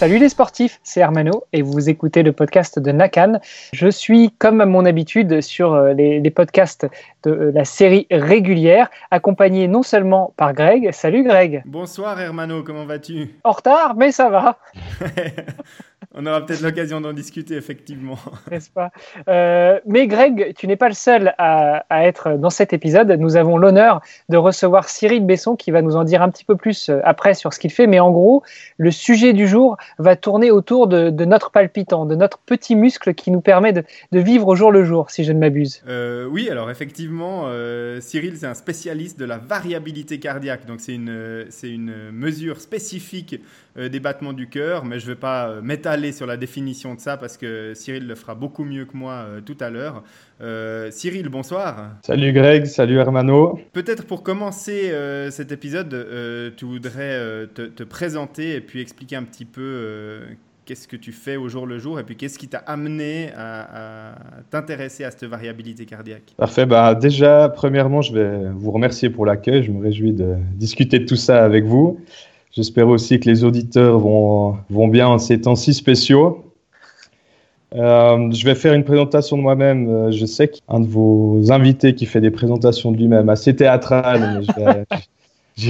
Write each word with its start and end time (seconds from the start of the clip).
Salut 0.00 0.16
les 0.16 0.30
sportifs, 0.30 0.80
c'est 0.82 1.00
Hermano 1.00 1.44
et 1.52 1.60
vous 1.60 1.90
écoutez 1.90 2.22
le 2.22 2.32
podcast 2.32 2.78
de 2.78 2.90
Nakan. 2.90 3.38
Je 3.74 3.88
suis, 3.90 4.30
comme 4.38 4.62
à 4.62 4.64
mon 4.64 4.86
habitude, 4.86 5.42
sur 5.42 5.74
euh, 5.74 5.92
les, 5.92 6.30
podcasts 6.30 6.86
de 7.22 7.30
euh, 7.30 7.52
la 7.54 7.66
série 7.66 8.06
régulière, 8.10 8.88
accompagné 9.10 9.68
non 9.68 9.82
seulement 9.82 10.32
par 10.38 10.54
Greg. 10.54 10.90
Salut 10.92 11.22
Greg. 11.22 11.62
Bonsoir 11.66 12.18
Hermano, 12.18 12.62
comment 12.62 12.86
vas-tu? 12.86 13.34
En 13.44 13.52
retard, 13.52 13.94
mais 13.94 14.10
ça 14.10 14.30
va. 14.30 14.58
On 16.14 16.26
aura 16.26 16.44
peut-être 16.44 16.62
l'occasion 16.62 17.00
d'en 17.00 17.12
discuter, 17.12 17.54
effectivement. 17.54 18.18
N'est-ce 18.50 18.70
pas? 18.70 18.90
Euh, 19.28 19.78
Mais 19.86 20.06
Greg, 20.06 20.54
tu 20.56 20.66
n'es 20.66 20.76
pas 20.76 20.88
le 20.88 20.94
seul 20.94 21.34
à, 21.38 21.84
être 21.90 22.36
dans 22.36 22.50
cet 22.50 22.72
épisode. 22.72 23.10
Nous 23.12 23.36
avons 23.36 23.56
l'honneur 23.58 24.00
de 24.28 24.36
recevoir 24.36 24.88
Cyril 24.88 25.24
Besson 25.24 25.56
qui 25.56 25.70
va 25.70 25.82
nous 25.82 25.96
en 25.96 26.04
dire 26.04 26.22
un 26.22 26.30
petit 26.30 26.44
peu 26.44 26.56
plus 26.56 26.88
euh, 26.88 27.00
après 27.04 27.34
sur 27.34 27.52
ce 27.52 27.58
qu'il 27.58 27.70
fait. 27.70 27.86
Mais 27.86 28.00
en 28.00 28.10
gros, 28.10 28.42
le 28.78 28.90
sujet 28.90 29.32
du 29.32 29.46
jour 29.46 29.76
va 29.98 30.16
tourner 30.16 30.50
autour 30.50 30.88
de, 30.88 31.10
notre 31.24 31.50
palpitant, 31.50 32.06
de 32.06 32.14
notre 32.14 32.38
petit 32.38 32.76
muscle 32.76 33.14
qui 33.14 33.30
nous 33.30 33.40
permet 33.40 33.72
de, 33.72 33.84
vivre 34.12 34.48
au 34.48 34.56
jour 34.56 34.72
le 34.72 34.84
jour, 34.84 35.10
si 35.10 35.24
je 35.24 35.32
ne 35.32 35.38
m'abuse. 35.38 35.82
Euh, 35.86 36.26
oui, 36.26 36.48
alors 36.50 36.70
effectivement, 36.70 37.44
Cyril, 38.00 38.36
c'est 38.36 38.46
un 38.46 38.54
spécialiste 38.54 39.18
de 39.18 39.24
la 39.24 39.38
variabilité 39.38 40.18
cardiaque. 40.18 40.66
Donc 40.66 40.80
c'est 40.80 40.94
une, 40.94 41.46
c'est 41.50 41.70
une 41.70 42.10
mesure 42.10 42.60
spécifique 42.60 43.40
des 43.76 44.00
battements 44.00 44.32
du 44.32 44.48
cœur, 44.48 44.84
mais 44.84 44.98
je 44.98 45.06
ne 45.06 45.12
vais 45.12 45.18
pas 45.18 45.60
m'étaler 45.60 46.12
sur 46.12 46.26
la 46.26 46.36
définition 46.36 46.94
de 46.94 47.00
ça 47.00 47.16
parce 47.16 47.36
que 47.36 47.72
Cyril 47.74 48.06
le 48.06 48.14
fera 48.14 48.34
beaucoup 48.34 48.64
mieux 48.64 48.84
que 48.84 48.96
moi 48.96 49.12
euh, 49.12 49.40
tout 49.40 49.56
à 49.60 49.70
l'heure. 49.70 50.02
Euh, 50.40 50.90
Cyril, 50.90 51.28
bonsoir. 51.28 51.90
Salut 52.04 52.32
Greg, 52.32 52.64
salut 52.66 52.98
Hermano. 52.98 53.58
Peut-être 53.72 54.06
pour 54.06 54.22
commencer 54.22 54.90
euh, 54.90 55.30
cet 55.30 55.52
épisode, 55.52 56.54
tu 56.56 56.64
voudrais 56.64 57.46
te, 57.54 57.82
présenter 57.82 58.54
et 58.54 58.60
puis 58.60 58.80
expliquer 58.80 59.16
un 59.16 59.24
petit 59.24 59.44
peu 59.44 60.20
qu'est-ce 60.64 60.86
que 60.86 60.96
tu 60.96 61.12
fais 61.12 61.36
au 61.36 61.48
jour 61.48 61.66
le 61.66 61.78
jour 61.78 61.98
et 61.98 62.04
puis 62.04 62.16
qu'est-ce 62.16 62.38
qui 62.38 62.46
t'a 62.46 62.58
amené 62.58 63.30
à, 63.36 64.14
t'intéresser 64.50 65.04
à 65.04 65.10
cette 65.10 65.24
variabilité 65.24 65.84
cardiaque? 65.84 66.34
Parfait. 66.36 66.66
Bah, 66.66 66.94
déjà, 66.94 67.48
premièrement, 67.48 68.02
je 68.02 68.14
vais 68.14 68.50
vous 68.54 68.70
remercier 68.70 69.10
pour 69.10 69.26
l'accueil. 69.26 69.62
Je 69.64 69.72
me 69.72 69.82
réjouis 69.82 70.12
de 70.12 70.36
discuter 70.54 71.00
de 71.00 71.06
tout 71.06 71.16
ça 71.16 71.44
avec 71.44 71.64
vous. 71.64 72.00
J'espère 72.52 72.88
aussi 72.88 73.20
que 73.20 73.28
les 73.28 73.44
auditeurs 73.44 73.98
vont, 73.98 74.56
vont 74.70 74.88
bien 74.88 75.08
en 75.08 75.18
ces 75.18 75.40
temps 75.40 75.54
si 75.54 75.72
spéciaux. 75.72 76.44
Euh, 77.74 78.32
je 78.32 78.44
vais 78.44 78.56
faire 78.56 78.74
une 78.74 78.84
présentation 78.84 79.36
de 79.36 79.42
moi-même. 79.42 79.88
Euh, 79.88 80.10
je 80.10 80.26
sais 80.26 80.48
qu'un 80.48 80.80
de 80.80 80.86
vos 80.86 81.52
invités 81.52 81.94
qui 81.94 82.06
fait 82.06 82.20
des 82.20 82.32
présentations 82.32 82.90
de 82.90 82.96
lui-même 82.96 83.28
assez 83.28 83.54
théâtrales, 83.54 84.42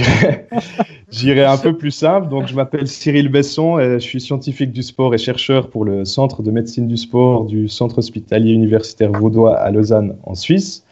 j'irai 1.11 1.43
un 1.43 1.57
peu 1.57 1.77
plus 1.77 1.91
simple. 1.91 2.29
Donc, 2.29 2.47
je 2.47 2.55
m'appelle 2.55 2.87
Cyril 2.87 3.29
Besson 3.29 3.77
et 3.77 3.99
je 3.99 3.99
suis 3.99 4.21
scientifique 4.21 4.71
du 4.71 4.81
sport 4.81 5.13
et 5.13 5.19
chercheur 5.19 5.69
pour 5.69 5.85
le 5.85 6.05
Centre 6.05 6.41
de 6.41 6.49
médecine 6.49 6.87
du 6.87 6.97
sport 6.97 7.45
du 7.45 7.67
Centre 7.67 7.99
hospitalier 7.99 8.53
universitaire 8.53 9.11
vaudois 9.11 9.57
à 9.57 9.69
Lausanne, 9.69 10.15
en 10.23 10.33
Suisse. 10.33 10.83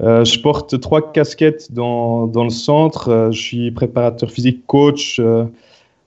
Euh, 0.00 0.24
je 0.24 0.40
porte 0.40 0.78
trois 0.80 1.12
casquettes 1.12 1.72
dans, 1.72 2.26
dans 2.26 2.44
le 2.44 2.50
centre. 2.50 3.08
Euh, 3.08 3.30
je 3.32 3.40
suis 3.40 3.70
préparateur 3.72 4.30
physique, 4.30 4.64
coach 4.66 5.18
euh, 5.18 5.44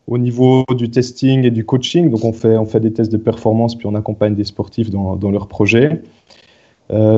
au 0.07 0.17
niveau 0.17 0.63
du 0.75 0.89
testing 0.89 1.43
et 1.43 1.51
du 1.51 1.65
coaching. 1.65 2.09
Donc, 2.09 2.23
on 2.23 2.33
fait, 2.33 2.57
on 2.57 2.65
fait 2.65 2.79
des 2.79 2.93
tests 2.93 3.11
de 3.11 3.17
performance, 3.17 3.75
puis 3.75 3.87
on 3.87 3.95
accompagne 3.95 4.35
des 4.35 4.45
sportifs 4.45 4.89
dans, 4.89 5.15
dans 5.15 5.31
leurs 5.31 5.47
projets. 5.47 6.01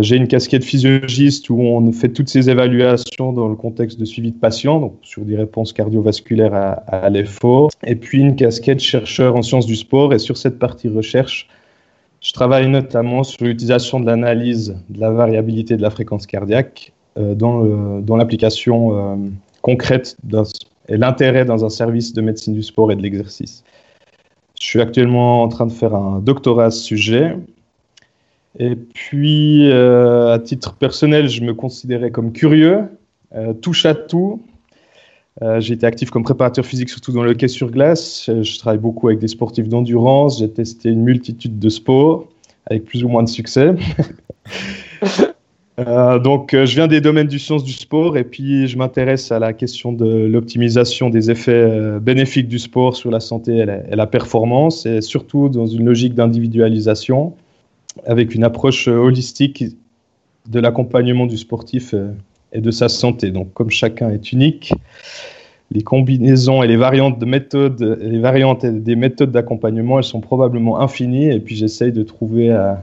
J'ai 0.01 0.17
une 0.17 0.28
casquette 0.28 0.63
physiologiste 0.63 1.50
où 1.50 1.59
on 1.59 1.91
fait 1.91 2.09
toutes 2.09 2.29
ces 2.29 2.47
évaluations 2.47 3.34
dans 3.34 3.47
le 3.47 3.55
contexte 3.55 4.00
de 4.00 4.05
suivi 4.05 4.31
de 4.31 4.38
patients, 4.38 4.79
donc 4.79 4.94
sur 5.01 5.23
des 5.23 5.35
réponses 5.35 5.73
cardiovasculaires 5.73 6.53
à, 6.53 6.73
à 6.73 7.09
l'effort. 7.09 7.72
Et 7.84 7.95
puis 7.95 8.19
une 8.19 8.35
casquette 8.35 8.79
chercheur 8.79 9.35
en 9.35 9.41
sciences 9.41 9.66
du 9.66 9.75
sport. 9.75 10.13
Et 10.13 10.19
sur 10.19 10.38
cette 10.38 10.59
partie 10.59 10.90
recherche, 10.90 11.47
je 12.23 12.31
travaille 12.31 12.69
notamment 12.69 13.23
sur 13.23 13.44
l'utilisation 13.44 14.00
de 14.00 14.06
l'analyse 14.06 14.75
de 14.89 15.00
la 15.00 15.11
variabilité 15.11 15.75
de 15.75 15.81
la 15.81 15.89
fréquence 15.89 16.25
cardiaque 16.25 16.94
euh, 17.17 17.35
dans 17.35 18.16
l'application 18.16 18.97
euh, 18.97 19.16
concrète 19.61 20.16
et 20.88 20.97
l'intérêt 20.97 21.44
dans 21.44 21.66
un 21.66 21.69
service 21.69 22.13
de 22.13 22.22
médecine 22.22 22.53
du 22.53 22.63
sport 22.63 22.91
et 22.91 22.95
de 22.95 23.01
l'exercice. 23.01 23.63
Je 24.59 24.66
suis 24.66 24.81
actuellement 24.81 25.44
en 25.44 25.50
train 25.50 25.66
de 25.66 25.73
faire 25.73 25.94
un 25.94 26.19
doctorat 26.19 26.66
à 26.66 26.72
ce 26.72 26.81
sujet. 26.81 27.38
Et 28.57 28.75
puis, 28.75 29.69
euh, 29.69 30.34
à 30.34 30.40
titre 30.40 30.75
personnel, 30.75 31.28
je 31.28 31.41
me 31.41 31.53
considérais 31.53 32.11
comme 32.11 32.31
curieux, 32.31 32.84
touche 33.61 33.85
à 33.85 33.95
tout, 33.95 34.41
euh, 35.41 35.59
j'ai 35.59 35.73
été 35.73 35.85
actif 35.85 36.11
comme 36.11 36.23
préparateur 36.23 36.66
physique, 36.66 36.89
surtout 36.89 37.11
dans 37.11 37.23
le 37.23 37.31
hockey 37.31 37.47
sur 37.47 37.71
glace. 37.71 38.29
Je, 38.41 38.59
travaille 38.59 38.79
beaucoup 38.79 39.07
avec 39.07 39.19
des 39.19 39.27
sportifs 39.27 39.67
d'endurance. 39.67 40.39
J'ai 40.39 40.49
testé 40.49 40.89
une 40.89 41.01
multitude 41.01 41.57
de 41.57 41.69
sports 41.69 42.27
avec 42.67 42.85
plus 42.85 43.03
ou 43.03 43.09
moins 43.09 43.23
de 43.23 43.29
succès. 43.29 43.73
Euh, 45.79 46.19
donc, 46.19 46.53
euh, 46.53 46.67
je 46.67 46.75
viens 46.75 46.85
des 46.88 47.01
domaines 47.01 47.25
du 47.25 47.39
science 47.39 47.63
du 47.63 47.73
sport 47.73 48.16
et 48.16 48.23
puis 48.23 48.67
je 48.67 48.77
m'intéresse 48.77 49.31
à 49.31 49.39
la 49.39 49.53
question 49.53 49.91
de 49.91 50.05
l'optimisation 50.05 51.09
des 51.09 51.31
effets 51.31 51.99
bénéfiques 51.99 52.47
du 52.47 52.59
sport 52.59 52.95
sur 52.95 53.09
la 53.09 53.19
santé 53.19 53.57
et 53.57 53.66
la, 53.66 53.77
et 53.89 53.95
la 53.95 54.05
performance, 54.05 54.85
et 54.85 55.01
surtout 55.01 55.49
dans 55.49 55.66
une 55.66 55.83
logique 55.83 56.13
d'individualisation 56.13 57.33
avec 58.05 58.35
une 58.35 58.43
approche 58.43 58.88
holistique 58.88 59.63
de 60.47 60.59
l'accompagnement 60.59 61.25
du 61.25 61.38
sportif 61.38 61.95
et 62.53 62.62
de 62.62 62.72
sa 62.72 62.88
santé. 62.88 63.31
Donc, 63.31 63.53
comme 63.53 63.69
chacun 63.69 64.09
est 64.09 64.31
unique, 64.31 64.74
les 65.72 65.81
combinaisons 65.81 66.64
et 66.64 66.68
les 66.68 66.78
variantes 66.78 67.19
de 67.19 67.25
méthodes, 67.25 67.97
les 68.00 68.19
variantes 68.19 68.66
des 68.66 68.96
méthodes 68.96 69.31
d'accompagnement, 69.31 69.97
elles 69.97 70.03
sont 70.03 70.22
probablement 70.22 70.80
infinies. 70.80 71.30
Et 71.30 71.40
puis, 71.40 71.56
j'essaye 71.56 71.91
de 71.91 72.03
trouver 72.03 72.52
euh, 72.52 72.74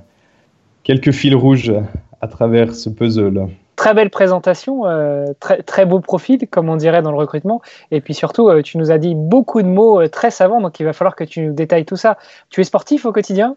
quelques 0.82 1.12
fils 1.12 1.34
rouges 1.34 1.72
à 2.20 2.28
travers 2.28 2.74
ce 2.74 2.90
puzzle. 2.90 3.48
Très 3.76 3.94
belle 3.94 4.10
présentation, 4.10 4.86
euh, 4.86 5.26
très, 5.38 5.86
beau 5.86 6.00
profil, 6.00 6.46
comme 6.48 6.68
on 6.68 6.76
dirait 6.76 7.00
dans 7.00 7.12
le 7.12 7.16
recrutement. 7.16 7.62
Et 7.90 8.02
puis 8.02 8.12
surtout, 8.12 8.50
euh, 8.50 8.60
tu 8.60 8.76
nous 8.76 8.90
as 8.90 8.98
dit 8.98 9.14
beaucoup 9.14 9.62
de 9.62 9.68
mots 9.68 10.06
très 10.08 10.30
savants, 10.30 10.60
donc 10.60 10.80
il 10.80 10.84
va 10.84 10.92
falloir 10.92 11.16
que 11.16 11.24
tu 11.24 11.40
nous 11.40 11.54
détailles 11.54 11.86
tout 11.86 11.96
ça. 11.96 12.18
Tu 12.50 12.60
es 12.60 12.64
sportif 12.64 13.06
au 13.06 13.12
quotidien? 13.12 13.56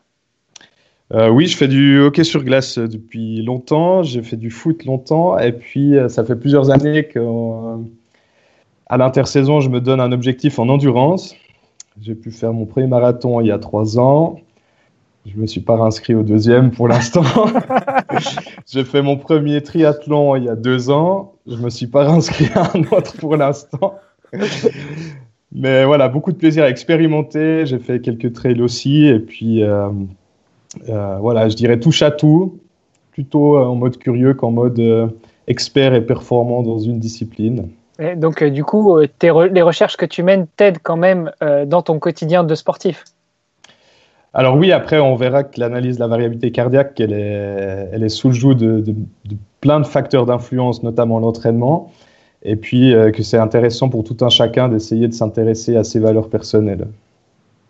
Euh, 1.12 1.30
oui, 1.30 1.48
je 1.48 1.58
fais 1.58 1.68
du 1.68 2.00
hockey 2.00 2.24
sur 2.24 2.44
glace 2.44 2.78
euh, 2.78 2.88
depuis 2.88 3.44
longtemps. 3.44 4.04
J'ai 4.04 4.24
fait 4.24 4.38
du 4.38 4.50
foot 4.50 4.86
longtemps. 4.86 5.38
Et 5.38 5.52
puis, 5.52 5.98
euh, 5.98 6.10
ça 6.10 6.24
fait 6.24 6.36
plusieurs 6.36 6.72
années 6.72 7.08
qu'à 7.08 7.22
l'intersaison, 8.98 9.60
je 9.60 9.70
me 9.70 9.82
donne 9.82 10.00
un 10.00 10.12
objectif 10.12 10.60
en 10.60 10.70
endurance. 10.70 11.36
J'ai 12.02 12.16
pu 12.16 12.32
faire 12.32 12.54
mon 12.54 12.66
premier 12.66 12.88
marathon 12.88 13.42
il 13.42 13.48
y 13.48 13.52
a 13.52 13.60
trois 13.60 14.00
ans. 14.00 14.40
Je 15.26 15.38
me 15.38 15.46
suis 15.46 15.62
pas 15.62 15.78
inscrit 15.78 16.16
au 16.16 16.24
deuxième 16.24 16.72
pour 16.72 16.88
l'instant. 16.88 17.24
J'ai 18.68 18.84
fait 18.84 19.02
mon 19.02 19.16
premier 19.16 19.62
triathlon 19.62 20.36
il 20.36 20.46
y 20.46 20.50
a 20.50 20.56
deux 20.56 20.90
ans. 20.90 21.36
Je 21.48 21.56
me 21.56 21.70
suis 21.70 21.88
pas 21.88 22.10
inscrit 22.10 22.50
à 22.56 22.72
un 22.76 22.82
autre 22.92 23.16
pour 23.18 23.38
l'instant. 23.38 23.96
Mais 25.54 25.86
voilà, 25.86 26.10
beaucoup 26.10 26.32
de 26.32 26.38
plaisir 26.38 26.64
à 26.64 26.70
expérimenter. 26.70 27.66
J'ai 27.66 27.78
fait 27.78 28.02
quelques 28.02 28.34
trails 28.34 28.62
aussi. 28.62 29.06
Et 29.06 29.20
puis, 29.20 29.64
euh, 29.64 29.90
voilà, 30.88 31.50
je 31.50 31.56
dirais 31.56 31.80
touche 31.80 32.02
à 32.02 32.12
tout, 32.12 32.60
plutôt 33.14 33.58
euh, 33.58 33.66
en 33.66 33.76
mode 33.76 33.98
curieux 33.98 34.34
qu'en 34.34 34.52
mode 34.52 34.80
euh, 34.80 35.08
expert 35.48 35.94
et 35.94 36.02
performant 36.02 36.64
dans 36.64 36.80
une 36.80 37.00
discipline. 37.00 37.70
donc, 38.16 38.44
du 38.44 38.64
coup, 38.64 38.98
les 39.00 39.62
recherches 39.62 39.98
que 39.98 40.06
tu 40.06 40.24
mènes 40.24 40.48
t'aident 40.58 40.80
quand 40.82 40.98
même 40.98 41.32
dans 41.68 41.82
ton 41.82 42.00
quotidien 42.00 42.44
de 42.44 42.56
sportif? 42.56 43.04
Alors 44.34 44.56
oui, 44.58 44.72
après, 44.72 45.00
on 45.00 45.16
verra 45.16 45.44
que 45.44 45.60
l'analyse 45.60 45.98
de 45.98 46.00
la 46.00 46.08
variabilité 46.08 46.52
cardiaque, 46.52 47.00
elle 47.00 47.14
est, 47.14 47.90
elle 47.92 48.04
est 48.04 48.10
sous 48.10 48.30
le 48.30 48.34
joug 48.34 48.56
de, 48.56 48.80
de, 48.80 48.94
de 48.94 49.38
plein 49.62 49.80
de 49.80 49.86
facteurs 49.86 50.26
d'influence, 50.26 50.82
notamment 50.82 51.20
l'entraînement, 51.20 51.92
et 52.42 52.56
puis 52.56 52.96
que 53.14 53.22
c'est 53.22 53.38
intéressant 53.38 53.90
pour 53.90 54.04
tout 54.04 54.18
un 54.22 54.30
chacun 54.30 54.70
d'essayer 54.70 55.08
de 55.08 55.14
s'intéresser 55.14 55.76
à 55.76 55.84
ses 55.84 56.00
valeurs 56.00 56.30
personnelles. 56.30 56.88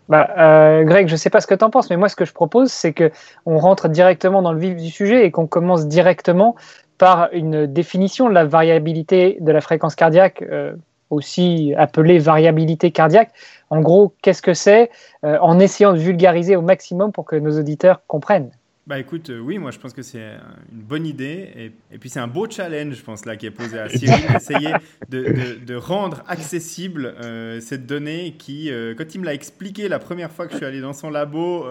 Bah, 0.08 0.28
euh, 0.38 0.84
Greg, 0.84 1.08
je 1.08 1.12
ne 1.12 1.16
sais 1.16 1.30
pas 1.30 1.40
ce 1.40 1.46
que 1.46 1.54
tu 1.54 1.64
en 1.64 1.70
penses, 1.70 1.88
mais 1.90 1.96
moi, 1.96 2.08
ce 2.08 2.16
que 2.16 2.24
je 2.24 2.32
propose, 2.32 2.70
c'est 2.70 2.92
qu'on 2.92 3.58
rentre 3.58 3.88
directement 3.88 4.42
dans 4.42 4.52
le 4.52 4.58
vif 4.58 4.76
du 4.76 4.90
sujet 4.90 5.24
et 5.24 5.30
qu'on 5.30 5.46
commence 5.46 5.86
directement 5.86 6.56
par 6.98 7.28
une 7.32 7.66
définition 7.66 8.28
de 8.28 8.34
la 8.34 8.44
variabilité 8.44 9.38
de 9.40 9.50
la 9.50 9.60
fréquence 9.60 9.94
cardiaque, 9.94 10.42
euh, 10.42 10.74
aussi 11.10 11.74
appelée 11.76 12.18
variabilité 12.18 12.90
cardiaque. 12.90 13.30
En 13.70 13.80
gros, 13.80 14.14
qu'est-ce 14.22 14.42
que 14.42 14.54
c'est 14.54 14.90
euh, 15.24 15.38
En 15.40 15.58
essayant 15.58 15.92
de 15.92 15.98
vulgariser 15.98 16.56
au 16.56 16.62
maximum 16.62 17.12
pour 17.12 17.24
que 17.24 17.36
nos 17.36 17.58
auditeurs 17.58 18.02
comprennent. 18.06 18.50
Bah 18.86 18.98
écoute, 18.98 19.30
euh, 19.30 19.38
oui, 19.38 19.56
moi 19.56 19.70
je 19.70 19.78
pense 19.78 19.94
que 19.94 20.02
c'est 20.02 20.34
une 20.70 20.82
bonne 20.82 21.06
idée. 21.06 21.50
Et, 21.56 21.72
et 21.94 21.98
puis 21.98 22.10
c'est 22.10 22.20
un 22.20 22.26
beau 22.26 22.46
challenge, 22.50 22.96
je 22.96 23.02
pense, 23.02 23.24
là, 23.24 23.34
qui 23.34 23.46
est 23.46 23.50
posé 23.50 23.78
à 23.78 23.88
Cyril, 23.88 24.26
d'essayer 24.32 24.74
de, 25.08 25.22
de, 25.22 25.64
de, 25.64 25.74
rendre 25.74 26.22
accessible 26.28 27.06
euh, 27.06 27.60
cette 27.60 27.86
donnée 27.86 28.34
qui, 28.38 28.70
euh, 28.70 28.94
quand 28.94 29.14
il 29.14 29.22
me 29.22 29.24
l'a 29.24 29.32
expliqué 29.32 29.88
la 29.88 29.98
première 29.98 30.30
fois 30.30 30.46
que 30.46 30.52
je 30.52 30.58
suis 30.58 30.66
allé 30.66 30.82
dans 30.82 30.92
son 30.92 31.08
labo, 31.08 31.64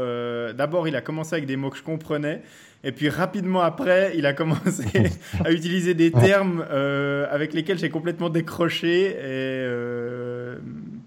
d'abord 0.58 0.88
il 0.88 0.96
a 0.96 1.02
commencé 1.02 1.36
avec 1.36 1.46
des 1.46 1.56
mots 1.56 1.70
que 1.70 1.78
je 1.78 1.84
comprenais. 1.84 2.42
Et 2.84 2.92
puis 2.92 3.10
rapidement 3.10 3.62
après, 3.62 4.14
il 4.18 4.26
a 4.26 4.34
commencé 4.34 4.84
à 5.46 5.52
utiliser 5.52 5.94
des 5.94 6.12
termes 6.12 6.62
avec 7.30 7.54
lesquels 7.54 7.78
j'ai 7.78 7.92
complètement 7.92 8.30
décroché. 8.30 9.16
Et 9.24 9.68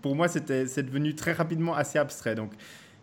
pour 0.02 0.14
moi, 0.14 0.29
c'était, 0.29 0.67
c'est 0.67 0.85
devenu 0.85 1.17
très 1.17 1.32
rapidement 1.32 1.75
assez 1.75 1.99
abstrait. 1.99 2.37
Donc, 2.37 2.52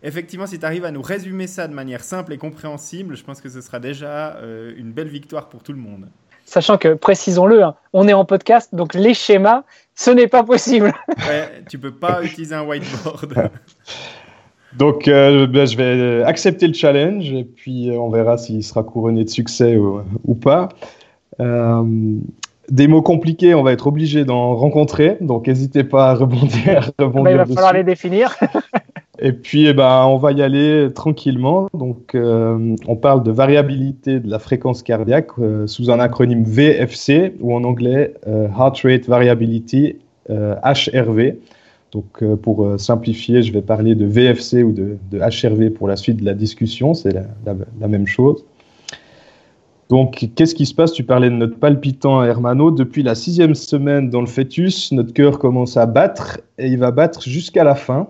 effectivement, 0.04 0.46
si 0.46 0.58
tu 0.58 0.66
arrives 0.66 0.84
à 0.84 0.90
nous 0.90 1.02
résumer 1.02 1.46
ça 1.46 1.66
de 1.66 1.74
manière 1.74 2.04
simple 2.04 2.32
et 2.32 2.38
compréhensible, 2.38 3.16
je 3.16 3.24
pense 3.24 3.40
que 3.40 3.48
ce 3.48 3.60
sera 3.60 3.80
déjà 3.80 4.36
euh, 4.36 4.72
une 4.76 4.92
belle 4.92 5.08
victoire 5.08 5.48
pour 5.48 5.62
tout 5.62 5.72
le 5.72 5.78
monde. 5.78 6.06
Sachant 6.44 6.76
que, 6.76 6.94
précisons-le, 6.94 7.64
hein, 7.64 7.74
on 7.94 8.06
est 8.06 8.12
en 8.12 8.26
podcast, 8.26 8.74
donc 8.74 8.92
les 8.94 9.14
schémas, 9.14 9.64
ce 9.94 10.10
n'est 10.10 10.28
pas 10.28 10.44
possible. 10.44 10.92
ouais, 11.08 11.64
tu 11.68 11.78
peux 11.78 11.90
pas 11.90 12.22
utiliser 12.22 12.54
un 12.54 12.64
whiteboard. 12.64 13.50
donc, 14.76 15.08
euh, 15.08 15.46
ben, 15.46 15.66
je 15.66 15.76
vais 15.76 16.22
accepter 16.24 16.66
le 16.66 16.74
challenge 16.74 17.32
et 17.32 17.44
puis 17.44 17.88
euh, 17.88 17.94
on 17.94 18.10
verra 18.10 18.36
s'il 18.36 18.62
sera 18.62 18.82
couronné 18.82 19.24
de 19.24 19.30
succès 19.30 19.78
ou, 19.78 20.34
pas. 20.34 20.68
des 22.68 22.88
mots 22.88 23.02
compliqués, 23.02 23.54
on 23.54 23.62
va 23.62 23.72
être 23.72 23.86
obligé 23.86 24.26
d'en 24.26 24.54
rencontrer, 24.54 25.16
donc 25.22 25.46
n'hésitez 25.46 25.82
pas 25.82 26.10
à 26.10 26.14
rebondir. 26.14 26.90
rebondir 26.98 27.32
il 27.32 27.38
va 27.38 27.46
falloir 27.46 27.72
les 27.72 27.84
définir. 27.84 28.36
Et 29.24 29.32
puis, 29.32 29.64
eh 29.64 29.72
ben, 29.72 30.04
on 30.04 30.18
va 30.18 30.32
y 30.32 30.42
aller 30.42 30.90
tranquillement. 30.94 31.70
Donc, 31.72 32.14
euh, 32.14 32.76
on 32.86 32.94
parle 32.94 33.22
de 33.22 33.30
variabilité 33.30 34.20
de 34.20 34.28
la 34.28 34.38
fréquence 34.38 34.82
cardiaque 34.82 35.30
euh, 35.38 35.66
sous 35.66 35.90
un 35.90 35.98
acronyme 35.98 36.44
VFC 36.44 37.32
ou 37.40 37.54
en 37.54 37.64
anglais 37.64 38.12
euh, 38.28 38.48
Heart 38.48 38.80
Rate 38.84 39.06
Variability 39.06 39.96
HRV. 40.28 41.36
Donc, 41.92 42.22
pour 42.42 42.68
simplifier, 42.78 43.42
je 43.42 43.52
vais 43.52 43.62
parler 43.62 43.94
de 43.94 44.04
VFC 44.04 44.62
ou 44.62 44.72
de, 44.72 44.98
HRV 45.12 45.70
pour 45.70 45.88
la 45.88 45.96
suite 45.96 46.18
de 46.18 46.24
la 46.24 46.34
discussion. 46.34 46.92
C'est 46.92 47.12
la, 47.12 47.88
même 47.88 48.06
chose. 48.06 48.44
Donc, 49.88 50.28
qu'est-ce 50.34 50.54
qui 50.54 50.66
se 50.66 50.74
passe? 50.74 50.92
Tu 50.92 51.04
parlais 51.04 51.30
de 51.30 51.34
notre 51.34 51.56
palpitant 51.56 52.22
Hermano. 52.24 52.70
Depuis 52.70 53.02
la 53.02 53.14
sixième 53.14 53.54
semaine 53.54 54.10
dans 54.10 54.20
le 54.20 54.26
fœtus, 54.26 54.92
notre 54.92 55.12
cœur 55.12 55.38
commence 55.38 55.76
à 55.76 55.86
battre 55.86 56.40
et 56.58 56.68
il 56.68 56.78
va 56.78 56.90
battre 56.90 57.22
jusqu'à 57.22 57.64
la 57.64 57.74
fin 57.74 58.08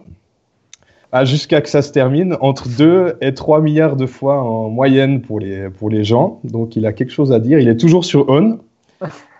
jusqu'à 1.22 1.60
que 1.60 1.68
ça 1.68 1.80
se 1.80 1.92
termine, 1.92 2.36
entre 2.40 2.68
2 2.68 3.18
et 3.20 3.34
3 3.34 3.60
milliards 3.60 3.94
de 3.94 4.06
fois 4.06 4.42
en 4.42 4.68
moyenne 4.68 5.20
pour 5.20 5.38
les, 5.38 5.70
pour 5.70 5.88
les 5.88 6.02
gens. 6.02 6.40
Donc 6.42 6.74
il 6.74 6.86
a 6.86 6.92
quelque 6.92 7.12
chose 7.12 7.32
à 7.32 7.38
dire. 7.38 7.60
Il 7.60 7.68
est 7.68 7.76
toujours 7.76 8.04
sur 8.04 8.28
on. 8.28 8.58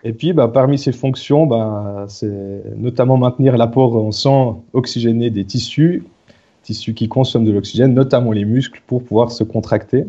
Et 0.04 0.12
puis 0.12 0.32
bah, 0.32 0.46
parmi 0.46 0.78
ses 0.78 0.92
fonctions, 0.92 1.46
bah, 1.46 2.04
c'est 2.08 2.62
notamment 2.76 3.16
maintenir 3.16 3.56
l'apport 3.56 3.96
en 3.96 4.12
sang 4.12 4.62
oxygéné 4.72 5.30
des 5.30 5.44
tissus, 5.44 6.04
tissus 6.62 6.94
qui 6.94 7.08
consomment 7.08 7.46
de 7.46 7.52
l'oxygène, 7.52 7.92
notamment 7.92 8.30
les 8.30 8.44
muscles, 8.44 8.80
pour 8.86 9.02
pouvoir 9.02 9.32
se 9.32 9.42
contracter. 9.42 10.04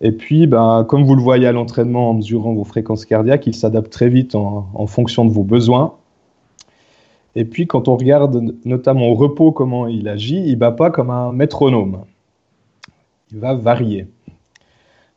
Et 0.00 0.12
puis, 0.12 0.46
bah, 0.46 0.84
comme 0.88 1.04
vous 1.04 1.14
le 1.14 1.22
voyez 1.22 1.46
à 1.46 1.52
l'entraînement 1.52 2.10
en 2.10 2.14
mesurant 2.14 2.52
vos 2.52 2.64
fréquences 2.64 3.04
cardiaques, 3.04 3.46
il 3.46 3.54
s'adapte 3.54 3.90
très 3.90 4.08
vite 4.08 4.34
en, 4.34 4.68
en 4.74 4.86
fonction 4.86 5.24
de 5.24 5.30
vos 5.30 5.44
besoins. 5.44 5.94
Et 7.38 7.44
puis, 7.44 7.68
quand 7.68 7.86
on 7.86 7.96
regarde 7.96 8.52
notamment 8.64 9.06
au 9.06 9.14
repos 9.14 9.52
comment 9.52 9.86
il 9.86 10.08
agit, 10.08 10.42
il 10.44 10.50
ne 10.50 10.56
bat 10.56 10.72
pas 10.72 10.90
comme 10.90 11.08
un 11.08 11.30
métronome. 11.32 11.98
Il 13.30 13.38
va 13.38 13.54
varier. 13.54 14.08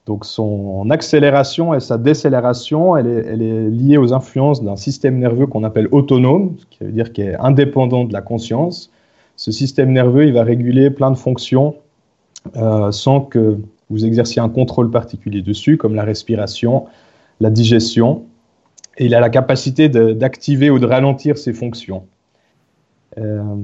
Donc, 0.05 0.25
son 0.25 0.87
accélération 0.91 1.73
et 1.73 1.79
sa 1.79 1.97
décélération, 1.97 2.95
elle 2.95 3.07
est, 3.07 3.69
liée 3.71 3.97
aux 3.97 4.13
influences 4.13 4.63
d'un 4.63 4.75
système 4.75 5.17
nerveux 5.17 5.47
qu'on 5.47 5.63
appelle 5.63 5.87
autonome, 5.91 6.57
ce 6.59 6.65
qui 6.67 6.83
veut 6.83 6.91
dire 6.91 7.11
qu'il 7.11 7.25
est 7.25 7.39
indépendant 7.39 8.05
de 8.05 8.13
la 8.13 8.21
conscience. 8.21 8.91
Ce 9.35 9.51
système 9.51 9.91
nerveux, 9.91 10.27
il 10.27 10.33
va 10.33 10.43
réguler 10.43 10.91
plein 10.91 11.09
de 11.09 11.17
fonctions 11.17 11.73
euh, 12.55 12.91
sans 12.91 13.21
que 13.21 13.57
vous 13.89 14.05
exerciez 14.05 14.43
un 14.43 14.49
contrôle 14.49 14.91
particulier 14.91 15.41
dessus, 15.41 15.75
comme 15.75 15.95
la 15.95 16.03
respiration, 16.03 16.85
la 17.39 17.49
digestion 17.49 18.25
et 18.97 19.05
il 19.05 19.15
a 19.15 19.19
la 19.19 19.29
capacité 19.29 19.89
d'activer 19.89 20.69
ou 20.69 20.79
de 20.79 20.85
ralentir 20.85 21.37
ses 21.37 21.53
fonctions. 21.53 22.05
Euh, 23.17 23.55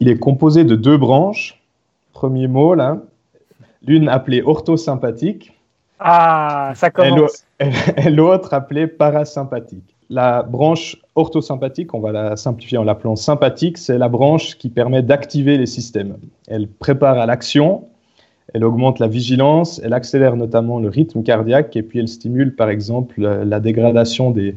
il 0.00 0.08
est 0.08 0.18
composé 0.18 0.64
de 0.64 0.76
deux 0.76 0.96
branches. 0.96 1.60
Premier 2.12 2.48
mot, 2.48 2.74
là. 2.74 2.98
L'une 3.86 4.08
appelée 4.08 4.42
orthosympathique. 4.42 5.52
Ah, 5.98 6.72
ça 6.74 6.90
commence. 6.90 7.44
Et 7.96 8.10
l'autre 8.10 8.52
appelée 8.52 8.86
parasympathique. 8.86 9.94
La 10.08 10.42
branche 10.42 10.96
orthosympathique, 11.14 11.92
on 11.94 12.00
va 12.00 12.12
la 12.12 12.36
simplifier 12.36 12.78
en 12.78 12.84
l'appelant 12.84 13.16
sympathique, 13.16 13.76
c'est 13.76 13.98
la 13.98 14.08
branche 14.08 14.56
qui 14.56 14.68
permet 14.68 15.02
d'activer 15.02 15.58
les 15.58 15.66
systèmes. 15.66 16.16
Elle 16.46 16.68
prépare 16.68 17.18
à 17.18 17.26
l'action, 17.26 17.88
elle 18.54 18.64
augmente 18.64 19.00
la 19.00 19.08
vigilance, 19.08 19.80
elle 19.82 19.94
accélère 19.94 20.36
notamment 20.36 20.78
le 20.78 20.88
rythme 20.88 21.24
cardiaque 21.24 21.74
et 21.74 21.82
puis 21.82 21.98
elle 21.98 22.06
stimule 22.06 22.54
par 22.54 22.70
exemple 22.70 23.20
la 23.20 23.58
dégradation 23.58 24.30
des, 24.30 24.54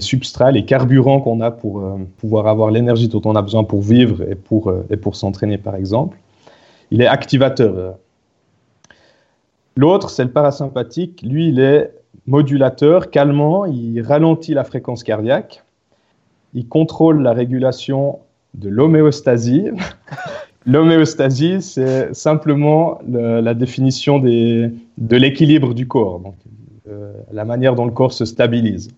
substrats, 0.00 0.52
les 0.52 0.64
carburants 0.64 1.20
qu'on 1.20 1.40
a 1.40 1.50
pour 1.50 1.80
euh, 1.80 1.98
pouvoir 2.18 2.46
avoir 2.46 2.70
l'énergie 2.70 3.08
dont 3.08 3.22
on 3.24 3.34
a 3.34 3.42
besoin 3.42 3.64
pour 3.64 3.82
vivre 3.82 4.22
et 4.22 4.34
pour, 4.34 4.68
euh, 4.68 4.84
pour 5.00 5.16
s'entraîner 5.16 5.58
par 5.58 5.76
exemple. 5.76 6.18
Il 6.90 7.00
est 7.00 7.06
activateur. 7.06 7.96
L'autre, 9.76 10.10
c'est 10.10 10.24
le 10.24 10.30
parasympathique. 10.30 11.22
Lui, 11.22 11.48
il 11.48 11.58
est 11.58 11.90
modulateur, 12.26 13.10
calmant, 13.10 13.64
il 13.64 14.00
ralentit 14.02 14.54
la 14.54 14.64
fréquence 14.64 15.02
cardiaque, 15.02 15.64
il 16.52 16.68
contrôle 16.68 17.22
la 17.22 17.32
régulation 17.32 18.18
de 18.54 18.68
l'homéostasie 18.68 19.70
L'homéostasie, 20.64 21.60
c'est 21.60 22.14
simplement 22.14 23.00
la 23.08 23.54
définition 23.54 24.18
de 24.20 25.16
l'équilibre 25.16 25.74
du 25.74 25.88
corps, 25.88 26.20
donc, 26.20 26.36
euh, 26.88 27.12
la 27.32 27.44
manière 27.44 27.74
dont 27.74 27.84
le 27.84 27.90
corps 27.90 28.12
se 28.12 28.24
stabilise. 28.24 28.88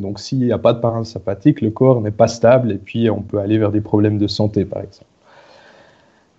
Donc 0.00 0.18
s'il 0.18 0.38
n'y 0.38 0.52
a 0.52 0.58
pas 0.58 0.72
de 0.72 0.80
parasympathique, 0.80 1.60
le 1.60 1.70
corps 1.70 2.00
n'est 2.00 2.10
pas 2.10 2.28
stable 2.28 2.72
et 2.72 2.78
puis 2.78 3.10
on 3.10 3.22
peut 3.22 3.38
aller 3.38 3.58
vers 3.58 3.70
des 3.70 3.80
problèmes 3.80 4.18
de 4.18 4.26
santé, 4.26 4.64
par 4.64 4.82
exemple. 4.82 5.06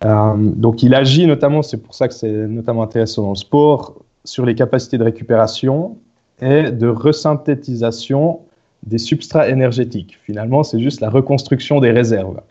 Euh, 0.04 0.34
donc 0.38 0.81
il 0.84 0.96
agit 0.96 1.28
notamment, 1.28 1.62
c'est 1.62 1.78
pour 1.78 1.94
ça 1.94 2.08
que 2.08 2.13
c'est 2.13 2.48
notamment 2.48 2.84
intéressant 2.84 3.24
dans 3.24 3.30
le 3.30 3.36
sport, 3.36 3.96
sur 4.24 4.46
les 4.46 4.56
capacités 4.56 4.98
de 4.98 5.04
récupération 5.04 5.98
et 6.42 6.72
de 6.72 6.88
resynthétisation 6.88 8.40
des 8.84 8.98
substrats 8.98 9.48
énergétiques. 9.48 10.18
Finalement, 10.24 10.63
c'est 10.63 10.80
juste 10.80 11.02
la 11.02 11.10
reconstruction 11.10 11.80
des 11.80 11.92
réserves. 11.92 12.42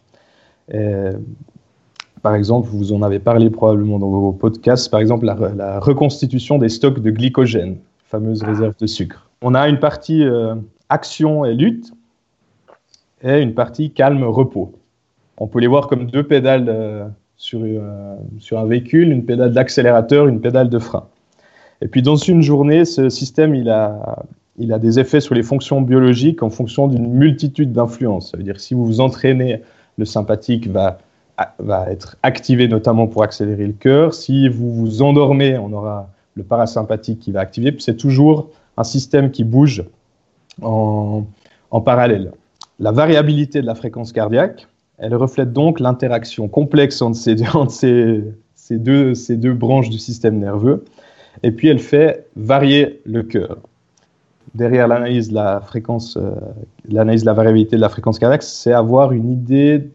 Par 2.23 2.35
exemple, 2.35 2.69
vous 2.71 2.93
en 2.93 3.03
avez 3.03 3.19
parlé 3.19 3.49
probablement 3.49 3.99
dans 3.99 4.11
vos 4.11 4.33
podcasts, 4.33 4.91
par 4.91 5.01
exemple 5.01 5.25
la, 5.25 5.81
reconstitution 5.81 6.59
des 6.59 6.69
stocks 6.69 7.01
de 7.01 7.11
glycogène, 7.11 7.79
fameuse 8.05 8.43
réserve 8.43 8.75
de 8.79 8.87
sucre. 8.87 9.31
On 9.43 9.55
a 9.55 9.69
une 9.69 9.79
partie 9.79 10.23
euh, 10.23 10.55
action 10.91 11.45
et 11.45 11.55
lutte 11.55 11.93
et 13.23 13.41
une 13.41 13.55
partie 13.55 13.91
calme 13.91 14.25
repos. 14.25 14.73
On 15.39 15.47
peut 15.47 15.61
les 15.61 15.67
voir 15.67 15.89
comme 15.89 16.07
deux 16.07 16.23
pédales 16.23 16.67
euh, 16.69 17.07
sur, 17.37 17.61
euh, 17.63 18.17
sur 18.39 18.59
un 18.59 18.67
véhicule, 18.67 19.11
une 19.11 19.25
pédale 19.25 19.53
d'accélérateur, 19.53 20.27
une 20.27 20.41
pédale 20.41 20.69
de 20.69 20.79
frein. 20.79 21.07
Et 21.81 21.89
puis 21.89 22.03
dans 22.03 22.17
une 22.17 22.43
journée, 22.43 22.85
ce 22.85 23.09
système, 23.09 23.55
il 23.55 23.71
a, 23.71 24.25
il 24.59 24.73
a 24.73 24.79
des 24.79 24.99
effets 24.99 25.21
sur 25.21 25.35
les 25.35 25.43
fonctions 25.43 25.81
biologiques 25.81 26.43
en 26.43 26.51
fonction 26.51 26.89
d'une 26.89 27.09
multitude 27.09 27.73
d'influences. 27.73 28.33
Ça 28.33 28.37
veut 28.37 28.43
dire 28.43 28.61
si 28.61 28.75
vous 28.75 28.85
vous 28.85 29.01
entraînez, 29.01 29.63
le 29.97 30.05
sympathique 30.05 30.69
va 30.69 30.99
va 31.59 31.91
être 31.91 32.17
activé 32.23 32.69
notamment 32.69 33.07
pour 33.07 33.23
accélérer 33.23 33.67
le 33.67 33.73
cœur. 33.73 34.15
Si 34.15 34.49
vous 34.49 34.73
vous 34.73 35.03
endormez, 35.03 35.59
on 35.59 35.73
aura 35.73 36.11
le 36.35 36.43
parasympathique 36.43 37.21
qui 37.21 37.33
va 37.33 37.41
activer. 37.41 37.73
Puis 37.73 37.83
c'est 37.83 37.97
toujours 37.97 38.51
un 38.77 38.85
système 38.85 39.31
qui 39.31 39.45
bouge 39.45 39.85
en, 40.63 41.25
parallèle. 41.85 42.33
La 42.79 42.93
variabilité 42.93 43.61
de 43.61 43.67
la 43.67 43.75
fréquence 43.75 44.13
cardiaque, 44.13 44.67
elle 44.99 45.15
reflète 45.15 45.53
donc 45.53 45.81
l'interaction 45.81 46.49
complexe 46.49 47.01
entre, 47.03 47.17
ces, 47.71 48.79
deux, 48.79 49.53
branches 49.53 49.91
du 49.91 49.99
système 49.99 50.39
nerveux. 50.39 50.85
Et 51.43 51.53
puis 51.53 51.69
elle 51.69 51.79
fait 51.79 52.27
varier 52.37 53.01
le 53.05 53.23
cœur. 53.23 53.59
Derrière 54.55 54.89
l'analyse 54.89 55.29
de 55.29 55.35
la 55.35 55.63
euh, 56.17 57.33
variabilité 57.35 57.77
de 57.77 57.81
la 57.81 57.89
fréquence 57.89 58.19
cardiaque, 58.19 58.43
c'est 58.43 58.73
avoir 58.73 59.13
une 59.13 59.31
idée 59.31 59.89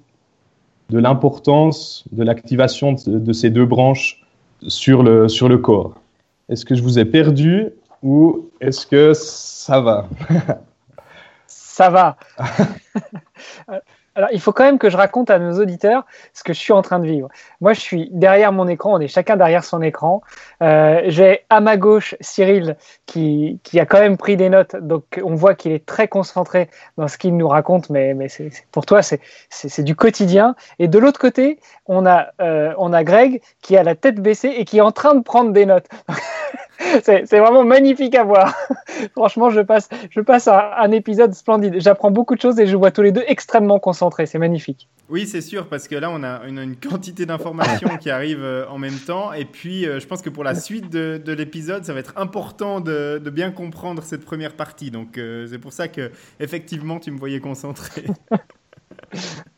de 0.90 1.00
l'importance 1.00 2.06
de 2.12 2.24
l'activation 2.24 2.96
de, 3.06 3.34
ces 3.34 3.50
deux 3.50 3.66
branches 3.66 4.22
sur 4.68 5.04
le 5.04 5.56
corps. 5.58 6.00
Est-ce 6.48 6.64
que 6.64 6.76
je 6.76 6.84
vous 6.84 7.00
ai 7.00 7.06
perdu? 7.06 7.72
Ou 8.06 8.52
est-ce 8.62 8.86
que 8.86 9.14
ça 9.14 9.82
va? 9.82 10.08
Ça 11.48 11.90
va. 11.90 12.16
Alors, 14.16 14.30
il 14.32 14.40
faut 14.40 14.54
quand 14.54 14.64
même 14.64 14.78
que 14.78 14.90
je 14.90 14.96
raconte 14.96 15.30
à 15.30 15.40
nos 15.40 15.60
auditeurs 15.60 16.06
ce 16.34 16.42
que 16.42 16.54
je 16.54 16.60
suis 16.60 16.72
en 16.72 16.82
train 16.82 17.00
de 17.00 17.06
vivre. 17.06 17.28
Moi, 17.60 17.74
je 17.74 17.82
suis 17.82 18.10
derrière 18.14 18.54
mon 18.54 18.70
écran, 18.70 18.94
on 18.94 19.00
est 19.02 19.10
chacun 19.10 19.36
derrière 19.36 19.66
son 19.66 19.82
écran. 19.82 20.22
Euh, 20.62 21.02
J'ai 21.08 21.42
à 21.50 21.60
ma 21.60 21.76
gauche 21.76 22.16
Cyril 22.22 22.78
qui, 23.08 23.60
qui, 23.64 23.78
a 23.78 23.86
quand 23.86 24.00
même 24.00 24.16
pris 24.16 24.38
des 24.38 24.48
notes, 24.48 24.78
donc 24.78 25.20
on 25.22 25.36
voit 25.36 25.54
qu'il 25.54 25.74
est 25.74 25.86
très 25.86 26.08
concentré 26.08 26.70
dans 26.98 27.10
ce 27.10 27.18
qu'il 27.18 27.36
nous 27.36 27.50
raconte, 27.50 27.90
mais, 27.90 28.14
mais 28.14 28.30
c'est 28.30 28.52
pour 28.72 28.86
toi, 28.86 29.02
c'est 29.02 29.84
du 29.84 29.98
quotidien. 29.98 30.56
Et 30.80 30.88
de 30.88 30.98
l'autre 30.98 31.20
côté, 31.20 31.60
on 31.86 32.06
a, 32.06 32.28
euh, 32.40 32.74
on 32.78 32.94
a 32.94 33.04
Greg 33.04 33.42
qui 33.62 33.76
a 33.76 33.84
la 33.84 33.96
tête 33.96 34.22
baissée 34.22 34.54
et 34.56 34.64
qui 34.64 34.78
est 34.78 34.82
en 34.82 34.94
train 34.94 35.16
de 35.16 35.24
prendre 35.24 35.52
des 35.52 35.66
notes. 35.66 35.90
c'est 37.04 37.40
vraiment 37.40 37.64
magnifique 37.64 38.16
à 38.16 38.24
voir. 38.24 38.54
Franchement, 39.14 39.50
je 39.50 39.62
passe, 39.62 39.90
je 40.10 40.22
passe 40.22 40.48
à 40.48 40.82
un 40.82 40.92
épisode 40.92 41.34
splendide. 41.34 41.76
J'apprends 41.80 42.12
beaucoup 42.12 42.36
de 42.36 42.42
choses 42.42 42.60
et 42.60 42.68
je 42.68 42.76
vois 42.76 42.92
tous 42.92 43.02
les 43.02 43.12
deux 43.12 43.24
extrêmement 43.28 43.80
concentrés. 43.80 44.26
C'est 44.26 44.40
magnifique. 44.40 44.88
Oui, 45.08 45.28
c'est 45.28 45.42
sûr, 45.42 45.68
parce 45.68 45.88
que 45.88 45.96
là, 45.96 46.10
on 46.10 46.24
a 46.24 46.42
une, 46.48 46.76
quantité 46.76 47.28
d'informations 47.28 47.90
qui 48.02 48.10
arrivent 48.10 48.44
euh, 48.44 48.66
en 48.70 48.80
même 48.80 48.98
temps. 48.98 49.34
Et 49.34 49.46
puis, 49.46 49.86
euh, 49.86 50.00
je 50.00 50.08
pense 50.08 50.22
que 50.22 50.32
pour 50.32 50.44
la 50.44 50.56
suite 50.56 50.90
de, 50.90 51.32
l'épisode, 51.32 51.86
ça 51.86 51.94
va 51.94 52.00
être 52.00 52.14
important 52.16 52.82
de, 52.82 53.22
bien 53.32 53.52
comprendre 53.52 54.02
cette 54.04 54.26
première 54.26 54.54
partie. 54.54 54.90
Donc, 54.90 55.18
euh, 55.18 55.46
c'est 55.48 55.60
pour 55.60 55.74
ça 55.74 55.88
que, 55.88 56.12
effectivement, 56.40 57.00
tu 57.00 57.12
me 57.12 57.20
voyais 57.20 57.40
concentré. 57.40 58.06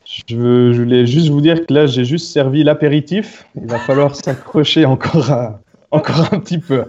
Je, 0.06 0.72
je, 0.72 0.82
voulais 0.82 1.06
juste 1.06 1.30
vous 1.30 1.42
dire 1.42 1.66
que 1.66 1.74
là, 1.74 1.86
j'ai 1.86 2.06
juste 2.06 2.32
servi 2.32 2.64
l'apéritif. 2.64 3.46
Il 3.56 3.68
va 3.68 3.78
falloir 3.78 4.16
s'accrocher 4.16 4.86
encore 4.86 5.32
à, 5.32 5.60
encore 5.92 6.34
un 6.34 6.40
petit 6.40 6.60
peu. 6.60 6.86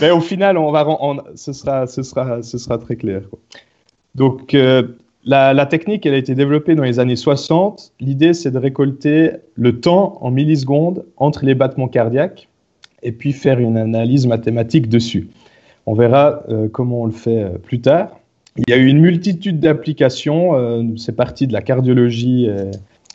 Mais 0.00 0.10
au 0.10 0.20
final, 0.20 0.58
on 0.58 0.70
va, 0.70 0.86
ce, 1.34 1.52
sera, 1.52 1.86
ce, 1.86 2.02
sera, 2.02 2.42
ce 2.42 2.58
sera 2.58 2.78
très 2.78 2.96
clair. 2.96 3.22
Donc, 4.14 4.54
euh, 4.54 4.82
la, 5.24 5.66
technique, 5.66 6.06
elle 6.06 6.14
a 6.14 6.18
été 6.18 6.34
développée 6.34 6.74
dans 6.74 6.82
les 6.82 6.98
années 6.98 7.16
60. 7.16 7.92
L'idée, 8.00 8.34
c'est 8.34 8.50
de 8.50 8.58
récolter 8.58 9.32
le 9.54 9.80
temps 9.80 10.18
en 10.20 10.30
millisecondes 10.30 11.04
entre 11.16 11.44
les 11.44 11.54
battements 11.54 11.88
cardiaques 11.88 12.48
et 13.02 13.12
puis 13.12 13.32
faire 13.32 13.58
une 13.58 13.76
analyse 13.76 14.26
mathématique 14.26 14.88
dessus. 14.88 15.28
On 15.86 15.94
verra 15.94 16.42
euh, 16.48 16.68
comment 16.68 17.02
on 17.02 17.06
le 17.06 17.12
fait 17.12 17.42
euh, 17.42 17.50
plus 17.58 17.80
tard. 17.80 18.18
Il 18.56 18.64
y 18.68 18.72
a 18.72 18.76
eu 18.76 18.86
une 18.86 19.00
multitude 19.00 19.60
d'applications. 19.60 20.84
c'est 20.96 21.14
parti 21.14 21.46
de 21.46 21.52
la 21.52 21.62
cardiologie 21.62 22.50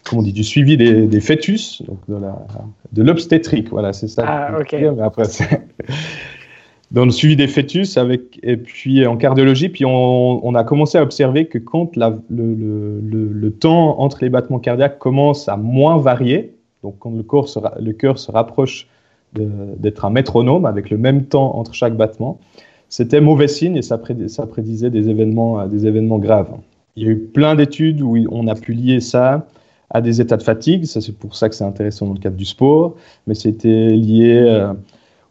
comment 0.05 0.21
on 0.21 0.23
dit, 0.23 0.33
du 0.33 0.43
suivi 0.43 0.77
des, 0.77 1.19
fœtus, 1.19 1.81
donc 1.87 1.99
de 2.07 3.03
l'obstétrique, 3.03 3.69
voilà, 3.69 3.91
c'est 3.93 4.07
ça. 4.07 4.23
Ah, 4.25 4.59
ok. 4.59 4.73
après, 5.01 5.23
dans 6.91 7.05
le 7.05 7.11
suivi 7.11 7.35
des 7.35 7.47
fœtus, 7.47 7.97
avec, 7.97 8.39
et 8.43 8.57
puis 8.57 9.05
en 9.05 9.17
cardiologie, 9.17 9.69
puis 9.69 9.83
on, 9.85 10.55
a 10.55 10.63
commencé 10.63 10.97
à 10.97 11.03
observer 11.03 11.47
que 11.47 11.57
quand 11.57 11.95
la, 11.95 12.13
le, 12.29 13.01
le, 13.01 13.51
temps 13.51 13.99
entre 13.99 14.19
les 14.21 14.29
battements 14.29 14.59
cardiaques 14.59 14.99
commence 14.99 15.49
à 15.49 15.57
moins 15.57 15.97
varier, 15.97 16.55
donc 16.83 16.95
quand 16.99 17.11
le, 17.11 17.23
corps 17.23 17.49
le 17.79 17.91
cœur 17.91 18.19
se 18.19 18.31
rapproche 18.31 18.87
d'être 19.33 20.05
un 20.05 20.11
métronome 20.11 20.65
avec 20.65 20.89
le 20.89 20.97
même 20.97 21.25
temps 21.25 21.57
entre 21.57 21.73
chaque 21.73 21.97
battement, 21.97 22.39
c'était 22.87 23.19
mauvais 23.19 23.47
signe 23.47 23.75
et 23.75 23.81
ça, 23.81 23.99
ça 24.27 24.45
prédisait 24.45 24.91
des 24.91 25.09
événements, 25.09 25.65
des 25.67 25.87
événements 25.87 26.19
graves. 26.19 26.55
Il 26.95 27.03
y 27.03 27.07
a 27.07 27.11
eu 27.11 27.17
plein 27.17 27.55
d'études 27.55 28.01
où 28.01 28.15
on 28.31 28.47
a 28.47 28.55
pu 28.55 28.71
lier 28.71 29.01
ça 29.01 29.47
à 29.89 30.01
des 30.01 30.21
états 30.21 30.37
de 30.37 30.43
fatigue. 30.43 30.85
Ça, 30.85 31.01
c'est 31.01 31.15
pour 31.15 31.35
ça 31.35 31.49
que 31.49 31.55
c'est 31.55 31.63
intéressant 31.63 32.07
dans 32.07 32.13
le 32.13 32.19
cadre 32.19 32.35
du 32.35 32.45
sport. 32.45 32.95
Mais 33.27 33.35
c'était 33.35 33.89
lié 33.89 34.37
euh, 34.37 34.73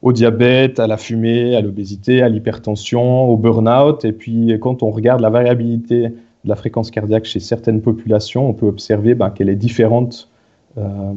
au 0.03 0.13
diabète, 0.13 0.79
à 0.81 0.87
la 0.87 0.97
fumée, 0.97 1.57
à 1.57 1.61
l'obésité, 1.61 2.23
à 2.23 2.29
l'hypertension, 2.29 3.25
au 3.25 3.37
burn-out. 3.37 4.05
Et 4.05 4.13
puis, 4.13 4.57
quand 4.61 4.83
on 4.83 4.91
regarde 4.91 5.21
la 5.21 5.31
variabilité 5.31 6.09
de 6.09 6.49
la 6.49 6.57
fréquence 6.57 6.91
cardiaque 6.91 7.25
chez 7.25 7.41
certaines 7.41 7.81
populations, 7.81 8.49
on 8.49 8.53
peut 8.53 8.67
observer 8.67 9.15
ben, 9.15 9.31
qu'elle 9.31 9.49
est 9.49 9.57
différente 9.57 10.29
euh, 10.77 11.13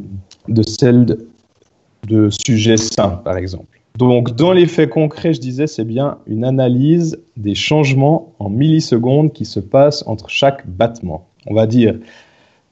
de 0.48 0.62
celle 0.64 1.06
de, 1.06 1.28
de 2.08 2.30
sujets 2.46 2.78
sains, 2.78 3.22
par 3.24 3.38
exemple. 3.38 3.78
Donc, 3.98 4.36
dans 4.36 4.52
les 4.52 4.68
faits 4.68 4.92
concrets, 4.92 5.34
je 5.34 5.42
disais, 5.42 5.66
c'est 5.66 5.84
bien 5.84 6.20
une 6.28 6.46
analyse 6.46 7.20
des 7.36 7.56
changements 7.56 8.34
en 8.38 8.50
millisecondes 8.50 9.34
qui 9.34 9.44
se 9.44 9.60
passent 9.60 10.04
entre 10.06 10.30
chaque 10.30 10.68
battement. 10.68 11.28
On 11.48 11.56
va 11.56 11.66
dire, 11.66 11.96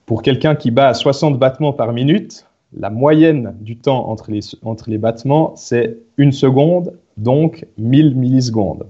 pour 0.06 0.22
quelqu'un 0.22 0.56
qui 0.56 0.72
bat 0.72 0.90
à 0.90 0.94
60 0.94 1.40
battements 1.40 1.74
par 1.74 1.94
minute, 1.94 2.46
la 2.78 2.90
moyenne 2.90 3.56
du 3.62 3.78
temps 3.78 4.10
entre 4.10 4.32
les, 4.32 4.98
battements, 4.98 5.54
c'est 5.56 5.98
une 6.18 6.32
seconde, 6.32 6.94
donc 7.18 7.66
1000 7.78 8.16
millisecondes. 8.16 8.86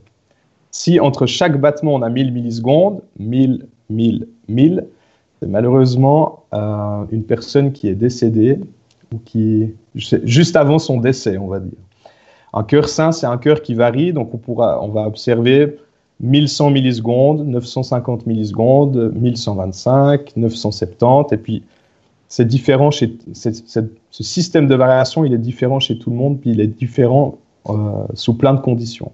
Si 0.72 1.00
entre 1.00 1.26
chaque 1.26 1.60
battement, 1.60 1.94
on 1.94 2.02
a 2.02 2.10
1000 2.10 2.34
millisecondes, 2.34 3.02
1000, 3.20 3.66
1000, 3.90 4.28
1000, 4.50 4.88
c'est 5.40 5.48
malheureusement 5.48 6.44
euh, 6.54 7.04
une 7.12 7.24
personne 7.24 7.72
qui 7.72 7.88
est 7.88 7.96
décédée 7.96 8.60
ou 9.14 9.20
qui 9.24 9.74
juste 9.94 10.56
avant 10.56 10.80
son 10.80 11.00
décès, 11.00 11.38
on 11.38 11.48
va 11.48 11.60
dire. 11.60 11.78
Un 12.54 12.64
cœur 12.64 12.90
sain, 12.90 13.12
c'est 13.12 13.28
un 13.28 13.38
cœur 13.38 13.62
qui 13.62 13.74
varie, 13.74 14.14
donc 14.14 14.34
on, 14.34 14.38
pourra, 14.38 14.82
on 14.82 14.88
va 14.88 15.02
observer 15.02 15.78
1100 16.22 16.72
millisecondes, 16.72 17.46
950 17.46 18.26
millisecondes, 18.26 19.12
1125, 19.16 20.36
970, 20.38 21.34
et 21.34 21.38
puis 21.38 21.64
c'est 22.28 22.46
différent 22.46 22.92
chez 22.92 23.18
ce 23.34 24.24
système 24.24 24.68
de 24.68 24.76
variation, 24.76 25.26
il 25.26 25.34
est 25.34 25.40
différent 25.40 25.80
chez 25.80 26.00
tout 26.00 26.10
le 26.10 26.16
monde, 26.16 26.40
puis 26.40 26.52
il 26.52 26.60
est 26.60 26.68
différent 26.68 27.38
euh, 27.70 28.06
sous 28.14 28.36
plein 28.36 28.54
de 28.54 28.60
conditions. 28.60 29.12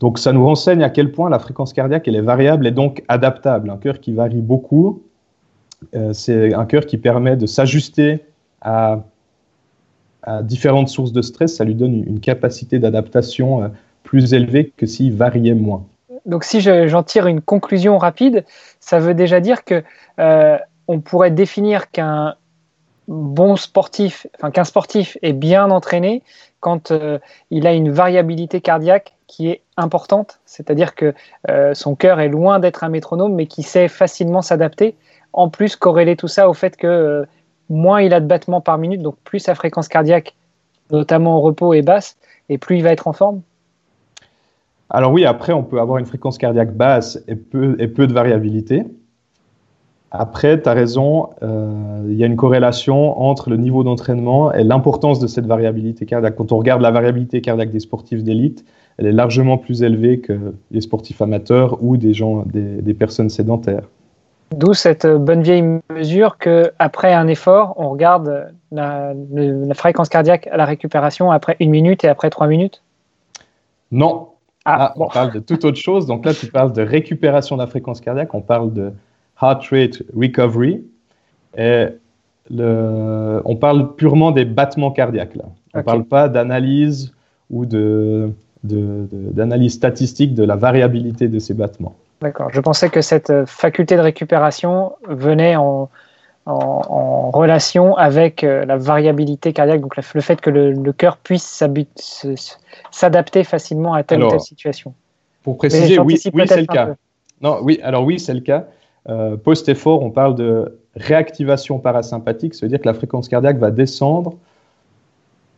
Donc 0.00 0.18
ça 0.18 0.32
nous 0.32 0.44
renseigne 0.44 0.82
à 0.82 0.90
quel 0.90 1.12
point 1.12 1.30
la 1.30 1.38
fréquence 1.38 1.72
cardiaque 1.72 2.08
elle 2.08 2.16
est 2.16 2.22
variable 2.22 2.66
et 2.66 2.72
donc 2.72 3.04
adaptable. 3.08 3.70
Un 3.70 3.76
cœur 3.76 4.00
qui 4.00 4.12
varie 4.12 4.40
beaucoup, 4.40 5.02
euh, 5.94 6.12
c'est 6.12 6.54
un 6.54 6.64
cœur 6.66 6.86
qui 6.86 6.98
permet 6.98 7.36
de 7.36 7.46
s'ajuster 7.46 8.24
à, 8.60 9.04
différentes 10.42 10.88
sources 10.88 11.12
de 11.12 11.22
stress. 11.22 11.56
Ça 11.56 11.64
lui 11.64 11.74
donne 11.74 11.94
une 11.94 12.20
capacité 12.20 12.78
d'adaptation. 12.78 13.62
Euh, 13.62 13.68
plus 14.02 14.34
élevé 14.34 14.72
que 14.76 14.86
s'il 14.86 15.14
variait 15.14 15.54
moins. 15.54 15.84
Donc 16.26 16.44
si 16.44 16.60
j'en 16.60 17.02
tire 17.02 17.26
une 17.26 17.40
conclusion 17.40 17.98
rapide, 17.98 18.44
ça 18.80 18.98
veut 18.98 19.14
déjà 19.14 19.40
dire 19.40 19.64
que 19.64 19.82
euh, 20.18 20.58
on 20.88 21.00
pourrait 21.00 21.30
définir 21.30 21.90
qu'un 21.90 22.34
bon 23.08 23.56
sportif, 23.56 24.26
enfin 24.36 24.50
qu'un 24.50 24.64
sportif 24.64 25.18
est 25.22 25.32
bien 25.32 25.70
entraîné 25.70 26.22
quand 26.60 26.92
euh, 26.92 27.18
il 27.50 27.66
a 27.66 27.72
une 27.72 27.90
variabilité 27.90 28.60
cardiaque 28.60 29.14
qui 29.26 29.48
est 29.48 29.62
importante, 29.76 30.38
c'est-à-dire 30.46 30.94
que 30.94 31.14
euh, 31.50 31.74
son 31.74 31.96
cœur 31.96 32.20
est 32.20 32.28
loin 32.28 32.60
d'être 32.60 32.84
un 32.84 32.88
métronome, 32.88 33.34
mais 33.34 33.46
qui 33.46 33.62
sait 33.62 33.88
facilement 33.88 34.42
s'adapter. 34.42 34.94
En 35.32 35.48
plus, 35.48 35.74
corréler 35.74 36.16
tout 36.16 36.28
ça 36.28 36.48
au 36.48 36.54
fait 36.54 36.76
que 36.76 37.26
moins 37.68 38.00
il 38.02 38.14
a 38.14 38.20
de 38.20 38.26
battements 38.26 38.60
par 38.60 38.78
minute, 38.78 39.02
donc 39.02 39.16
plus 39.24 39.40
sa 39.40 39.54
fréquence 39.54 39.88
cardiaque, 39.88 40.34
notamment 40.90 41.38
au 41.38 41.40
repos, 41.40 41.72
est 41.72 41.82
basse, 41.82 42.16
et 42.48 42.58
plus 42.58 42.76
il 42.76 42.82
va 42.82 42.92
être 42.92 43.08
en 43.08 43.12
forme. 43.12 43.40
Alors 44.94 45.10
oui, 45.10 45.24
après, 45.24 45.54
on 45.54 45.62
peut 45.62 45.80
avoir 45.80 45.96
une 45.96 46.04
fréquence 46.04 46.36
cardiaque 46.36 46.76
basse 46.76 47.18
et 47.26 47.34
peu, 47.34 47.76
et 47.78 47.88
peu 47.88 48.06
de 48.06 48.12
variabilité. 48.12 48.84
Après, 50.10 50.60
tu 50.60 50.68
as 50.68 50.74
raison, 50.74 51.30
euh, 51.42 52.04
il 52.06 52.14
y 52.14 52.22
a 52.22 52.26
une 52.26 52.36
corrélation 52.36 53.18
entre 53.18 53.48
le 53.48 53.56
niveau 53.56 53.84
d'entraînement 53.84 54.52
et 54.52 54.62
l'importance 54.62 55.18
de 55.18 55.26
cette 55.26 55.46
variabilité 55.46 56.04
cardiaque. 56.04 56.36
Quand 56.36 56.52
on 56.52 56.58
regarde 56.58 56.82
la 56.82 56.90
variabilité 56.90 57.40
cardiaque 57.40 57.70
des 57.70 57.80
sportifs 57.80 58.22
d'élite, 58.22 58.66
elle 58.98 59.06
est 59.06 59.12
largement 59.12 59.56
plus 59.56 59.82
élevée 59.82 60.20
que 60.20 60.54
les 60.70 60.82
sportifs 60.82 61.22
amateurs 61.22 61.82
ou 61.82 61.96
des, 61.96 62.12
gens, 62.12 62.44
des, 62.44 62.92
personnes 62.92 63.30
sédentaires. 63.30 63.88
D'où 64.54 64.74
cette 64.74 65.06
bonne 65.06 65.40
vieille 65.40 65.64
mesure 65.90 66.36
qu'après 66.36 67.14
un 67.14 67.26
effort, 67.28 67.72
on 67.78 67.88
regarde 67.88 68.52
la, 68.70 69.14
la, 69.32 69.74
fréquence 69.74 70.10
cardiaque 70.10 70.46
à 70.48 70.58
la 70.58 70.66
récupération 70.66 71.30
après 71.30 71.56
une 71.60 71.70
minute 71.70 72.04
et 72.04 72.08
après 72.08 72.28
trois 72.28 72.46
minutes? 72.46 72.82
Non, 73.90 74.31
ah, 74.64 74.86
ah, 74.86 74.94
on 74.96 75.08
parle 75.08 75.32
de 75.32 75.40
toute 75.40 75.64
autre 75.64 75.78
chose. 75.78 76.06
Donc 76.06 76.24
là, 76.24 76.34
tu 76.34 76.46
parles 76.46 76.72
de 76.72 76.82
récupération 76.82 77.56
de 77.56 77.62
la 77.62 77.66
fréquence 77.66 78.00
cardiaque, 78.00 78.32
on 78.34 78.40
parle 78.40 78.72
de 78.72 78.92
heart 79.40 79.64
rate 79.70 80.02
recovery. 80.16 80.84
Et 81.56 81.86
le, 82.50 83.40
on 83.44 83.56
parle 83.56 83.94
purement 83.94 84.30
des 84.30 84.44
battements 84.44 84.90
cardiaques. 84.90 85.36
Là. 85.36 85.44
On 85.74 85.78
ne 85.78 85.82
parle 85.82 86.04
pas 86.04 86.28
d'analyse 86.28 87.12
ou 87.50 87.66
de, 87.66 88.30
d'analyse 88.64 89.74
statistique 89.74 90.34
de 90.34 90.44
la 90.44 90.56
variabilité 90.56 91.28
de 91.28 91.38
ces 91.38 91.54
battements. 91.54 91.94
D'accord. 92.20 92.50
Je 92.52 92.60
pensais 92.60 92.88
que 92.88 93.00
cette 93.00 93.32
faculté 93.46 93.96
de 93.96 94.00
récupération 94.00 94.92
venait 95.08 95.56
en, 95.56 95.90
en, 96.46 97.30
relation 97.30 97.96
avec 97.96 98.44
euh, 98.44 98.64
la 98.64 98.76
variabilité 98.76 99.52
cardiaque, 99.52 99.80
donc 99.80 99.96
le 99.96 100.20
fait 100.20 100.40
que 100.40 100.50
le, 100.50 100.92
cœur 100.92 101.16
puisse 101.16 101.64
s'adapter 102.90 103.44
facilement 103.44 103.94
à 103.94 104.02
telle 104.02 104.22
ou 104.22 104.28
telle 104.28 104.40
situation. 104.40 104.94
Pour 105.42 105.56
préciser, 105.56 105.98
oui, 105.98 106.18
oui 106.34 106.46
c'est 106.46 106.60
le 106.60 106.66
cas. 106.66 106.94
Non, 107.40 107.58
oui, 107.62 107.80
alors 107.82 108.04
oui, 108.04 108.20
c'est 108.20 108.34
le 108.34 108.40
cas. 108.40 108.66
Euh, 109.08 109.36
Post-effort, 109.36 110.02
on 110.02 110.10
parle 110.10 110.34
de 110.36 110.78
réactivation 110.94 111.78
parasympathique, 111.78 112.54
cest 112.54 112.64
à 112.64 112.68
dire 112.68 112.80
que 112.80 112.86
la 112.86 112.94
fréquence 112.94 113.28
cardiaque 113.28 113.58
va 113.58 113.70
descendre 113.70 114.34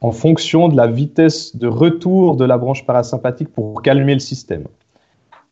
en 0.01 0.13
fonction 0.13 0.69
de 0.69 0.77
la 0.77 0.87
vitesse 0.87 1.57
de 1.57 1.67
retour 1.67 2.37
de 2.37 2.45
la 2.45 2.59
branche 2.59 2.87
parasympathique 2.87 3.53
pour 3.53 3.83
calmer 3.83 4.15
le 4.15 4.21
système. 4.21 4.65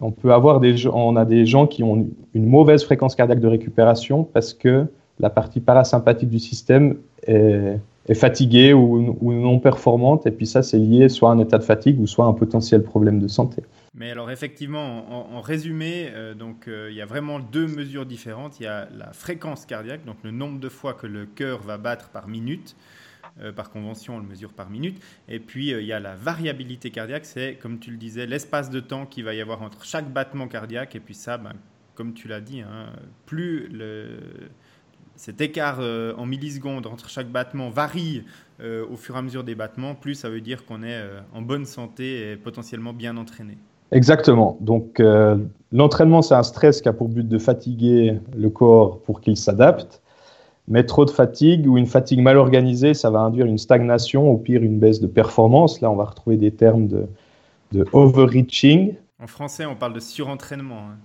On 0.01 0.11
peut 0.11 0.33
avoir 0.33 0.61
des, 0.61 0.87
on 0.87 1.17
a 1.17 1.25
des 1.25 1.47
gens 1.47 1.67
qui 1.67 1.83
ont 1.83 2.07
une 2.35 2.47
mauvaise 2.47 2.85
fréquence 2.85 3.15
cardiaque 3.15 3.41
de 3.41 3.49
récupération 3.49 4.25
parce 4.25 4.53
que 4.53 4.87
la 5.19 5.31
partie 5.31 5.61
parasympathique 5.61 6.31
du 6.31 6.39
système 6.39 6.97
est, 7.27 7.79
fatiguée 8.15 8.73
ou, 8.73 9.33
non 9.33 9.59
performante. 9.61 10.27
Et 10.27 10.31
puis 10.31 10.47
ça, 10.47 10.63
c'est 10.63 10.79
lié 10.79 11.09
soit 11.09 11.31
à 11.31 11.35
un 11.35 11.39
état 11.39 11.59
de 11.59 11.65
fatigue 11.65 12.01
ou 12.01 12.07
soit 12.07 12.25
à 12.25 12.29
un 12.29 12.33
potentiel 12.33 12.83
problème 12.83 13.21
de 13.21 13.29
santé. 13.29 13.63
Mais 13.95 14.11
alors 14.11 14.31
effectivement, 14.31 15.37
en, 15.37 15.41
résumé, 15.41 16.11
euh, 16.15 16.35
donc 16.35 16.67
euh, 16.67 16.89
il 16.91 16.97
y 16.97 17.03
a 17.03 17.07
vraiment 17.07 17.39
deux 17.39 17.67
mesures 17.67 18.07
différentes. 18.07 18.59
Il 18.59 18.65
y 18.65 18.67
a 18.67 18.89
la 18.97 19.13
fréquence 19.13 19.67
cardiaque, 19.67 20.05
donc 20.05 20.17
le 20.23 20.31
nombre 20.31 20.59
de 20.59 20.69
fois 20.69 20.95
que 20.95 21.07
le 21.07 21.27
cœur 21.27 21.61
va 21.61 21.77
battre 21.79 22.09
par 22.09 22.27
minute. 22.29 22.75
par 23.57 23.71
convention, 23.71 24.17
on 24.17 24.19
le 24.19 24.27
mesure 24.27 24.53
par 24.53 24.69
minute. 24.69 25.01
Et 25.29 25.39
puis, 25.39 25.71
il 25.71 25.87
y 25.87 25.93
a 25.93 26.01
la 26.01 26.15
variabilité 26.17 26.91
cardiaque, 26.91 27.25
c'est, 27.25 27.55
comme 27.55 27.79
tu 27.79 27.91
le 27.91 27.97
disais, 27.97 28.27
l'espace 28.27 28.69
de 28.69 28.81
temps 28.81 29.07
qu'il 29.07 29.25
va 29.25 29.33
y 29.33 29.41
avoir 29.41 29.63
entre 29.63 29.85
chaque 29.85 30.13
battement 30.13 30.49
cardiaque. 30.49 30.97
Et 30.97 31.01
puis 31.01 31.15
ça, 31.15 31.39
ben, 31.39 31.53
comme 31.95 32.15
tu 32.15 32.29
l'as 32.29 32.41
dit, 32.41 32.61
hein, 32.61 32.87
plus 33.27 33.69
le, 33.69 34.19
cet 35.23 35.41
écart 35.41 35.77
euh, 35.79 36.15
en 36.19 36.27
millisecondes 36.27 36.89
entre 36.89 37.09
chaque 37.09 37.29
battement 37.29 37.71
varie 37.71 38.25
euh, 38.61 38.85
au 38.93 38.97
fur 38.97 39.15
et 39.15 39.19
à 39.19 39.23
mesure 39.23 39.45
des 39.45 39.55
battements, 39.55 39.95
plus 39.95 40.17
ça 40.17 40.29
veut 40.29 40.41
dire 40.41 40.67
qu'on 40.67 40.83
est 40.83 40.97
euh, 40.97 41.21
en 41.33 41.43
bonne 41.43 41.65
santé 41.65 42.33
et 42.33 42.37
potentiellement 42.37 42.93
bien 42.93 43.17
entraîné. 43.17 43.57
Exactement. 43.93 44.59
Donc 44.61 45.01
l'entraînement, 45.71 46.23
c'est 46.23 46.35
un 46.35 46.43
stress 46.43 46.81
qui 46.81 46.89
a 46.89 46.93
pour 46.93 47.09
but 47.09 47.29
de 47.29 47.39
fatiguer 47.39 48.19
le 48.37 48.51
corps 48.51 48.99
pour 49.03 49.21
qu'il 49.21 49.37
s'adapte. 49.37 50.03
Mais 50.67 50.83
trop 50.83 51.05
de 51.05 51.11
fatigue 51.11 51.69
ou 51.69 51.79
une 51.79 51.87
fatigue 51.87 52.21
mal 52.21 52.37
organisée, 52.37 52.93
ça 52.93 53.11
va 53.11 53.21
induire 53.21 53.47
une 53.47 53.59
stagnation, 53.59 54.29
au 54.29 54.39
pire 54.39 54.63
une 54.63 54.81
baisse 54.81 55.01
de 55.01 55.07
performance. 55.07 55.81
Là, 55.83 55.91
on 55.91 55.97
va 55.97 56.05
retrouver 56.05 56.37
des 56.37 56.51
termes 56.51 56.89
de, 56.89 57.07
de 57.71 57.85
overreaching. 57.93 58.95
En 59.23 59.29
français, 59.29 59.67
on 59.67 59.77
parle 59.77 59.93
de 59.93 60.01
surentraînement. 60.01 60.89
Hein. 60.91 60.97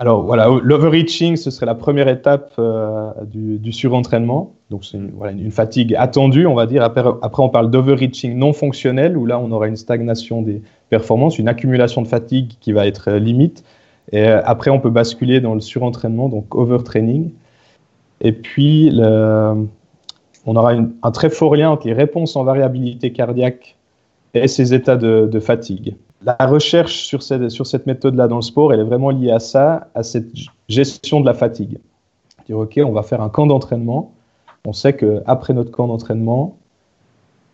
Alors 0.00 0.22
voilà, 0.22 0.48
l'overreaching, 0.62 1.36
ce 1.36 1.50
serait 1.50 1.66
la 1.66 1.74
première 1.74 2.08
étape 2.08 2.54
euh, 2.58 3.12
du, 3.26 3.70
surentraînement. 3.70 4.54
Donc 4.70 4.86
c'est 4.86 4.96
une, 4.96 5.50
fatigue 5.50 5.94
attendue, 5.94 6.46
on 6.46 6.54
va 6.54 6.64
dire. 6.64 6.82
Après, 6.82 7.42
on 7.42 7.50
parle 7.50 7.70
d'overreaching 7.70 8.34
non 8.34 8.54
fonctionnel, 8.54 9.18
où 9.18 9.26
là 9.26 9.38
on 9.38 9.52
aura 9.52 9.68
une 9.68 9.76
stagnation 9.76 10.40
des 10.40 10.62
performances, 10.88 11.38
une 11.38 11.48
accumulation 11.48 12.00
de 12.00 12.08
fatigue 12.08 12.52
qui 12.60 12.72
va 12.72 12.86
être 12.86 13.10
euh, 13.10 13.18
limite. 13.18 13.62
Et 14.10 14.26
euh, 14.26 14.40
après 14.46 14.70
on 14.70 14.80
peut 14.80 14.88
basculer 14.88 15.42
dans 15.42 15.52
le 15.52 15.60
surentraînement, 15.60 16.30
donc 16.30 16.54
overtraining. 16.54 17.32
Et 18.22 18.32
puis 18.32 18.98
on 19.02 20.56
aura 20.56 20.72
un 21.02 21.10
très 21.10 21.28
fort 21.28 21.56
lien 21.56 21.68
entre 21.68 21.86
les 21.86 21.92
réponses 21.92 22.36
en 22.36 22.44
variabilité 22.44 23.12
cardiaque 23.12 23.76
et 24.32 24.48
ces 24.48 24.72
états 24.72 24.96
de 24.96 25.40
fatigue 25.40 25.94
la 26.22 26.36
recherche 26.46 27.04
sur 27.04 27.22
cette, 27.22 27.48
sur 27.50 27.66
cette 27.66 27.86
méthode-là 27.86 28.28
dans 28.28 28.36
le 28.36 28.42
sport, 28.42 28.72
elle 28.72 28.80
est 28.80 28.84
vraiment 28.84 29.10
liée 29.10 29.30
à 29.30 29.40
ça, 29.40 29.88
à 29.94 30.02
cette 30.02 30.30
gestion 30.68 31.20
de 31.20 31.26
la 31.26 31.34
fatigue. 31.34 31.78
Dire, 32.46 32.58
OK, 32.58 32.78
on 32.84 32.92
va 32.92 33.02
faire 33.02 33.22
un 33.22 33.30
camp 33.30 33.46
d'entraînement. 33.46 34.12
On 34.66 34.72
sait 34.72 34.94
qu'après 34.94 35.54
notre 35.54 35.70
camp 35.70 35.86
d'entraînement, 35.86 36.56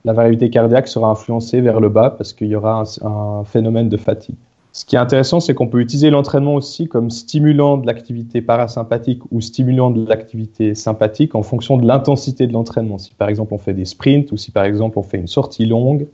la 0.05 0.13
variabilité 0.13 0.51
cardiaque 0.51 0.89
sera 0.89 1.09
influencée 1.09 1.61
vers 1.61 1.81
le 1.81 1.89
bas 1.89 2.11
parce 2.11 2.33
qu'il 2.33 2.49
y 2.49 2.57
aura 2.57 2.83
un, 3.03 3.45
phénomène 3.45 3.89
de 3.89 3.97
fatigue. 3.97 4.37
Ce 4.73 4.85
qui 4.85 4.95
est 4.95 4.99
intéressant, 4.99 5.41
c'est 5.41 5.55
qu'on 5.55 5.69
peut 5.69 5.81
utiliser 5.81 6.11
l'entraînement 6.11 6.55
aussi 6.55 6.87
comme 6.87 7.11
stimulant 7.11 7.79
de 7.79 7.87
l'activité 7.87 8.43
parasympathique 8.43 9.23
ou 9.33 9.41
stimulant 9.41 9.91
de 9.91 10.07
l'activité 10.07 10.75
sympathique 10.75 11.35
en 11.35 11.43
fonction 11.43 11.79
de 11.79 11.87
l'intensité 11.87 12.47
de 12.47 12.53
l'entraînement. 12.53 12.99
Si 12.99 13.15
par 13.15 13.29
exemple 13.29 13.55
on 13.55 13.59
fait 13.59 13.73
des 13.73 13.87
sprints 13.87 14.31
ou 14.33 14.37
si 14.37 14.51
par 14.51 14.65
exemple 14.65 14.99
on 14.99 15.03
fait 15.03 15.17
une 15.17 15.29
sortie 15.29 15.65
longue, 15.65 16.07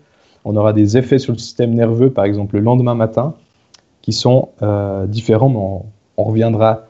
on 0.44 0.56
aura 0.56 0.72
des 0.72 0.96
effets 0.96 1.18
sur 1.18 1.32
le 1.32 1.38
système 1.38 1.74
nerveux, 1.74 2.10
par 2.10 2.24
exemple 2.24 2.56
le 2.56 2.62
lendemain 2.62 2.94
matin, 2.94 3.34
qui 4.02 4.12
sont 4.12 4.50
euh, 4.62 5.06
différents, 5.06 5.48
mais 5.48 5.58
on, 5.58 5.84
reviendra 6.24 6.84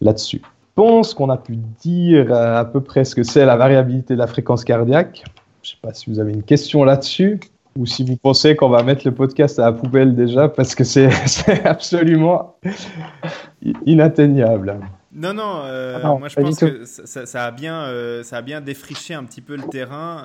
là-dessus. 0.00 0.40
Je 0.42 0.82
pense 0.82 1.12
qu'on 1.12 1.28
a 1.28 1.36
pu 1.36 1.56
dire 1.82 2.32
à 2.32 2.64
peu 2.64 2.80
près 2.80 3.04
ce 3.04 3.14
que 3.14 3.22
c'est 3.22 3.44
la 3.44 3.56
variabilité 3.56 4.14
de 4.14 4.18
la 4.18 4.26
fréquence 4.26 4.64
cardiaque. 4.64 5.24
Je 5.62 5.70
ne 5.70 5.74
sais 5.74 5.78
pas 5.82 5.92
si 5.92 6.08
vous 6.08 6.20
avez 6.20 6.32
une 6.32 6.42
question 6.42 6.84
là-dessus 6.84 7.38
ou 7.76 7.84
si 7.84 8.02
vous 8.02 8.16
pensez 8.16 8.56
qu'on 8.56 8.70
va 8.70 8.82
mettre 8.82 9.02
le 9.04 9.12
podcast 9.12 9.58
à 9.58 9.66
la 9.66 9.72
poubelle 9.72 10.14
déjà 10.14 10.48
parce 10.48 10.74
que 10.74 10.84
c'est 10.84 11.10
absolument 11.64 12.56
inatteignable. 13.84 14.78
Non, 15.18 15.34
non, 15.34 15.62
euh, 15.64 15.98
ah 16.02 16.14
moi 16.14 16.28
je 16.28 16.36
pense 16.36 16.58
que 16.60 16.84
ça, 16.84 17.44
a 17.44 17.50
bien, 17.50 17.82
euh, 17.82 18.22
ça 18.22 18.36
a 18.36 18.42
bien 18.42 18.60
défriché 18.60 19.14
un 19.14 19.24
petit 19.24 19.40
peu 19.40 19.56
le 19.56 19.64
terrain 19.64 20.24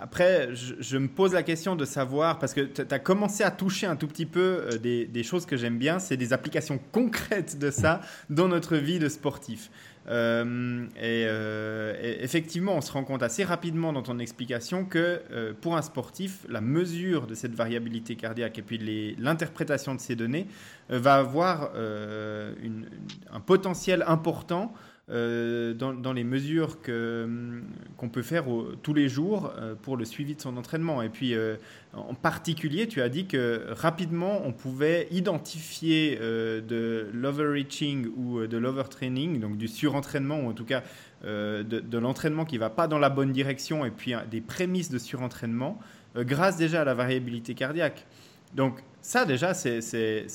après, 0.00 0.48
je, 0.54 0.96
me 0.96 1.08
pose 1.08 1.34
la 1.34 1.42
question 1.42 1.76
de 1.76 1.84
savoir, 1.84 2.38
parce 2.38 2.54
que 2.54 2.62
tu 2.62 2.82
as 2.90 2.98
commencé 2.98 3.44
à 3.44 3.50
toucher 3.50 3.86
un 3.86 3.96
tout 3.96 4.06
petit 4.06 4.24
peu 4.24 4.62
euh, 4.72 4.78
des, 4.78 5.22
choses 5.22 5.44
que 5.44 5.56
j'aime 5.56 5.76
bien, 5.78 5.98
c'est 5.98 6.16
des 6.16 6.32
applications 6.32 6.80
concrètes 6.90 7.58
de 7.58 7.70
ça 7.70 8.00
dans 8.30 8.48
notre 8.48 8.76
vie 8.76 8.98
de 8.98 9.08
sportif. 9.08 9.70
Euh, 10.08 10.86
euh, 11.02 11.94
et, 12.00 12.24
effectivement, 12.24 12.74
on 12.74 12.80
se 12.80 12.92
rend 12.92 13.04
compte 13.04 13.22
assez 13.22 13.44
rapidement 13.44 13.92
dans 13.92 14.02
ton 14.02 14.18
explication 14.18 14.84
que 14.84 15.22
pour 15.60 15.76
un 15.76 15.82
sportif, 15.82 16.46
la 16.48 16.60
mesure 16.60 17.26
de 17.26 17.34
cette 17.34 17.54
variabilité 17.54 18.16
cardiaque 18.16 18.58
et 18.58 18.62
puis 18.62 19.16
l'interprétation 19.18 19.94
de 19.94 20.00
ces 20.00 20.16
données 20.16 20.46
va 20.88 21.16
avoir 21.16 21.72
un 21.74 23.40
potentiel 23.40 24.04
important 24.06 24.72
euh, 25.10 25.74
dans, 25.74 26.12
les 26.12 26.22
mesures 26.22 26.76
hum, 26.88 27.64
qu'on 27.96 28.08
peut 28.08 28.22
faire 28.22 28.44
tous 28.82 28.94
les 28.94 29.08
jours 29.08 29.52
euh, 29.58 29.74
pour 29.74 29.96
le 29.96 30.04
suivi 30.04 30.36
de 30.36 30.40
son 30.40 30.56
entraînement. 30.56 31.02
Et 31.02 31.08
puis, 31.08 31.34
euh, 31.34 31.56
en 31.92 32.14
particulier, 32.14 32.86
tu 32.86 33.02
as 33.02 33.08
dit 33.08 33.26
que 33.26 33.64
rapidement, 33.70 34.40
on 34.44 34.52
pouvait 34.52 35.08
identifier 35.10 36.16
de 36.16 37.08
l'overreaching 37.12 38.06
ou 38.16 38.46
de 38.46 38.56
l'overtraining, 38.56 39.40
donc 39.40 39.56
du 39.56 39.66
surentraînement, 39.66 40.40
ou 40.40 40.50
en 40.50 40.52
tout 40.52 40.64
cas 40.64 40.84
de, 41.24 41.62
de 41.62 41.98
l'entraînement 41.98 42.44
qui 42.44 42.54
ne 42.54 42.60
va 42.60 42.70
pas 42.70 42.86
dans 42.86 43.00
la 43.00 43.10
bonne 43.10 43.32
direction, 43.32 43.84
et 43.84 43.90
puis 43.90 44.14
des 44.30 44.40
prémices 44.40 44.90
de 44.90 44.98
surentraînement, 44.98 45.80
grâce 46.16 46.56
déjà 46.56 46.82
à 46.82 46.84
la 46.84 46.94
variabilité 46.94 47.54
cardiaque. 47.54 48.06
Donc 48.54 48.78
ça 49.02 49.24
déjà, 49.24 49.52
c'est 49.54 49.80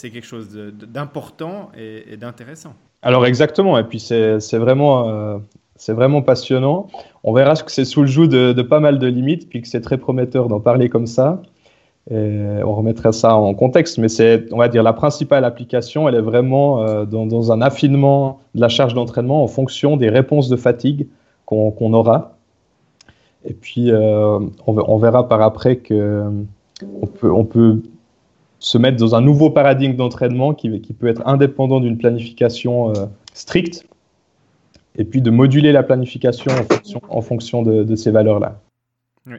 quelque 0.02 0.28
chose 0.28 0.50
d'important 0.54 1.72
et 1.78 2.18
d'intéressant. 2.18 2.76
Alors 3.06 3.28
exactement, 3.28 3.78
et 3.78 3.84
puis 3.84 4.00
c'est 4.00 4.58
vraiment, 4.58 5.08
euh, 5.10 5.38
vraiment 5.90 6.24
passionnant. 6.24 6.88
On 7.24 7.34
verra 7.34 7.54
que 7.54 7.72
c'est 7.72 7.86
sous 7.86 8.02
le 8.02 8.08
joug 8.08 8.26
de, 8.26 8.62
pas 8.64 8.80
mal 8.80 8.98
de 8.98 9.06
limites, 9.06 9.48
puis 9.48 9.62
que 9.62 9.68
c'est 9.68 9.82
très 9.82 10.00
prometteur 10.00 10.48
d'en 10.48 10.60
parler 10.60 10.90
comme 10.90 11.06
ça. 11.06 11.40
On 12.10 12.74
remettra 12.74 13.12
ça 13.12 13.36
en 13.36 13.54
contexte, 13.54 14.00
mais 14.00 14.08
c'est, 14.10 14.52
on 14.52 14.58
va 14.58 14.70
dire, 14.70 14.82
la 14.82 14.94
principale 14.94 15.46
application, 15.46 16.10
elle 16.10 16.16
est 16.16 16.22
vraiment 16.22 16.82
euh, 16.82 17.06
dans, 17.06 17.52
un 17.52 17.62
affinement 17.62 18.40
de 18.56 18.62
la 18.62 18.70
charge 18.70 18.96
d'entraînement 18.96 19.44
en 19.44 19.48
fonction 19.48 19.98
des 19.98 20.10
réponses 20.10 20.50
de 20.50 20.56
fatigue 20.56 21.08
qu'on 21.46 21.94
aura. 21.94 22.38
Et 23.48 23.54
puis, 23.54 23.92
euh, 23.92 24.40
on, 24.66 24.98
verra 24.98 25.28
par 25.28 25.44
après 25.44 25.76
que 25.76 26.24
on 27.02 27.06
peut, 27.06 27.32
on 27.32 27.46
peut 27.46 27.84
se 28.66 28.80
mettre 28.80 28.98
dans 28.98 29.14
un 29.14 29.22
nouveau 29.22 29.52
paradigme 29.52 29.96
d'entraînement 29.96 30.56
qui, 30.56 30.82
qui, 30.82 30.94
peut 30.94 31.06
être 31.06 31.22
indépendant 31.28 31.80
d'une 31.80 32.00
planification 32.00 32.90
euh, 32.90 33.06
stricte, 33.36 33.86
et 34.96 35.06
puis 35.06 35.22
de 35.22 35.30
moduler 35.30 35.72
la 35.72 35.84
planification 35.84 36.52
en 37.10 37.22
fonction, 37.22 37.62
de, 37.62 37.96
ces 37.96 38.10
valeurs-là. 38.10 38.60
Oui. 39.28 39.38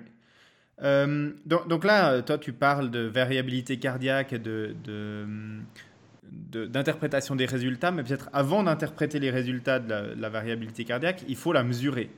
Euh, 0.84 1.32
donc, 1.44 1.82
là, 1.82 2.22
toi, 2.22 2.38
tu 2.38 2.52
parles 2.52 2.92
de 2.92 3.00
variabilité 3.00 3.78
cardiaque 3.78 4.32
et 4.32 4.38
de, 4.38 4.76
d'interprétation 6.52 7.34
des 7.34 7.46
résultats, 7.46 7.90
mais 7.90 8.04
peut-être 8.04 8.30
avant 8.32 8.62
d'interpréter 8.62 9.18
les 9.18 9.30
résultats 9.30 9.80
de 9.80 10.14
la, 10.16 10.28
variabilité 10.28 10.84
cardiaque, 10.84 11.24
il 11.26 11.34
faut 11.34 11.52
la 11.52 11.64
mesurer. 11.64 12.10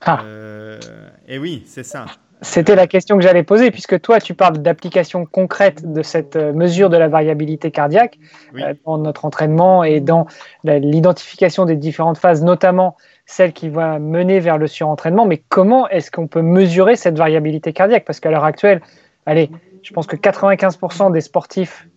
Ah. 0.00 0.24
Euh, 0.24 0.80
et 1.28 1.38
oui, 1.38 1.62
c'est 1.66 1.84
ça. 1.84 2.06
C'était 2.40 2.76
la 2.76 2.86
question 2.86 3.16
que 3.16 3.22
j'allais 3.22 3.42
poser, 3.42 3.70
puisque 3.70 4.00
toi, 4.00 4.20
tu 4.20 4.34
parles 4.34 4.58
d'application 4.58 5.26
concrète 5.26 5.90
de 5.90 6.02
cette 6.02 6.36
euh, 6.36 6.52
mesure 6.52 6.88
de 6.88 6.96
la 6.96 7.08
variabilité 7.08 7.70
cardiaque 7.70 8.18
euh, 8.54 8.74
dans 8.86 8.98
notre 8.98 9.24
entraînement 9.24 9.82
et 9.82 10.00
dans 10.00 10.26
l'identification 10.64 11.64
des 11.64 11.74
différentes 11.74 12.18
phases, 12.18 12.44
notamment 12.44 12.96
celle 13.26 13.52
qui 13.52 13.68
va 13.68 13.98
mener 13.98 14.38
vers 14.38 14.56
le 14.56 14.68
surentraînement. 14.68 15.26
Mais 15.26 15.42
comment 15.48 15.88
est-ce 15.88 16.10
qu'on 16.10 16.28
peut 16.28 16.42
mesurer 16.42 16.94
cette 16.94 17.18
variabilité 17.18 17.72
cardiaque? 17.72 18.04
Parce 18.04 18.20
qu'à 18.20 18.30
l'heure 18.30 18.44
actuelle, 18.44 18.82
allez, 19.26 19.50
je 19.82 19.92
pense 19.92 20.06
que 20.06 20.16
95% 20.16 21.12
des 21.12 21.20
sportifs 21.20 21.88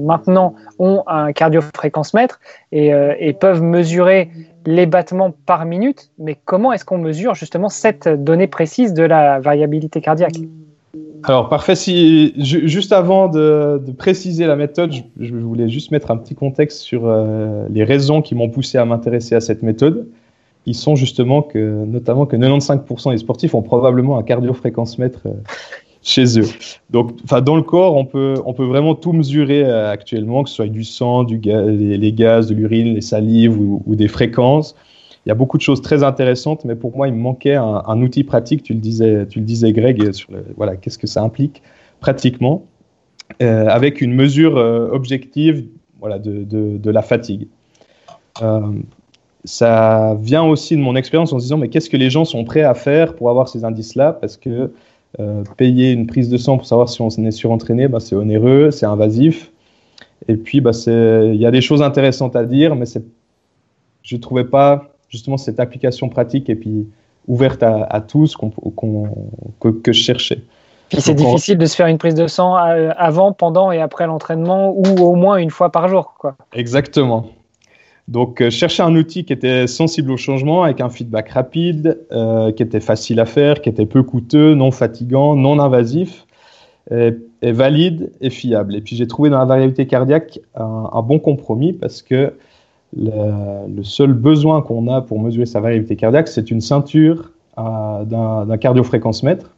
maintenant 0.00 0.54
ont 0.78 1.02
un 1.06 1.32
cardiofréquencemètre 1.32 2.40
et, 2.72 2.92
et 3.18 3.32
peuvent 3.32 3.62
mesurer 3.62 4.30
les 4.66 4.86
battements 4.86 5.34
par 5.46 5.64
minute, 5.64 6.10
mais 6.18 6.36
comment 6.44 6.72
est-ce 6.72 6.84
qu'on 6.84 6.98
mesure 6.98 7.34
justement 7.34 7.68
cette 7.68 8.08
donnée 8.08 8.48
précise 8.48 8.92
de 8.92 9.02
la 9.02 9.40
variabilité 9.40 10.00
cardiaque? 10.00 10.36
Alors, 11.24 11.48
parfait. 11.48 11.74
Si, 11.74 12.32
juste 12.36 12.92
avant 12.92 13.28
de, 13.28 13.82
préciser 13.98 14.46
la 14.46 14.56
méthode, 14.56 14.92
je, 15.18 15.34
voulais 15.34 15.68
juste 15.68 15.90
mettre 15.90 16.10
un 16.10 16.16
petit 16.16 16.34
contexte 16.34 16.78
sur 16.78 17.02
euh, 17.04 17.66
les 17.70 17.84
raisons 17.84 18.22
qui 18.22 18.34
m'ont 18.34 18.48
poussé 18.48 18.78
à 18.78 18.84
m'intéresser 18.84 19.34
à 19.34 19.40
cette 19.40 19.62
méthode. 19.62 20.08
Ils 20.66 20.74
sont 20.74 20.96
justement 20.96 21.42
que, 21.42 21.84
notamment 21.84 22.26
que 22.26 22.36
95% 22.36 23.12
des 23.12 23.18
sportifs 23.18 23.54
ont 23.54 23.62
probablement 23.62 24.18
un 24.18 24.22
cardiofréquencemètre 24.22 25.22
euh, 25.26 25.32
chez 26.06 26.38
eux. 26.38 26.46
Donc, 26.90 27.16
dans 27.42 27.56
le 27.56 27.62
corps, 27.62 27.96
on 27.96 28.04
peut, 28.04 28.34
on 28.46 28.54
peut 28.54 28.64
vraiment 28.64 28.94
tout 28.94 29.12
mesurer 29.12 29.64
euh, 29.64 29.90
actuellement, 29.90 30.44
que 30.44 30.48
ce 30.48 30.54
soit 30.54 30.68
du 30.68 30.84
sang, 30.84 31.24
du 31.24 31.40
les, 31.42 32.12
gaz, 32.12 32.46
de 32.46 32.54
l'urine, 32.54 32.94
les 32.94 33.00
salives 33.00 33.58
ou, 33.58 33.94
des 33.96 34.06
fréquences. 34.06 34.76
Il 35.26 35.30
y 35.30 35.32
a 35.32 35.34
beaucoup 35.34 35.58
de 35.58 35.62
choses 35.62 35.82
très 35.82 36.04
intéressantes, 36.04 36.64
mais 36.64 36.76
pour 36.76 36.96
moi, 36.96 37.08
il 37.08 37.14
me 37.14 37.18
manquait 37.18 37.56
un, 37.56 38.00
outil 38.00 38.22
pratique. 38.22 38.62
Tu 38.62 38.72
le 38.72 38.78
disais, 38.78 39.26
tu 39.26 39.40
le 39.40 39.44
disais, 39.44 39.72
Greg, 39.72 40.12
sur 40.12 40.28
voilà, 40.56 40.76
qu'est-ce 40.76 40.98
que 40.98 41.08
ça 41.08 41.22
implique 41.22 41.60
pratiquement, 41.98 42.64
euh, 43.42 43.66
avec 43.66 44.00
une 44.00 44.14
mesure 44.14 44.56
euh, 44.58 44.88
objective, 44.92 45.66
voilà, 45.98 46.20
de, 46.20 46.44
de, 46.44 46.76
de 46.76 46.90
la 46.90 47.02
fatigue. 47.02 47.48
ça 49.44 50.16
vient 50.20 50.44
aussi 50.44 50.76
de 50.76 50.82
mon 50.82 50.94
expérience 50.94 51.32
en 51.32 51.38
se 51.38 51.44
disant 51.44 51.56
mais 51.56 51.68
qu'est-ce 51.68 51.90
que 51.90 51.96
les 51.96 52.10
gens 52.10 52.24
sont 52.24 52.44
prêts 52.44 52.62
à 52.62 52.74
faire 52.74 53.16
pour 53.16 53.28
avoir 53.28 53.48
ces 53.48 53.64
indices-là? 53.64 54.12
Parce 54.12 54.36
que 54.36 54.70
euh, 55.18 55.42
payer 55.56 55.92
une 55.92 56.06
prise 56.06 56.28
de 56.28 56.36
sang 56.36 56.58
pour 56.58 56.66
savoir 56.66 56.88
si 56.88 57.00
on 57.00 57.08
est 57.08 57.30
surentraîné, 57.30 57.88
bah, 57.88 58.00
c'est 58.00 58.16
onéreux, 58.16 58.70
c'est 58.70 58.86
invasif. 58.86 59.50
Et 60.28 60.36
puis, 60.36 60.60
bah, 60.60 60.72
il 60.86 61.36
y 61.36 61.46
a 61.46 61.50
des 61.50 61.60
choses 61.60 61.82
intéressantes 61.82 62.36
à 62.36 62.44
dire, 62.44 62.74
mais 62.74 62.86
je 64.02 64.16
ne 64.16 64.20
trouvais 64.20 64.44
pas 64.44 64.90
justement 65.08 65.36
cette 65.36 65.60
application 65.60 66.08
pratique 66.08 66.50
et 66.50 66.56
puis 66.56 66.86
ouverte 67.28 67.62
à, 67.62 68.00
tous 68.00 68.36
que, 68.36 69.68
que, 69.68 69.92
je 69.92 70.00
cherchais. 70.00 70.38
Puis 70.88 71.00
c'est 71.00 71.14
difficile 71.14 71.58
de 71.58 71.66
se 71.66 71.74
faire 71.74 71.86
une 71.88 71.98
prise 71.98 72.14
de 72.14 72.26
sang 72.26 72.56
euh, 72.56 72.90
avant, 72.96 73.32
pendant 73.32 73.72
et 73.72 73.80
après 73.80 74.06
l'entraînement 74.06 74.70
ou 74.70 74.84
au 75.00 75.14
moins 75.14 75.36
une 75.36 75.50
fois 75.50 75.72
par 75.72 75.88
jour. 75.88 76.14
Quoi. 76.18 76.36
Exactement. 76.52 77.26
Donc, 78.08 78.40
euh, 78.40 78.50
chercher 78.50 78.84
un 78.84 78.94
outil 78.94 79.24
qui 79.24 79.32
était 79.32 79.66
sensible 79.66 80.12
au 80.12 80.16
changement, 80.16 80.62
avec 80.62 80.80
un 80.80 80.88
feedback 80.88 81.30
rapide, 81.30 81.98
euh, 82.12 82.52
qui 82.52 82.62
était 82.62 82.80
facile 82.80 83.18
à 83.18 83.26
faire, 83.26 83.60
qui 83.60 83.68
était 83.68 83.86
peu 83.86 84.02
coûteux, 84.04 84.54
non 84.54 84.70
fatigant, 84.70 85.34
non 85.34 85.58
invasif, 85.58 86.24
et, 86.92 87.16
valide 87.42 88.12
et 88.20 88.30
fiable. 88.30 88.76
Et 88.76 88.80
puis, 88.80 88.94
j'ai 88.94 89.08
trouvé 89.08 89.28
dans 89.28 89.38
la 89.38 89.44
variabilité 89.44 89.86
cardiaque 89.88 90.38
un, 90.54 91.02
bon 91.02 91.18
compromis 91.18 91.72
parce 91.72 92.00
que 92.00 92.32
le, 92.96 93.82
seul 93.82 94.12
besoin 94.12 94.62
qu'on 94.62 94.86
a 94.88 95.00
pour 95.00 95.20
mesurer 95.20 95.46
sa 95.46 95.60
variabilité 95.60 95.96
cardiaque, 95.96 96.28
c'est 96.28 96.48
une 96.50 96.60
ceinture 96.60 97.32
euh, 97.58 98.04
d'un 98.04 98.56
cardiofréquencemètre. 98.56 99.50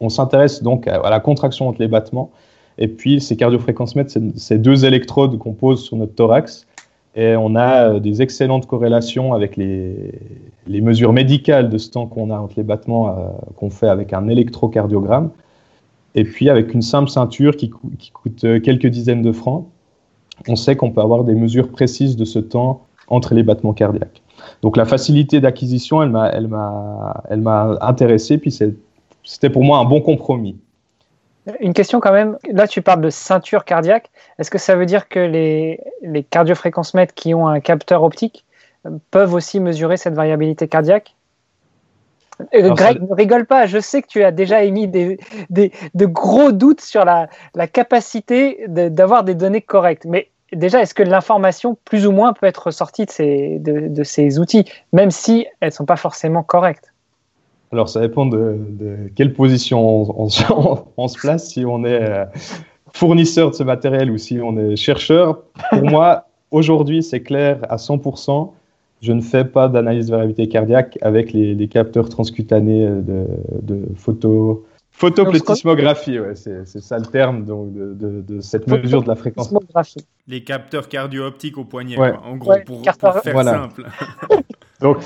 On 0.00 0.08
s'intéresse 0.08 0.62
donc 0.62 0.88
à, 0.88 1.10
la 1.10 1.20
contraction 1.20 1.68
entre 1.68 1.82
les 1.82 1.88
battements. 1.88 2.30
Et 2.78 2.88
puis, 2.88 3.20
ces 3.20 3.36
cardiofréquencemètres, 3.36 4.10
c'est 4.10 4.38
ces 4.38 4.56
deux 4.56 4.86
électrodes 4.86 5.38
qu'on 5.38 5.52
pose 5.52 5.84
sur 5.84 5.98
notre 5.98 6.14
thorax 6.14 6.66
et 7.14 7.36
on 7.36 7.54
a 7.54 7.88
euh, 7.88 8.00
des 8.00 8.22
excellentes 8.22 8.66
corrélations 8.66 9.34
avec 9.34 9.56
les, 9.56 10.12
mesures 10.66 11.12
médicales 11.12 11.68
de 11.68 11.78
ce 11.78 11.90
temps 11.90 12.06
qu'on 12.06 12.30
a 12.30 12.38
entre 12.38 12.54
les 12.56 12.62
battements 12.62 13.08
euh, 13.08 13.28
qu'on 13.56 13.70
fait 13.70 13.88
avec 13.88 14.12
un 14.12 14.28
électrocardiogramme. 14.28 15.30
Et 16.14 16.24
puis 16.24 16.48
avec 16.48 16.74
une 16.74 16.82
simple 16.82 17.10
ceinture 17.10 17.56
qui, 17.56 17.70
qui, 17.98 18.10
coûte 18.10 18.44
euh, 18.44 18.60
quelques 18.60 18.86
dizaines 18.86 19.22
de 19.22 19.32
francs, 19.32 19.66
on 20.48 20.56
sait 20.56 20.76
qu'on 20.76 20.90
peut 20.90 21.00
avoir 21.00 21.24
des 21.24 21.34
mesures 21.34 21.68
précises 21.68 22.16
de 22.16 22.24
ce 22.24 22.38
temps 22.38 22.82
entre 23.08 23.34
les 23.34 23.42
battements 23.42 23.74
cardiaques. 23.74 24.22
Donc 24.62 24.76
la 24.76 24.86
facilité 24.86 25.40
d'acquisition, 25.40 26.02
elle 26.02 26.08
m'a 26.48 27.78
intéressé, 27.80 28.38
puis 28.38 28.50
c'était 28.50 29.50
pour 29.50 29.62
moi 29.62 29.78
un 29.78 29.84
bon 29.84 30.00
compromis. 30.00 30.56
Une 31.60 31.74
question 31.74 31.98
quand 31.98 32.12
même, 32.12 32.38
là 32.50 32.68
tu 32.68 32.82
parles 32.82 33.00
de 33.00 33.10
ceinture 33.10 33.64
cardiaque, 33.64 34.10
est-ce 34.38 34.50
que 34.50 34.58
ça 34.58 34.76
veut 34.76 34.86
dire 34.86 35.08
que 35.08 35.18
les, 35.18 35.80
les 36.02 36.22
cardiofréquencemètres 36.22 37.14
qui 37.14 37.34
ont 37.34 37.48
un 37.48 37.58
capteur 37.58 38.04
optique 38.04 38.44
euh, 38.86 38.90
peuvent 39.10 39.34
aussi 39.34 39.58
mesurer 39.58 39.96
cette 39.96 40.14
variabilité 40.14 40.68
cardiaque? 40.68 41.16
Euh, 42.54 42.70
Greg, 42.70 43.00
ne 43.02 43.14
rigole 43.14 43.46
pas, 43.46 43.66
je 43.66 43.78
sais 43.78 44.02
que 44.02 44.08
tu 44.08 44.22
as 44.22 44.30
déjà 44.30 44.62
émis 44.62 44.88
des, 44.88 45.18
des 45.50 45.72
de 45.94 46.06
gros 46.06 46.52
doutes 46.52 46.80
sur 46.80 47.04
la, 47.04 47.28
la 47.54 47.66
capacité 47.66 48.64
d'avoir 48.68 49.24
des 49.24 49.34
données 49.34 49.62
correctes, 49.62 50.04
mais 50.06 50.30
déjà, 50.52 50.80
est-ce 50.80 50.94
que 50.94 51.02
l'information, 51.02 51.76
plus 51.84 52.06
ou 52.06 52.12
moins, 52.12 52.32
peut 52.32 52.46
être 52.46 52.70
sortie 52.70 53.06
de 53.06 53.10
ces, 53.10 53.58
de, 53.58 53.88
de 53.88 54.04
ces 54.04 54.38
outils, 54.38 54.64
même 54.92 55.10
si 55.10 55.46
elles 55.60 55.68
ne 55.68 55.72
sont 55.72 55.86
pas 55.86 55.96
forcément 55.96 56.42
correctes? 56.42 56.91
Alors, 57.72 57.88
ça 57.88 58.00
dépend 58.00 58.26
de, 58.26 58.58
quelle 59.16 59.32
position 59.32 60.20
on, 60.96 61.08
se 61.08 61.18
place, 61.18 61.48
si 61.48 61.64
on 61.64 61.84
est 61.84 62.02
euh, 62.02 62.24
fournisseur 62.92 63.50
de 63.50 63.54
ce 63.54 63.62
matériel 63.62 64.10
ou 64.10 64.18
si 64.18 64.38
on 64.42 64.56
est 64.58 64.76
chercheur. 64.76 65.42
Pour 65.70 65.82
moi, 65.82 66.26
aujourd'hui, 66.50 67.02
c'est 67.02 67.22
clair 67.22 67.58
à 67.68 67.76
100%. 67.76 68.50
Je 69.00 69.12
ne 69.12 69.20
fais 69.20 69.44
pas 69.44 69.68
d'analyse 69.68 70.06
de 70.06 70.10
variabilité 70.12 70.48
cardiaque 70.48 70.98
avec 71.02 71.32
les, 71.32 71.66
capteurs 71.66 72.08
transcutanés 72.08 72.86
de, 72.86 73.26
de 73.62 73.82
photo, 73.96 74.64
Photoplétismographie, 74.94 76.20
ouais, 76.20 76.34
c'est 76.34 76.66
ça 76.66 76.98
le 76.98 77.06
terme 77.06 77.44
donc, 77.44 77.72
de, 77.72 78.40
cette 78.40 78.66
mesure 78.68 79.02
de 79.02 79.08
la 79.08 79.16
fréquence. 79.16 79.52
Les 80.28 80.44
capteurs 80.44 80.88
cardio-optiques 80.88 81.56
au 81.56 81.64
poignet, 81.64 81.96
en 81.98 82.36
gros, 82.36 82.54
pour, 82.64 82.82
faire 82.84 83.42
simple. 83.42 83.86
donc 84.82 84.98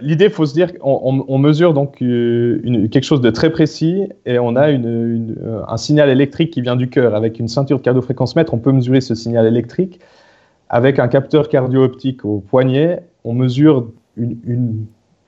l'idée, 0.00 0.26
il 0.26 0.30
faut 0.30 0.46
se 0.46 0.54
dire 0.54 0.76
qu'on 0.78 1.24
on, 1.28 1.38
mesure 1.38 1.74
donc 1.74 2.02
euh, 2.02 2.88
quelque 2.88 3.04
chose 3.04 3.20
de 3.20 3.30
très 3.30 3.50
précis 3.50 4.08
et 4.26 4.38
on 4.38 4.56
a 4.56 4.70
euh, 4.70 5.62
un 5.68 5.76
signal 5.76 6.08
électrique 6.08 6.50
qui 6.50 6.62
vient 6.62 6.76
du 6.76 6.88
cœur. 6.88 7.14
Avec 7.14 7.38
une 7.38 7.48
ceinture 7.48 7.78
de 7.78 7.82
cardiofréquence-mètre, 7.82 8.54
on 8.54 8.58
peut 8.58 8.72
mesurer 8.72 9.00
ce 9.00 9.14
signal 9.14 9.46
électrique. 9.46 10.00
Avec 10.70 10.98
un 10.98 11.08
capteur 11.08 11.48
cardio-optique 11.48 12.24
au 12.24 12.38
poignet, 12.38 13.02
on 13.24 13.34
mesure 13.34 13.88
une, 14.16 14.38
une, 14.44 14.86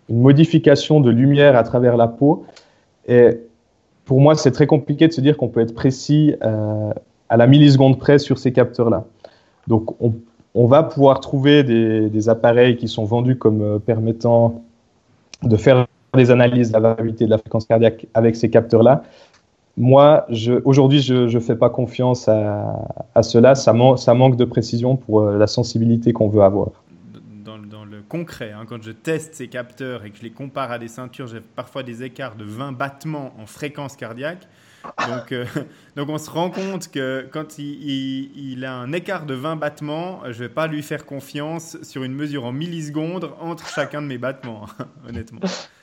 modification 0.09 1.01
de 1.01 1.09
lumière 1.09 1.57
à 1.57 1.63
travers 1.63 1.97
la 1.97 2.09
peau. 2.09 2.45
Et 3.07 3.29
pour 4.05 4.21
moi, 4.21 4.35
c'est 4.35 4.51
très 4.51 4.67
compliqué 4.67 5.07
de 5.07 5.13
se 5.13 5.21
dire 5.21 5.37
qu'on 5.37 5.47
peut 5.47 5.61
être 5.61 5.73
précis 5.73 6.35
euh, 6.43 6.93
à 7.29 7.37
la 7.37 7.47
milliseconde 7.47 7.97
près 7.97 8.19
sur 8.19 8.39
ces 8.39 8.53
capteurs-là. 8.53 9.05
Donc, 9.69 9.95
on, 10.03 10.13
va 10.55 10.83
pouvoir 10.83 11.21
trouver 11.21 11.63
des, 11.63 12.29
appareils 12.29 12.77
qui 12.77 12.89
sont 12.89 13.05
vendus 13.05 13.37
comme 13.37 13.63
euh, 13.63 13.79
permettant 13.79 14.63
de 15.43 15.57
faire 15.57 15.87
des 16.15 16.31
analyses 16.31 16.69
de 16.69 16.73
la 16.75 16.81
variabilité 16.81 17.25
de 17.25 17.31
la 17.31 17.39
fréquence 17.39 17.67
cardiaque 17.67 18.07
avec 18.15 18.37
ces 18.37 18.51
capteurs-là. 18.51 19.03
Moi, 19.77 20.27
aujourd'hui, 20.65 21.01
je 21.01 21.33
ne 21.33 21.41
fais 21.41 21.55
pas 21.55 21.71
confiance 21.71 22.29
à, 22.29 23.23
cela. 23.23 23.55
Ça, 23.55 23.73
manque 23.73 24.37
de 24.37 24.45
précision 24.45 24.97
pour 24.97 25.21
euh, 25.21 25.39
la 25.39 25.47
sensibilité 25.47 26.13
qu'on 26.13 26.29
veut 26.29 26.43
avoir 26.43 26.71
concret. 28.11 28.53
Hein. 28.53 28.67
Quand 28.69 28.83
je 28.83 28.91
teste 28.91 29.35
ces 29.35 29.49
capteurs 29.49 30.05
et 30.05 30.11
que 30.11 30.19
je 30.19 30.23
les 30.23 30.33
compare 30.33 30.71
à 30.73 30.79
des 30.79 30.89
ceintures, 30.89 31.29
j'ai 31.29 31.41
parfois 31.41 31.83
des 31.83 32.03
écarts 32.03 32.35
de 32.37 32.45
20 32.45 32.73
battements 32.73 33.33
en 33.41 33.47
fréquence 33.47 33.97
cardiaque. 33.97 34.47
Donc, 35.09 35.33
euh, 35.33 35.45
donc 35.97 36.09
on 36.09 36.19
se 36.19 36.31
rend 36.31 36.51
compte 36.51 36.91
que 36.91 37.27
quand 37.31 37.59
il, 37.59 38.65
a 38.65 38.75
un 38.75 38.93
écart 38.93 39.27
de 39.27 39.35
20 39.35 39.57
battements, 39.57 40.21
je 40.25 40.29
ne 40.29 40.35
vais 40.35 40.49
pas 40.49 40.67
lui 40.67 40.83
faire 40.83 41.07
confiance 41.07 41.77
sur 41.83 42.05
une 42.05 42.15
mesure 42.15 42.45
en 42.45 42.53
millisecondes 42.53 43.31
entre 43.41 43.69
chacun 43.69 44.03
de 44.03 44.07
mes 44.07 44.19
battements, 44.19 44.67
honnêtement. 45.09 45.41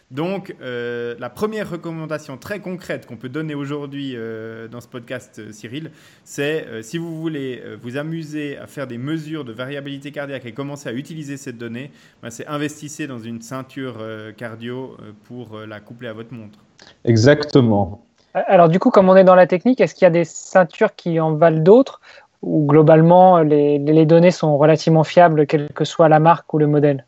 Donc, 0.10 0.56
euh, 0.62 1.16
la 1.20 1.30
première 1.30 1.70
recommandation 1.70 2.38
très 2.38 2.62
concrète 2.62 3.06
qu'on 3.08 3.18
peut 3.18 3.28
donner 3.28 3.56
aujourd'hui 3.56 4.14
euh, 4.16 4.70
dans 4.70 4.80
ce 4.80 4.88
podcast, 4.88 5.52
Cyril, 5.52 5.92
c'est 6.24 6.82
si 6.82 6.98
vous 6.98 7.20
voulez 7.20 7.62
vous 7.82 7.98
amuser 7.98 8.58
à 8.58 8.68
faire 8.68 8.88
des 8.88 8.98
mesures 8.98 9.44
de 9.44 9.52
variabilité 9.52 10.14
cardiaque 10.14 10.46
et 10.46 10.54
commencer 10.54 10.88
à 10.88 10.94
utiliser 10.94 11.36
cette 11.36 11.58
donnée, 11.58 11.92
ben, 12.24 12.30
c'est 12.30 12.48
investissez 12.48 13.06
dans 13.06 13.20
une 13.20 13.42
ceinture 13.42 13.98
cardio 14.38 14.96
pour 15.26 15.60
la 15.60 15.82
coupler 15.82 16.08
à 16.08 16.14
votre 16.14 16.34
montre. 16.34 16.60
Exactement. 17.04 18.07
Alors, 18.34 18.70
du 18.70 18.80
coup, 18.80 18.92
comme 18.92 19.10
on 19.10 19.16
est 19.16 19.24
dans 19.24 19.36
la 19.36 19.48
technique, 19.48 19.82
est-ce 19.82 19.96
qu'il 19.96 20.06
y 20.06 20.08
a 20.08 20.12
des 20.12 20.26
ceintures 20.26 20.96
qui 20.96 21.20
en 21.20 21.34
valent 21.34 21.62
d'autres 21.62 22.02
ou 22.44 22.68
globalement 22.68 23.40
les, 23.40 23.80
les 23.80 24.06
données 24.06 24.32
sont 24.32 24.58
relativement 24.58 25.04
fiables, 25.04 25.48
quelle 25.48 25.70
que 25.70 25.86
soit 25.86 26.08
la 26.08 26.20
marque 26.20 26.54
ou 26.54 26.60
le 26.60 26.68
modèle? 26.68 27.06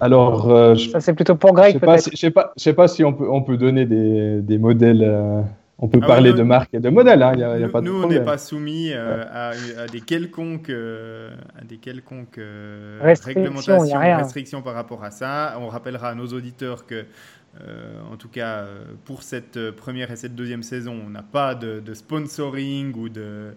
Alors, 0.00 0.50
euh, 0.50 0.74
ça 0.76 1.00
c'est 1.00 1.12
plutôt 1.12 1.34
pour 1.34 1.52
Greg. 1.52 1.78
Je 1.78 1.86
ne 1.86 2.16
sais, 2.16 2.30
pas, 2.30 2.52
sais 2.56 2.72
pas 2.72 2.88
si 2.88 3.04
on 3.04 3.12
peut, 3.12 3.28
on 3.30 3.42
peut 3.42 3.58
donner 3.58 3.84
des, 3.84 4.40
des 4.40 4.56
modèles. 4.56 5.04
Euh, 5.04 5.42
on 5.78 5.88
peut 5.88 6.00
ah 6.02 6.06
parler 6.06 6.32
de 6.32 6.42
marques 6.42 6.74
et 6.74 6.80
de 6.80 6.88
modèles. 6.88 7.22
Hein, 7.22 7.34
y 7.36 7.42
a, 7.42 7.58
y 7.58 7.62
a 7.62 7.66
nous, 7.66 7.72
pas 7.72 7.80
de 7.80 7.86
nous 7.86 8.02
on 8.02 8.08
n'est 8.08 8.20
pas 8.20 8.38
soumis 8.38 8.92
euh, 8.92 9.24
à, 9.30 9.50
à, 9.82 9.86
des 9.86 10.00
quelconques, 10.00 10.70
à 10.70 11.64
des 11.64 11.76
quelconques 11.76 12.40
réglementations, 13.02 13.98
restrictions 13.98 14.62
par 14.62 14.74
rapport 14.74 15.04
à 15.04 15.10
ça. 15.10 15.54
On 15.60 15.68
rappellera 15.68 16.08
à 16.08 16.14
nos 16.14 16.26
auditeurs 16.28 16.86
que. 16.86 17.04
En 18.10 18.16
tout 18.16 18.28
cas, 18.28 18.64
pour 19.04 19.22
cette 19.22 19.70
première 19.72 20.10
et 20.10 20.16
cette 20.16 20.34
deuxième 20.34 20.62
saison, 20.62 20.96
on 21.06 21.10
n'a 21.10 21.22
pas 21.22 21.54
de, 21.54 21.94
sponsoring 21.94 22.94
ou 22.96 23.08
de, 23.08 23.54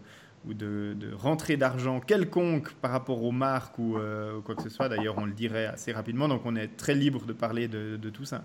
rentrée 1.16 1.58
d'argent 1.58 2.00
quelconque 2.00 2.74
par 2.82 2.92
rapport 2.92 3.24
aux 3.24 3.32
marques 3.32 3.80
euh, 3.80 4.38
ou, 4.38 4.42
quoi 4.42 4.56
que 4.56 4.64
ce 4.64 4.70
soit. 4.70 4.90
D'ailleurs, 4.90 5.16
on 5.18 5.26
le 5.26 5.34
dirait 5.34 5.66
assez 5.66 5.92
rapidement. 5.92 6.28
Donc, 6.28 6.42
on 6.46 6.56
est 6.56 6.76
très 6.76 6.96
libre 6.96 7.26
de 7.26 7.34
parler 7.34 7.68
de, 7.68 8.10
tout 8.10 8.26
ça. 8.26 8.42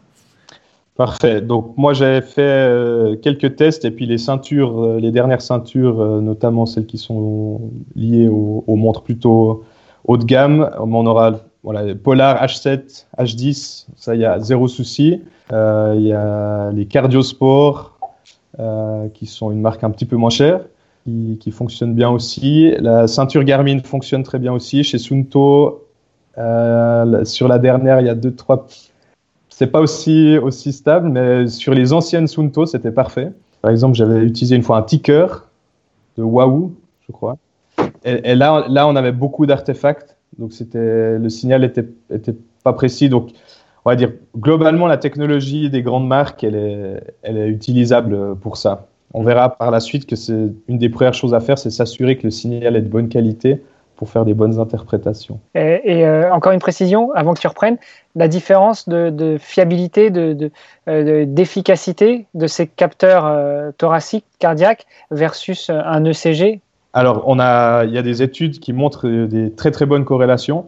Parfait. 0.97 1.41
Donc, 1.41 1.75
moi, 1.77 1.93
j'avais 1.93 2.23
fait 2.23 2.43
euh, 2.43 3.17
quelques 3.17 3.57
tests 3.57 3.85
et 3.85 3.91
puis 3.91 4.07
les 4.07 4.19
ceintures, 4.19 4.83
euh, 4.83 5.01
les 5.01 5.13
dernières 5.13 5.43
ceintures, 5.43 6.21
notamment 6.21 6.67
celles 6.67 6.87
qui 6.87 6.99
sont 6.99 7.71
liées 7.95 8.29
aux, 8.29 8.77
montres 8.77 9.03
plutôt 9.03 9.65
haut 10.05 10.17
de 10.17 10.25
gamme. 10.25 10.71
On 10.79 11.07
aura 11.07 11.41
voilà, 11.63 11.95
Polar 11.95 12.43
H7, 12.45 13.07
H10, 13.19 13.87
ça, 13.97 14.15
y 14.15 14.25
a 14.25 14.39
zéro 14.39 14.69
souci. 14.69 15.23
Il 15.51 16.01
y 16.01 16.13
a 16.13 16.71
les 16.73 16.87
Cardiosport, 16.87 17.99
qui 19.15 19.27
sont 19.27 19.51
une 19.51 19.61
marque 19.61 19.85
un 19.85 19.91
petit 19.91 20.07
peu 20.07 20.17
moins 20.17 20.31
chère 20.31 20.61
qui, 21.41 21.51
fonctionne 21.51 21.95
bien 21.95 22.11
aussi. 22.11 22.73
La 22.79 23.07
ceinture 23.07 23.45
Garmin 23.45 23.81
fonctionne 23.81 24.23
très 24.23 24.39
bien 24.39 24.53
aussi. 24.53 24.85
Chez 24.85 24.99
Sunto, 24.99 25.87
euh, 26.37 27.25
sur 27.25 27.49
la 27.49 27.59
dernière, 27.59 28.01
il 28.01 28.07
y 28.07 28.11
a 28.11 28.15
deux, 28.15 28.35
trois. 28.35 28.67
C'est 29.49 29.69
pas 29.69 29.81
aussi, 29.81 30.39
aussi 30.39 30.73
stable, 30.73 31.09
mais 31.09 31.49
sur 31.49 31.75
les 31.75 31.93
anciennes 31.93 32.27
Sunto, 32.27 32.67
c'était 32.67 32.93
parfait. 32.93 33.33
Par 33.63 33.71
exemple, 33.71 33.97
j'avais 33.97 34.21
utilisé 34.21 34.55
une 34.55 34.63
fois 34.63 34.79
un 34.79 34.83
ticker 34.83 35.49
de 36.17 36.23
Wahoo, 36.23 36.75
je 37.07 37.13
crois. 37.13 37.37
Et, 38.05 38.35
là, 38.35 38.65
là, 38.69 38.87
on 38.87 38.97
avait 38.97 39.13
beaucoup 39.13 39.47
d'artefacts. 39.47 40.17
Donc 40.39 40.53
c'était 40.53 41.19
le 41.19 41.29
signal 41.29 41.65
était, 41.65 41.87
était 42.11 42.35
pas 42.65 42.73
précis. 42.73 43.09
Donc, 43.09 43.31
on 43.85 43.91
va 43.91 43.97
dire 43.97 44.13
globalement 44.37 44.87
la 44.87 44.97
technologie 44.97 45.71
des 45.71 45.83
grandes 45.83 46.07
marques, 46.07 46.45
elle 46.45 46.57
est, 46.57 47.03
elle 47.23 47.37
est 47.37 47.49
utilisable 47.49 48.37
pour 48.37 48.57
ça. 48.57 48.87
On 49.15 49.23
verra 49.23 49.57
par 49.57 49.71
la 49.71 49.81
suite 49.81 50.07
que 50.07 50.17
c'est 50.17 50.53
une 50.69 50.79
des 50.79 50.89
premières 50.89 51.15
choses 51.15 51.35
à 51.35 51.41
faire, 51.41 51.59
c'est 51.59 51.71
s'assurer 51.71 52.19
que 52.19 52.25
le 52.25 52.31
signal 52.31 52.77
est 52.77 52.83
de 52.83 52.89
bonne 52.89 53.09
qualité 53.09 53.63
pour 53.97 54.11
faire 54.11 54.25
des 54.25 54.35
bonnes 54.35 54.61
interprétations. 54.61 55.41
Et, 55.57 56.07
euh, 56.07 56.33
encore 56.33 56.53
une 56.53 56.61
précision, 56.61 57.11
avant 57.15 57.35
que 57.35 57.41
tu 57.41 57.49
reprennes, 57.49 57.79
la 58.15 58.29
différence 58.29 58.89
de, 58.89 59.37
fiabilité, 59.41 60.13
euh, 60.15 61.25
d'efficacité 61.27 62.27
de, 62.35 62.41
de, 62.43 62.47
ces 62.47 62.69
capteurs 62.69 63.27
euh, 63.27 63.73
thoraciques, 63.77 64.25
cardiaques, 64.39 64.87
versus 65.11 65.69
un 65.69 66.05
ECG 66.05 66.61
Alors, 66.93 67.25
il 67.29 67.93
y 67.93 67.99
a 67.99 68.03
des 68.03 68.23
études 68.23 68.59
qui 68.61 68.73
montrent 68.73 69.09
des 69.09 69.53
très 69.53 69.71
très 69.71 69.87
bonnes 69.87 70.05
corrélations. 70.05 70.67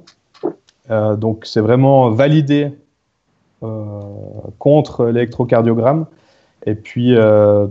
donc, 0.89 1.45
c'est 1.47 1.61
vraiment 1.61 2.11
validé 2.11 2.73
contre 4.59 5.07
l'électrocardiogramme. 5.07 6.07
Et 6.67 6.75
puis, 6.75 7.11
il 7.11 7.71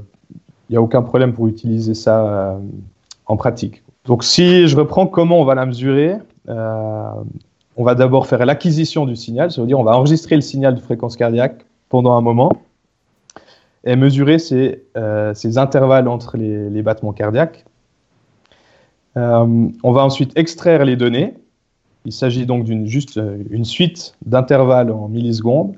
n'y 0.70 0.78
a 0.78 0.82
aucun 0.82 1.02
problème 1.04 1.34
pour 1.34 1.48
utiliser 1.48 1.94
ça 1.94 2.60
en 3.30 3.38
pratique. 3.38 3.84
Donc 4.06 4.24
si 4.24 4.68
je 4.68 4.76
reprends 4.76 5.08
comment 5.08 5.40
on 5.40 5.46
va 5.46 5.56
la 5.56 5.66
mesurer, 5.66 6.16
euh, 6.50 7.10
on 7.78 7.84
va 7.84 7.96
d'abord 7.96 8.28
faire 8.28 8.46
l'acquisition 8.46 9.06
du 9.06 9.16
signal, 9.16 9.52
ça 9.52 9.62
veut 9.62 9.68
dire 9.68 9.80
on 9.80 9.84
va 9.84 9.96
enregistrer 9.96 10.36
le 10.36 10.42
signal 10.42 10.76
de 10.76 10.80
fréquence 10.80 11.16
cardiaque 11.16 11.64
pendant 11.90 12.18
un 12.18 12.22
moment 12.22 12.52
et 13.86 13.96
mesurer 13.96 14.40
ces, 14.40 14.84
euh, 14.98 15.34
intervalles 15.56 16.08
entre 16.08 16.38
les, 16.38 16.82
battements 16.82 17.14
cardiaques. 17.14 17.66
Euh, 19.20 19.68
on 19.84 19.92
va 19.92 20.04
ensuite 20.04 20.32
extraire 20.38 20.86
les 20.86 20.96
données. 20.96 21.34
Il 22.06 22.14
s'agit 22.14 22.46
donc 22.46 22.64
d'une 22.64 22.88
juste 22.88 23.20
une 23.50 23.66
suite 23.66 24.16
d'intervalles 24.26 24.92
en 24.92 25.10
millisecondes. 25.10 25.76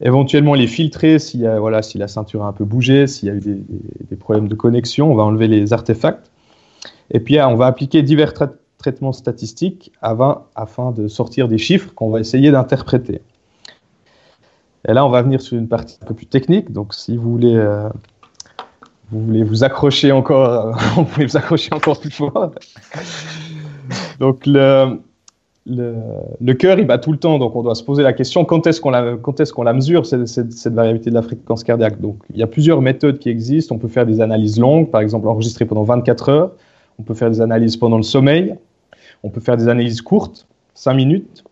Éventuellement 0.00 0.54
les 0.54 0.66
filtrer 0.66 1.16
voilà, 1.58 1.82
si 1.82 1.98
la 1.98 2.06
ceinture 2.06 2.44
a 2.44 2.48
un 2.48 2.52
peu 2.52 2.64
bougé, 2.64 3.06
s'il 3.06 3.28
y 3.28 3.32
a 3.32 3.34
eu 3.34 3.40
des 3.40 4.16
problèmes 4.16 4.46
de 4.46 4.54
connexion, 4.54 5.10
on 5.10 5.14
va 5.14 5.24
enlever 5.24 5.48
les 5.48 5.72
artefacts. 5.72 6.30
Et 7.10 7.20
puis, 7.20 7.40
on 7.40 7.56
va 7.56 7.66
appliquer 7.66 8.02
divers 8.02 8.32
traitements 8.78 9.12
statistiques 9.12 9.92
afin 10.02 10.92
de 10.92 11.08
sortir 11.08 11.48
des 11.48 11.58
chiffres 11.58 11.92
qu'on 11.94 12.10
va 12.10 12.20
essayer 12.20 12.50
d'interpréter. 12.50 13.22
Et 14.88 14.92
là, 14.92 15.04
on 15.04 15.08
va 15.08 15.22
venir 15.22 15.40
sur 15.40 15.58
une 15.58 15.68
partie 15.68 15.98
un 16.02 16.06
peu 16.06 16.14
plus 16.14 16.26
technique. 16.26 16.72
Donc, 16.72 16.94
si 16.94 17.16
vous 17.16 17.30
voulez, 17.30 17.56
euh, 17.56 17.88
vous, 19.10 19.24
voulez 19.24 19.42
vous 19.42 19.64
accrocher 19.64 20.12
encore, 20.12 20.76
vous 20.96 21.04
pouvez 21.04 21.26
vous 21.26 21.36
accrocher 21.36 21.72
encore 21.72 22.00
plus 22.00 22.10
fort. 22.10 22.52
Donc, 24.18 24.46
le, 24.46 24.98
le, 25.66 26.52
cœur, 26.54 26.78
il 26.78 26.86
bat 26.86 26.98
tout 26.98 27.12
le 27.12 27.18
temps, 27.18 27.38
donc 27.38 27.56
on 27.56 27.62
doit 27.62 27.74
se 27.74 27.82
poser 27.82 28.02
la 28.02 28.12
question 28.12 28.44
quand 28.44 28.66
est-ce 28.66 28.80
qu'on 28.80 28.90
la, 28.90 29.16
quand 29.16 29.40
est-ce 29.40 29.52
qu'on 29.52 29.62
la 29.62 29.72
mesure, 29.72 30.06
cette, 30.06 30.26
cette, 30.26 30.74
variabilité 30.74 31.10
de 31.10 31.14
la 31.14 31.22
fréquence 31.22 31.64
cardiaque? 31.64 32.00
Donc, 32.00 32.18
il 32.32 32.38
y 32.38 32.42
a 32.42 32.46
plusieurs 32.46 32.80
méthodes 32.80 33.18
qui 33.18 33.28
existent. 33.28 33.74
On 33.74 33.78
peut 33.78 33.88
faire 33.88 34.06
des 34.06 34.20
analyses 34.20 34.58
longues, 34.58 34.90
par 34.90 35.00
exemple 35.00 35.28
enregistrer 35.28 35.64
pendant 35.64 35.82
24 35.82 36.28
heures. 36.28 36.52
On 36.98 37.02
peut 37.02 37.14
faire 37.14 37.30
des 37.30 37.40
analyses 37.40 37.76
pendant 37.76 37.96
le 37.96 38.02
sommeil. 38.02 38.56
On 39.22 39.30
peut 39.30 39.40
faire 39.40 39.56
des 39.56 39.68
analyses 39.68 40.00
courtes, 40.00 40.46
5 40.74 40.94
minutes. 40.94 41.44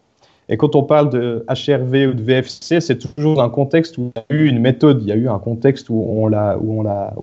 Et 0.49 0.57
quand 0.57 0.77
on 0.77 0.83
parle 0.83 1.11
de 1.11 1.45
HRV 1.49 2.11
ou 2.11 2.15
de 2.15 2.23
VFC, 2.23 2.81
c'est 2.81 2.99
toujours 2.99 3.43
un 3.43 3.49
contexte 3.49 3.97
où 3.97 4.13
il 4.31 4.37
y 4.37 4.41
a 4.41 4.43
eu 4.43 4.49
une 4.49 4.59
méthode, 4.59 5.01
il 5.03 5.09
y 5.09 5.13
a 5.13 5.17
eu 5.17 5.29
un 5.29 5.39
contexte 5.39 5.89
où 5.89 5.95
on 5.95 6.27
l'a, 6.29 6.59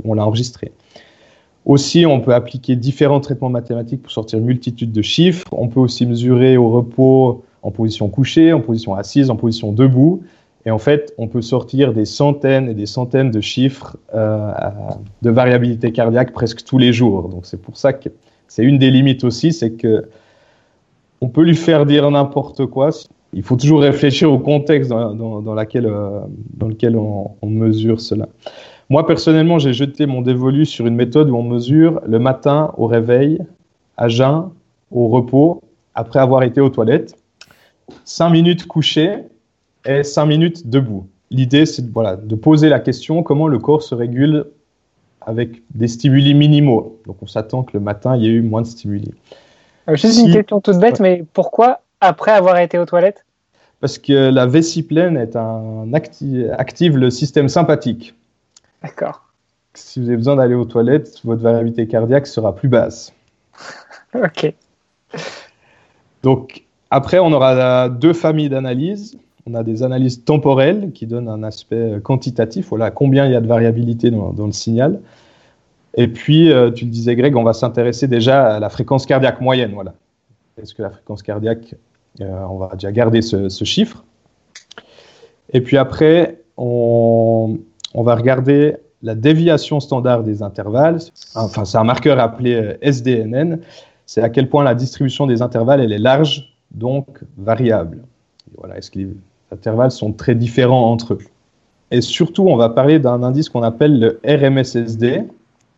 enregistré. 0.05 0.71
Aussi, 1.65 2.07
on 2.07 2.19
peut 2.21 2.33
appliquer 2.33 2.75
différents 2.75 3.19
traitements 3.19 3.49
mathématiques 3.49 4.01
pour 4.01 4.11
sortir 4.11 4.39
une 4.39 4.45
multitude 4.45 4.91
de 4.91 5.01
chiffres. 5.03 5.47
On 5.51 5.67
peut 5.67 5.79
aussi 5.79 6.07
mesurer 6.07 6.57
au 6.57 6.71
repos 6.71 7.43
en 7.61 7.69
position 7.69 8.09
couchée, 8.09 8.51
en 8.53 8.61
position 8.61 8.95
assise, 8.95 9.29
en 9.29 9.35
position 9.35 9.71
debout. 9.71 10.23
Et 10.65 10.71
en 10.71 10.79
fait, 10.79 11.13
on 11.19 11.27
peut 11.27 11.41
sortir 11.41 11.93
des 11.93 12.05
centaines 12.05 12.69
et 12.69 12.73
des 12.73 12.87
centaines 12.87 13.29
de 13.29 13.41
chiffres 13.41 13.97
euh, 14.15 14.51
de 15.21 15.29
variabilité 15.29 15.91
cardiaque 15.91 16.33
presque 16.33 16.63
tous 16.63 16.79
les 16.79 16.93
jours. 16.93 17.29
Donc 17.29 17.45
c'est 17.45 17.61
pour 17.61 17.77
ça 17.77 17.93
que 17.93 18.09
c'est 18.47 18.63
une 18.63 18.77
des 18.79 18.91
limites 18.91 19.23
aussi, 19.23 19.53
c'est 19.53 19.71
que 19.71 20.09
on 21.21 21.29
peut 21.29 21.43
lui 21.43 21.55
faire 21.55 21.85
dire 21.85 22.09
n'importe 22.09 22.65
quoi. 22.65 22.89
Il 23.33 23.43
faut 23.43 23.55
toujours 23.55 23.81
réfléchir 23.81 24.31
au 24.31 24.39
contexte 24.39 24.89
dans, 24.89 25.45
euh, 25.47 26.67
lequel 26.67 26.97
on, 26.97 27.31
mesure 27.43 28.01
cela. 28.01 28.27
Moi, 28.89 29.05
personnellement, 29.07 29.57
j'ai 29.57 29.71
jeté 29.71 30.05
mon 30.05 30.21
dévolu 30.21 30.65
sur 30.65 30.85
une 30.85 30.95
méthode 30.95 31.29
où 31.29 31.35
on 31.35 31.43
mesure 31.43 32.01
le 32.05 32.19
matin 32.19 32.73
au 32.77 32.87
réveil, 32.87 33.39
à 33.95 34.09
jeun, 34.09 34.49
au 34.91 35.07
repos, 35.07 35.61
après 35.95 36.19
avoir 36.19 36.43
été 36.43 36.59
aux 36.59 36.69
toilettes. 36.69 37.15
Cinq 38.03 38.31
minutes 38.31 38.67
couché, 38.67 39.19
et 39.85 40.03
5 40.03 40.25
minutes 40.25 40.69
debout. 40.69 41.07
L'idée, 41.29 41.65
c'est 41.65 41.89
voilà, 41.91 42.15
de 42.15 42.35
poser 42.35 42.69
la 42.69 42.79
question 42.79 43.23
comment 43.23 43.47
le 43.47 43.59
corps 43.59 43.83
se 43.83 43.95
régule 43.95 44.45
avec 45.21 45.61
des 45.73 45.87
stimuli 45.87 46.33
minimaux. 46.33 46.99
Donc, 47.05 47.17
on 47.21 47.27
s'attend 47.27 47.63
que 47.63 47.71
le 47.73 47.79
matin, 47.79 48.15
il 48.17 48.23
y 48.23 48.27
ait 48.27 48.31
eu 48.31 48.41
moins 48.41 48.61
de 48.61 48.67
stimuli. 48.67 49.11
Euh, 49.89 49.95
juste 49.95 50.19
une 50.19 50.31
question 50.31 50.61
toute 50.61 50.77
bête, 50.77 50.99
mais 50.99 51.23
pourquoi 51.33 51.81
après 51.99 52.31
avoir 52.31 52.57
été 52.57 52.77
aux 52.77 52.85
toilettes? 52.85 53.25
Parce 53.79 53.97
que 53.97 54.29
la 54.29 54.45
vessie 54.45 54.83
pleine 54.83 55.17
est 55.17 55.35
un 55.35 55.91
active 55.93 56.97
le 56.97 57.09
système 57.09 57.49
sympathique. 57.49 58.13
D'accord. 58.83 59.23
Si 59.73 59.99
vous 59.99 60.07
avez 60.07 60.17
besoin 60.17 60.35
d'aller 60.35 60.53
aux 60.53 60.65
toilettes, 60.65 61.21
votre 61.23 61.41
variabilité 61.41 61.87
cardiaque 61.87 62.27
sera 62.27 62.53
plus 62.53 62.69
basse. 62.69 63.13
ok. 64.13 64.53
Donc, 66.23 66.63
après, 66.89 67.19
on 67.19 67.31
aura 67.31 67.89
deux 67.89 68.13
familles 68.13 68.49
d'analyses. 68.49 69.17
On 69.47 69.55
a 69.55 69.63
des 69.63 69.81
analyses 69.81 70.23
temporelles 70.23 70.91
qui 70.93 71.07
donnent 71.07 71.29
un 71.29 71.41
aspect 71.41 71.99
quantitatif, 72.03 72.69
voilà 72.69 72.91
combien 72.91 73.25
il 73.25 73.31
y 73.31 73.35
a 73.35 73.41
de 73.41 73.47
variabilité 73.47 74.11
dans, 74.11 74.45
le 74.45 74.51
signal. 74.51 74.99
Et 75.95 76.07
puis, 76.07 76.51
euh, 76.51 76.71
tu 76.71 76.85
le 76.85 76.91
disais 76.91 77.15
Greg, 77.15 77.35
on 77.35 77.43
va 77.43 77.53
s'intéresser 77.53 78.07
déjà 78.07 78.55
à 78.55 78.59
la 78.59 78.69
fréquence 78.69 79.05
cardiaque 79.05 79.41
moyenne. 79.41 79.71
Voilà. 79.73 79.93
Est-ce 80.61 80.73
que 80.73 80.83
la 80.83 80.89
fréquence 80.89 81.21
cardiaque, 81.21 81.75
euh, 82.21 82.43
on 82.49 82.57
va 82.57 82.69
déjà 82.73 82.91
garder 82.91 83.21
ce, 83.21 83.49
chiffre? 83.65 84.03
Et 85.53 85.61
puis 85.61 85.77
après, 85.77 86.41
on, 86.57 87.59
va 87.93 88.15
regarder 88.15 88.77
la 89.03 89.15
déviation 89.15 89.79
standard 89.79 90.23
des 90.23 90.43
intervalles. 90.43 90.99
Enfin, 91.35 91.65
c'est 91.65 91.77
un 91.77 91.83
marqueur 91.83 92.19
appelé 92.19 92.55
euh, 92.55 92.77
SDNN. 92.81 93.59
C'est 94.05 94.21
à 94.21 94.29
quel 94.29 94.49
point 94.49 94.63
la 94.63 94.75
distribution 94.75 95.25
des 95.25 95.41
intervalles 95.41 95.81
elle 95.81 95.93
est 95.93 95.99
large, 95.99 96.55
donc 96.71 97.07
variable. 97.37 97.99
Voilà, 98.57 98.77
est-ce 98.77 98.91
qu'il 98.91 99.15
intervalles 99.51 99.91
sont 99.91 100.13
très 100.13 100.35
différents 100.35 100.91
entre 100.91 101.13
eux? 101.13 101.19
Et 101.91 101.99
surtout, 101.99 102.43
on 102.47 102.55
va 102.55 102.69
parler 102.69 102.99
d'un 102.99 103.21
indice 103.23 103.49
qu'on 103.49 103.63
appelle 103.63 103.99
le 103.99 104.19
RMSSD, 104.25 105.25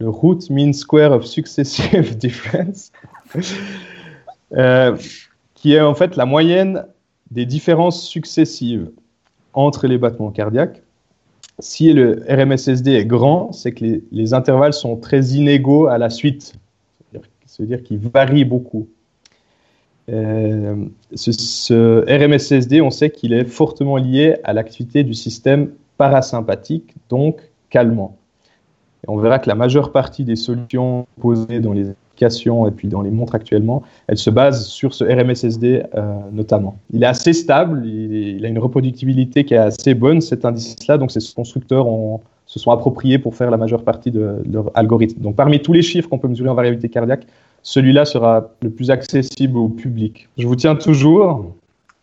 le 0.04 0.10
Root 0.10 0.50
Mean 0.50 0.74
Square 0.74 1.13
of 1.13 1.26
Successive 1.26 2.18
Difference, 2.26 2.92
euh, 4.52 4.98
qui 5.56 5.74
est 5.74 5.82
en 5.82 5.96
fait 5.96 6.18
la 6.18 6.26
moyenne 6.26 6.86
des 7.32 7.46
différences 7.46 8.06
successives 8.06 8.92
entre 9.54 9.88
les 9.88 9.98
battements 9.98 10.32
cardiaques. 10.32 10.82
Si 11.60 11.94
le 11.94 12.24
RMSSD 12.28 12.92
est 12.92 13.06
grand, 13.06 13.54
c'est 13.54 13.72
que 13.72 14.02
les, 14.12 14.34
intervalles 14.34 14.74
sont 14.74 14.98
très 14.98 15.22
inégaux 15.28 15.88
à 15.88 15.98
la 15.98 16.10
suite, 16.10 16.56
c'est-à-dire 17.46 17.82
qu'ils 17.82 18.00
varient 18.00 18.46
beaucoup. 18.46 18.89
Euh, 20.10 20.86
ce, 21.16 22.04
RMSSD, 22.10 22.82
on 22.82 22.89
sait 22.89 23.10
qu'il 23.10 23.32
est 23.32 23.46
fortement 23.46 23.96
lié 23.96 24.36
à 24.44 24.52
l'activité 24.52 25.04
du 25.04 25.13
système 25.13 25.72
parasympathique, 25.98 26.94
donc 27.10 27.39
calmant. 27.70 28.18
Et 29.04 29.10
on 29.10 29.18
verra 29.18 29.39
que 29.39 29.50
la 29.50 29.56
majeure 29.56 29.92
partie 29.92 30.24
des 30.24 30.36
solutions 30.36 31.08
posées 31.20 31.60
dans 31.60 31.74
les 31.74 31.89
applications 31.89 32.68
et 32.68 32.72
puis 32.72 32.88
dans 32.88 33.02
les 33.02 33.12
montres 33.12 33.36
actuellement, 33.36 33.84
elles 34.08 34.18
se 34.18 34.30
basent 34.30 34.68
sur 34.68 34.94
ce 34.94 35.04
RMSSD 35.04 35.84
euh, 35.96 36.13
notamment. 36.32 36.78
Il 36.92 37.04
est 37.04 37.08
assez 37.08 37.34
stable, 37.34 37.86
il, 37.86 38.46
a 38.46 38.48
une 38.48 38.60
reproductibilité 38.60 39.44
qui 39.44 39.56
est 39.56 39.58
assez 39.58 39.94
bonne, 39.94 40.22
cet 40.22 40.46
indice-là, 40.46 40.98
donc 40.98 41.12
ces 41.12 41.20
constructeurs 41.36 41.86
se 42.46 42.60
sont 42.60 42.72
appropriés 42.72 43.20
pour 43.20 43.36
faire 43.36 43.52
la 43.52 43.58
majeure 43.58 43.84
partie 43.84 44.12
de, 44.12 44.42
de 44.46 44.54
leur 44.54 44.72
algorithme. 44.76 45.22
Donc 45.22 45.36
parmi 45.36 45.62
tous 45.62 45.74
les 45.74 45.82
chiffres 45.82 46.08
qu'on 46.08 46.20
peut 46.20 46.28
mesurer 46.28 46.50
en 46.50 46.56
variabilité 46.56 46.88
cardiaque, 46.88 47.26
celui-là 47.63 48.06
sera 48.06 48.52
le 48.62 48.70
plus 48.70 48.92
accessible 48.92 49.58
au 49.58 49.70
public. 49.70 50.30
Je 50.38 50.48
vous 50.48 50.56
tiens 50.56 50.76
toujours. 50.76 51.54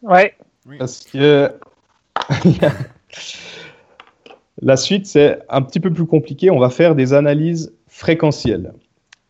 Ouais. 0.02 0.34
Parce 0.78 1.04
que 1.04 1.50
la 4.62 4.76
suite, 4.76 5.06
c'est 5.06 5.38
un 5.48 5.62
petit 5.62 5.80
peu 5.80 5.92
plus 5.92 6.06
compliqué. 6.06 6.50
On 6.50 6.58
va 6.58 6.70
faire 6.70 6.94
des 6.94 7.12
analyses 7.12 7.72
fréquentielles. 7.88 8.72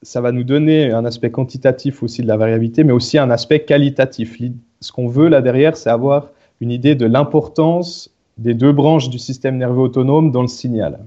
Ça 0.03 0.21
va 0.21 0.33
nous 0.33 0.45
donner 0.45 0.93
un 0.93 1.05
aspect 1.05 1.31
quantitatif 1.31 2.03
aussi 2.03 2.23
de 2.23 2.27
la 2.27 2.37
variabilité, 2.37 2.85
mais 2.85 2.93
aussi 2.93 3.19
un 3.19 3.31
aspect 3.31 3.61
qualitatif. 3.61 4.39
Ce 4.81 4.93
qu'on 4.93 5.09
veut 5.09 5.29
là 5.29 5.43
derrière, 5.43 5.77
c'est 5.77 5.91
avoir 5.91 6.29
une 6.61 6.71
idée 6.71 6.95
de 6.95 7.07
l'importance 7.07 8.11
des 8.39 8.55
deux 8.55 8.73
branches 8.73 9.11
du 9.11 9.19
système 9.19 9.59
nerveux 9.59 9.83
autonome 9.83 10.31
dans 10.31 10.43
le 10.43 10.49
signal. 10.49 10.99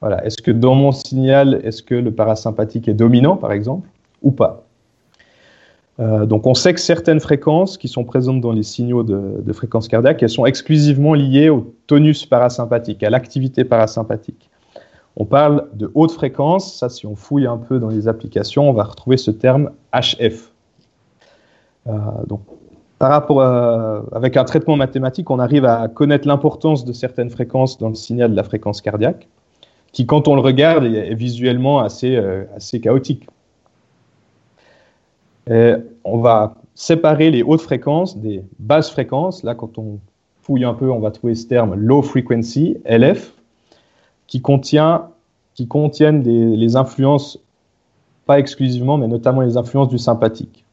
Voilà. 0.00 0.24
Est-ce 0.24 0.40
que 0.40 0.52
dans 0.52 0.74
mon 0.74 0.92
signal, 0.92 1.60
est-ce 1.64 1.82
que 1.82 1.94
le 1.94 2.12
parasympathique 2.12 2.88
est 2.88 2.94
dominant, 2.94 3.36
par 3.36 3.52
exemple, 3.52 3.88
ou 4.22 4.30
pas? 4.30 4.65
Euh, 5.98 6.26
donc 6.26 6.46
on 6.46 6.54
sait 6.54 6.74
que 6.74 6.80
certaines 6.80 7.20
fréquences 7.20 7.78
qui 7.78 7.88
sont 7.88 8.04
présentes 8.04 8.40
dans 8.40 8.52
les 8.52 8.62
signaux 8.62 9.02
de, 9.02 9.52
fréquence 9.52 9.88
cardiaque, 9.88 10.22
elles 10.22 10.28
sont 10.28 10.44
exclusivement 10.44 11.14
liées 11.14 11.48
au 11.48 11.74
tonus 11.86 12.26
parasympathique, 12.26 13.02
à 13.02 13.10
l'activité 13.10 13.64
parasympathique. 13.64 14.50
On 15.16 15.24
parle 15.24 15.68
de 15.72 15.90
haute 15.94 16.12
fréquence, 16.12 16.74
ça 16.74 16.90
si 16.90 17.06
on 17.06 17.16
fouille 17.16 17.46
un 17.46 17.56
peu 17.56 17.78
dans 17.78 17.88
les 17.88 18.08
applications, 18.08 18.68
on 18.68 18.74
va 18.74 18.84
retrouver 18.84 19.16
ce 19.16 19.30
terme 19.30 19.70
HF. 19.94 20.52
Euh, 21.86 21.92
donc 22.26 22.42
par 22.98 23.10
rapport 23.10 23.40
à, 23.40 24.02
avec 24.12 24.36
un 24.36 24.44
traitement 24.44 24.76
mathématique, 24.76 25.30
on 25.30 25.38
arrive 25.38 25.64
à 25.64 25.88
connaître 25.88 26.28
l'importance 26.28 26.84
de 26.84 26.92
certaines 26.92 27.30
fréquences 27.30 27.78
dans 27.78 27.88
le 27.88 27.94
signal 27.94 28.30
de 28.30 28.36
la 28.36 28.42
fréquence 28.42 28.82
cardiaque, 28.82 29.28
qui 29.92 30.04
quand 30.04 30.28
on 30.28 30.34
le 30.34 30.42
regarde 30.42 30.84
est, 30.84 31.14
visuellement 31.14 31.80
assez, 31.80 32.16
euh, 32.16 32.44
assez 32.54 32.80
chaotique. 32.80 33.26
Euh, 35.50 35.78
on 36.04 36.18
va 36.18 36.54
séparer 36.74 37.30
les 37.30 37.42
hautes 37.42 37.60
fréquences 37.60 38.18
des 38.18 38.42
basses 38.58 38.90
fréquences. 38.90 39.42
Là, 39.42 39.54
quand 39.54 39.78
on 39.78 40.00
fouille 40.42 40.64
un 40.64 40.74
peu, 40.74 40.90
on 40.90 41.00
va 41.00 41.10
trouver 41.10 41.34
ce 41.34 41.46
terme 41.46 41.74
low 41.74 42.02
frequency, 42.02 42.76
LF, 42.84 43.34
qui, 44.26 44.40
contient, 44.40 45.10
qui 45.54 45.68
contiennent 45.68 46.22
les 46.22 46.76
influences, 46.76 47.38
pas 48.26 48.38
exclusivement, 48.38 48.98
mais 48.98 49.08
notamment 49.08 49.40
les 49.40 49.56
influences 49.56 49.88
du 49.88 49.98
sympathique. 49.98 50.64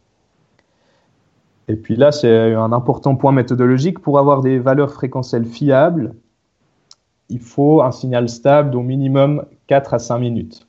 Et 1.67 1.75
puis 1.75 1.95
là, 1.95 2.11
c'est 2.11 2.53
un 2.53 2.71
important 2.73 3.15
point 3.15 3.31
méthodologique. 3.31 3.99
Pour 3.99 4.19
avoir 4.19 4.41
des 4.41 4.59
valeurs 4.59 4.91
fréquentielles 4.91 5.45
fiables, 5.45 6.13
il 7.29 7.39
faut 7.39 7.81
un 7.81 7.91
signal 7.91 8.27
stable 8.27 8.71
d'au 8.71 8.81
minimum 8.81 9.45
4 9.67 9.93
à 9.93 9.99
5 9.99 10.19
minutes. 10.19 10.67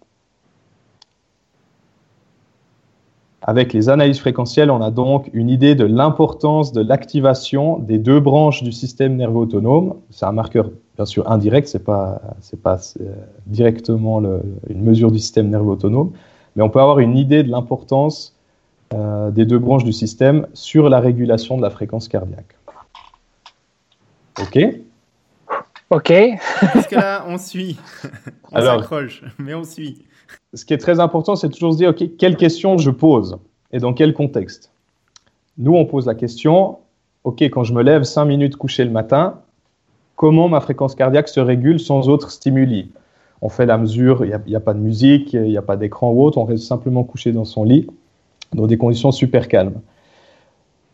Avec 3.46 3.74
les 3.74 3.90
analyses 3.90 4.20
fréquentielles, 4.20 4.70
on 4.70 4.80
a 4.80 4.90
donc 4.90 5.28
une 5.34 5.50
idée 5.50 5.74
de 5.74 5.84
l'importance 5.84 6.72
de 6.72 6.80
l'activation 6.80 7.78
des 7.78 7.98
deux 7.98 8.18
branches 8.18 8.62
du 8.62 8.72
système 8.72 9.16
nerveux 9.16 9.40
autonome. 9.40 9.96
C'est 10.08 10.24
un 10.24 10.32
marqueur, 10.32 10.70
bien 10.96 11.04
sûr, 11.04 11.30
indirect, 11.30 11.68
ce 11.68 11.76
n'est 11.76 11.84
pas, 11.84 12.22
pas 12.62 12.78
euh, 13.00 13.12
directement 13.44 14.22
une 14.22 14.82
mesure 14.82 15.12
du 15.12 15.18
système 15.18 15.50
nerveux 15.50 15.72
autonome, 15.72 16.12
mais 16.56 16.62
on 16.62 16.70
peut 16.70 16.80
avoir 16.80 17.00
une 17.00 17.18
idée 17.18 17.42
de 17.42 17.50
l'importance 17.50 18.34
euh, 18.94 19.30
des 19.30 19.44
deux 19.44 19.58
branches 19.58 19.84
du 19.84 19.92
système 19.92 20.46
sur 20.54 20.88
la 20.88 21.00
régulation 21.00 21.58
de 21.58 21.62
la 21.62 21.70
fréquence 21.70 22.08
cardiaque. 22.08 22.56
OK? 24.40 24.58
OK. 25.90 26.12
Parce 26.72 26.86
que 26.86 26.94
là, 26.94 27.26
on 27.28 27.36
suit. 27.36 27.78
On 28.52 28.60
s'accroche, 28.60 29.22
mais 29.38 29.52
on 29.52 29.64
suit 29.64 30.04
ce 30.54 30.64
qui 30.64 30.72
est 30.72 30.78
très 30.78 31.00
important, 31.00 31.36
c'est 31.36 31.48
toujours 31.48 31.72
se 31.72 31.78
dire, 31.78 31.90
OK, 31.90 32.16
quelle 32.16 32.36
question 32.36 32.78
je 32.78 32.90
pose 32.90 33.38
et 33.72 33.78
dans 33.78 33.92
quel 33.92 34.14
contexte. 34.14 34.70
Nous, 35.58 35.74
on 35.74 35.84
pose 35.84 36.06
la 36.06 36.14
question, 36.14 36.78
OK, 37.24 37.42
quand 37.42 37.64
je 37.64 37.72
me 37.72 37.82
lève 37.82 38.04
5 38.04 38.24
minutes 38.24 38.56
couché 38.56 38.84
le 38.84 38.90
matin, 38.90 39.40
comment 40.16 40.48
ma 40.48 40.60
fréquence 40.60 40.94
cardiaque 40.94 41.28
se 41.28 41.40
régule 41.40 41.80
sans 41.80 42.08
autre 42.08 42.30
stimuli? 42.30 42.90
On 43.42 43.48
fait 43.48 43.66
la 43.66 43.78
mesure, 43.78 44.24
il 44.24 44.40
n'y 44.46 44.54
a, 44.54 44.60
pas 44.60 44.74
de 44.74 44.78
musique, 44.78 45.32
il 45.32 45.42
n'y 45.42 45.56
a 45.56 45.62
pas 45.62 45.76
d'écran 45.76 46.10
ou 46.10 46.22
autre, 46.22 46.38
on 46.38 46.44
reste 46.44 46.64
simplement 46.64 47.04
couché 47.04 47.32
dans 47.32 47.44
son 47.44 47.64
lit, 47.64 47.88
dans 48.52 48.66
des 48.66 48.78
conditions 48.78 49.12
super 49.12 49.48
calmes. 49.48 49.80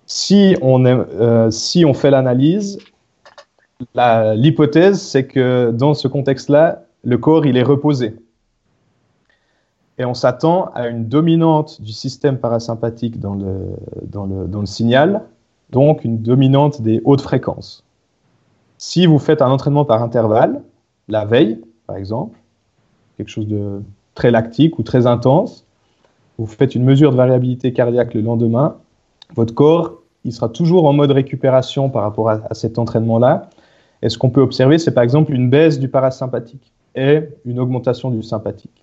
Si 0.06 0.56
on, 0.60 0.84
euh, 0.84 1.50
si 1.50 1.84
on 1.84 1.94
fait 1.94 2.10
l'analyse, 2.10 2.78
l'hypothèse, 3.94 5.00
c'est 5.00 5.26
que 5.26 5.70
dans 5.70 5.94
ce 5.94 6.08
contexte-là, 6.08 6.82
le 7.04 7.18
corps, 7.18 7.46
il 7.46 7.56
est 7.56 7.62
reposé 7.62 8.14
et 10.00 10.06
on 10.06 10.14
s'attend 10.14 10.70
à 10.74 10.88
une 10.88 11.08
dominante 11.08 11.82
du 11.82 11.92
système 11.92 12.38
parasympathique 12.38 13.20
dans 13.20 13.34
le, 13.34 13.66
dans, 14.06 14.24
le, 14.24 14.46
dans 14.46 14.60
le 14.60 14.66
signal, 14.66 15.24
donc 15.68 16.04
une 16.04 16.22
dominante 16.22 16.80
des 16.80 17.02
hautes 17.04 17.20
fréquences. 17.20 17.84
Si 18.78 19.04
vous 19.04 19.18
faites 19.18 19.42
un 19.42 19.50
entraînement 19.50 19.84
par 19.84 20.02
intervalle, 20.02 20.62
la 21.08 21.26
veille, 21.26 21.60
par 21.86 21.96
exemple, 21.96 22.38
quelque 23.18 23.28
chose 23.28 23.46
de 23.46 23.82
très 24.14 24.30
lactique 24.30 24.78
ou 24.78 24.82
très 24.82 25.06
intense, 25.06 25.66
vous 26.38 26.46
faites 26.46 26.74
une 26.74 26.84
mesure 26.84 27.10
de 27.10 27.16
variabilité 27.16 27.74
cardiaque 27.74 28.14
le 28.14 28.22
lendemain, 28.22 28.76
votre 29.36 29.54
corps, 29.54 29.98
il 30.24 30.32
sera 30.32 30.48
toujours 30.48 30.86
en 30.86 30.94
mode 30.94 31.10
récupération 31.10 31.90
par 31.90 32.04
rapport 32.04 32.30
à, 32.30 32.40
à 32.48 32.54
cet 32.54 32.78
entraînement-là. 32.78 33.50
Et 34.00 34.08
ce 34.08 34.16
qu'on 34.16 34.30
peut 34.30 34.40
observer, 34.40 34.78
c'est 34.78 34.94
par 34.94 35.04
exemple 35.04 35.34
une 35.34 35.50
baisse 35.50 35.78
du 35.78 35.90
parasympathique 35.90 36.72
et 36.94 37.20
une 37.44 37.60
augmentation 37.60 38.10
du 38.10 38.22
sympathique. 38.22 38.82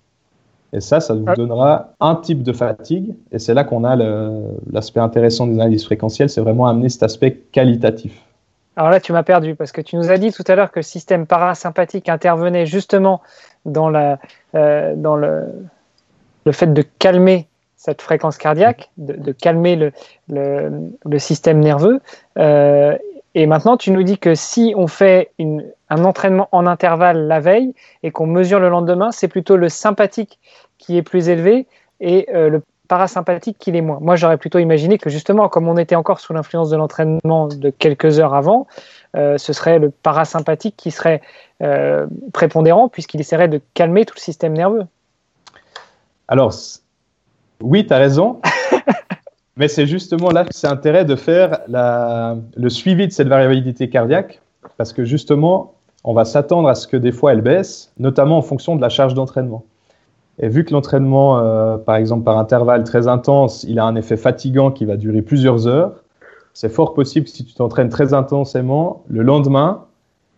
Et 0.72 0.80
ça, 0.80 1.00
ça 1.00 1.14
vous 1.14 1.24
ah. 1.26 1.34
donnera 1.34 1.94
un 2.00 2.14
type 2.16 2.42
de 2.42 2.52
fatigue. 2.52 3.14
Et 3.32 3.38
c'est 3.38 3.54
là 3.54 3.64
qu'on 3.64 3.84
a 3.84 3.96
l'aspect 4.70 5.00
intéressant 5.00 5.46
des 5.46 5.54
analyses 5.54 5.84
fréquentielles, 5.84 6.28
c'est 6.28 6.40
vraiment 6.40 6.66
amener 6.66 6.88
cet 6.88 7.02
aspect 7.02 7.40
qualitatif. 7.52 8.22
Alors 8.76 8.90
là, 8.90 9.00
tu 9.00 9.12
m'as 9.12 9.24
perdu 9.24 9.56
parce 9.56 9.72
que 9.72 9.80
tu 9.80 9.96
nous 9.96 10.10
as 10.10 10.18
dit 10.18 10.32
tout 10.32 10.44
à 10.46 10.54
l'heure 10.54 10.70
que 10.70 10.78
le 10.78 10.84
système 10.84 11.26
parasympathique 11.26 12.08
intervenait 12.08 12.64
justement 12.64 13.20
dans, 13.64 13.88
la, 13.88 14.20
euh, 14.54 14.94
dans 14.94 15.16
le, 15.16 15.46
le, 16.46 16.52
fait 16.52 16.72
de 16.72 16.82
calmer 17.00 17.48
cette 17.76 18.02
fréquence 18.02 18.38
cardiaque, 18.38 18.90
de, 18.96 19.32
calmer 19.32 19.74
le, 19.74 19.92
le, 20.28 20.70
le, 21.04 21.18
système 21.18 21.58
nerveux. 21.58 22.00
Euh, 22.38 22.96
et 23.34 23.46
maintenant, 23.46 23.76
tu 23.76 23.90
nous 23.90 24.02
dis 24.02 24.18
que 24.18 24.34
si 24.34 24.74
on 24.76 24.86
fait 24.86 25.30
une, 25.38 25.64
un 25.90 26.04
entraînement 26.04 26.48
en 26.52 26.66
intervalle 26.66 27.26
la 27.26 27.40
veille 27.40 27.74
et 28.02 28.10
qu'on 28.10 28.26
mesure 28.26 28.58
le 28.60 28.68
lendemain, 28.68 29.10
c'est 29.12 29.28
plutôt 29.28 29.56
le 29.56 29.68
sympathique 29.68 30.38
qui 30.78 30.96
est 30.96 31.02
plus 31.02 31.28
élevé 31.28 31.66
et 32.00 32.28
euh, 32.34 32.48
le 32.48 32.62
parasympathique 32.88 33.58
qui 33.58 33.70
l'est 33.70 33.82
moins. 33.82 33.98
Moi, 34.00 34.16
j'aurais 34.16 34.38
plutôt 34.38 34.58
imaginé 34.58 34.96
que 34.96 35.10
justement, 35.10 35.48
comme 35.48 35.68
on 35.68 35.76
était 35.76 35.94
encore 35.94 36.20
sous 36.20 36.32
l'influence 36.32 36.70
de 36.70 36.76
l'entraînement 36.76 37.48
de 37.48 37.70
quelques 37.70 38.18
heures 38.18 38.34
avant, 38.34 38.66
euh, 39.14 39.36
ce 39.36 39.52
serait 39.52 39.78
le 39.78 39.90
parasympathique 39.90 40.74
qui 40.76 40.90
serait 40.90 41.20
euh, 41.62 42.06
prépondérant 42.32 42.88
puisqu'il 42.88 43.20
essaierait 43.20 43.48
de 43.48 43.60
calmer 43.74 44.06
tout 44.06 44.14
le 44.16 44.20
système 44.20 44.54
nerveux. 44.54 44.84
Alors, 46.28 46.54
oui, 47.60 47.86
tu 47.86 47.92
as 47.92 47.98
raison. 47.98 48.40
Mais 49.58 49.66
c'est 49.66 49.86
justement 49.86 50.30
là 50.30 50.44
que 50.44 50.54
c'est 50.54 50.68
intérêt 50.68 51.04
de 51.04 51.16
faire 51.16 51.58
le 51.68 52.68
suivi 52.68 53.08
de 53.08 53.12
cette 53.12 53.28
variabilité 53.28 53.90
cardiaque, 53.90 54.40
parce 54.76 54.92
que 54.92 55.04
justement, 55.04 55.74
on 56.04 56.14
va 56.14 56.24
s'attendre 56.24 56.68
à 56.68 56.76
ce 56.76 56.86
que 56.86 56.96
des 56.96 57.10
fois 57.10 57.32
elle 57.32 57.40
baisse, 57.40 57.92
notamment 57.98 58.38
en 58.38 58.42
fonction 58.42 58.76
de 58.76 58.80
la 58.80 58.88
charge 58.88 59.14
d'entraînement. 59.14 59.64
Et 60.38 60.48
vu 60.48 60.64
que 60.64 60.72
l'entraînement, 60.72 61.40
euh, 61.40 61.76
par 61.76 61.96
exemple 61.96 62.22
par 62.22 62.38
intervalle 62.38 62.84
très 62.84 63.08
intense, 63.08 63.64
il 63.64 63.80
a 63.80 63.84
un 63.84 63.96
effet 63.96 64.16
fatigant 64.16 64.70
qui 64.70 64.84
va 64.84 64.96
durer 64.96 65.22
plusieurs 65.22 65.66
heures, 65.66 66.04
c'est 66.54 66.68
fort 66.68 66.94
possible 66.94 67.26
que 67.26 67.32
si 67.32 67.44
tu 67.44 67.54
t'entraînes 67.54 67.88
très 67.88 68.14
intensément, 68.14 69.02
le 69.08 69.22
lendemain, 69.22 69.86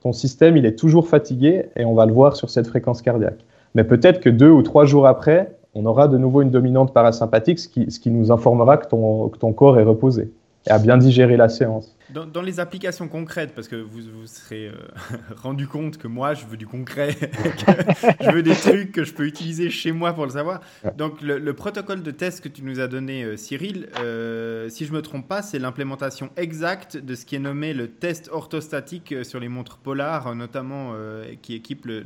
ton 0.02 0.12
système, 0.14 0.56
il 0.56 0.64
est 0.64 0.78
toujours 0.78 1.08
fatigué 1.08 1.66
et 1.76 1.84
on 1.84 1.94
va 1.94 2.06
le 2.06 2.12
voir 2.14 2.36
sur 2.36 2.48
cette 2.48 2.66
fréquence 2.66 3.02
cardiaque. 3.02 3.44
Mais 3.74 3.84
peut-être 3.84 4.20
que 4.20 4.30
deux 4.30 4.50
ou 4.50 4.62
trois 4.62 4.86
jours 4.86 5.06
après, 5.06 5.54
on 5.74 5.86
aura 5.86 6.08
de 6.08 6.18
nouveau 6.18 6.42
une 6.42 6.50
dominante 6.50 6.92
parasympathique, 6.92 7.58
ce 7.58 7.68
qui, 7.68 7.90
ce 7.90 8.00
qui 8.00 8.10
nous 8.10 8.32
informera 8.32 8.76
que 8.76 8.88
ton, 8.88 9.28
que 9.28 9.38
ton 9.38 9.52
corps 9.52 9.78
est 9.78 9.84
reposé 9.84 10.32
et 10.66 10.70
a 10.70 10.78
bien 10.78 10.98
digéré 10.98 11.36
la 11.36 11.48
séance. 11.48 11.96
Dans, 12.12 12.42
les 12.42 12.60
applications 12.60 13.08
concrètes, 13.08 13.54
parce 13.54 13.68
que 13.68 13.76
vous 13.76 14.00
vous 14.00 14.26
serez 14.26 14.68
euh, 14.68 14.74
rendu 15.36 15.66
compte 15.66 15.98
que 15.98 16.08
moi, 16.08 16.34
je 16.34 16.44
veux 16.46 16.56
du 16.56 16.66
concret, 16.66 17.16
je 18.20 18.30
veux 18.30 18.42
des 18.42 18.54
trucs 18.54 18.92
que 18.92 19.04
je 19.04 19.12
peux 19.12 19.26
utiliser 19.26 19.70
chez 19.70 19.92
moi 19.92 20.12
pour 20.12 20.24
le 20.24 20.32
savoir. 20.32 20.60
Donc, 20.96 21.20
le, 21.20 21.52
protocole 21.52 22.02
de 22.02 22.10
test 22.10 22.42
que 22.42 22.48
tu 22.48 22.62
nous 22.62 22.80
as 22.80 22.88
donné, 22.88 23.24
euh, 23.24 23.36
Cyril, 23.36 23.88
euh, 23.98 24.68
si 24.68 24.86
je 24.86 24.92
me 24.92 25.02
trompe 25.02 25.28
pas, 25.28 25.42
c'est 25.42 25.58
l'implémentation 25.58 26.30
exacte 26.36 26.96
de 26.96 27.14
ce 27.14 27.24
qui 27.24 27.36
est 27.36 27.40
nommé 27.40 27.74
le 27.74 27.88
test 27.88 28.28
orthostatique 28.32 29.14
sur 29.24 29.40
les 29.40 29.48
montres 29.48 29.78
Polar, 29.78 30.34
notamment 30.34 30.94
qui 31.42 31.54
équipe 31.54 31.86
le, 31.86 32.02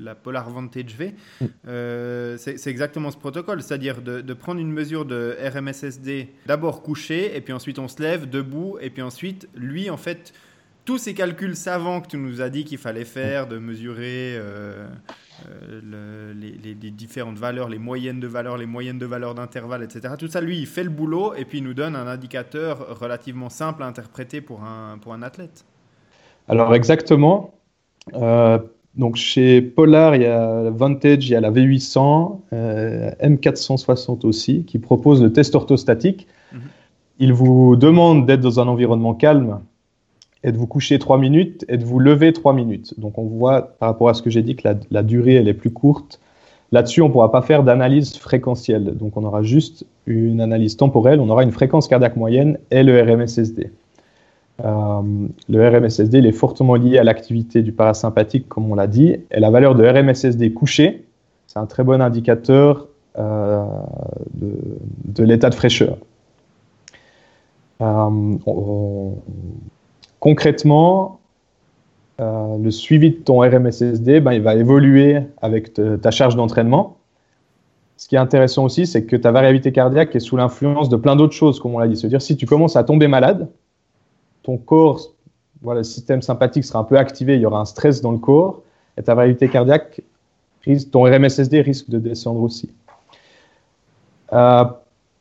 la 0.00 0.14
Polar 0.14 0.50
Vantage 0.50 0.96
V. 0.96 1.14
Mm. 1.40 1.46
c'est 2.36 2.66
exactement 2.66 3.10
ce 3.10 3.16
protocole, 3.16 3.62
c'est-à-dire 3.62 4.02
de, 4.02 4.20
de, 4.20 4.34
prendre 4.34 4.60
une 4.60 4.72
mesure 4.72 5.04
de 5.04 5.36
RMSSD 5.54 6.28
d'abord 6.46 6.82
couché, 6.82 7.36
et 7.36 7.40
puis 7.40 7.52
ensuite 7.52 7.78
on 7.78 7.88
se 7.88 8.02
lève 8.02 8.28
debout, 8.28 8.78
et 8.80 8.90
puis 8.90 8.97
puis 8.98 9.04
ensuite, 9.04 9.48
lui, 9.54 9.90
en 9.90 9.96
fait, 9.96 10.32
tous 10.84 10.98
ces 10.98 11.14
calculs 11.14 11.54
savants 11.54 12.00
que 12.00 12.08
tu 12.08 12.16
nous 12.16 12.40
as 12.40 12.48
dit 12.48 12.64
qu'il 12.64 12.78
fallait 12.78 13.04
faire, 13.04 13.46
de 13.46 13.56
mesurer 13.56 14.34
euh, 14.34 14.88
euh, 15.48 16.34
les, 16.34 16.90
différentes 16.90 17.38
valeurs, 17.38 17.68
les 17.68 17.78
moyennes 17.78 18.18
de 18.18 18.26
valeurs, 18.26 18.58
les 18.58 18.66
moyennes 18.66 18.98
de 18.98 19.06
valeurs 19.06 19.36
d'intervalle, 19.36 19.84
etc. 19.84 20.14
Tout 20.18 20.26
ça, 20.26 20.40
lui, 20.40 20.58
il 20.58 20.66
fait 20.66 20.82
le 20.82 20.90
boulot 20.90 21.32
et 21.36 21.44
puis 21.44 21.58
il 21.58 21.64
nous 21.64 21.74
donne 21.74 21.94
un 21.94 22.08
indicateur 22.08 22.98
relativement 22.98 23.50
simple 23.50 23.84
à 23.84 23.86
interpréter 23.86 24.40
pour 24.40 24.64
un, 24.64 24.98
pour 24.98 25.14
un 25.14 25.22
athlète. 25.22 25.64
Alors 26.48 26.74
exactement. 26.74 27.54
Euh, 28.14 28.58
donc 28.96 29.14
chez 29.14 29.62
Polar, 29.62 30.16
il 30.16 30.22
y 30.22 30.26
a 30.26 30.70
Vantage, 30.70 31.24
il 31.24 31.30
y 31.30 31.36
a 31.36 31.40
la 31.40 31.52
V800, 31.52 32.40
M460 32.50 34.26
aussi, 34.26 34.64
qui 34.64 34.80
propose 34.80 35.22
le 35.22 35.32
test 35.32 35.54
orthostatique. 35.54 36.26
Il 37.18 37.32
vous 37.32 37.76
demande 37.76 38.26
d'être 38.26 38.40
dans 38.40 38.60
un 38.60 38.68
environnement 38.68 39.14
calme 39.14 39.60
et 40.44 40.52
de 40.52 40.56
vous 40.56 40.66
coucher 40.66 40.98
trois 40.98 41.18
minutes? 41.18 41.64
Et 41.68 41.76
de 41.76 41.84
vous 41.84 41.98
lever 41.98 42.32
trois 42.32 42.52
minutes? 42.52 42.98
Donc 42.98 43.18
on 43.18 43.24
voit 43.24 43.62
par 43.78 43.88
rapport 43.88 44.08
à 44.08 44.14
ce 44.14 44.22
que 44.22 44.30
j'ai 44.30 44.42
dit 44.42 44.56
que 44.56 44.68
la, 44.90 45.02
durée 45.02 45.34
elle 45.34 45.48
est 45.48 45.54
plus 45.54 45.70
courte 45.70 46.20
Là-dessus, 46.70 47.00
on 47.00 47.08
ne 47.08 47.12
pourra 47.12 47.32
pas 47.32 47.40
faire 47.40 47.62
d'analyse 47.62 48.16
fréquentielle. 48.18 48.96
Donc, 48.96 49.16
on 49.16 49.24
aura 49.24 49.42
juste 49.42 49.86
une 50.06 50.40
analyse 50.40 50.76
temporelle. 50.76 51.18
On 51.18 51.30
aura 51.30 51.42
une 51.42 51.50
fréquence 51.50 51.88
cardiaque 51.88 52.16
moyenne 52.16 52.58
et 52.70 52.82
le 52.82 53.00
RMSSD. 53.00 53.70
Euh, 54.64 55.00
le 55.48 55.68
RMSSD 55.68 56.18
est 56.18 56.32
fortement 56.32 56.74
lié 56.74 56.98
à 56.98 57.04
l'activité 57.04 57.62
du 57.62 57.72
parasympathique, 57.72 58.48
comme 58.48 58.70
on 58.70 58.74
l'a 58.74 58.86
dit. 58.86 59.16
Et 59.30 59.40
la 59.40 59.50
valeur 59.50 59.74
de 59.74 59.86
RMSSD 59.86 60.52
couché, 60.52 61.04
c'est 61.46 61.58
un 61.58 61.66
très 61.66 61.84
bon 61.84 62.02
indicateur 62.02 62.88
euh, 63.18 63.64
de, 64.34 65.24
l'état 65.24 65.48
de 65.48 65.54
fraîcheur. 65.54 65.96
Euh, 67.80 69.10
concrètement, 70.20 71.20
euh, 72.20 72.58
le 72.58 72.70
suivi 72.70 73.10
de 73.10 73.16
ton 73.16 73.40
RMSSD, 73.40 74.20
ben, 74.20 74.32
il 74.32 74.42
va 74.42 74.54
évoluer 74.56 75.20
avec 75.40 75.72
ta 75.74 76.10
charge 76.10 76.36
d'entraînement. 76.36 76.96
Ce 77.96 78.06
qui 78.06 78.14
est 78.14 78.18
intéressant 78.18 78.64
aussi, 78.64 78.86
c'est 78.86 79.04
que 79.04 79.16
ta 79.16 79.32
variabilité 79.32 79.72
cardiaque 79.72 80.14
est 80.14 80.20
sous 80.20 80.36
l'influence 80.36 80.88
de 80.88 80.96
plein 80.96 81.16
d'autres 81.16 81.34
choses, 81.34 81.58
comme 81.58 81.74
on 81.74 81.78
l'a 81.78 81.88
dit. 81.88 81.96
C'est-à-dire, 81.96 82.22
si 82.22 82.36
tu 82.36 82.46
commences 82.46 82.76
à 82.76 82.84
tomber 82.84 83.08
malade, 83.08 83.48
ton 84.42 84.56
corps, 84.56 85.00
voilà, 85.62 85.80
le 85.80 85.84
système 85.84 86.22
sympathique 86.22 86.64
sera 86.64 86.78
un 86.78 86.84
peu 86.84 86.96
activé, 86.96 87.34
il 87.34 87.40
y 87.40 87.46
aura 87.46 87.60
un 87.60 87.64
stress 87.64 88.00
dans 88.00 88.12
le 88.12 88.18
corps, 88.18 88.62
et 88.96 89.02
ta 89.02 89.14
variabilité 89.14 89.48
cardiaque, 89.48 90.00
ton 90.92 91.02
RMSSD 91.02 91.60
risque 91.60 91.90
de 91.90 91.98
descendre 91.98 92.42
aussi. 92.42 92.70
Euh, 94.32 94.64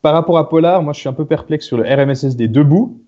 par 0.02 0.14
rapport 0.14 0.38
à 0.38 0.50
Polar, 0.50 0.82
moi 0.82 0.94
je 0.94 1.00
suis 1.00 1.10
un 1.10 1.14
peu 1.14 1.26
perplexe 1.26 1.66
sur 1.66 1.78
le 1.78 1.84
RMSSD 1.84 2.48
debout. 2.48 3.00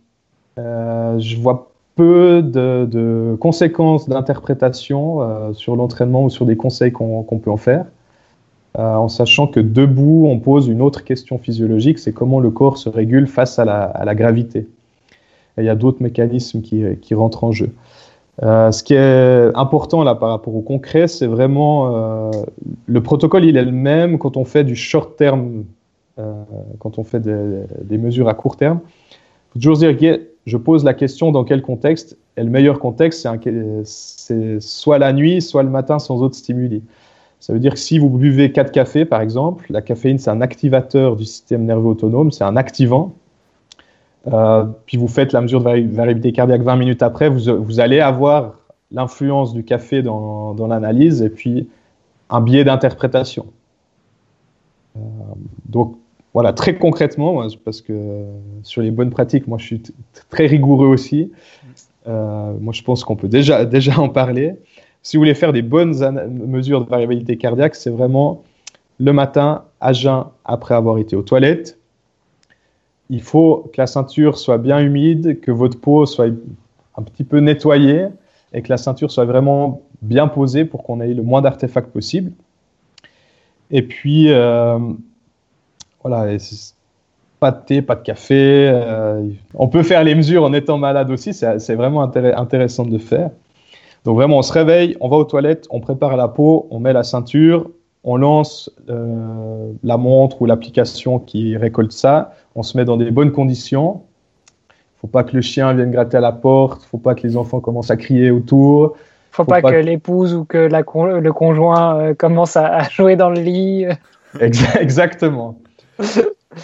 Euh, 0.57 1.19
je 1.19 1.37
vois 1.37 1.71
peu 1.95 2.41
de, 2.41 3.35
conséquences 3.39 4.07
d'interprétation 4.07 5.21
euh, 5.21 5.53
sur 5.53 5.75
l'entraînement 5.75 6.23
ou 6.23 6.29
sur 6.29 6.45
des 6.45 6.55
conseils 6.55 6.91
qu'on 6.91 7.23
peut 7.43 7.51
en 7.51 7.57
faire, 7.57 7.85
euh, 8.77 8.95
en 8.95 9.09
sachant 9.09 9.47
que 9.47 9.59
debout, 9.59 10.25
on 10.27 10.39
pose 10.39 10.67
une 10.67 10.81
autre 10.81 11.03
question 11.03 11.37
physiologique, 11.37 11.99
c'est 11.99 12.13
comment 12.13 12.39
le 12.39 12.51
corps 12.51 12.77
se 12.77 12.87
régule 12.89 13.27
face 13.27 13.59
à 13.59 13.65
la, 13.65 14.15
gravité. 14.15 14.67
il 15.57 15.65
y 15.65 15.69
a 15.69 15.75
d'autres 15.75 16.01
mécanismes 16.01 16.61
qui, 16.61 17.13
rentrent 17.13 17.43
en 17.43 17.51
jeu. 17.51 17.73
Ce 18.41 18.81
qui 18.83 18.93
est 18.93 19.55
important 19.55 20.03
là 20.03 20.15
par 20.15 20.29
rapport 20.29 20.55
au 20.55 20.61
concret, 20.61 21.09
c'est 21.09 21.27
vraiment 21.27 22.31
le 22.85 23.03
protocole, 23.03 23.43
il 23.43 23.57
est 23.57 23.65
le 23.65 23.71
même 23.71 24.17
quand 24.17 24.37
on 24.37 24.45
fait 24.45 24.63
du 24.63 24.77
short 24.77 25.17
terme, 25.17 25.65
quand 26.79 26.99
on 26.99 27.03
fait 27.03 27.19
des, 27.19 27.63
des, 27.83 27.97
mesures 27.97 28.27
à 28.27 28.33
court 28.33 28.57
terme. 28.57 28.79
Il 28.83 29.53
faut 29.53 29.59
toujours 29.59 29.77
dire 29.77 29.95
je 30.45 30.57
pose 30.57 30.83
la 30.83 30.93
question 30.93 31.31
dans 31.31 31.43
quel 31.43 31.61
contexte 31.61 32.17
Et 32.35 32.43
le 32.43 32.49
meilleur 32.49 32.79
contexte, 32.79 33.27
c'est 33.83 34.59
soit 34.59 34.97
la 34.97 35.13
nuit, 35.13 35.41
soit 35.41 35.63
le 35.63 35.69
matin 35.69 35.99
sans 35.99 36.21
autre 36.21 36.35
stimuli. 36.35 36.81
Ça 37.39 37.53
veut 37.53 37.59
dire 37.59 37.73
que 37.73 37.79
si 37.79 37.99
vous 37.99 38.09
buvez 38.09 38.51
4 38.51 38.71
cafés, 38.71 39.05
par 39.05 39.21
exemple, 39.21 39.65
la 39.69 39.81
caféine, 39.81 40.17
c'est 40.17 40.29
un 40.29 40.41
activateur 40.41 41.15
du 41.15 41.23
système 41.23 41.65
nerveux 41.65 41.89
autonome, 41.89 42.31
c'est 42.31 42.43
un 42.43 42.57
activant. 42.57 43.13
Euh, 44.27 44.65
puis 44.85 44.97
vous 44.97 45.07
faites 45.07 45.31
la 45.31 45.39
mesure 45.39 45.59
de 45.59 45.63
variabilité 45.63 46.33
cardiaque 46.33 46.61
20 46.61 46.75
minutes 46.75 47.01
après, 47.01 47.29
vous, 47.29 47.79
allez 47.79 48.01
avoir 48.01 48.55
l'influence 48.91 49.53
du 49.53 49.63
café 49.63 50.01
dans, 50.01 50.67
l'analyse 50.67 51.21
et 51.21 51.29
puis 51.29 51.69
un 52.29 52.41
biais 52.41 52.65
d'interprétation. 52.65 53.45
Euh, 54.97 54.99
donc, 55.67 55.95
voilà, 56.33 56.53
très 56.53 56.77
concrètement, 56.77 57.41
parce 57.65 57.81
que 57.81 58.23
sur 58.63 58.81
les 58.81 58.91
bonnes 58.91 59.09
pratiques, 59.09 59.47
moi 59.47 59.57
je 59.57 59.65
suis 59.65 59.83
très 60.29 60.45
rigoureux 60.45 60.87
aussi. 60.87 61.31
Euh, 62.07 62.53
moi 62.59 62.73
je 62.73 62.83
pense 62.83 63.03
qu'on 63.03 63.15
peut 63.15 63.27
déjà, 63.27 63.65
déjà 63.77 63.99
en 63.99 64.09
parler. 64.09 64.55
Si 65.01 65.17
vous 65.17 65.21
voulez 65.21 65.33
faire 65.33 65.53
des 65.53 65.61
bonnes 65.61 65.95
mesures 66.29 66.83
de 66.83 66.89
variabilité 66.89 67.37
cardiaque, 67.37 67.75
c'est 67.75 67.89
vraiment 67.89 68.43
le 68.99 69.13
matin 69.13 69.63
à 69.79 69.93
jeun 69.93 70.25
après 70.45 70.75
avoir 70.75 70.97
été 70.97 71.15
aux 71.15 71.21
toilettes. 71.21 71.79
Il 73.09 73.21
faut 73.21 73.69
que 73.73 73.81
la 73.81 73.87
ceinture 73.87 74.37
soit 74.37 74.57
bien 74.57 74.79
humide, 74.79 75.39
que 75.39 75.51
votre 75.51 75.79
peau 75.79 76.05
soit 76.05 76.27
un 76.95 77.01
petit 77.01 77.23
peu 77.23 77.39
nettoyée 77.39 78.07
et 78.53 78.61
que 78.61 78.69
la 78.69 78.77
ceinture 78.77 79.09
soit 79.09 79.25
vraiment 79.25 79.81
bien 80.01 80.27
posée 80.27 80.65
pour 80.65 80.83
qu'on 80.83 81.01
ait 81.01 81.13
le 81.13 81.23
moins 81.23 81.41
d'artefacts 81.41 81.91
possible. 81.91 82.33
Et 83.71 83.83
puis, 83.83 84.31
euh, 84.31 84.77
voilà, 86.03 86.37
pas 87.39 87.51
de 87.51 87.57
thé, 87.65 87.81
pas 87.81 87.95
de 87.95 88.01
café. 88.01 88.69
Euh, 88.71 89.27
on 89.53 89.67
peut 89.67 89.83
faire 89.83 90.03
les 90.03 90.15
mesures 90.15 90.43
en 90.43 90.53
étant 90.53 90.77
malade 90.77 91.09
aussi, 91.11 91.33
c'est 91.33 91.75
vraiment 91.75 92.03
intéressant 92.03 92.85
de 92.85 92.97
faire. 92.97 93.29
Donc 94.05 94.15
vraiment, 94.15 94.37
on 94.37 94.41
se 94.41 94.53
réveille, 94.53 94.95
on 95.01 95.09
va 95.09 95.17
aux 95.17 95.25
toilettes, 95.25 95.67
on 95.69 95.79
prépare 95.79 96.15
la 96.15 96.27
peau, 96.27 96.67
on 96.71 96.79
met 96.79 96.93
la 96.93 97.03
ceinture, 97.03 97.69
on 98.03 98.17
lance 98.17 98.71
euh, 98.89 99.71
la 99.83 99.97
montre 99.97 100.41
ou 100.41 100.45
l'application 100.45 101.19
qui 101.19 101.57
récolte 101.57 101.91
ça, 101.91 102.33
on 102.55 102.63
se 102.63 102.77
met 102.77 102.85
dans 102.85 102.97
des 102.97 103.11
bonnes 103.11 103.31
conditions. 103.31 104.03
Faut 105.01 105.07
pas 105.07 105.23
que 105.23 105.35
le 105.35 105.41
chien 105.41 105.73
vienne 105.73 105.91
gratter 105.91 106.17
à 106.17 106.21
la 106.21 106.31
porte, 106.31 106.83
faut 106.83 106.97
pas 106.97 107.15
que 107.15 107.25
les 107.25 107.37
enfants 107.37 107.59
commencent 107.59 107.91
à 107.91 107.97
crier 107.97 108.31
autour. 108.31 108.97
Faut, 109.31 109.43
faut 109.43 109.45
pas, 109.45 109.61
pas 109.61 109.71
que, 109.71 109.77
l'épouse 109.77 110.33
ou 110.33 110.43
que 110.43 110.57
la 110.57 110.79
le 110.79 111.31
conjoint 111.31 111.99
euh, 111.99 112.13
commence 112.13 112.57
à, 112.57 112.83
jouer 112.89 113.15
dans 113.15 113.29
le 113.29 113.39
lit. 113.39 113.85
Exactement. 114.39 115.57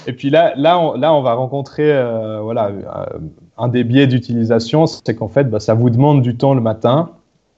Et 0.07 0.13
puis 0.13 0.29
là, 0.29 0.53
là, 0.55 0.79
on, 0.79 0.93
là, 0.93 1.13
on 1.13 1.21
va 1.21 1.33
rencontrer 1.33 1.91
euh, 1.91 2.39
voilà, 2.41 2.67
euh, 2.69 3.19
un 3.57 3.67
des 3.67 3.83
biais 3.83 4.07
d'utilisation, 4.07 4.85
c'est 4.85 5.15
qu'en 5.15 5.27
fait, 5.27 5.45
bah, 5.45 5.59
ça 5.59 5.73
vous 5.73 5.89
demande 5.89 6.21
du 6.21 6.35
temps 6.35 6.53
le 6.53 6.61
matin. 6.61 7.11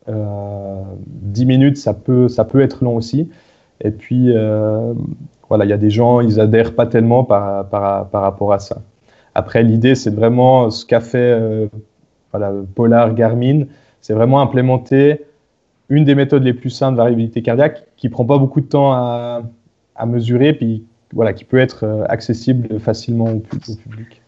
Euh, 0.10 0.82
10 1.08 1.46
minutes, 1.46 1.78
ça 1.78 1.94
peut, 1.94 2.28
ça 2.28 2.46
peut 2.46 2.62
être 2.62 2.84
long 2.84 2.96
aussi. 2.96 3.30
Et 3.82 3.92
puis, 3.92 4.32
euh, 4.36 4.94
voilà, 5.50 5.66
il 5.66 5.70
y 5.70 5.74
a 5.74 5.78
des 5.78 5.90
gens, 5.90 6.22
ils 6.22 6.40
adhèrent 6.40 6.76
pas 6.76 6.86
tellement 6.86 7.24
par, 7.24 7.68
par, 7.70 8.10
par 8.10 8.22
rapport 8.22 8.54
à 8.54 8.60
ça. 8.60 8.82
Après, 9.36 9.64
l'idée, 9.64 9.96
c'est 9.96 10.14
vraiment 10.14 10.70
ce 10.70 10.86
qu'a 10.86 11.00
fait 11.00 11.70
voilà, 12.32 12.52
Polar 12.76 13.14
Garmin, 13.14 13.66
c'est 14.02 14.14
vraiment 14.14 14.42
implémenter 14.42 15.26
une 15.90 16.04
des 16.06 16.16
méthodes 16.16 16.44
les 16.44 16.54
plus 16.54 16.70
simples 16.70 16.94
de 16.94 16.98
variabilité 16.98 17.42
cardiaque 17.42 17.86
qui 17.96 18.10
prend 18.10 18.26
pas 18.26 18.38
beaucoup 18.38 18.62
de 18.62 18.66
temps 18.66 18.92
à, 18.94 19.44
à 19.96 20.06
mesurer, 20.06 20.54
puis 20.54 20.84
voilà, 21.14 21.34
qui 21.34 21.46
peut 21.46 21.60
être 21.60 21.86
euh, 21.86 22.04
accessible 22.10 22.80
facilement 22.80 23.26
au, 23.26 23.40
public. 23.40 24.22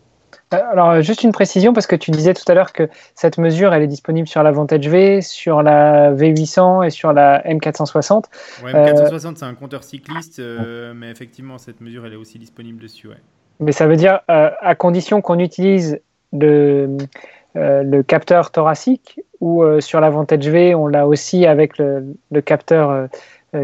Euh, 0.54 0.58
alors, 0.72 1.02
juste 1.02 1.24
une 1.24 1.32
précision, 1.32 1.74
parce 1.74 1.88
que 1.88 1.96
tu 1.96 2.12
disais 2.12 2.34
tout 2.34 2.44
à 2.48 2.54
l'heure 2.54 2.74
que 2.74 2.90
cette 3.16 3.38
mesure, 3.38 3.74
elle 3.74 3.84
est 3.84 3.88
disponible 3.88 4.28
sur 4.28 4.42
la 4.42 4.52
Vantage 4.52 4.88
V, 4.88 5.22
sur 5.22 5.62
la 5.62 6.12
V800 6.14 6.88
et 6.88 6.90
sur 6.90 7.14
la 7.14 7.42
M460. 7.44 8.24
Ouais, 8.64 8.74
M460, 8.74 9.36
c'est 9.36 9.46
un 9.46 9.54
compteur 9.54 9.84
cycliste, 9.84 10.40
euh, 10.40 10.94
mais 10.96 11.10
effectivement, 11.12 11.58
cette 11.58 11.82
mesure, 11.82 12.06
elle 12.06 12.14
est 12.14 12.18
aussi 12.18 12.40
disponible 12.40 12.82
dessus. 12.82 13.08
Ouais. 13.08 13.18
Mais 13.60 13.74
ça 13.74 13.88
veut 13.88 13.98
dire, 13.98 14.22
à 14.30 14.74
condition 14.76 15.22
qu'on 15.22 15.38
utilise 15.38 16.00
le, 16.32 16.98
le, 17.56 18.02
capteur 18.04 18.52
thoracique, 18.52 19.20
ou 19.42 19.66
sur 19.82 20.00
la 20.00 20.10
Vantage 20.10 20.48
V, 20.48 20.76
on 20.76 20.88
l'a 20.88 21.06
aussi 21.06 21.46
avec 21.46 21.78
le, 21.78 22.16
le 22.32 22.42
capteur 22.42 23.10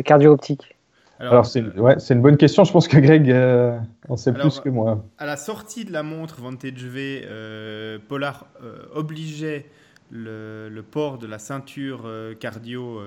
cardio-optique 0.03 0.74
alors, 1.19 1.45
c'est 1.45 1.63
ouais, 1.77 1.95
une 2.09 2.21
bonne 2.21 2.37
question. 2.37 2.63
Je 2.63 2.71
pense 2.71 2.87
que 2.87 2.97
Greg 2.97 3.29
euh, 3.31 3.77
en 4.09 4.17
sait 4.17 4.33
plus 4.33 4.59
que 4.59 4.69
moi. 4.69 5.03
À 5.17 5.25
la 5.25 5.37
sortie 5.37 5.85
de 5.85 5.93
la 5.93 6.03
montre 6.03 6.41
Vantage 6.41 6.83
V, 6.83 7.23
euh, 7.25 7.97
Polar 8.07 8.47
euh, 8.61 8.83
obligeait 8.93 9.65
le, 10.11 10.69
le, 10.69 10.83
port 10.83 11.17
de 11.17 11.25
la 11.25 11.39
ceinture 11.39 12.07
cardio 12.39 13.01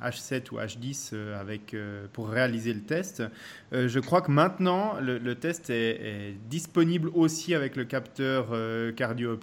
H7 0.00 0.52
ou 0.52 0.58
H10 0.58 1.12
avec, 1.34 1.74
pour 2.12 2.28
réaliser 2.28 2.72
le 2.72 2.82
test. 2.82 3.24
je 3.72 3.98
crois 3.98 4.22
que 4.22 4.30
maintenant, 4.30 4.94
le, 5.00 5.34
test 5.34 5.70
est, 5.70 5.74
est, 5.74 6.34
disponible 6.48 7.10
aussi 7.14 7.52
avec 7.52 7.74
le 7.74 7.84
capteur 7.84 8.54
cardio 8.94 9.36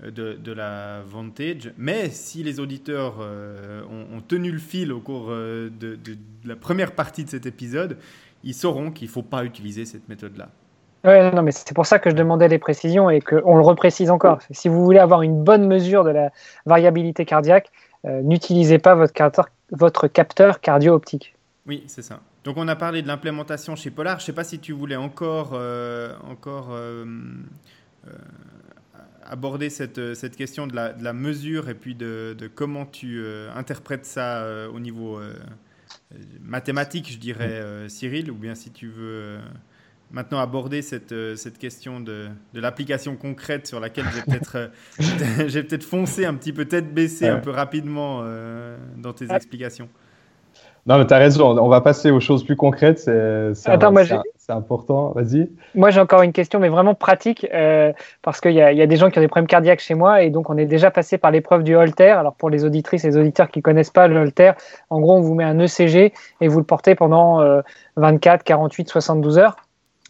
optique 0.00 0.42
de, 0.42 0.52
la 0.52 1.00
Vantage. 1.06 1.72
Mais 1.76 2.10
si 2.10 2.42
les 2.42 2.60
auditeurs 2.60 3.16
euh, 3.20 3.82
ont, 3.84 4.20
tenu 4.20 4.50
le 4.50 4.58
fil 4.58 4.92
au 4.92 5.00
cours 5.00 5.26
euh, 5.28 5.70
de, 5.70 5.98
la 6.44 6.56
première 6.56 6.92
partie 6.92 7.24
de 7.24 7.30
cet 7.30 7.46
épisode, 7.46 7.98
ils 8.44 8.54
sauront 8.54 8.90
qu'il 8.90 9.08
ne 9.08 9.12
faut 9.12 9.22
pas 9.22 9.44
utiliser 9.44 9.84
cette 9.84 10.08
méthode-là. 10.08 10.48
Ouais, 11.04 11.30
non, 11.30 11.42
mais 11.42 11.52
c'est 11.52 11.74
pour 11.74 11.86
ça 11.86 11.98
que 11.98 12.10
je 12.10 12.16
demandais 12.16 12.48
des 12.48 12.58
précisions 12.58 13.10
et 13.10 13.20
qu'on 13.20 13.56
le 13.56 13.62
reprécise 13.62 14.10
encore. 14.10 14.40
Si 14.50 14.68
vous 14.68 14.84
voulez 14.84 14.98
avoir 14.98 15.22
une 15.22 15.44
bonne 15.44 15.66
mesure 15.66 16.04
de 16.04 16.10
la 16.10 16.30
variabilité 16.64 17.24
cardiaque, 17.24 17.70
euh, 18.04 18.22
n'utilisez 18.22 18.78
pas 18.78 18.94
votre 18.94 19.12
capteur, 19.12 19.48
votre 19.70 20.08
capteur 20.08 20.60
cardio-optique. 20.60 21.34
Oui, 21.66 21.84
c'est 21.86 22.02
ça. 22.02 22.20
Donc 22.44 22.56
on 22.56 22.68
a 22.68 22.76
parlé 22.76 23.02
de 23.02 23.08
l'implémentation 23.08 23.76
chez 23.76 23.90
Polar. 23.90 24.18
Je 24.18 24.22
ne 24.22 24.26
sais 24.26 24.32
pas 24.32 24.44
si 24.44 24.60
tu 24.60 24.72
voulais 24.72 24.96
encore, 24.96 25.58
encore 26.28 26.70
aborder 29.30 29.70
cette, 29.70 29.98
euh, 29.98 30.14
cette 30.14 30.36
question 30.36 30.66
de 30.66 30.74
la, 30.74 30.92
de 30.92 31.02
la, 31.02 31.12
mesure 31.12 31.68
et 31.68 31.74
puis 31.74 31.94
de, 31.94 32.34
de 32.38 32.46
comment 32.46 32.86
tu 32.86 33.18
euh, 33.18 33.48
interprètes 33.54 34.06
ça 34.06 34.38
euh, 34.38 34.68
au 34.68 34.80
niveau 34.80 35.18
mathématique, 36.40 37.10
je 37.10 37.18
dirais, 37.18 37.62
Cyril, 37.88 38.30
ou 38.30 38.34
bien 38.34 38.54
si 38.54 38.70
tu 38.70 38.88
veux 38.88 39.38
maintenant 40.12 40.38
aborder 40.38 40.82
cette, 40.82 41.14
cette 41.36 41.58
question 41.58 42.00
de, 42.00 42.28
de 42.54 42.60
l'application 42.60 43.16
concrète 43.16 43.66
sur 43.66 43.80
laquelle 43.80 44.04
j'ai 44.14 44.22
peut-être 44.22 44.70
j'ai 45.48 45.62
peut-être 45.62 45.84
foncé 45.84 46.24
un 46.24 46.34
petit 46.34 46.52
peu 46.52 46.64
tête 46.64 46.94
baissée 46.94 47.28
un 47.28 47.38
peu 47.38 47.50
rapidement 47.50 48.24
dans 48.96 49.12
tes 49.12 49.32
explications. 49.32 49.88
Non, 50.86 50.98
mais 50.98 51.06
tu 51.06 51.14
as 51.14 51.18
raison. 51.18 51.58
On 51.58 51.68
va 51.68 51.80
passer 51.80 52.10
aux 52.10 52.20
choses 52.20 52.44
plus 52.44 52.56
concrètes. 52.56 53.00
C'est 53.00 53.68
important. 54.52 55.12
Vas-y. 55.14 55.50
Moi, 55.74 55.90
j'ai 55.90 56.00
encore 56.00 56.22
une 56.22 56.32
question, 56.32 56.58
mais 56.58 56.68
vraiment 56.68 56.94
pratique, 56.94 57.46
euh, 57.52 57.92
parce 58.22 58.40
qu'il 58.40 58.52
y, 58.52 58.56
y, 58.56 58.82
a 58.82 58.86
des 58.86 58.96
gens 58.96 59.10
qui 59.10 59.18
ont 59.18 59.22
des 59.22 59.28
problèmes 59.28 59.46
cardiaques 59.46 59.80
chez 59.80 59.94
moi, 59.94 60.22
et 60.22 60.30
donc 60.30 60.50
on 60.50 60.56
est 60.56 60.66
déjà 60.66 60.90
passé 60.90 61.18
par 61.18 61.30
l'épreuve 61.30 61.62
du 61.62 61.74
Holter. 61.74 62.10
Alors, 62.10 62.34
pour 62.34 62.50
les 62.50 62.64
auditrices 62.64 63.04
et 63.04 63.08
les 63.08 63.16
auditeurs 63.16 63.50
qui 63.50 63.62
connaissent 63.62 63.90
pas 63.90 64.08
le 64.08 64.18
Holter, 64.18 64.52
en 64.90 65.00
gros, 65.00 65.16
on 65.16 65.20
vous 65.20 65.34
met 65.34 65.44
un 65.44 65.58
ECG 65.58 66.12
et 66.40 66.48
vous 66.48 66.58
le 66.58 66.64
portez 66.64 66.94
pendant 66.94 67.40
24, 67.96 68.42
48, 68.44 68.88
72 68.88 69.38
heures. 69.38 69.56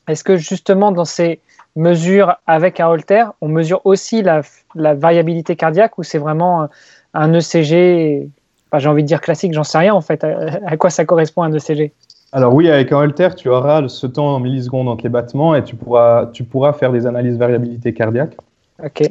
Est-ce 0.08 0.24
que 0.24 0.36
justement, 0.36 0.92
dans 0.92 1.04
ces 1.04 1.40
mesures 1.74 2.36
avec 2.46 2.80
un 2.80 2.88
Holter, 2.88 3.24
on 3.40 3.48
mesure 3.48 3.80
aussi 3.84 4.22
la, 4.22 4.42
la 4.74 4.94
variabilité 4.94 5.56
cardiaque 5.56 5.98
ou 5.98 6.02
c'est 6.02 6.18
vraiment 6.18 6.68
un 7.14 7.34
ECG 7.34 8.30
j'ai 8.78 8.88
envie 8.88 9.02
de 9.02 9.08
dire 9.08 9.20
classique, 9.20 9.52
j'en 9.52 9.64
sais 9.64 9.78
rien 9.78 9.94
en 9.94 10.00
fait. 10.00 10.24
À, 10.24 10.76
quoi 10.76 10.90
ça 10.90 11.04
correspond 11.04 11.42
un 11.42 11.52
ECG 11.52 11.92
Alors 12.32 12.54
oui, 12.54 12.68
avec 12.68 12.92
un 12.92 12.98
Holter, 12.98 13.28
tu 13.36 13.48
auras 13.48 13.88
ce 13.88 14.06
temps 14.06 14.34
en 14.34 14.40
millisecondes 14.40 14.88
entre 14.88 15.04
les 15.04 15.10
battements 15.10 15.54
et 15.54 15.62
tu 15.62 15.76
pourras, 15.76 16.26
tu 16.26 16.44
pourras 16.44 16.72
faire 16.72 16.92
des 16.92 17.06
analyses 17.06 17.38
variabilité 17.38 17.94
cardiaque. 17.94 18.36
Ok. 18.84 19.10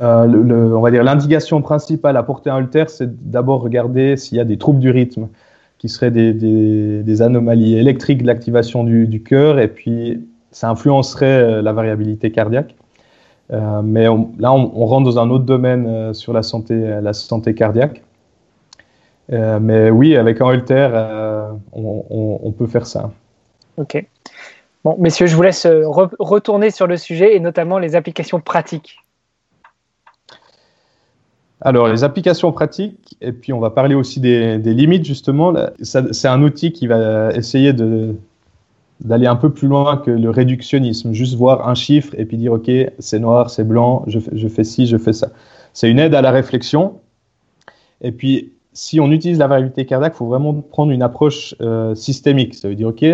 Euh, 0.00 0.26
le, 0.26 0.76
on 0.76 0.80
va 0.80 0.90
dire 0.90 1.04
l'indication 1.04 1.60
principale 1.60 2.16
à 2.16 2.22
porter 2.22 2.50
un 2.50 2.56
Holter, 2.56 2.84
c'est 2.88 3.30
d'abord 3.30 3.62
regarder 3.62 4.16
s'il 4.16 4.38
y 4.38 4.40
a 4.40 4.44
des 4.44 4.56
troubles 4.56 4.78
du 4.78 4.90
rythme, 4.90 5.28
qui 5.78 5.88
seraient 5.88 6.10
des, 6.10 6.32
des, 6.32 7.22
anomalies 7.22 7.76
électriques 7.76 8.22
de 8.22 8.26
l'activation 8.26 8.84
du, 8.84 9.06
du 9.06 9.22
cœur, 9.22 9.58
et 9.58 9.68
puis 9.68 10.24
ça 10.50 10.70
influencerait 10.70 11.26
euh, 11.26 11.62
la 11.62 11.72
variabilité 11.72 12.30
cardiaque. 12.30 12.74
Euh, 13.52 13.82
mais 13.82 14.04
là, 14.38 14.52
on, 14.52 14.72
on, 14.74 14.86
rentre 14.86 15.04
dans 15.04 15.18
un 15.18 15.28
autre 15.28 15.44
domaine 15.44 16.14
sur 16.14 16.32
la 16.32 16.42
santé, 16.42 16.74
la 17.02 17.12
santé 17.12 17.54
cardiaque. 17.54 18.02
Euh, 19.32 19.58
mais 19.60 19.90
oui, 19.90 20.16
avec 20.16 20.40
un 20.40 20.62
euh, 20.70 21.52
on, 21.72 22.52
peut 22.52 22.66
faire 22.66 22.86
ça. 22.86 23.10
Ok. 23.78 24.04
Bon, 24.84 24.96
messieurs, 24.98 25.26
je 25.26 25.36
vous 25.36 25.42
laisse 25.42 25.64
euh, 25.64 25.84
retourner 25.86 26.70
sur 26.70 26.86
le 26.86 26.96
sujet 26.96 27.34
et 27.34 27.40
notamment 27.40 27.78
les 27.78 27.94
applications 27.94 28.40
pratiques. 28.40 28.98
Alors, 31.62 31.88
les 31.88 32.02
applications 32.02 32.50
pratiques, 32.52 33.16
et 33.20 33.32
puis 33.32 33.52
on 33.52 33.60
va 33.60 33.70
parler 33.70 33.94
aussi 33.94 34.18
des, 34.18 34.58
limites, 34.58 35.04
justement. 35.04 35.54
C'est 35.80 36.28
un 36.28 36.42
outil 36.42 36.72
qui 36.72 36.88
va 36.88 37.32
essayer 37.32 37.72
d'aller 37.72 39.28
un 39.28 39.36
peu 39.36 39.50
plus 39.50 39.68
loin 39.68 39.96
que 39.96 40.10
le 40.10 40.28
réductionnisme, 40.28 41.12
juste 41.12 41.36
voir 41.36 41.68
un 41.68 41.76
chiffre 41.76 42.14
et 42.18 42.24
puis 42.24 42.36
dire, 42.36 42.52
OK, 42.52 42.68
c'est 42.98 43.20
noir, 43.20 43.48
c'est 43.48 43.62
blanc, 43.62 44.02
je, 44.08 44.18
je 44.32 44.48
fais 44.48 44.64
ci, 44.64 44.88
je 44.88 44.96
fais 44.98 45.12
ça. 45.12 45.28
C'est 45.72 45.88
une 45.88 46.00
aide 46.00 46.16
à 46.16 46.20
la 46.20 46.32
réflexion. 46.32 46.98
Et 48.00 48.10
puis, 48.10 48.52
si 48.72 49.00
on 49.00 49.10
utilise 49.10 49.38
la 49.38 49.46
variabilité 49.46 49.84
cardiaque, 49.84 50.14
il 50.14 50.18
faut 50.18 50.26
vraiment 50.26 50.54
prendre 50.54 50.92
une 50.92 51.02
approche 51.02 51.54
euh, 51.60 51.94
systémique. 51.94 52.54
Ça 52.54 52.68
veut 52.68 52.74
dire, 52.74 52.88
OK, 52.88 53.04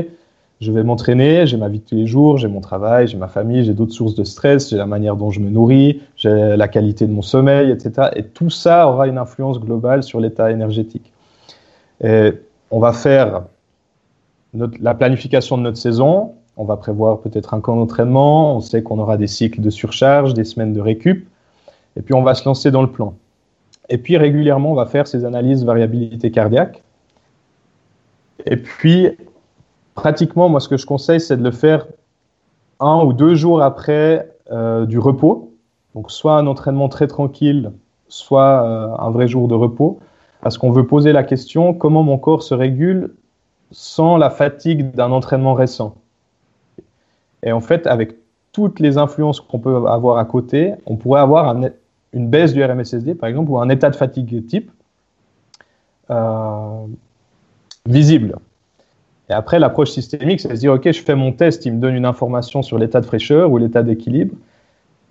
je 0.60 0.72
vais 0.72 0.82
m'entraîner, 0.82 1.46
j'ai 1.46 1.56
ma 1.56 1.68
vie 1.68 1.78
de 1.78 1.84
tous 1.84 1.94
les 1.94 2.06
jours, 2.06 2.36
j'ai 2.38 2.48
mon 2.48 2.60
travail, 2.60 3.06
j'ai 3.06 3.16
ma 3.16 3.28
famille, 3.28 3.64
j'ai 3.64 3.74
d'autres 3.74 3.92
sources 3.92 4.14
de 4.14 4.24
stress, 4.24 4.70
j'ai 4.70 4.76
la 4.76 4.86
manière 4.86 5.16
dont 5.16 5.30
je 5.30 5.40
me 5.40 5.50
nourris, 5.50 6.02
j'ai 6.16 6.56
la 6.56 6.68
qualité 6.68 7.06
de 7.06 7.12
mon 7.12 7.22
sommeil, 7.22 7.70
etc. 7.70 8.08
Et 8.16 8.24
tout 8.24 8.50
ça 8.50 8.88
aura 8.88 9.06
une 9.06 9.18
influence 9.18 9.60
globale 9.60 10.02
sur 10.02 10.20
l'état 10.20 10.50
énergétique. 10.50 11.12
Et 12.02 12.32
on 12.70 12.80
va 12.80 12.92
faire 12.92 13.44
la 14.52 14.94
planification 14.94 15.58
de 15.58 15.62
notre 15.62 15.76
saison, 15.76 16.34
on 16.56 16.64
va 16.64 16.76
prévoir 16.76 17.20
peut-être 17.20 17.54
un 17.54 17.60
camp 17.60 17.76
d'entraînement, 17.76 18.56
on 18.56 18.60
sait 18.60 18.82
qu'on 18.82 18.98
aura 18.98 19.16
des 19.16 19.28
cycles 19.28 19.60
de 19.60 19.70
surcharge, 19.70 20.34
des 20.34 20.44
semaines 20.44 20.72
de 20.72 20.80
récup, 20.80 21.28
et 21.96 22.02
puis 22.02 22.14
on 22.14 22.22
va 22.22 22.34
se 22.34 22.44
lancer 22.44 22.70
dans 22.70 22.82
le 22.82 22.90
plan. 22.90 23.14
Et 23.88 23.98
puis 23.98 24.16
régulièrement, 24.16 24.72
on 24.72 24.74
va 24.74 24.86
faire 24.86 25.06
ces 25.06 25.24
analyses 25.24 25.64
variabilité 25.64 26.30
cardiaque. 26.30 26.82
Et 28.46 28.56
puis, 28.56 29.08
pratiquement, 29.94 30.48
moi, 30.48 30.60
ce 30.60 30.68
que 30.68 30.76
je 30.76 30.86
conseille, 30.86 31.20
c'est 31.20 31.36
de 31.36 31.42
le 31.42 31.50
faire 31.50 31.86
un 32.80 33.02
ou 33.02 33.12
deux 33.12 33.34
jours 33.34 33.62
après 33.62 34.30
euh, 34.50 34.86
du 34.86 34.98
repos. 34.98 35.52
Donc, 35.94 36.10
soit 36.10 36.36
un 36.36 36.46
entraînement 36.46 36.88
très 36.88 37.06
tranquille, 37.06 37.72
soit 38.08 38.62
euh, 38.62 38.94
un 38.98 39.10
vrai 39.10 39.26
jour 39.26 39.48
de 39.48 39.54
repos. 39.54 39.98
Parce 40.40 40.56
qu'on 40.56 40.70
veut 40.70 40.86
poser 40.86 41.12
la 41.12 41.24
question 41.24 41.74
comment 41.74 42.02
mon 42.04 42.16
corps 42.16 42.42
se 42.42 42.54
régule 42.54 43.14
sans 43.72 44.16
la 44.16 44.30
fatigue 44.30 44.92
d'un 44.92 45.10
entraînement 45.10 45.54
récent? 45.54 45.96
Et 47.42 47.50
en 47.50 47.60
fait, 47.60 47.86
avec 47.86 48.14
toutes 48.52 48.80
les 48.80 48.98
influences 48.98 49.40
qu'on 49.40 49.58
peut 49.58 49.86
avoir 49.88 50.18
à 50.18 50.24
côté, 50.24 50.74
on 50.86 50.96
pourrait 50.96 51.20
avoir 51.20 51.48
un, 51.48 51.70
une 52.12 52.28
baisse 52.28 52.52
du 52.52 52.64
RMSSD, 52.64 53.14
par 53.14 53.28
exemple, 53.28 53.50
ou 53.50 53.58
un 53.58 53.68
état 53.68 53.90
de 53.90 53.96
fatigue 53.96 54.46
type 54.46 54.70
euh, 56.10 56.86
visible. 57.86 58.36
Et 59.30 59.32
après, 59.32 59.58
l'approche 59.58 59.90
systémique, 59.90 60.40
c'est 60.40 60.48
de 60.48 60.54
dire, 60.54 60.72
OK, 60.72 60.90
je 60.90 61.02
fais 61.02 61.14
mon 61.14 61.32
test, 61.32 61.66
il 61.66 61.74
me 61.74 61.80
donne 61.80 61.94
une 61.94 62.06
information 62.06 62.62
sur 62.62 62.78
l'état 62.78 63.00
de 63.00 63.06
fraîcheur 63.06 63.50
ou 63.52 63.58
l'état 63.58 63.82
d'équilibre. 63.82 64.34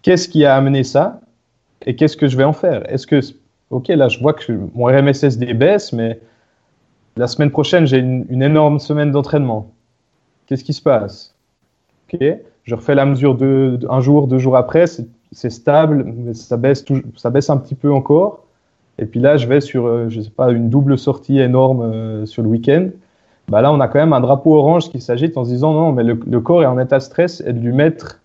Qu'est-ce 0.01 0.27
qui 0.27 0.45
a 0.45 0.55
amené 0.55 0.83
ça 0.83 1.21
et 1.85 1.95
qu'est-ce 1.95 2.17
que 2.17 2.27
je 2.27 2.35
vais 2.35 2.43
en 2.43 2.53
faire? 2.53 2.91
Est-ce 2.91 3.05
que, 3.05 3.19
OK, 3.69 3.89
là, 3.89 4.07
je 4.07 4.19
vois 4.19 4.33
que 4.33 4.51
mon 4.73 4.85
RMSSD 4.85 5.53
baisse, 5.53 5.93
mais 5.93 6.19
la 7.15 7.27
semaine 7.27 7.51
prochaine, 7.51 7.85
j'ai 7.85 7.99
une, 7.99 8.41
énorme 8.41 8.79
semaine 8.79 9.11
d'entraînement. 9.11 9.71
Qu'est-ce 10.45 10.63
qui 10.63 10.73
se 10.73 10.81
passe? 10.81 11.35
OK, 12.11 12.23
je 12.63 12.75
refais 12.75 12.95
la 12.95 13.05
mesure 13.05 13.35
de, 13.35 13.79
un 13.89 13.99
jour, 13.99 14.27
deux 14.27 14.39
jours 14.39 14.57
après, 14.57 14.85
c'est 15.31 15.49
stable, 15.49 16.03
mais 16.05 16.33
ça 16.33 16.57
baisse, 16.57 16.85
ça 17.15 17.29
baisse 17.29 17.49
un 17.49 17.57
petit 17.57 17.75
peu 17.75 17.91
encore. 17.91 18.43
Et 18.99 19.05
puis 19.05 19.19
là, 19.19 19.37
je 19.37 19.47
vais 19.47 19.61
sur, 19.61 19.85
euh, 19.85 20.09
je 20.09 20.21
sais 20.21 20.29
pas, 20.29 20.51
une 20.51 20.69
double 20.69 20.97
sortie 20.97 21.39
énorme 21.39 21.81
euh, 21.81 22.25
sur 22.25 22.43
le 22.43 22.49
week-end. 22.49 22.89
Bah 23.49 23.61
là, 23.61 23.71
on 23.71 23.79
a 23.79 23.87
quand 23.87 23.99
même 23.99 24.13
un 24.13 24.19
drapeau 24.19 24.55
orange 24.55 24.89
qui 24.89 24.99
s'agite 24.99 25.37
en 25.37 25.45
se 25.45 25.49
disant 25.49 25.73
non, 25.73 25.91
mais 25.91 26.03
le, 26.03 26.39
corps 26.41 26.63
est 26.63 26.65
en 26.65 26.79
état 26.79 26.97
de 26.97 27.03
stress 27.03 27.41
et 27.45 27.53
de 27.53 27.59
lui 27.59 27.71
mettre 27.71 28.19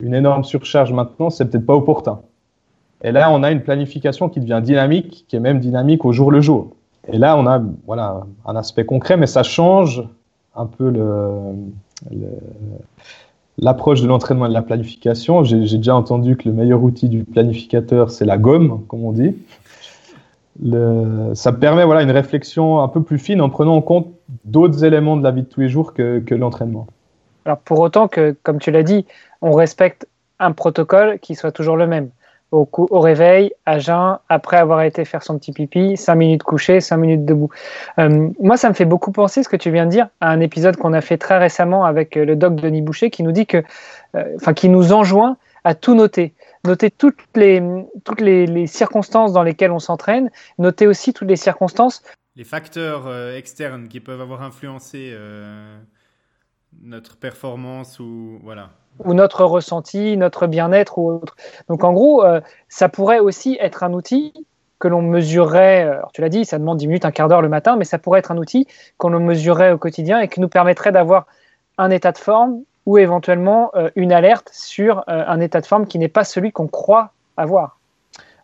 une 0.00 0.14
énorme 0.14 0.42
surcharge 0.42 0.92
maintenant, 0.92 1.30
c'est 1.30 1.44
peut-être 1.44 1.66
pas 1.66 1.74
opportun. 1.74 2.20
Et 3.02 3.12
là, 3.12 3.30
on 3.30 3.42
a 3.42 3.52
une 3.52 3.60
planification 3.60 4.28
qui 4.28 4.40
devient 4.40 4.60
dynamique, 4.62 5.26
qui 5.28 5.36
est 5.36 5.40
même 5.40 5.60
dynamique 5.60 6.04
au 6.04 6.12
jour 6.12 6.32
le 6.32 6.40
jour. 6.40 6.74
Et 7.12 7.18
là, 7.18 7.36
on 7.36 7.46
a 7.46 7.62
voilà, 7.86 8.22
un 8.46 8.56
aspect 8.56 8.84
concret, 8.84 9.16
mais 9.16 9.26
ça 9.26 9.42
change 9.42 10.02
un 10.56 10.66
peu 10.66 10.90
le 10.90 11.38
l'approche 13.58 14.02
de 14.02 14.06
l'entraînement 14.06 14.46
et 14.46 14.48
de 14.48 14.54
la 14.54 14.62
planification. 14.62 15.44
J'ai 15.44 15.76
déjà 15.76 15.94
entendu 15.94 16.36
que 16.36 16.48
le 16.48 16.54
meilleur 16.54 16.82
outil 16.82 17.08
du 17.08 17.24
planificateur, 17.24 18.10
c'est 18.10 18.24
la 18.24 18.38
gomme, 18.38 18.84
comme 18.88 19.04
on 19.04 19.12
dit. 19.12 19.36
Ça 21.34 21.52
permet 21.52 21.84
voilà, 21.84 22.02
une 22.02 22.10
réflexion 22.10 22.80
un 22.80 22.88
peu 22.88 23.02
plus 23.02 23.18
fine 23.18 23.40
en 23.40 23.50
prenant 23.50 23.74
en 23.76 23.82
compte 23.82 24.08
d'autres 24.44 24.84
éléments 24.84 25.16
de 25.16 25.22
la 25.22 25.30
vie 25.30 25.42
de 25.42 25.48
tous 25.48 25.60
les 25.60 25.68
jours 25.68 25.94
que, 25.94 26.20
que 26.20 26.34
l'entraînement. 26.34 26.86
Alors 27.44 27.58
pour 27.58 27.80
autant 27.80 28.08
que, 28.08 28.36
comme 28.42 28.58
tu 28.58 28.70
l'as 28.70 28.82
dit, 28.82 29.04
on 29.42 29.52
respecte 29.52 30.06
un 30.38 30.52
protocole 30.52 31.18
qui 31.20 31.34
soit 31.34 31.52
toujours 31.52 31.76
le 31.76 31.86
même 31.86 32.10
au, 32.54 33.00
réveil, 33.00 33.52
à 33.66 33.78
jeun, 33.78 34.18
après 34.28 34.56
avoir 34.56 34.82
été 34.82 35.04
faire 35.04 35.22
son 35.22 35.38
petit 35.38 35.52
pipi, 35.52 35.96
5 35.96 36.14
minutes 36.14 36.42
couché, 36.42 36.80
5 36.80 36.96
minutes 36.96 37.24
debout. 37.24 37.50
Euh, 37.98 38.28
moi, 38.40 38.56
ça 38.56 38.68
me 38.68 38.74
fait 38.74 38.84
beaucoup 38.84 39.12
penser, 39.12 39.42
ce 39.42 39.48
que 39.48 39.56
tu 39.56 39.70
viens 39.70 39.86
de 39.86 39.90
dire, 39.90 40.08
à 40.20 40.30
un 40.30 40.40
épisode 40.40 40.76
qu'on 40.76 40.92
a 40.92 41.00
fait 41.00 41.18
très 41.18 41.38
récemment 41.38 41.84
avec 41.84 42.16
euh, 42.16 42.24
le 42.24 42.36
doc 42.36 42.54
Denis 42.54 42.82
Boucher 42.82 43.10
qui 43.10 43.22
nous 43.22 43.32
dit 43.32 43.46
que, 43.46 43.62
euh, 44.14 44.24
enfin, 44.36 44.54
qui 44.54 44.68
nous 44.68 44.92
enjoint 44.92 45.36
à 45.64 45.74
tout 45.74 45.94
noter. 45.94 46.34
Noter 46.64 46.90
toutes 46.90 47.18
les, 47.34 47.62
toutes 48.04 48.20
les, 48.20 48.66
circonstances 48.66 49.32
dans 49.32 49.42
lesquelles 49.42 49.72
on 49.72 49.78
s'entraîne, 49.78 50.30
noter 50.58 50.86
aussi 50.86 51.12
toutes 51.12 51.28
les 51.28 51.36
circonstances. 51.36 52.02
Les 52.36 52.44
facteurs 52.44 53.04
externes 53.34 53.88
qui 53.88 54.00
peuvent 54.00 54.20
avoir 54.20 54.42
influencé 54.42 55.14
notre 56.82 57.16
performance 57.16 57.98
ou 58.00 58.38
voilà 58.42 58.70
ou 59.04 59.14
notre 59.14 59.44
ressenti, 59.44 60.16
notre 60.16 60.46
bien-être 60.46 60.98
ou 60.98 61.10
autre. 61.10 61.36
Donc 61.68 61.84
en 61.84 61.92
gros, 61.92 62.24
euh, 62.24 62.40
ça 62.68 62.88
pourrait 62.88 63.18
aussi 63.18 63.56
être 63.60 63.82
un 63.82 63.92
outil 63.92 64.32
que 64.78 64.88
l'on 64.88 65.02
mesurerait, 65.02 65.84
euh, 65.84 65.92
alors 65.94 66.12
tu 66.12 66.20
l'as 66.20 66.28
dit, 66.28 66.44
ça 66.44 66.58
demande 66.58 66.78
10 66.78 66.86
minutes, 66.86 67.04
un 67.04 67.10
quart 67.10 67.28
d'heure 67.28 67.42
le 67.42 67.48
matin, 67.48 67.76
mais 67.76 67.84
ça 67.84 67.98
pourrait 67.98 68.20
être 68.20 68.30
un 68.30 68.38
outil 68.38 68.66
qu'on 68.98 69.10
mesurerait 69.10 69.72
au 69.72 69.78
quotidien 69.78 70.20
et 70.20 70.28
qui 70.28 70.40
nous 70.40 70.48
permettrait 70.48 70.92
d'avoir 70.92 71.26
un 71.78 71.90
état 71.90 72.12
de 72.12 72.18
forme 72.18 72.60
ou 72.86 72.98
éventuellement 72.98 73.70
euh, 73.74 73.90
une 73.96 74.12
alerte 74.12 74.50
sur 74.52 75.02
un 75.06 75.40
état 75.40 75.60
de 75.60 75.66
forme 75.66 75.86
qui 75.86 75.98
n'est 75.98 76.08
pas 76.08 76.24
celui 76.24 76.52
qu'on 76.52 76.66
croit 76.66 77.12
avoir. 77.36 77.78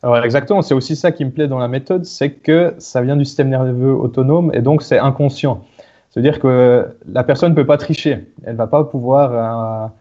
Alors 0.03 0.17
exactement, 0.25 0.63
c'est 0.63 0.73
aussi 0.73 0.97
ça 0.97 1.13
qui 1.13 1.27
me 1.27 1.31
plaît 1.31 1.47
dans 1.47 1.59
la 1.59 1.69
méthode, 1.69 2.07
c'est 2.07 2.31
que 2.31 2.75
ça 2.79 3.03
vient 3.03 3.17
du 3.17 3.27
système 3.27 3.51
nerveux 3.51 3.93
autonome 3.93 4.51
et 4.55 4.63
donc 4.63 4.83
c'est 4.83 4.99
inconscient. 4.99 5.63
C'est-à-dire 6.11 6.41
que 6.41 6.89
la 7.07 7.23
personne 7.25 7.51
ne 7.51 7.57
peut 7.57 7.67
pas 7.67 7.77
tricher, 7.77 8.27
elle 8.45 8.53
ne 8.53 8.59
va 8.59 8.67
pas 8.67 8.85
pouvoir 8.85 9.93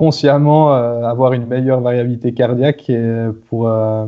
consciemment 0.00 0.74
euh, 0.74 1.02
avoir 1.02 1.34
une 1.34 1.46
meilleure 1.46 1.80
variabilité 1.80 2.32
cardiaque 2.32 2.90
pour, 3.48 3.68
euh, 3.68 4.06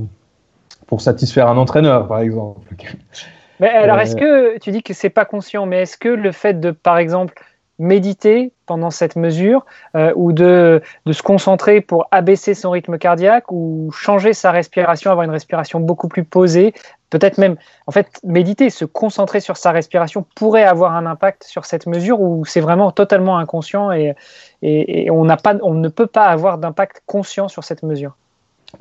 pour 0.86 1.02
satisfaire 1.02 1.48
un 1.48 1.58
entraîneur, 1.58 2.08
par 2.08 2.20
exemple. 2.20 2.66
Mais 3.60 3.68
alors, 3.68 4.00
est-ce 4.00 4.16
euh, 4.16 4.54
que 4.54 4.58
tu 4.58 4.70
dis 4.70 4.82
que 4.82 4.94
c'est 4.94 5.10
pas 5.10 5.24
conscient, 5.24 5.66
mais 5.66 5.82
est-ce 5.82 5.96
que 5.96 6.08
le 6.08 6.32
fait 6.32 6.58
de, 6.58 6.72
par 6.72 6.98
exemple, 6.98 7.34
méditer 7.78 8.52
pendant 8.66 8.90
cette 8.90 9.14
mesure 9.14 9.64
euh, 9.94 10.12
ou 10.16 10.32
de, 10.32 10.82
de, 11.06 11.12
se 11.12 11.22
concentrer 11.22 11.80
pour 11.80 12.08
abaisser 12.10 12.54
son 12.54 12.70
rythme 12.70 12.98
cardiaque 12.98 13.52
ou 13.52 13.92
changer 13.92 14.32
sa 14.32 14.50
respiration, 14.50 15.12
avoir 15.12 15.24
une 15.24 15.30
respiration 15.30 15.78
beaucoup 15.78 16.08
plus 16.08 16.24
posée, 16.24 16.74
peut-être 17.12 17.36
même, 17.36 17.56
en 17.86 17.92
fait, 17.92 18.08
méditer, 18.24 18.70
se 18.70 18.86
concentrer 18.86 19.40
sur 19.40 19.58
sa 19.58 19.70
respiration 19.70 20.24
pourrait 20.34 20.64
avoir 20.64 20.96
un 20.96 21.04
impact 21.04 21.44
sur 21.44 21.66
cette 21.66 21.86
mesure 21.86 22.20
ou 22.22 22.46
c'est 22.46 22.62
vraiment 22.62 22.90
totalement 22.90 23.36
inconscient 23.36 23.92
et, 23.92 24.14
et, 24.62 25.10
on, 25.10 25.26
pas, 25.36 25.56
on 25.62 25.74
ne 25.74 25.88
peut 25.88 26.06
pas 26.06 26.26
avoir 26.26 26.56
d'impact 26.56 27.02
conscient 27.04 27.48
sur 27.48 27.64
cette 27.64 27.82
mesure. 27.82 28.16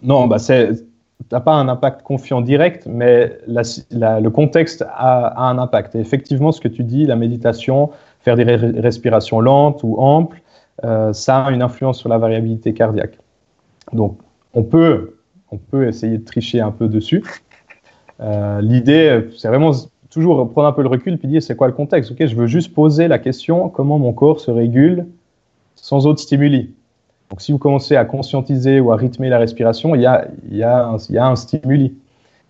Non, 0.01 0.27
bah 0.27 0.39
c'est 0.39 0.69
pas 1.29 1.53
un 1.53 1.67
impact 1.67 2.03
confiant 2.03 2.39
direct, 2.39 2.87
mais 2.87 3.37
le 3.47 4.29
contexte 4.29 4.85
a, 4.87 5.49
un 5.49 5.57
impact. 5.57 5.95
Et 5.95 5.99
effectivement, 5.99 6.53
ce 6.53 6.61
que 6.61 6.69
tu 6.69 6.83
dis, 6.83 7.05
la 7.05 7.17
méditation, 7.17 7.89
faire 8.21 8.37
des 8.37 8.43
respirations 8.45 9.41
lentes 9.41 9.81
ou 9.83 9.97
amples, 9.99 10.41
euh, 10.85 11.11
ça 11.11 11.45
a 11.45 11.51
une 11.51 11.61
influence 11.61 11.99
sur 11.99 12.07
la 12.07 12.17
variabilité 12.17 12.73
cardiaque. 12.73 13.17
Donc, 13.91 14.17
on 14.53 14.63
peut, 14.63 15.17
on 15.51 15.57
peut 15.57 15.87
essayer 15.87 16.17
de 16.17 16.23
tricher 16.23 16.61
un 16.61 16.71
peu 16.71 16.87
dessus. 16.87 17.23
Euh, 18.21 18.61
l'idée, 18.61 19.29
c'est 19.37 19.47
vraiment 19.47 19.71
toujours 20.09 20.49
prendre 20.49 20.67
un 20.67 20.73
peu 20.73 20.81
le 20.81 20.89
recul 20.89 21.17
puis 21.17 21.27
dire 21.27 21.41
c'est 21.41 21.55
quoi 21.55 21.67
le 21.67 21.73
contexte? 21.73 22.11
Ok, 22.11 22.25
je 22.25 22.35
veux 22.35 22.47
juste 22.47 22.73
poser 22.73 23.07
la 23.07 23.19
question 23.19 23.69
comment 23.69 23.97
mon 23.97 24.13
corps 24.13 24.39
se 24.39 24.51
régule 24.51 25.07
sans 25.75 26.05
autre 26.05 26.19
stimuli? 26.19 26.73
Donc, 27.29 27.41
si 27.41 27.53
vous 27.53 27.57
commencez 27.57 27.95
à 27.95 28.03
conscientiser 28.03 28.81
ou 28.81 28.91
à 28.91 28.97
rythmer 28.97 29.29
la 29.29 29.37
respiration, 29.37 29.95
il 29.95 30.01
y 30.01 30.05
a, 30.05 30.27
il 30.49 30.57
y 30.57 30.63
a, 30.63 30.85
un, 30.85 30.97
il 30.97 31.15
y 31.15 31.17
a 31.17 31.25
un 31.25 31.37
stimuli. 31.37 31.95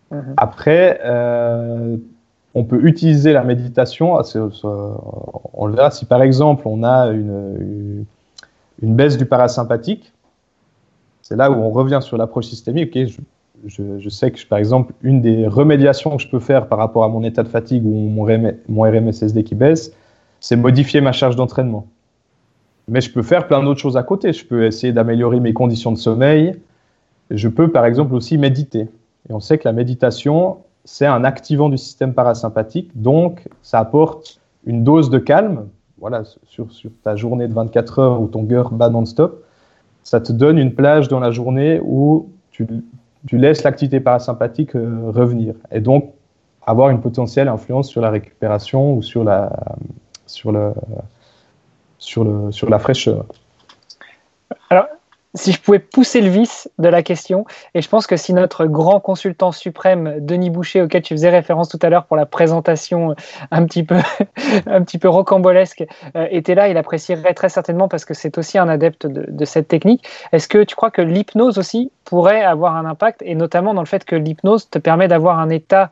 Mhm. 0.10 0.34
Après, 0.38 1.00
euh, 1.06 1.98
on 2.56 2.64
peut 2.64 2.84
utiliser 2.84 3.32
la 3.32 3.44
méditation. 3.44 4.20
On 5.54 5.66
le 5.68 5.76
verra 5.76 5.92
si 5.92 6.06
par 6.06 6.22
exemple 6.22 6.64
on 6.66 6.84
a 6.84 7.08
une, 7.12 8.06
une 8.82 8.96
baisse 8.96 9.18
du 9.18 9.26
parasympathique. 9.26 10.12
C'est 11.22 11.36
là 11.36 11.50
où 11.50 11.54
on 11.54 11.70
revient 11.70 12.00
sur 12.02 12.18
l'approche 12.18 12.48
systémique. 12.48 12.92
je, 12.94 13.20
sais 14.10 14.32
que 14.32 14.46
par 14.48 14.60
exemple, 14.60 14.94
une 15.02 15.22
des 15.22 15.48
remédiations 15.48 16.16
que 16.18 16.24
je 16.24 16.28
peux 16.28 16.40
faire 16.40 16.68
par 16.68 16.80
rapport 16.80 17.04
à 17.04 17.10
mon 17.10 17.24
état 17.24 17.44
de 17.44 17.48
fatigue 17.48 17.86
ou 17.86 18.10
mon, 18.10 18.26
mon 18.68 18.82
RMSSD 18.82 19.44
qui 19.44 19.56
baisse, 19.56 19.94
c'est 20.40 20.56
modifier 20.56 21.02
ma 21.02 21.12
charge 21.12 21.36
d'entraînement. 21.36 21.88
Mais 22.88 23.02
je 23.02 23.12
peux 23.12 23.22
faire 23.22 23.48
plein 23.48 23.64
d'autres 23.64 23.80
choses 23.80 23.98
à 23.98 24.04
côté. 24.04 24.34
Je 24.34 24.46
peux 24.46 24.66
essayer 24.66 24.92
d'améliorer 24.92 25.40
mes 25.40 25.54
conditions 25.54 25.92
de 25.92 25.98
sommeil. 25.98 26.56
Je 27.30 27.48
peux 27.48 27.72
par 27.72 27.86
exemple 27.86 28.14
aussi 28.16 28.38
méditer. 28.38 28.90
Et 29.30 29.34
on 29.34 29.40
sait 29.40 29.58
que 29.58 29.68
la 29.68 29.74
méditation, 29.74 30.58
c'est 30.84 31.06
un 31.06 31.24
activant 31.24 31.70
du 31.70 31.78
système 31.78 32.14
parasympathique, 32.14 32.90
donc 33.00 33.48
ça 33.62 33.80
apporte 33.80 34.40
une 34.66 34.84
dose 34.84 35.10
de 35.10 35.20
calme. 35.20 35.68
Voilà, 36.00 36.24
sur, 36.46 36.72
sur 36.72 36.90
ta 37.04 37.16
journée 37.16 37.48
de 37.48 37.54
24 37.54 38.00
heures 38.00 38.22
où 38.22 38.28
ton 38.28 38.44
cœur 38.46 38.72
bat 38.72 38.90
non-stop, 38.90 39.46
ça 40.02 40.20
te 40.20 40.32
donne 40.32 40.58
une 40.58 40.74
plage 40.74 41.08
dans 41.08 41.20
la 41.20 41.30
journée 41.30 41.80
où 41.84 42.30
tu, 42.50 42.66
tu 43.28 43.38
laisses 43.38 43.64
l'activité 43.64 44.00
parasympathique 44.00 44.76
euh, 44.76 45.12
revenir 45.12 45.54
et 45.72 45.80
donc 45.80 46.14
avoir 46.66 46.90
une 46.90 47.02
potentielle 47.02 47.48
influence 47.48 47.90
sur 47.90 48.02
la 48.02 48.10
récupération 48.10 48.94
ou 48.94 49.02
sur 49.02 49.24
la, 49.24 49.52
sur 50.26 50.52
le, 50.52 50.74
sur, 51.98 52.24
le, 52.24 52.52
sur 52.52 52.70
la 52.70 52.80
fraîcheur. 52.80 53.26
Si 55.34 55.54
je 55.54 55.62
pouvais 55.62 55.80
pousser 55.80 56.20
le 56.20 56.30
vice 56.30 56.70
de 56.78 56.90
la 56.90 57.04
question, 57.04 57.46
et 57.74 57.82
je 57.82 57.88
pense 57.88 58.06
que 58.06 58.18
si 58.18 58.34
notre 58.34 58.66
grand 58.66 59.00
consultant 59.00 59.54
suprême, 59.54 60.16
Denis 60.20 60.50
Boucher, 60.50 60.82
auquel 60.82 61.02
tu 61.02 61.14
faisais 61.14 61.30
référence 61.30 61.70
tout 61.70 61.80
à 61.82 61.90
l'heure 61.90 62.06
pour 62.06 62.18
la 62.18 62.26
présentation 62.26 63.16
un 63.50 63.66
petit 63.66 63.84
peu, 63.84 63.96
un 64.66 64.84
petit 64.84 64.98
peu 64.98 65.08
rocambolesque, 65.08 65.86
euh, 66.18 66.28
était 66.32 66.54
là, 66.54 66.68
il 66.68 66.76
apprécierait 66.76 67.34
très 67.34 67.48
certainement 67.48 67.88
parce 67.88 68.04
que 68.04 68.14
c'est 68.14 68.38
aussi 68.38 68.58
un 68.58 68.68
adepte 68.68 69.08
de, 69.08 69.26
de 69.30 69.46
cette 69.46 69.70
technique. 69.70 70.06
Est-ce 70.34 70.50
que 70.50 70.64
tu 70.64 70.76
crois 70.76 70.92
que 70.92 71.02
l'hypnose 71.02 71.58
aussi 71.58 71.92
pourrait 72.04 72.44
avoir 72.44 72.76
un 72.76 72.86
impact, 72.86 73.22
et 73.22 73.36
notamment 73.36 73.74
dans 73.74 73.82
le 73.82 73.88
fait 73.88 74.04
que 74.04 74.18
l'hypnose 74.18 74.70
te 74.70 74.80
permet 74.80 75.08
d'avoir 75.08 75.40
un 75.40 75.50
état 75.50 75.92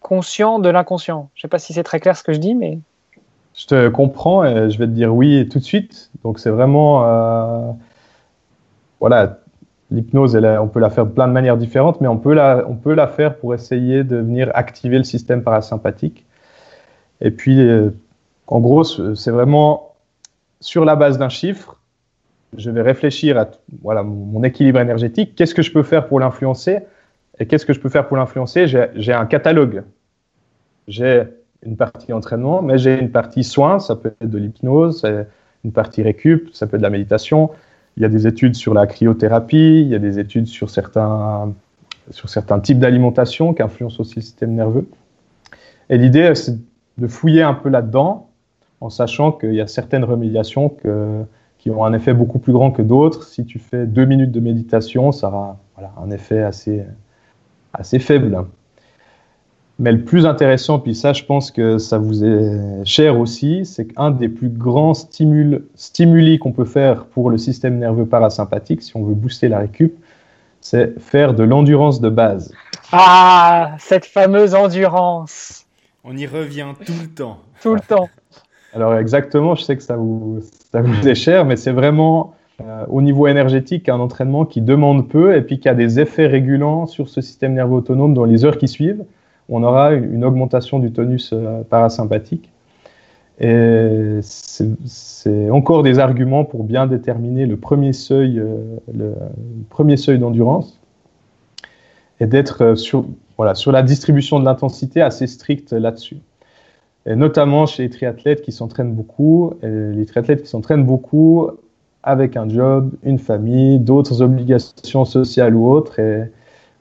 conscient 0.00 0.58
de 0.58 0.68
l'inconscient 0.68 1.30
Je 1.34 1.40
ne 1.40 1.42
sais 1.42 1.48
pas 1.48 1.60
si 1.60 1.72
c'est 1.72 1.84
très 1.84 2.00
clair 2.00 2.16
ce 2.16 2.24
que 2.24 2.32
je 2.32 2.38
dis, 2.38 2.56
mais... 2.56 2.80
Je 3.54 3.66
te 3.66 3.88
comprends 3.88 4.44
et 4.44 4.70
je 4.70 4.78
vais 4.78 4.86
te 4.86 4.92
dire 4.92 5.14
oui 5.14 5.48
tout 5.48 5.58
de 5.58 5.64
suite. 5.64 6.10
Donc 6.24 6.40
c'est 6.40 6.50
vraiment... 6.50 7.04
Euh 7.04 7.70
voilà, 9.00 9.40
l'hypnose, 9.90 10.36
on 10.36 10.68
peut 10.68 10.80
la 10.80 10.90
faire 10.90 11.06
de 11.06 11.10
plein 11.10 11.26
de 11.26 11.32
manières 11.32 11.56
différentes, 11.56 12.00
mais 12.00 12.08
on 12.08 12.18
peut 12.18 12.34
la, 12.34 13.06
faire 13.08 13.36
pour 13.36 13.54
essayer 13.54 14.04
de 14.04 14.16
venir 14.16 14.50
activer 14.54 14.98
le 14.98 15.04
système 15.04 15.42
parasympathique. 15.42 16.24
Et 17.20 17.30
puis, 17.30 17.60
euh, 17.60 17.90
en 18.46 18.60
gros, 18.60 18.84
c'est 18.84 19.30
vraiment 19.30 19.94
sur 20.60 20.84
la 20.84 20.96
base 20.96 21.18
d'un 21.18 21.28
chiffre, 21.28 21.76
je 22.56 22.70
vais 22.70 22.82
réfléchir 22.82 23.38
à 23.38 23.48
voilà, 23.82 24.02
mon 24.02 24.42
équilibre 24.42 24.80
énergétique, 24.80 25.34
qu'est-ce 25.34 25.54
que 25.54 25.62
je 25.62 25.72
peux 25.72 25.82
faire 25.82 26.06
pour 26.06 26.20
l'influencer? 26.20 26.80
Et 27.38 27.46
qu'est-ce 27.46 27.64
que 27.64 27.72
je 27.72 27.80
peux 27.80 27.88
faire 27.88 28.06
pour 28.06 28.16
l'influencer? 28.16 28.66
J'ai 28.66 29.12
un 29.12 29.26
catalogue. 29.26 29.82
J'ai 30.88 31.24
une 31.62 31.76
partie 31.76 32.12
entraînement, 32.12 32.60
mais 32.60 32.76
j'ai 32.76 32.98
une 32.98 33.10
partie 33.10 33.44
soins, 33.44 33.78
ça 33.78 33.96
peut 33.96 34.12
être 34.20 34.28
de 34.28 34.38
l'hypnose, 34.38 35.06
une 35.64 35.72
partie 35.72 36.02
récup, 36.02 36.50
ça 36.52 36.66
peut 36.66 36.76
être 36.76 36.80
de 36.80 36.86
la 36.86 36.90
méditation, 36.90 37.50
il 38.00 38.02
y 38.02 38.06
a 38.06 38.08
des 38.08 38.26
études 38.26 38.54
sur 38.54 38.72
la 38.72 38.86
cryothérapie, 38.86 39.82
il 39.82 39.88
y 39.88 39.94
a 39.94 39.98
des 39.98 40.18
études 40.18 40.46
sur 40.46 40.70
certains, 40.70 41.52
sur 42.10 42.30
certains 42.30 42.58
types 42.58 42.78
d'alimentation 42.78 43.52
qui 43.52 43.62
influencent 43.62 44.00
aussi 44.00 44.16
le 44.16 44.22
système 44.22 44.54
nerveux. 44.54 44.88
Et 45.90 45.98
l'idée, 45.98 46.34
c'est 46.34 46.56
de 46.96 47.06
fouiller 47.06 47.42
un 47.42 47.52
peu 47.52 47.68
là-dedans, 47.68 48.30
en 48.80 48.88
sachant 48.88 49.32
qu'il 49.32 49.52
y 49.52 49.60
a 49.60 49.66
certaines 49.66 50.04
remédiations 50.04 50.74
qui 51.58 51.70
ont 51.70 51.84
un 51.84 51.92
effet 51.92 52.14
beaucoup 52.14 52.38
plus 52.38 52.54
grand 52.54 52.70
que 52.70 52.80
d'autres. 52.80 53.24
Si 53.24 53.44
tu 53.44 53.58
fais 53.58 53.84
deux 53.84 54.06
minutes 54.06 54.32
de 54.32 54.40
méditation, 54.40 55.12
ça 55.12 55.28
aura 55.28 55.58
un 56.02 56.10
effet 56.10 56.42
assez, 56.42 56.82
assez 57.74 57.98
faible. 57.98 58.46
Mais 59.80 59.92
le 59.92 60.04
plus 60.04 60.26
intéressant, 60.26 60.78
puis 60.78 60.94
ça, 60.94 61.14
je 61.14 61.24
pense 61.24 61.50
que 61.50 61.78
ça 61.78 61.96
vous 61.96 62.22
est 62.22 62.84
cher 62.84 63.18
aussi, 63.18 63.64
c'est 63.64 63.86
qu'un 63.86 64.10
des 64.10 64.28
plus 64.28 64.50
grands 64.50 64.92
stimuli 64.92 66.38
qu'on 66.38 66.52
peut 66.52 66.66
faire 66.66 67.06
pour 67.06 67.30
le 67.30 67.38
système 67.38 67.78
nerveux 67.78 68.04
parasympathique, 68.04 68.82
si 68.82 68.94
on 68.94 69.04
veut 69.04 69.14
booster 69.14 69.48
la 69.48 69.60
récup, 69.60 69.94
c'est 70.60 71.00
faire 71.00 71.32
de 71.32 71.44
l'endurance 71.44 72.02
de 72.02 72.10
base. 72.10 72.52
Ah, 72.92 73.70
cette 73.78 74.04
fameuse 74.04 74.54
endurance. 74.54 75.64
On 76.04 76.14
y 76.14 76.26
revient 76.26 76.74
tout 76.84 76.92
le 77.00 77.08
temps. 77.08 77.38
Tout 77.62 77.74
le 77.74 77.80
temps. 77.80 78.10
Alors 78.74 78.94
exactement, 78.96 79.54
je 79.54 79.62
sais 79.62 79.78
que 79.78 79.82
ça 79.82 79.96
vous, 79.96 80.40
ça 80.72 80.82
vous 80.82 81.08
est 81.08 81.14
cher, 81.14 81.46
mais 81.46 81.56
c'est 81.56 81.72
vraiment 81.72 82.34
euh, 82.60 82.84
au 82.90 83.00
niveau 83.00 83.28
énergétique 83.28 83.88
un 83.88 83.98
entraînement 83.98 84.44
qui 84.44 84.60
demande 84.60 85.08
peu 85.08 85.34
et 85.34 85.40
puis 85.40 85.58
qui 85.58 85.70
a 85.70 85.74
des 85.74 86.00
effets 86.00 86.26
régulants 86.26 86.86
sur 86.86 87.08
ce 87.08 87.22
système 87.22 87.54
nerveux 87.54 87.76
autonome 87.76 88.12
dans 88.12 88.26
les 88.26 88.44
heures 88.44 88.58
qui 88.58 88.68
suivent 88.68 89.04
on 89.50 89.62
aura 89.64 89.92
une 89.92 90.24
augmentation 90.24 90.78
du 90.78 90.92
tonus 90.92 91.30
euh, 91.32 91.62
parasympathique. 91.68 92.48
Et 93.40 94.20
c'est 94.22 95.50
encore 95.50 95.82
des 95.82 95.98
arguments 95.98 96.44
pour 96.44 96.62
bien 96.62 96.86
déterminer 96.86 97.46
le 97.46 97.56
premier 97.56 97.92
seuil, 97.94 98.38
euh, 98.38 100.18
d'endurance 100.18 100.78
et 102.20 102.26
d'être 102.26 102.62
euh, 102.62 102.74
sur, 102.76 103.06
la 103.38 103.82
distribution 103.82 104.38
de 104.40 104.44
l'intensité 104.44 105.00
assez 105.00 105.26
stricte 105.26 105.72
là-dessus. 105.72 106.18
Et 107.06 107.16
notamment 107.16 107.64
chez 107.64 107.84
les 107.84 107.90
triathlètes 107.90 108.42
qui 108.42 108.52
s'entraînent 108.52 108.92
beaucoup, 108.92 109.54
les 109.62 110.04
triathlètes 110.04 110.42
qui 110.42 110.48
s'entraînent 110.48 110.84
beaucoup 110.84 111.48
avec 112.02 112.36
un 112.36 112.46
job, 112.46 112.90
une 113.02 113.18
famille, 113.18 113.78
d'autres 113.78 114.20
obligations 114.20 115.06
sociales 115.06 115.56
ou 115.56 115.70
autres. 115.70 115.98
Et 115.98 116.30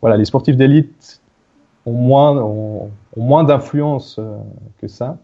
voilà, 0.01 0.17
les 0.17 0.25
sportifs 0.25 0.57
d'élite 0.57 1.21
ont 1.89 1.93
moins, 1.93 2.89
moins 3.17 3.43
d'influence 3.43 4.17
euh, 4.19 4.37
que 4.81 4.87
ça. 4.87 5.17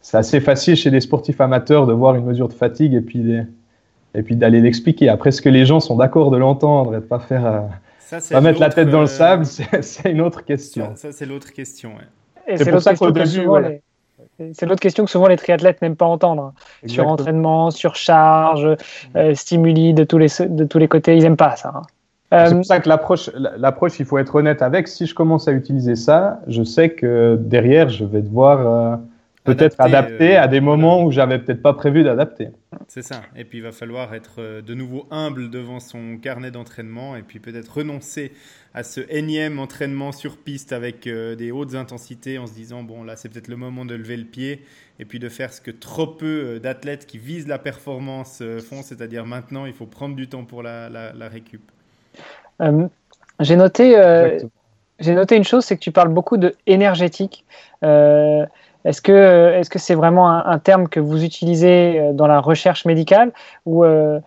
C'est 0.00 0.16
assez 0.16 0.40
facile 0.40 0.76
chez 0.76 0.90
des 0.90 1.00
sportifs 1.00 1.40
amateurs 1.40 1.86
de 1.86 1.92
voir 1.92 2.14
une 2.14 2.24
mesure 2.24 2.48
de 2.48 2.52
fatigue 2.52 2.94
et 2.94 3.00
puis, 3.00 3.34
et 4.14 4.22
puis 4.22 4.36
d'aller 4.36 4.60
l'expliquer. 4.60 5.08
Après, 5.08 5.32
ce 5.32 5.42
que 5.42 5.48
les 5.48 5.66
gens 5.66 5.80
sont 5.80 5.96
d'accord 5.96 6.30
de 6.30 6.36
l'entendre 6.36 6.94
et 6.94 7.00
de 7.00 7.04
pas 7.04 7.18
faire, 7.18 7.44
euh, 7.44 8.18
pas 8.30 8.40
mettre 8.40 8.60
la 8.60 8.68
tête 8.68 8.88
dans 8.88 9.00
le 9.00 9.04
euh, 9.04 9.08
sable, 9.08 9.46
c'est 9.80 10.10
une 10.10 10.20
autre 10.20 10.44
question. 10.44 10.92
Ça, 10.94 11.10
c'est 11.10 11.26
l'autre 11.26 11.52
question. 11.52 11.92
C'est 12.46 12.70
pour 12.70 12.80
ça 12.80 12.94
qu'au 12.94 13.10
début, 13.10 13.48
C'est 14.52 14.66
l'autre 14.66 14.80
question 14.80 15.04
que 15.04 15.10
souvent 15.10 15.26
les 15.26 15.36
triathlètes 15.36 15.82
n'aiment 15.82 15.96
pas 15.96 16.06
entendre. 16.06 16.52
Sur 16.86 17.08
entraînement, 17.08 17.72
surcharge, 17.72 18.76
stimuli 19.34 19.92
de 19.92 20.04
tous, 20.04 20.18
les, 20.18 20.28
de 20.38 20.64
tous 20.64 20.78
les 20.78 20.86
côtés, 20.86 21.16
ils 21.16 21.24
n'aiment 21.24 21.36
pas 21.36 21.56
ça. 21.56 21.72
Hein. 21.74 21.82
C'est 22.32 22.50
pour 22.50 22.58
euh, 22.58 22.62
ça 22.64 22.80
que 22.80 22.88
l'approche, 22.88 23.30
l'approche, 23.34 24.00
il 24.00 24.06
faut 24.06 24.18
être 24.18 24.34
honnête 24.34 24.60
avec. 24.60 24.88
Si 24.88 25.06
je 25.06 25.14
commence 25.14 25.46
à 25.46 25.52
utiliser 25.52 25.94
ça, 25.94 26.40
je 26.48 26.64
sais 26.64 26.90
que 26.90 27.38
derrière, 27.40 27.88
je 27.88 28.04
vais 28.04 28.20
devoir 28.20 28.66
euh, 28.66 28.96
peut-être 29.44 29.80
adapter 29.80 30.36
à 30.36 30.48
des 30.48 30.60
moments 30.60 31.04
où 31.04 31.12
j'avais 31.12 31.38
peut-être 31.38 31.62
pas 31.62 31.74
prévu 31.74 32.02
d'adapter. 32.02 32.48
C'est 32.88 33.02
ça. 33.02 33.22
Et 33.36 33.44
puis 33.44 33.58
il 33.58 33.64
va 33.64 33.70
falloir 33.70 34.12
être 34.12 34.60
de 34.60 34.74
nouveau 34.74 35.06
humble 35.12 35.50
devant 35.50 35.78
son 35.78 36.18
carnet 36.20 36.50
d'entraînement 36.50 37.14
et 37.14 37.22
puis 37.22 37.38
peut-être 37.38 37.76
renoncer 37.76 38.32
à 38.74 38.82
ce 38.82 39.00
énième 39.08 39.60
entraînement 39.60 40.10
sur 40.10 40.36
piste 40.36 40.72
avec 40.72 41.04
des 41.04 41.52
hautes 41.52 41.76
intensités 41.76 42.38
en 42.38 42.48
se 42.48 42.54
disant 42.54 42.82
bon 42.82 43.04
là 43.04 43.14
c'est 43.16 43.28
peut-être 43.28 43.48
le 43.48 43.56
moment 43.56 43.84
de 43.84 43.94
lever 43.94 44.16
le 44.16 44.24
pied 44.24 44.64
et 44.98 45.04
puis 45.04 45.20
de 45.20 45.28
faire 45.28 45.52
ce 45.52 45.60
que 45.60 45.70
trop 45.70 46.08
peu 46.08 46.58
d'athlètes 46.60 47.06
qui 47.06 47.18
visent 47.18 47.46
la 47.46 47.58
performance 47.58 48.42
font, 48.68 48.82
c'est-à-dire 48.82 49.26
maintenant 49.26 49.64
il 49.64 49.72
faut 49.72 49.86
prendre 49.86 50.16
du 50.16 50.28
temps 50.28 50.44
pour 50.44 50.64
la, 50.64 50.88
la 50.88 51.28
récup. 51.28 51.62
J'ai 53.40 53.56
noté 53.56 53.96
j'ai 54.98 55.14
noté 55.14 55.36
une 55.36 55.44
chose, 55.44 55.64
c'est 55.64 55.76
que 55.76 55.82
tu 55.82 55.92
parles 55.92 56.08
beaucoup 56.08 56.36
de 56.36 56.54
énergétique. 56.66 57.44
Euh, 57.84 58.46
est-ce 58.84 59.02
que 59.02 59.52
est-ce 59.52 59.68
que 59.68 59.78
c'est 59.78 59.94
vraiment 59.94 60.28
un, 60.28 60.58
terme 60.58 60.88
que 60.88 61.00
vous 61.00 61.24
utilisez 61.24 61.98
euh, 61.98 62.12
dans 62.12 62.26
la 62.26 62.40
recherche 62.40 62.84
médicale 62.84 63.32
ou 63.64 63.84
euh, 63.84 64.20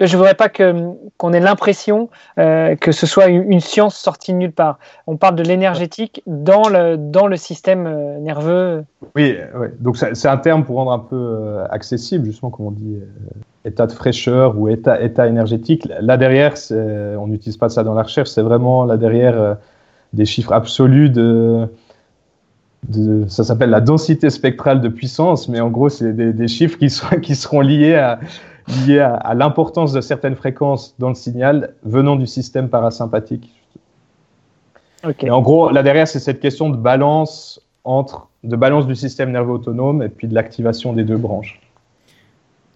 je 0.00 0.10
ne 0.10 0.16
voudrais 0.16 0.34
pas 0.34 0.48
que 0.48 0.74
qu'on 1.18 1.34
ait 1.34 1.40
l'impression 1.40 2.08
que 2.36 2.92
ce 2.92 3.06
soit 3.06 3.26
une, 3.26 3.60
science 3.60 3.94
sortie 3.94 4.32
de 4.32 4.38
nulle 4.38 4.52
part. 4.52 4.78
On 5.06 5.18
parle 5.18 5.34
de 5.36 5.42
l'énergétique 5.42 6.22
dans 6.26 6.66
le 6.70 6.96
dans 6.96 7.26
le 7.26 7.36
système 7.36 8.18
nerveux. 8.20 8.86
Oui, 9.14 9.36
oui. 9.54 9.66
donc 9.80 9.98
c'est 9.98 10.28
un 10.28 10.38
terme 10.38 10.64
pour 10.64 10.76
rendre 10.76 10.92
un 10.92 10.98
peu 10.98 11.58
accessible, 11.68 12.24
justement, 12.24 12.50
comme 12.50 12.66
on 12.68 12.70
dit, 12.70 13.00
état 13.64 13.86
de 13.86 13.92
fraîcheur 13.92 14.58
ou 14.58 14.68
état 14.68 15.00
état 15.00 15.26
énergétique. 15.26 15.88
Là 16.00 16.16
derrière, 16.16 16.54
on 16.70 17.26
n'utilise 17.26 17.56
pas 17.56 17.68
ça 17.68 17.84
dans 17.84 17.94
la 17.94 18.02
recherche. 18.02 18.30
C'est 18.30 18.42
vraiment 18.42 18.84
là 18.84 18.96
derrière 18.96 19.56
des 20.12 20.24
chiffres 20.24 20.52
absolus 20.52 21.10
de, 21.10 21.68
ça 23.28 23.44
s'appelle 23.44 23.70
la 23.70 23.80
densité 23.80 24.28
spectrale 24.30 24.80
de 24.80 24.88
puissance, 24.88 25.48
mais 25.48 25.60
en 25.60 25.70
gros, 25.70 25.88
c'est 25.88 26.12
des, 26.12 26.48
chiffres 26.48 26.78
qui, 26.78 26.90
sont, 26.90 27.20
qui 27.20 27.36
seront 27.36 27.60
liés 27.60 27.94
à, 27.94 28.18
liés 28.86 29.00
à, 29.00 29.34
l'importance 29.34 29.92
de 29.92 30.00
certaines 30.00 30.34
fréquences 30.34 30.94
dans 30.98 31.08
le 31.08 31.14
signal 31.14 31.74
venant 31.84 32.16
du 32.16 32.26
système 32.26 32.68
parasympathique. 32.68 33.52
Et 35.20 35.30
en 35.30 35.42
gros, 35.42 35.70
là 35.70 35.82
derrière, 35.82 36.06
c'est 36.06 36.20
cette 36.20 36.40
question 36.40 36.70
de 36.70 36.76
balance 36.76 37.60
entre 37.84 38.28
de 38.44 38.56
balance 38.56 38.86
du 38.86 38.94
système 38.96 39.30
nerveux 39.30 39.52
autonome 39.52 40.02
et 40.02 40.08
puis 40.08 40.28
de 40.28 40.34
l'activation 40.34 40.92
des 40.92 41.04
deux 41.04 41.16
branches. 41.16 41.60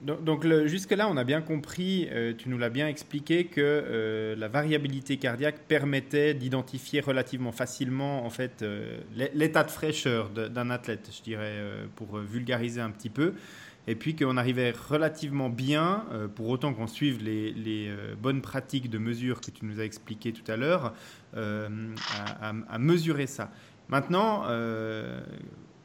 Donc, 0.07 0.47
jusque-là, 0.67 1.09
on 1.09 1.17
a 1.17 1.25
bien 1.25 1.41
compris, 1.41 2.09
euh, 2.13 2.33
tu 2.37 2.49
nous 2.49 2.59
l'as 2.59 2.71
bien 2.71 2.87
expliqué, 2.87 3.47
que 3.47 3.61
euh, 3.61 4.37
la 4.37 4.47
variabilité 4.47 5.17
cardiaque 5.17 5.59
permettait 5.67 6.33
d'identifier 6.33 7.01
relativement 7.01 7.51
facilement 7.51 8.25
en 8.25 8.31
fait 8.31 8.63
euh, 8.63 8.99
l'état 9.35 9.65
de 9.65 9.71
fraîcheur 9.71 10.31
d'un 10.31 10.71
athlète, 10.71 11.11
je 11.17 11.23
dirais, 11.23 11.57
pour 11.97 12.19
vulgariser 12.19 12.81
un 12.81 12.91
petit 12.91 13.11
peu. 13.11 13.35
Et 13.89 13.97
puis 13.97 14.15
qu'on 14.15 14.37
arrivait 14.37 14.73
relativement 14.89 15.49
bien, 15.49 16.05
pour 16.35 16.49
autant 16.49 16.75
qu'on 16.75 16.89
suive 16.89 17.23
les, 17.23 17.91
bonnes 18.21 18.43
pratiques 18.43 18.91
de 18.91 18.99
mesure 18.99 19.41
que 19.41 19.51
tu 19.51 19.65
nous 19.65 19.81
as 19.81 19.85
expliquées 19.85 20.33
tout 20.33 20.51
à 20.51 20.57
l'heure, 20.57 20.93
à, 21.35 22.79
mesurer 22.79 23.27
ça. 23.27 23.51
Maintenant, 23.89 24.45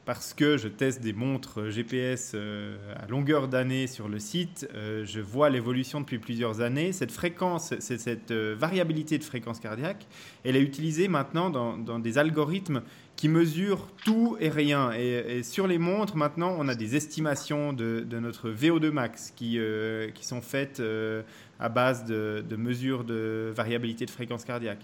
parce 0.05 0.33
que 0.33 0.57
je 0.57 0.67
teste 0.67 1.01
des 1.01 1.13
montres 1.13 1.69
GPS 1.69 2.31
euh, 2.33 2.75
à 2.95 3.07
longueur 3.07 3.47
d'année 3.47 3.85
sur 3.85 4.09
le 4.09 4.17
site, 4.19 4.67
euh, 4.73 5.05
je 5.05 5.19
vois 5.19 5.49
l'évolution 5.49 6.01
depuis 6.01 6.17
plusieurs 6.17 6.61
années. 6.61 6.91
Cette 6.91 7.11
fréquence, 7.11 7.73
cette 7.79 8.31
euh, 8.31 8.55
variabilité 8.57 9.17
de 9.19 9.23
fréquence 9.23 9.59
cardiaque, 9.59 10.07
elle 10.43 10.55
est 10.55 10.61
utilisée 10.61 11.07
maintenant 11.07 11.49
dans, 11.49 11.99
des 11.99 12.17
algorithmes 12.17 12.81
qui 13.15 13.29
mesurent 13.29 13.87
tout 14.03 14.37
et 14.39 14.49
rien. 14.49 14.91
Et, 14.93 15.43
sur 15.43 15.67
les 15.67 15.77
montres, 15.77 16.15
maintenant, 16.15 16.55
on 16.57 16.67
a 16.67 16.73
des 16.73 16.95
estimations 16.95 17.71
de, 17.71 18.05
notre 18.19 18.49
VO2 18.49 18.89
max 18.89 19.31
qui, 19.35 19.59
sont 20.21 20.41
faites 20.41 20.81
à 21.59 21.69
base 21.69 22.05
de 22.05 22.55
mesures 22.55 23.03
de 23.03 23.53
variabilité 23.55 24.05
de 24.05 24.11
fréquence 24.11 24.43
cardiaque. 24.43 24.81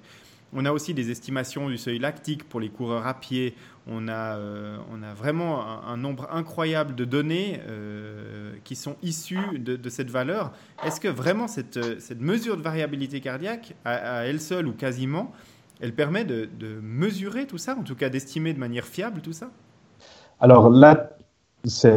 On 0.54 0.66
a 0.66 0.72
aussi 0.72 0.94
des 0.94 1.12
estimations 1.12 1.70
du 1.70 1.78
seuil 1.78 2.00
lactique 2.00 2.48
pour 2.48 2.60
les 2.60 2.70
coureurs 2.70 3.06
à 3.06 3.14
pied. 3.14 3.54
On 3.86 4.08
a, 4.08 4.38
euh, 4.38 4.78
on 4.92 5.04
a 5.04 5.14
vraiment 5.14 5.62
un, 5.86 5.98
nombre 5.98 6.28
incroyable 6.32 6.96
de 6.96 7.06
données 7.06 7.60
euh, 7.68 8.54
qui 8.64 8.76
sont 8.76 8.96
issues 9.04 9.60
de, 9.60 9.90
cette 9.90 10.10
valeur. 10.10 10.52
Est-ce 10.86 11.00
que 11.00 11.08
vraiment 11.08 11.48
cette, 11.48 12.00
cette, 12.02 12.22
mesure 12.22 12.58
de 12.58 12.62
variabilité 12.62 13.20
cardiaque, 13.20 13.76
à, 13.86 14.26
elle 14.26 14.40
seule 14.40 14.68
ou 14.68 14.74
quasiment, 14.74 15.32
elle 15.82 15.94
permet 15.94 16.24
de, 16.24 16.50
mesurer 16.82 17.46
tout 17.46 17.58
ça, 17.58 17.76
en 17.78 17.84
tout 17.84 17.96
cas 17.96 18.10
d'estimer 18.10 18.54
de 18.54 18.60
manière 18.60 18.86
fiable 18.86 19.22
tout 19.22 19.34
ça? 19.34 19.50
Alors 20.40 20.70
là, 20.70 21.12
c'est 21.66 21.92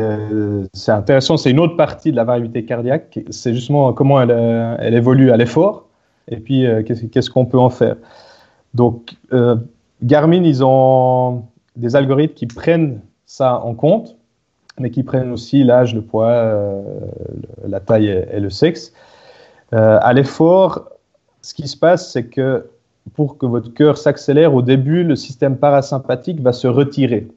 intéressant, 0.88 1.36
c'est 1.36 1.50
une 1.50 1.60
autre 1.60 1.76
partie 1.76 2.10
de 2.10 2.16
la 2.16 2.24
variabilité 2.24 2.64
cardiaque, 2.64 3.20
c'est 3.30 3.54
justement 3.54 3.92
comment 3.92 4.20
elle, 4.20 4.76
elle 4.80 4.94
évolue 4.94 5.30
à 5.30 5.36
l'effort 5.36 5.90
et 6.30 6.36
puis 6.36 6.66
euh, 6.66 6.82
qu'est-ce 6.82 7.30
qu'on 7.30 7.46
peut 7.46 7.58
en 7.58 7.70
faire. 7.70 7.96
Donc, 8.74 9.16
euh, 9.32 9.56
Garmin, 10.02 10.44
ils 10.44 10.64
ont 10.64 11.44
des 11.76 11.96
algorithmes 11.96 12.34
qui 12.34 12.46
prennent 12.46 13.00
ça 13.26 13.60
en 13.60 13.74
compte, 13.74 14.16
mais 14.78 14.90
qui 14.90 15.02
prennent 15.02 15.32
aussi 15.32 15.64
l'âge, 15.64 15.94
le 15.94 16.02
poids, 16.02 16.30
euh, 16.30 16.82
la 17.66 17.80
taille 17.80 18.08
et, 18.08 18.40
le 18.40 18.50
sexe. 18.50 18.92
Euh, 19.72 19.98
à 20.00 20.12
l'effort, 20.12 20.88
ce 21.42 21.54
qui 21.54 21.68
se 21.68 21.76
passe, 21.76 22.12
c'est 22.12 22.24
que 22.24 22.66
pour 23.14 23.38
que 23.38 23.46
votre 23.46 23.72
cœur 23.72 23.98
s'accélère, 23.98 24.54
au 24.54 24.62
début, 24.62 25.04
le 25.04 25.16
système 25.16 25.56
parasympathique 25.56 26.40
va 26.40 26.52
se 26.52 26.66
retirer. 26.66 27.28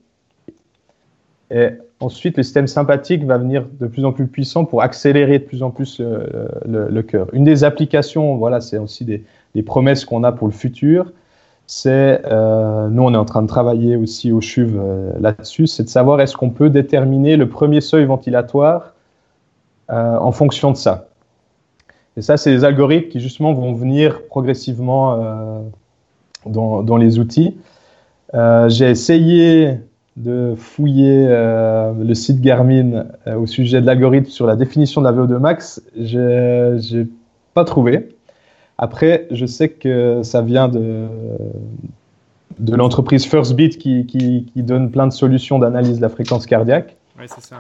Et 1.51 1.69
ensuite, 1.99 2.37
le 2.37 2.43
système 2.43 2.67
sympathique 2.67 3.23
va 3.23 3.37
venir 3.37 3.65
de 3.79 3.87
plus 3.87 4.05
en 4.05 4.11
plus 4.11 4.27
puissant 4.27 4.65
pour 4.65 4.81
accélérer 4.81 5.39
de 5.39 5.45
plus 5.45 5.63
en 5.63 5.71
plus 5.71 6.01
le, 6.01 7.01
cœur. 7.01 7.27
Une 7.33 7.43
des 7.43 7.63
applications, 7.63 8.35
voilà, 8.35 8.61
c'est 8.61 8.77
aussi 8.77 9.05
des 9.05 9.63
promesses 9.63 10.05
qu'on 10.05 10.23
a 10.23 10.31
pour 10.31 10.47
le 10.47 10.53
futur, 10.53 11.11
c'est, 11.67 12.21
euh, 12.25 12.89
nous 12.89 13.03
on 13.03 13.13
est 13.13 13.17
en 13.17 13.25
train 13.25 13.41
de 13.41 13.47
travailler 13.47 13.95
aussi 13.95 14.31
au 14.31 14.41
CHUV 14.41 14.73
euh, 14.75 15.11
là-dessus, 15.19 15.67
c'est 15.67 15.83
de 15.83 15.89
savoir 15.89 16.19
est-ce 16.19 16.35
qu'on 16.35 16.49
peut 16.49 16.69
déterminer 16.69 17.37
le 17.37 17.47
premier 17.47 17.81
seuil 17.81 18.05
ventilatoire 18.05 18.93
euh, 19.89 20.17
en 20.17 20.31
fonction 20.31 20.71
de 20.71 20.77
ça. 20.77 21.07
Et 22.15 22.21
ça, 22.21 22.37
c'est 22.37 22.51
des 22.51 22.63
algorithmes 22.63 23.09
qui 23.09 23.19
justement 23.19 23.53
vont 23.53 23.73
venir 23.73 24.21
progressivement 24.27 25.63
dans, 26.45 26.97
les 26.97 27.17
outils. 27.17 27.57
J'ai 28.33 28.87
essayé 28.87 29.79
de 30.15 30.53
fouiller 30.55 31.25
le 31.27 32.13
site 32.13 32.39
Garmin 32.39 33.05
au 33.35 33.47
sujet 33.47 33.81
de 33.81 33.87
l'algorithme 33.87 34.29
sur 34.29 34.45
la 34.45 34.55
définition 34.55 35.01
de 35.01 35.07
la 35.07 35.11
VO2 35.11 35.39
max. 35.39 35.81
J'ai 35.97 37.07
pas 37.55 37.63
trouvé. 37.63 38.09
Après, 38.77 39.27
je 39.31 39.45
sais 39.45 39.69
que 39.69 40.21
ça 40.23 40.41
vient 40.41 40.67
de, 40.67 41.07
de 42.59 42.75
l'entreprise 42.75 43.25
FirstBeat 43.25 43.77
qui, 43.77 44.05
qui, 44.05 44.45
qui, 44.53 44.63
donne 44.63 44.91
plein 44.91 45.07
de 45.07 45.13
solutions 45.13 45.59
d'analyse 45.59 45.97
de 45.97 46.01
la 46.01 46.09
fréquence 46.09 46.45
cardiaque. 46.45 46.95
Oui, 47.19 47.25
c'est 47.27 47.43
ça. 47.43 47.57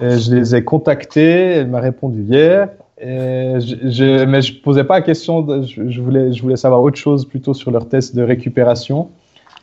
Et 0.00 0.18
je 0.18 0.34
les 0.34 0.54
ai 0.54 0.64
contactés, 0.64 1.54
elle 1.56 1.68
m'a 1.68 1.80
répondu 1.80 2.22
hier. 2.22 2.68
Et 3.00 3.56
je, 3.60 4.24
mais 4.24 4.42
je 4.42 4.54
ne 4.54 4.60
posais 4.60 4.84
pas 4.84 4.94
la 4.94 5.02
question, 5.02 5.62
je, 5.62 6.00
voulais, 6.00 6.32
je 6.32 6.42
voulais 6.42 6.56
savoir 6.56 6.82
autre 6.82 6.96
chose 6.96 7.26
plutôt 7.26 7.52
sur 7.52 7.70
leur 7.70 7.88
test 7.88 8.14
de 8.14 8.22
récupération. 8.22 9.10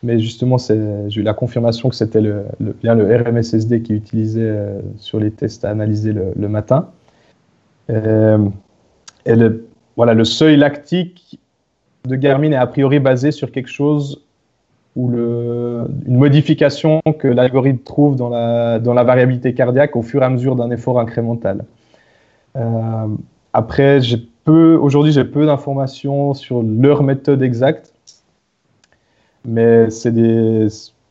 Mais 0.03 0.19
justement, 0.19 0.57
j'ai 0.57 1.19
eu 1.19 1.23
la 1.23 1.33
confirmation 1.33 1.89
que 1.89 1.95
c'était 1.95 2.21
le, 2.21 2.45
bien 2.59 2.95
le 2.95 3.15
RMSSD 3.15 3.81
qui 3.81 3.93
utilisait 3.93 4.41
euh, 4.41 4.79
sur 4.97 5.19
les 5.19 5.31
tests 5.31 5.65
à 5.65 5.69
analyser 5.69 6.13
le, 6.13 6.31
le 6.35 6.47
matin. 6.47 6.89
Euh, 7.89 8.37
et 9.25 9.35
le, 9.35 9.68
voilà, 9.99 10.13
le 10.13 10.23
seuil 10.23 10.55
lactique 10.55 11.41
de 12.05 12.15
Garmin 12.15 12.53
est 12.53 12.55
a 12.55 12.67
priori 12.67 13.01
basé 13.01 13.33
sur 13.33 13.51
quelque 13.51 13.67
chose 13.67 14.23
ou 14.95 15.09
une 15.09 16.17
modification 16.17 17.01
que 17.19 17.27
l'algorithme 17.27 17.83
trouve 17.83 18.15
dans 18.15 18.29
la, 18.29 18.79
dans 18.79 18.93
variabilité 18.93 19.53
cardiaque 19.53 19.97
au 19.97 20.01
fur 20.01 20.21
et 20.21 20.25
à 20.25 20.29
mesure 20.29 20.55
d'un 20.55 20.71
effort 20.71 21.01
incrémental. 21.01 21.65
Euh, 22.55 23.07
après, 23.51 23.99
aujourd'hui, 24.47 25.11
j'ai 25.11 25.25
peu 25.25 25.45
d'informations 25.45 26.33
sur 26.33 26.63
leur 26.63 27.03
méthode 27.03 27.43
exacte, 27.43 27.93
mais 29.43 29.89
c'est 29.89 30.13
des, 30.13 30.67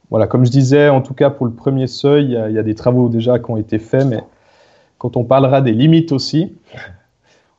voilà, 0.08 0.26
comme 0.26 0.46
je 0.46 0.50
disais, 0.50 0.88
en 0.88 1.02
tout 1.02 1.12
cas 1.12 1.28
pour 1.28 1.44
le 1.44 1.52
premier 1.52 1.88
seuil, 1.88 2.38
il 2.48 2.54
y, 2.54 2.58
a 2.58 2.62
des 2.62 2.74
travaux 2.74 3.10
déjà 3.10 3.38
qui 3.38 3.50
ont 3.50 3.58
été 3.58 3.78
faits, 3.78 4.06
mais 4.06 4.20
quand 4.96 5.18
on 5.18 5.24
parlera 5.24 5.60
des 5.60 5.72
limites 5.72 6.10
aussi, 6.10 6.54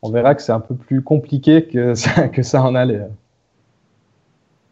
on 0.02 0.12
verra 0.12 0.36
que 0.36 0.42
c'est 0.42 0.52
un 0.52 0.60
peu 0.60 0.76
plus 0.76 1.02
compliqué 1.02 1.66
que 1.66 1.94
ça, 1.96 2.28
que 2.28 2.44
ça 2.44 2.62
en 2.62 2.76
allait. 2.76 3.02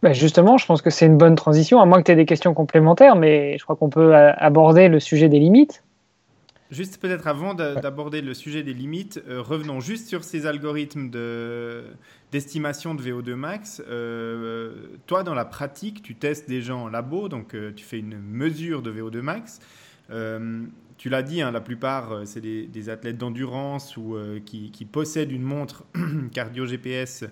Bah, 0.04 0.14
justement, 0.14 0.58
je 0.58 0.66
pense 0.66 0.82
que 0.82 0.90
c'est 0.90 1.08
une 1.08 1.18
bonne 1.18 1.36
transition, 1.36 1.82
à 1.82 1.86
moins 1.86 2.00
que 2.00 2.04
tu 2.04 2.12
aies 2.12 2.16
des 2.16 2.26
questions 2.26 2.54
complémentaires, 2.54 3.16
mais 3.16 3.58
je 3.58 3.64
crois 3.64 3.76
qu'on 3.76 3.90
peut 3.90 4.16
aborder 4.16 4.90
le 4.90 5.00
sujet 5.00 5.28
des 5.28 5.40
limites. 5.40 5.84
Juste 6.70 7.00
peut-être 7.00 7.28
avant 7.28 7.54
d'aborder 7.54 8.22
le 8.22 8.34
sujet 8.34 8.62
des 8.62 8.74
limites, 8.74 9.24
euh, 9.30 9.42
revenons 9.42 9.80
juste 9.80 10.08
sur 10.08 10.26
ces 10.26 10.46
algorithmes 10.46 11.10
d'estimation 12.32 12.94
de, 12.94 13.02
VO2 13.02 13.36
max. 13.36 13.82
Euh, 13.88 14.74
toi, 15.06 15.24
dans 15.24 15.34
la 15.34 15.46
pratique, 15.46 16.04
tu 16.04 16.16
testes 16.16 16.50
des 16.50 16.62
gens 16.62 16.84
en 16.84 16.88
labo, 16.90 17.30
donc 17.30 17.56
euh, 17.56 17.72
tu 17.74 17.86
fais 17.86 18.00
une 18.00 18.20
mesure 18.20 18.82
de 18.82 18.92
VO2 18.92 19.22
max. 19.22 19.60
Tu 20.98 21.10
l'as 21.10 21.24
dit, 21.24 21.41
hein, 21.41 21.52
la 21.52 21.62
plupart, 21.62 22.22
c'est 22.26 22.41
des, 22.41 22.89
athlètes 22.89 23.18
d'endurance 23.18 23.98
ou 23.98 24.18
qui, 24.45 24.72
qui, 24.72 24.86
possèdent 24.86 25.32
une 25.32 25.43
montre 25.43 25.86
cardio 26.34 26.66
GPS 26.66 27.26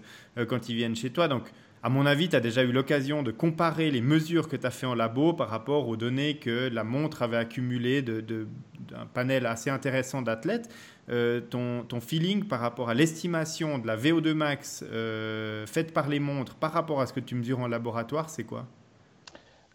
quand 0.47 0.70
ils 0.70 0.76
viennent 0.76 0.95
chez 0.95 1.09
toi. 1.09 1.28
Donc, 1.28 1.51
à 1.86 1.89
mon 1.89 2.07
avis, 2.07 2.30
tu 2.30 2.36
as 2.36 2.39
déjà 2.39 2.63
eu 2.63 2.72
l'occasion 2.72 3.22
de 3.22 3.30
comparer 3.30 3.91
les 3.91 4.01
mesures 4.01 4.49
que 4.49 4.55
tu 4.55 4.66
as 4.66 4.72
fait 4.72 4.88
en 4.88 4.95
labo 4.95 5.34
par 5.34 5.49
rapport 5.49 5.88
aux 5.88 5.95
données 5.95 6.38
que 6.38 6.68
la 6.68 6.84
montre 6.84 7.22
avait 7.22 7.38
accumulées 7.38 8.01
d'un 8.01 9.05
panel 9.13 9.45
assez 9.45 9.70
intéressant 9.70 10.24
d'athlètes. 10.24 10.68
Euh, 11.11 11.41
ton, 11.41 11.86
feeling 11.99 12.45
par 12.45 12.59
rapport 12.59 12.89
à 12.89 12.95
l'estimation 12.95 13.78
de 13.78 13.86
la 13.86 13.95
VO2 13.95 14.34
max 14.34 14.84
euh, 14.91 15.68
faite 15.68 15.93
par 15.93 16.09
les 16.09 16.20
montres 16.20 16.55
par 16.55 16.72
rapport 16.72 17.01
à 17.01 17.05
ce 17.05 17.13
que 17.13 17.20
tu 17.20 17.36
mesures 17.36 17.59
en 17.59 17.68
laboratoire, 17.68 18.32
c'est 18.32 18.45
quoi? 18.45 18.66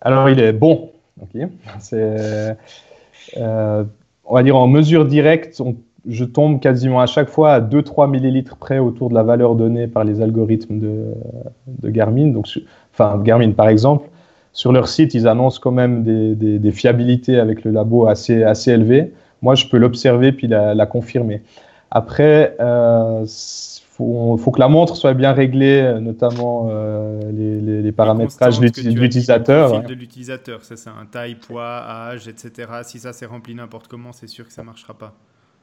Alors, 0.00 0.28
il 0.28 0.40
est 0.40 0.52
bon. 0.52 0.90
C'est, 1.78 2.56
euh, 3.36 3.84
on 4.24 4.34
va 4.34 4.42
dire 4.42 4.56
en 4.56 4.66
mesure 4.66 5.04
directe, 5.04 5.62
je 6.08 6.24
tombe 6.24 6.60
quasiment 6.60 7.00
à 7.00 7.06
chaque 7.06 7.28
fois 7.28 7.52
à 7.52 7.60
2-3 7.60 8.10
millilitres 8.10 8.56
près 8.56 8.78
autour 8.78 9.10
de 9.10 9.14
la 9.14 9.22
valeur 9.22 9.54
donnée 9.54 9.86
par 9.86 10.04
les 10.04 10.22
algorithmes 10.22 10.78
de, 10.78 11.90
Garmin. 11.90 12.28
Donc, 12.28 12.46
enfin, 12.92 13.20
Garmin, 13.22 13.52
par 13.52 13.68
exemple, 13.68 14.08
sur 14.52 14.72
leur 14.72 14.88
site, 14.88 15.14
ils 15.14 15.28
annoncent 15.28 15.60
quand 15.62 15.72
même 15.72 16.02
des, 16.02 16.72
fiabilités 16.72 17.38
avec 17.38 17.64
le 17.64 17.70
labo 17.70 18.06
assez, 18.06 18.42
assez 18.42 18.72
élevées. 18.72 19.12
Moi, 19.42 19.54
je 19.54 19.66
peux 19.66 19.78
l'observer 19.78 20.32
puis 20.32 20.48
la, 20.48 20.86
confirmer. 20.86 21.42
Après, 21.90 22.56
euh, 22.60 23.24
faut, 24.38 24.50
que 24.50 24.60
la 24.60 24.68
montre 24.68 24.96
soit 24.96 25.14
bien 25.14 25.32
réglée, 25.32 25.98
notamment 26.00 26.68
euh, 26.70 27.20
les, 27.32 27.82
les, 27.82 27.92
paramétrages 27.92 28.58
de 28.58 28.66
l'utilisateur. 28.66 29.82
de 29.82 29.94
l'utilisateur, 29.94 30.60
c'est 30.62 30.76
ça, 30.76 30.92
un 31.00 31.06
taille, 31.06 31.34
poids, 31.34 31.82
âge, 31.86 32.28
etc. 32.28 32.68
Si 32.84 32.98
ça 32.98 33.12
s'est 33.12 33.26
rempli 33.26 33.54
n'importe 33.54 33.88
comment, 33.88 34.12
c'est 34.12 34.28
sûr 34.28 34.46
que 34.46 34.52
ça 34.52 34.62
ne 34.62 34.66
marchera 34.66 34.94
pas. 34.94 35.14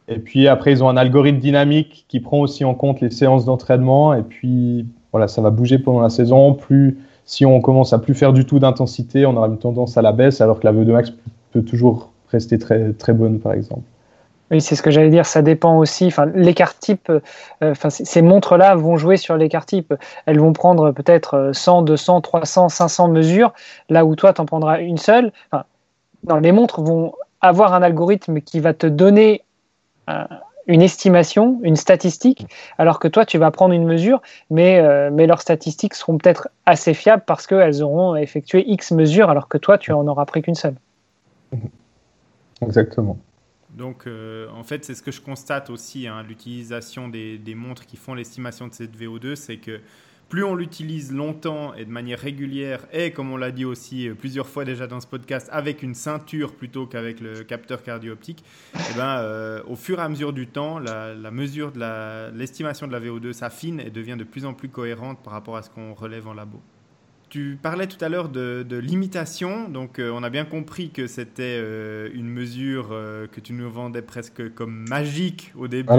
Et 0.07 0.19
puis 0.19 0.47
après, 0.47 0.71
ils 0.71 0.83
ont 0.83 0.89
un 0.89 0.97
algorithme 0.97 1.39
dynamique 1.39 2.05
qui 2.07 2.19
prend 2.19 2.39
aussi 2.39 2.63
en 2.63 2.73
compte 2.73 3.01
les 3.01 3.09
séances 3.09 3.45
d'entraînement. 3.45 4.13
Et 4.13 4.23
puis 4.23 4.85
voilà, 5.11 5.27
ça 5.27 5.41
va 5.41 5.49
bouger 5.49 5.79
pendant 5.79 6.01
la 6.01 6.09
saison. 6.09 6.53
Plus 6.53 6.97
si 7.25 7.45
on 7.45 7.59
commence 7.59 7.91
à 7.91 7.99
plus 7.99 8.13
faire 8.13 8.31
du 8.33 8.45
tout 8.45 8.59
d'intensité, 8.59 9.25
on 9.25 9.35
aura 9.35 9.47
une 9.47 9.57
tendance 9.57 9.97
à 9.97 10.01
la 10.01 10.13
baisse, 10.13 10.39
alors 10.39 10.59
que 10.59 10.65
la 10.65 10.73
VO2 10.73 10.91
max 10.91 11.13
peut 11.51 11.61
toujours 11.61 12.13
rester 12.29 12.57
très 12.57 12.93
très 12.93 13.13
bonne, 13.13 13.39
par 13.39 13.53
exemple. 13.53 13.83
Oui, 14.49 14.61
c'est 14.61 14.75
ce 14.75 14.81
que 14.81 14.91
j'allais 14.91 15.09
dire. 15.09 15.25
Ça 15.25 15.41
dépend 15.41 15.77
aussi. 15.77 16.07
Enfin, 16.07 16.25
l'écart 16.33 16.77
type. 16.77 17.11
Euh, 17.61 17.73
ces 17.89 18.21
montres-là 18.21 18.75
vont 18.75 18.97
jouer 18.97 19.17
sur 19.17 19.35
l'écart 19.35 19.65
type. 19.65 19.93
Elles 20.25 20.39
vont 20.39 20.53
prendre 20.53 20.91
peut-être 20.91 21.51
100, 21.53 21.81
200, 21.81 22.21
300, 22.21 22.69
500 22.69 23.09
mesures, 23.09 23.53
là 23.89 24.05
où 24.05 24.15
toi, 24.15 24.33
tu 24.33 24.41
en 24.41 24.45
prendras 24.45 24.79
une 24.79 24.97
seule. 24.97 25.31
Enfin, 25.51 25.65
non, 26.27 26.37
les 26.37 26.51
montres 26.51 26.81
vont 26.81 27.13
avoir 27.41 27.73
un 27.73 27.81
algorithme 27.81 28.41
qui 28.41 28.59
va 28.59 28.73
te 28.73 28.87
donner 28.87 29.43
une 30.67 30.81
estimation, 30.81 31.59
une 31.63 31.75
statistique, 31.75 32.45
alors 32.77 32.99
que 32.99 33.07
toi, 33.07 33.25
tu 33.25 33.37
vas 33.37 33.51
prendre 33.51 33.73
une 33.73 33.85
mesure, 33.85 34.21
mais, 34.49 34.79
euh, 34.79 35.09
mais 35.11 35.25
leurs 35.25 35.41
statistiques 35.41 35.93
seront 35.93 36.17
peut-être 36.17 36.49
assez 36.65 36.93
fiables 36.93 37.23
parce 37.25 37.47
qu'elles 37.47 37.81
auront 37.81 38.15
effectué 38.15 38.69
X 38.69 38.91
mesures, 38.91 39.29
alors 39.29 39.47
que 39.47 39.57
toi, 39.57 39.77
tu 39.77 39.93
en 39.93 40.05
auras 40.07 40.25
pris 40.25 40.41
qu'une 40.41 40.55
seule. 40.55 40.75
Exactement. 42.61 43.17
Donc, 43.77 44.07
euh, 44.07 44.49
en 44.49 44.63
fait, 44.63 44.83
c'est 44.83 44.95
ce 44.95 45.03
que 45.03 45.11
je 45.11 45.21
constate 45.21 45.69
aussi, 45.69 46.07
hein, 46.07 46.23
l'utilisation 46.23 47.07
des, 47.07 47.37
des, 47.37 47.53
montres 47.53 47.85
qui 47.85 47.95
font 47.95 48.15
l'estimation 48.15 48.67
de 48.67 48.73
cette 48.73 48.97
VO2, 48.97 49.35
c'est 49.35 49.57
que 49.57 49.79
plus 50.29 50.43
on 50.43 50.55
l'utilise 50.55 51.13
longtemps 51.13 51.73
et 51.75 51.85
de 51.85 51.91
manière 51.91 52.19
régulière, 52.19 52.85
et 52.91 53.11
comme 53.11 53.31
on 53.31 53.37
l'a 53.37 53.51
dit 53.51 53.65
aussi 53.65 54.09
euh, 54.09 54.15
plusieurs 54.15 54.47
fois 54.47 54.65
déjà 54.65 54.87
dans 54.87 54.99
ce 54.99 55.05
podcast, 55.05 55.47
avec 55.51 55.83
une 55.83 55.93
ceinture 55.93 56.55
plutôt 56.55 56.87
qu'avec 56.87 57.21
le 57.21 57.43
capteur 57.43 57.83
cardio-optique, 57.83 58.43
eh 58.73 58.97
ben, 58.97 59.19
euh, 59.19 59.61
au 59.67 59.75
fur 59.75 59.99
et 59.99 60.01
à 60.01 60.09
mesure 60.09 60.33
du 60.33 60.47
temps, 60.47 60.79
la, 60.79 61.13
mesure 61.31 61.71
de 61.71 62.35
l'estimation 62.35 62.87
de 62.87 62.91
la 62.91 62.99
VO2 62.99 63.31
s'affine 63.31 63.79
et 63.79 63.91
devient 63.91 64.17
de 64.17 64.23
plus 64.23 64.45
en 64.45 64.53
plus 64.53 64.69
cohérente 64.69 65.19
par 65.23 65.33
rapport 65.33 65.55
à 65.55 65.61
ce 65.61 65.69
qu'on 65.69 65.93
relève 65.93 66.27
en 66.27 66.33
labo. 66.33 66.59
Tu 67.37 67.59
parlais 67.61 67.85
tout 67.85 68.03
à 68.03 68.09
l'heure 68.09 68.29
de, 68.29 68.65
limitation, 68.77 69.69
donc 69.69 69.99
euh, 69.99 70.09
on 70.11 70.23
a 70.23 70.31
bien 70.31 70.43
compris 70.43 70.89
que 70.89 71.05
c'était 71.05 71.59
une 72.11 72.27
mesure 72.27 72.89
que 73.31 73.39
tu 73.39 73.53
nous 73.53 73.69
vendais 73.69 74.01
presque 74.01 74.51
comme 74.55 74.87
magique 74.89 75.53
au 75.55 75.67
début 75.67 75.93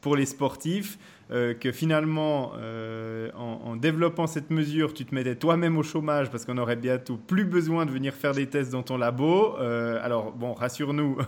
pour 0.00 0.16
les 0.16 0.26
sportifs. 0.26 0.98
Euh, 1.32 1.54
que 1.54 1.70
finalement, 1.70 2.52
euh, 2.58 3.30
en, 3.36 3.76
développant 3.76 4.26
cette 4.26 4.50
mesure, 4.50 4.92
tu 4.92 5.04
te 5.04 5.14
mettais 5.14 5.36
toi-même 5.36 5.78
au 5.78 5.84
chômage 5.84 6.28
parce 6.28 6.44
qu'on 6.44 6.58
aurait 6.58 6.74
bientôt 6.74 7.16
plus 7.16 7.44
besoin 7.44 7.86
de 7.86 7.92
venir 7.92 8.14
faire 8.14 8.32
des 8.32 8.48
tests 8.48 8.72
dans 8.72 8.82
ton 8.82 8.96
labo. 8.96 9.56
Euh, 9.60 10.00
alors, 10.02 10.32
bon, 10.32 10.54
rassure-nous, 10.54 11.18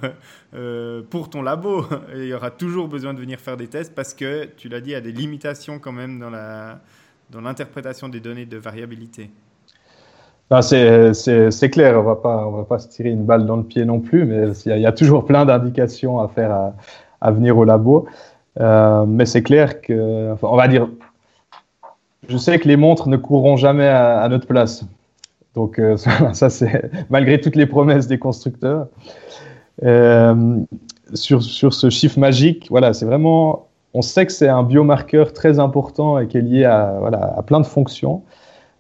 pour 1.10 1.30
ton 1.30 1.42
labo, 1.42 1.86
il 2.16 2.24
y 2.24 2.34
aura 2.34 2.50
toujours 2.50 2.88
besoin 2.88 3.14
de 3.14 3.20
venir 3.20 3.38
faire 3.38 3.56
des 3.56 3.68
tests 3.68 3.94
parce 3.94 4.12
que, 4.12 4.46
tu 4.56 4.68
l'as 4.68 4.80
dit, 4.80 4.90
il 4.90 4.94
y 4.94 4.96
a 4.96 5.00
des 5.00 5.12
limitations 5.12 5.78
quand 5.78 5.92
même 5.92 6.18
dans, 6.18 6.30
la, 6.30 6.80
dans 7.30 7.40
l'interprétation 7.40 8.08
des 8.08 8.18
données 8.18 8.46
de 8.46 8.56
variabilité. 8.56 9.30
C'est 10.60 11.70
clair, 11.70 11.96
on 11.96 12.02
ne 12.02 12.56
va 12.56 12.64
pas 12.68 12.78
se 12.78 12.88
tirer 12.88 13.10
une 13.10 13.24
balle 13.24 13.46
dans 13.46 13.56
le 13.56 13.62
pied 13.62 13.84
non 13.84 14.00
plus, 14.00 14.26
mais 14.26 14.50
il 14.66 14.78
y, 14.78 14.86
a 14.86 14.92
toujours 14.92 15.24
plein 15.24 15.46
d'indications 15.46 16.20
à 16.20 16.28
faire 16.28 16.72
à, 17.20 17.30
venir 17.30 17.56
au 17.56 17.64
labo. 17.64 18.06
Euh, 18.60 19.06
mais 19.06 19.24
c'est 19.24 19.42
clair 19.42 19.80
que, 19.80 20.34
on 20.42 20.56
va 20.56 20.68
dire, 20.68 20.88
je 22.28 22.36
sais 22.36 22.58
que 22.58 22.68
les 22.68 22.76
montres 22.76 23.08
ne 23.08 23.16
courront 23.16 23.56
jamais 23.56 23.88
à, 23.88 24.28
notre 24.28 24.46
place. 24.46 24.84
Donc 25.54 25.78
euh, 25.78 25.96
ça, 26.32 26.50
c'est 26.50 26.90
malgré 27.08 27.40
toutes 27.40 27.56
les 27.56 27.66
promesses 27.66 28.06
des 28.06 28.18
constructeurs. 28.18 28.88
Euh, 29.84 30.58
sur, 31.14 31.42
sur 31.42 31.72
ce 31.72 31.88
chiffre 31.88 32.18
magique, 32.18 32.66
voilà, 32.70 32.92
c'est 32.92 33.06
vraiment, 33.06 33.68
on 33.94 34.02
sait 34.02 34.26
que 34.26 34.32
c'est 34.32 34.48
un 34.48 34.62
biomarqueur 34.62 35.32
très 35.32 35.58
important 35.58 36.18
et 36.18 36.26
qui 36.26 36.38
est 36.38 36.42
lié 36.42 36.64
à, 36.64 36.96
voilà, 37.00 37.34
à 37.36 37.42
plein 37.42 37.60
de 37.60 37.66
fonctions. 37.66 38.22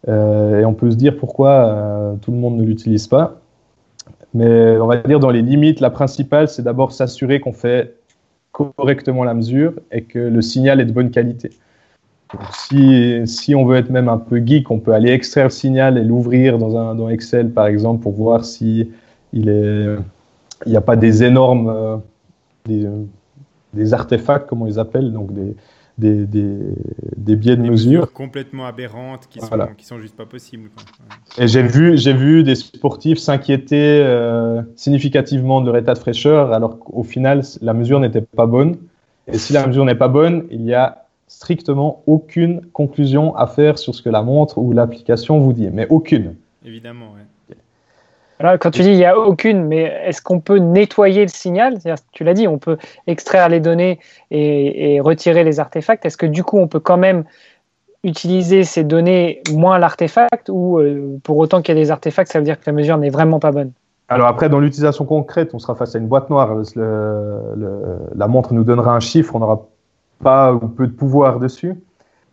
Et 0.08 0.64
on 0.64 0.74
peut 0.74 0.90
se 0.90 0.96
dire 0.96 1.16
pourquoi 1.16 2.16
tout 2.22 2.32
le 2.32 2.36
monde 2.38 2.56
ne 2.56 2.64
l'utilise 2.64 3.06
pas. 3.06 3.40
Mais 4.34 4.76
on 4.78 4.86
va 4.86 4.96
dire 4.96 5.20
dans 5.20 5.30
les 5.30 5.42
limites, 5.42 5.80
la 5.80 5.90
principale, 5.90 6.48
c'est 6.48 6.62
d'abord 6.62 6.92
s'assurer 6.92 7.40
qu'on 7.40 7.52
fait 7.52 7.96
correctement 8.52 9.24
la 9.24 9.34
mesure 9.34 9.74
et 9.90 10.02
que 10.02 10.18
le 10.18 10.42
signal 10.42 10.80
est 10.80 10.84
de 10.84 10.92
bonne 10.92 11.10
qualité. 11.10 11.50
si, 12.52 13.20
si, 13.26 13.54
on 13.54 13.64
veut 13.66 13.76
être 13.76 13.90
même 13.90 14.08
un 14.08 14.18
peu 14.18 14.42
geek, 14.44 14.70
on 14.70 14.78
peut 14.78 14.92
aller 14.92 15.10
extraire 15.10 15.46
le 15.46 15.50
signal 15.50 15.98
et 15.98 16.04
l'ouvrir 16.04 16.58
dans, 16.58 16.94
dans 16.94 17.08
Excel, 17.08 17.50
par 17.50 17.66
exemple, 17.66 18.02
pour 18.02 18.12
voir 18.12 18.44
si 18.44 18.90
n'y 19.32 20.76
a 20.76 20.80
pas 20.80 20.96
des 20.96 21.24
énormes 21.24 21.68
euh, 21.68 21.96
des, 22.64 22.88
des, 23.74 23.94
artefacts, 23.94 24.48
comme 24.48 24.62
on 24.62 24.66
les 24.66 24.78
appelle, 24.78 25.12
donc 25.12 25.32
des, 25.32 25.54
des, 25.98 26.26
des, 26.26 27.36
biais 27.36 27.56
de 27.56 27.62
mesure. 27.62 28.12
complètement 28.12 28.66
aberrantes 28.66 29.28
qui 29.28 29.40
sont, 29.40 29.58
qui 29.76 29.84
sont 29.84 29.98
juste 29.98 30.16
pas 30.16 30.26
possibles. 30.26 30.70
Et 31.38 31.48
j'ai 31.48 31.62
vu, 31.62 31.96
j'ai 31.96 32.12
vu 32.12 32.42
des 32.42 32.54
sportifs 32.54 33.18
s'inquiéter 33.18 34.00
euh, 34.02 34.62
significativement 34.76 35.60
de 35.60 35.66
leur 35.66 35.76
état 35.76 35.94
de 35.94 35.98
fraîcheur, 35.98 36.52
alors 36.52 36.78
qu'au 36.78 37.02
final, 37.02 37.42
la 37.60 37.74
mesure 37.74 38.00
n'était 38.00 38.22
pas 38.22 38.46
bonne. 38.46 38.76
Et 39.28 39.38
si 39.38 39.52
la 39.52 39.66
mesure 39.66 39.84
n'est 39.84 39.94
pas 39.94 40.08
bonne, 40.08 40.46
il 40.50 40.62
y 40.62 40.74
a 40.74 41.06
strictement 41.28 42.02
aucune 42.06 42.60
conclusion 42.72 43.34
à 43.36 43.46
faire 43.46 43.78
sur 43.78 43.94
ce 43.94 44.02
que 44.02 44.10
la 44.10 44.22
montre 44.22 44.58
ou 44.58 44.72
l'application 44.72 45.38
vous 45.38 45.52
dit, 45.52 45.68
mais 45.72 45.86
aucune. 45.88 46.34
Évidemment, 46.64 47.14
quand 48.60 48.70
tu 48.70 48.82
dis 48.82 48.90
il 48.90 48.96
n'y 48.96 49.04
a 49.04 49.18
aucune, 49.18 49.66
mais 49.66 49.82
est-ce 50.04 50.20
qu'on 50.20 50.40
peut 50.40 50.58
nettoyer 50.58 51.22
le 51.22 51.28
signal? 51.28 51.78
Tu 52.12 52.24
l'as 52.24 52.34
dit, 52.34 52.48
on 52.48 52.58
peut 52.58 52.76
extraire 53.06 53.48
les 53.48 53.60
données 53.60 54.00
et, 54.30 55.00
retirer 55.00 55.44
les 55.44 55.60
artefacts. 55.60 56.04
Est-ce 56.04 56.16
que 56.16 56.26
du 56.26 56.42
coup, 56.42 56.58
on 56.58 56.68
peut 56.68 56.80
quand 56.80 56.96
même 56.96 57.24
utiliser 58.04 58.64
ces 58.64 58.82
données 58.82 59.42
moins 59.52 59.78
l'artefact 59.78 60.48
ou 60.50 60.78
euh, 60.78 61.20
pour 61.22 61.38
autant 61.38 61.62
qu'il 61.62 61.76
y 61.76 61.78
a 61.78 61.80
des 61.80 61.92
artefacts, 61.92 62.32
ça 62.32 62.40
veut 62.40 62.44
dire 62.44 62.58
que 62.58 62.64
la 62.66 62.72
mesure 62.72 62.98
n'est 62.98 63.10
vraiment 63.10 63.38
pas 63.38 63.52
bonne? 63.52 63.70
Alors 64.08 64.26
après, 64.26 64.48
dans 64.48 64.58
l'utilisation 64.58 65.04
concrète, 65.04 65.54
on 65.54 65.60
sera 65.60 65.76
face 65.76 65.94
à 65.94 65.98
une 65.98 66.08
boîte 66.08 66.28
noire. 66.28 66.56
la 66.76 68.28
montre 68.28 68.52
nous 68.52 68.64
donnera 68.64 68.94
un 68.94 69.00
chiffre, 69.00 69.36
on 69.36 69.38
n'aura 69.38 69.68
pas 70.22 70.52
ou 70.52 70.68
peu 70.68 70.86
de 70.86 70.92
pouvoir 70.92 71.38
dessus. 71.38 71.80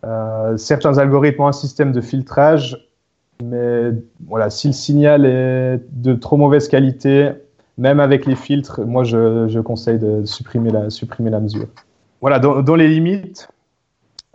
Euh, 0.05 0.57
certains 0.57 0.97
algorithmes 0.97 1.43
ont 1.43 1.47
un 1.47 1.51
système 1.51 1.91
de 1.91 2.01
filtrage 2.01 2.88
mais 3.43 3.91
voilà, 4.27 4.49
si 4.49 4.67
le 4.67 4.73
signal 4.73 5.25
est 5.25 5.81
de 5.91 6.13
trop 6.13 6.37
mauvaise 6.37 6.67
qualité, 6.67 7.31
même 7.77 7.99
avec 7.99 8.25
les 8.25 8.35
filtres, 8.35 8.81
moi 8.85 9.03
je, 9.03 9.47
je 9.47 9.59
conseille 9.59 9.99
de 9.99 10.25
supprimer 10.25 10.71
la, 10.71 10.89
supprimer 10.89 11.29
la 11.29 11.39
mesure. 11.39 11.67
Voilà, 12.21 12.39
dans, 12.39 12.75
les 12.75 12.89
limites, 12.89 13.47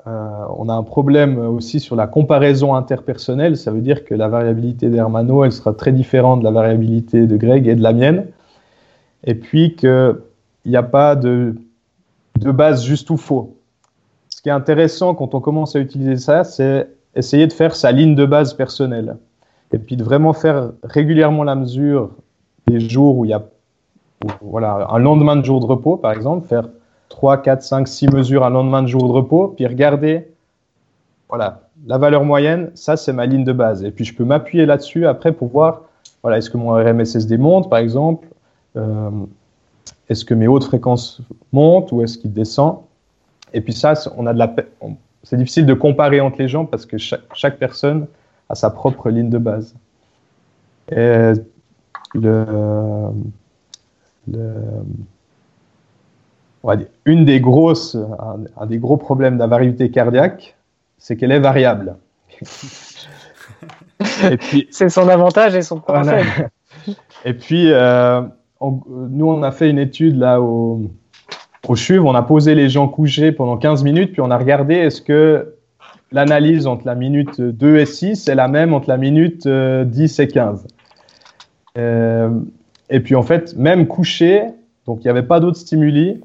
euh, 0.06 0.44
on 0.56 0.70
a 0.70 0.72
un 0.72 0.82
problème 0.82 1.38
aussi 1.38 1.80
sur 1.80 1.96
la 1.96 2.06
comparaison 2.06 2.74
interpersonnelle. 2.74 3.58
Ça 3.58 3.70
veut 3.70 3.82
dire 3.82 4.06
que 4.06 4.14
la 4.14 4.28
variabilité 4.28 4.88
d'Hermano, 4.88 5.44
elle 5.44 5.52
sera 5.52 5.74
très 5.74 5.92
différente 5.92 6.40
de 6.40 6.44
la 6.44 6.50
variabilité 6.50 7.26
de 7.26 7.36
Greg 7.36 7.68
et 7.68 7.74
de 7.74 7.82
la 7.82 7.92
mienne. 7.92 8.26
Et 9.24 9.34
puis 9.34 9.76
qu'il 9.76 10.16
n'y 10.64 10.76
a 10.76 10.82
pas 10.82 11.14
de, 11.14 11.56
de 12.38 12.50
base 12.50 12.84
juste 12.84 13.10
ou 13.10 13.18
faux. 13.18 13.54
Ce 14.30 14.40
qui 14.40 14.48
est 14.48 14.52
intéressant 14.52 15.14
quand 15.14 15.34
on 15.34 15.40
commence 15.40 15.76
à 15.76 15.80
utiliser 15.80 16.16
ça, 16.16 16.42
c'est 16.42 16.88
essayer 17.16 17.46
de 17.46 17.52
faire 17.52 17.74
sa 17.74 17.92
ligne 17.92 18.14
de 18.14 18.26
base 18.26 18.54
personnelle. 18.54 19.16
Et 19.72 19.78
puis 19.78 19.96
de 19.96 20.04
vraiment 20.04 20.32
faire 20.32 20.70
régulièrement 20.82 21.44
la 21.44 21.54
mesure 21.54 22.10
des 22.66 22.80
jours 22.80 23.18
où 23.18 23.24
il 23.24 23.30
y 23.30 23.34
a 23.34 23.42
voilà, 24.40 24.86
un 24.90 24.98
lendemain 24.98 25.36
de 25.36 25.44
jour 25.44 25.60
de 25.60 25.66
repos, 25.66 25.96
par 25.96 26.12
exemple, 26.12 26.46
faire 26.46 26.68
3, 27.08 27.42
4, 27.42 27.62
5, 27.62 27.88
6 27.88 28.08
mesures 28.08 28.44
un 28.44 28.50
lendemain 28.50 28.82
de 28.82 28.88
jour 28.88 29.06
de 29.06 29.12
repos, 29.12 29.48
puis 29.48 29.66
regarder, 29.66 30.28
voilà, 31.28 31.62
la 31.86 31.98
valeur 31.98 32.24
moyenne, 32.24 32.70
ça 32.74 32.96
c'est 32.96 33.12
ma 33.12 33.26
ligne 33.26 33.44
de 33.44 33.52
base. 33.52 33.84
Et 33.84 33.90
puis 33.90 34.04
je 34.04 34.14
peux 34.14 34.24
m'appuyer 34.24 34.66
là-dessus 34.66 35.06
après 35.06 35.32
pour 35.32 35.48
voir, 35.48 35.82
voilà, 36.22 36.38
est-ce 36.38 36.50
que 36.50 36.56
mon 36.56 36.72
RMSSD 36.72 37.36
monte, 37.36 37.68
par 37.68 37.78
exemple, 37.78 38.26
euh, 38.76 39.10
est-ce 40.08 40.24
que 40.24 40.34
mes 40.34 40.48
hautes 40.48 40.64
fréquences 40.64 41.20
montent 41.52 41.92
ou 41.92 42.02
est-ce 42.02 42.18
qu'il 42.18 42.32
descend 42.32 42.78
Et 43.52 43.60
puis 43.60 43.72
ça, 43.72 43.94
on 44.16 44.26
a 44.26 44.32
de 44.32 44.38
la, 44.38 44.54
c'est 45.24 45.36
difficile 45.36 45.66
de 45.66 45.74
comparer 45.74 46.20
entre 46.20 46.38
les 46.38 46.48
gens 46.48 46.66
parce 46.66 46.86
que 46.86 46.98
chaque, 46.98 47.58
personne 47.58 48.06
a 48.48 48.54
sa 48.54 48.70
propre 48.70 49.10
ligne 49.10 49.30
de 49.30 49.38
base. 49.38 49.74
Et 50.92 51.32
le, 52.14 52.46
une 57.06 57.24
des 57.24 57.40
grosses, 57.40 57.96
un, 58.56 58.66
des 58.66 58.78
gros 58.78 58.98
problèmes 58.98 59.34
de 59.34 59.40
la 59.40 59.46
variabilité 59.46 59.90
cardiaque, 59.90 60.56
c'est 60.98 61.16
qu'elle 61.16 61.32
est 61.32 61.40
variable. 61.40 61.96
c'est 64.70 64.88
son 64.90 65.08
avantage 65.08 65.56
et 65.56 65.62
son 65.62 65.80
point 65.80 66.02
Et 67.24 67.32
puis, 67.32 67.72
euh, 67.72 68.20
nous, 68.60 69.26
on 69.26 69.42
a 69.42 69.52
fait 69.52 69.70
une 69.70 69.78
étude 69.78 70.18
là 70.18 70.40
au, 70.40 70.82
au 71.70 71.76
CHUV, 71.76 72.00
on 72.00 72.14
a 72.14 72.22
posé 72.22 72.54
les 72.54 72.68
gens 72.68 72.88
couchés 72.88 73.32
pendant 73.32 73.56
15 73.56 73.84
minutes, 73.84 74.12
puis 74.12 74.20
on 74.20 74.30
a 74.30 74.38
regardé 74.38 74.74
est-ce 74.74 75.00
que 75.00 75.54
l'analyse 76.12 76.66
entre 76.66 76.86
la 76.86 76.94
minute 76.94 77.40
2 77.40 77.76
et 77.76 77.86
6 77.86 78.28
est 78.28 78.34
la 78.34 78.48
même 78.48 78.72
entre 78.72 78.88
la 78.88 78.96
minute 78.96 79.46
10 79.46 79.48
euh, 79.48 80.22
et 80.22 80.28
15. 80.28 80.66
Euh, 81.76 82.30
et 82.90 83.00
puis 83.00 83.14
en 83.14 83.22
fait, 83.22 83.56
même 83.56 83.86
couché, 83.86 84.44
donc 84.86 85.00
il 85.00 85.04
n'y 85.04 85.10
avait 85.10 85.22
pas 85.22 85.40
d'autres 85.40 85.58
stimuli, 85.58 86.20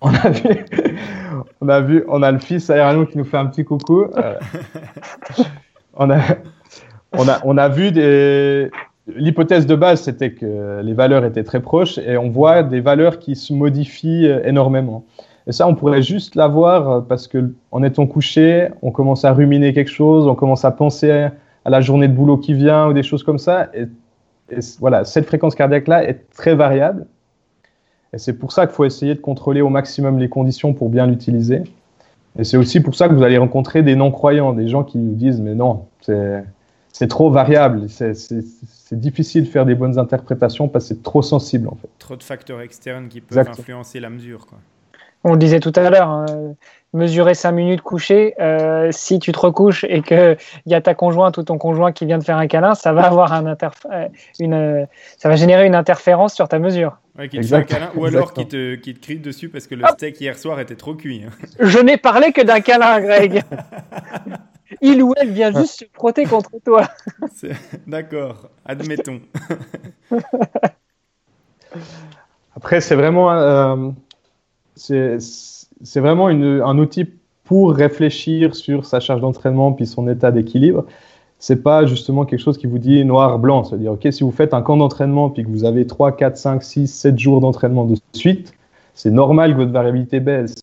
on 0.00 0.12
a 0.12 0.28
vu, 0.28 0.64
on 1.60 1.68
a 1.68 1.80
vu, 1.80 2.04
on 2.08 2.22
a 2.22 2.30
le 2.32 2.38
fils 2.38 2.68
aérien 2.70 3.06
qui 3.06 3.18
nous 3.18 3.24
fait 3.24 3.38
un 3.38 3.46
petit 3.46 3.64
coucou. 3.64 4.06
Euh, 4.16 4.34
on 5.94 6.10
a, 6.10 6.20
on 7.12 7.28
a, 7.28 7.40
on 7.44 7.56
a 7.56 7.68
vu 7.68 7.92
des, 7.92 8.70
L'hypothèse 9.08 9.66
de 9.66 9.76
base, 9.76 10.02
c'était 10.02 10.32
que 10.32 10.80
les 10.82 10.92
valeurs 10.92 11.24
étaient 11.24 11.44
très 11.44 11.60
proches 11.60 11.98
et 11.98 12.16
on 12.16 12.28
voit 12.28 12.64
des 12.64 12.80
valeurs 12.80 13.20
qui 13.20 13.36
se 13.36 13.52
modifient 13.52 14.26
euh, 14.26 14.44
énormément. 14.44 15.04
Et 15.46 15.52
ça, 15.52 15.68
on 15.68 15.76
pourrait 15.76 16.02
juste 16.02 16.34
l'avoir 16.34 16.90
euh, 16.90 17.00
parce 17.00 17.28
que 17.28 17.52
en 17.70 17.84
étant 17.84 18.06
couché, 18.06 18.68
on 18.82 18.90
commence 18.90 19.24
à 19.24 19.32
ruminer 19.32 19.72
quelque 19.72 19.92
chose, 19.92 20.26
on 20.26 20.34
commence 20.34 20.64
à 20.64 20.72
penser 20.72 21.28
à 21.64 21.70
la 21.70 21.80
journée 21.80 22.08
de 22.08 22.14
boulot 22.14 22.36
qui 22.36 22.52
vient 22.52 22.88
ou 22.88 22.92
des 22.92 23.04
choses 23.04 23.22
comme 23.22 23.38
ça. 23.38 23.68
Et, 23.74 23.86
voilà, 24.80 25.04
cette 25.04 25.26
fréquence 25.26 25.54
cardiaque-là 25.54 26.04
est 26.04 26.28
très 26.34 26.54
variable. 26.54 27.06
Et 28.12 28.18
c'est 28.18 28.34
pour 28.34 28.52
ça 28.52 28.66
qu'il 28.66 28.74
faut 28.74 28.84
essayer 28.84 29.14
de 29.14 29.20
contrôler 29.20 29.60
au 29.60 29.68
maximum 29.68 30.18
les 30.18 30.28
conditions 30.28 30.72
pour 30.72 30.88
bien 30.88 31.06
l'utiliser. 31.06 31.62
Et 32.38 32.44
c'est 32.44 32.56
aussi 32.56 32.80
pour 32.80 32.94
ça 32.94 33.08
que 33.08 33.14
vous 33.14 33.22
allez 33.22 33.38
rencontrer 33.38 33.82
des 33.82 33.96
non-croyants, 33.96 34.52
des 34.52 34.68
gens 34.68 34.84
qui 34.84 34.98
nous 34.98 35.14
disent 35.14 35.40
mais 35.40 35.54
non, 35.54 35.86
c'est 36.00 36.44
c'est 36.98 37.08
trop 37.08 37.30
variable. 37.30 37.90
C'est 37.90 38.98
difficile 38.98 39.44
de 39.44 39.48
faire 39.50 39.66
des 39.66 39.74
bonnes 39.74 39.98
interprétations 39.98 40.66
parce 40.66 40.88
que 40.88 40.94
c'est 40.94 41.02
trop 41.02 41.20
sensible 41.20 41.68
en 41.68 41.74
fait. 41.74 41.90
Trop 41.98 42.16
de 42.16 42.22
facteurs 42.22 42.62
externes 42.62 43.08
qui 43.08 43.20
peuvent 43.20 43.46
influencer 43.46 44.00
la 44.00 44.08
mesure. 44.08 44.46
Quoi. 44.46 44.58
On 45.26 45.32
le 45.32 45.38
disait 45.38 45.58
tout 45.58 45.72
à 45.74 45.90
l'heure, 45.90 46.08
hein, 46.08 46.24
mesurer 46.92 47.34
5 47.34 47.50
minutes 47.50 47.80
couché, 47.80 48.34
euh, 48.40 48.90
si 48.92 49.18
tu 49.18 49.32
te 49.32 49.38
recouches 49.40 49.82
et 49.88 50.00
qu'il 50.00 50.36
y 50.66 50.74
a 50.74 50.80
ta 50.80 50.94
conjointe 50.94 51.36
ou 51.36 51.42
ton 51.42 51.58
conjoint 51.58 51.90
qui 51.90 52.06
vient 52.06 52.18
de 52.18 52.22
faire 52.22 52.36
un 52.36 52.46
câlin, 52.46 52.76
ça 52.76 52.92
va, 52.92 53.02
avoir 53.08 53.32
un 53.32 53.44
euh, 53.44 53.56
une, 54.38 54.54
euh, 54.54 54.84
ça 55.18 55.28
va 55.28 55.34
générer 55.34 55.66
une 55.66 55.74
interférence 55.74 56.32
sur 56.32 56.46
ta 56.46 56.60
mesure. 56.60 57.00
qui 57.28 57.40
te 57.40 57.42
fait 57.44 57.54
un 57.56 57.62
câlin, 57.64 57.90
ou 57.96 58.04
alors 58.04 58.32
qui 58.32 58.46
te, 58.46 58.76
qui 58.76 58.94
te 58.94 59.00
crie 59.00 59.18
dessus 59.18 59.48
parce 59.48 59.66
que 59.66 59.74
le 59.74 59.84
steak 59.94 60.20
hier 60.20 60.38
soir 60.38 60.60
était 60.60 60.76
trop 60.76 60.94
cuit. 60.94 61.24
Hein. 61.26 61.32
Je 61.58 61.80
n'ai 61.80 61.96
parlé 61.96 62.30
que 62.30 62.42
d'un 62.42 62.60
câlin, 62.60 63.00
Greg. 63.00 63.42
il 64.80 65.02
ou 65.02 65.12
elle 65.16 65.32
vient 65.32 65.50
juste 65.52 65.80
se 65.80 65.84
frotter 65.92 66.22
contre 66.26 66.52
toi. 66.64 66.86
D'accord, 67.88 68.48
admettons. 68.64 69.20
Après, 72.56 72.80
c'est 72.80 72.94
vraiment, 72.94 73.32
euh, 73.32 73.90
c'est 74.76 76.00
vraiment 76.00 76.26
un 76.28 76.78
outil 76.78 77.06
pour 77.44 77.72
réfléchir 77.72 78.54
sur 78.54 78.84
sa 78.84 79.00
charge 79.00 79.20
d'entraînement 79.20 79.72
puis 79.72 79.86
son 79.86 80.08
état 80.08 80.30
d'équilibre. 80.30 80.84
C'est 81.38 81.62
pas 81.62 81.86
justement 81.86 82.24
quelque 82.24 82.40
chose 82.40 82.58
qui 82.58 82.66
vous 82.66 82.78
dit 82.78 83.04
noir-blanc. 83.04 83.64
C'est-à-dire, 83.64 83.92
OK, 83.92 84.06
si 84.10 84.24
vous 84.24 84.30
faites 84.30 84.54
un 84.54 84.62
camp 84.62 84.76
d'entraînement 84.76 85.30
puis 85.30 85.44
que 85.44 85.48
vous 85.48 85.64
avez 85.64 85.86
3, 85.86 86.16
4, 86.16 86.36
5, 86.36 86.62
6, 86.62 86.88
7 86.88 87.18
jours 87.18 87.40
d'entraînement 87.40 87.84
de 87.84 87.96
suite, 88.14 88.52
c'est 88.94 89.10
normal 89.10 89.52
que 89.52 89.58
votre 89.58 89.72
variabilité 89.72 90.20
baisse. 90.20 90.54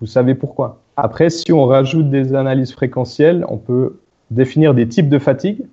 Vous 0.00 0.06
savez 0.06 0.34
pourquoi. 0.34 0.80
Après, 0.96 1.30
si 1.30 1.52
on 1.52 1.66
rajoute 1.66 2.10
des 2.10 2.34
analyses 2.34 2.72
fréquentielles, 2.72 3.44
on 3.48 3.56
peut 3.56 3.98
définir 4.30 4.74
des 4.74 4.88
types 4.88 5.08
de 5.08 5.18
fatigue. 5.18 5.64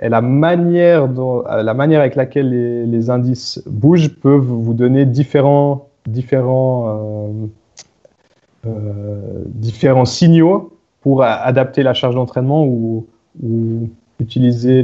Et 0.00 0.08
la 0.08 0.20
manière, 0.20 1.08
dont, 1.08 1.42
la 1.42 1.74
manière 1.74 2.00
avec 2.00 2.16
laquelle 2.16 2.90
les, 2.90 3.10
indices 3.10 3.62
bougent 3.66 4.14
peuvent 4.16 4.40
vous 4.40 4.74
donner 4.74 5.04
différents, 5.06 5.88
différents, 6.06 7.46
euh, 8.64 8.68
euh, 8.68 9.42
différents 9.46 10.04
signaux 10.04 10.76
pour 11.00 11.22
adapter 11.22 11.82
la 11.82 11.94
charge 11.94 12.14
d'entraînement 12.14 12.64
ou, 12.64 13.06
ou, 13.42 13.90
utiliser 14.20 14.82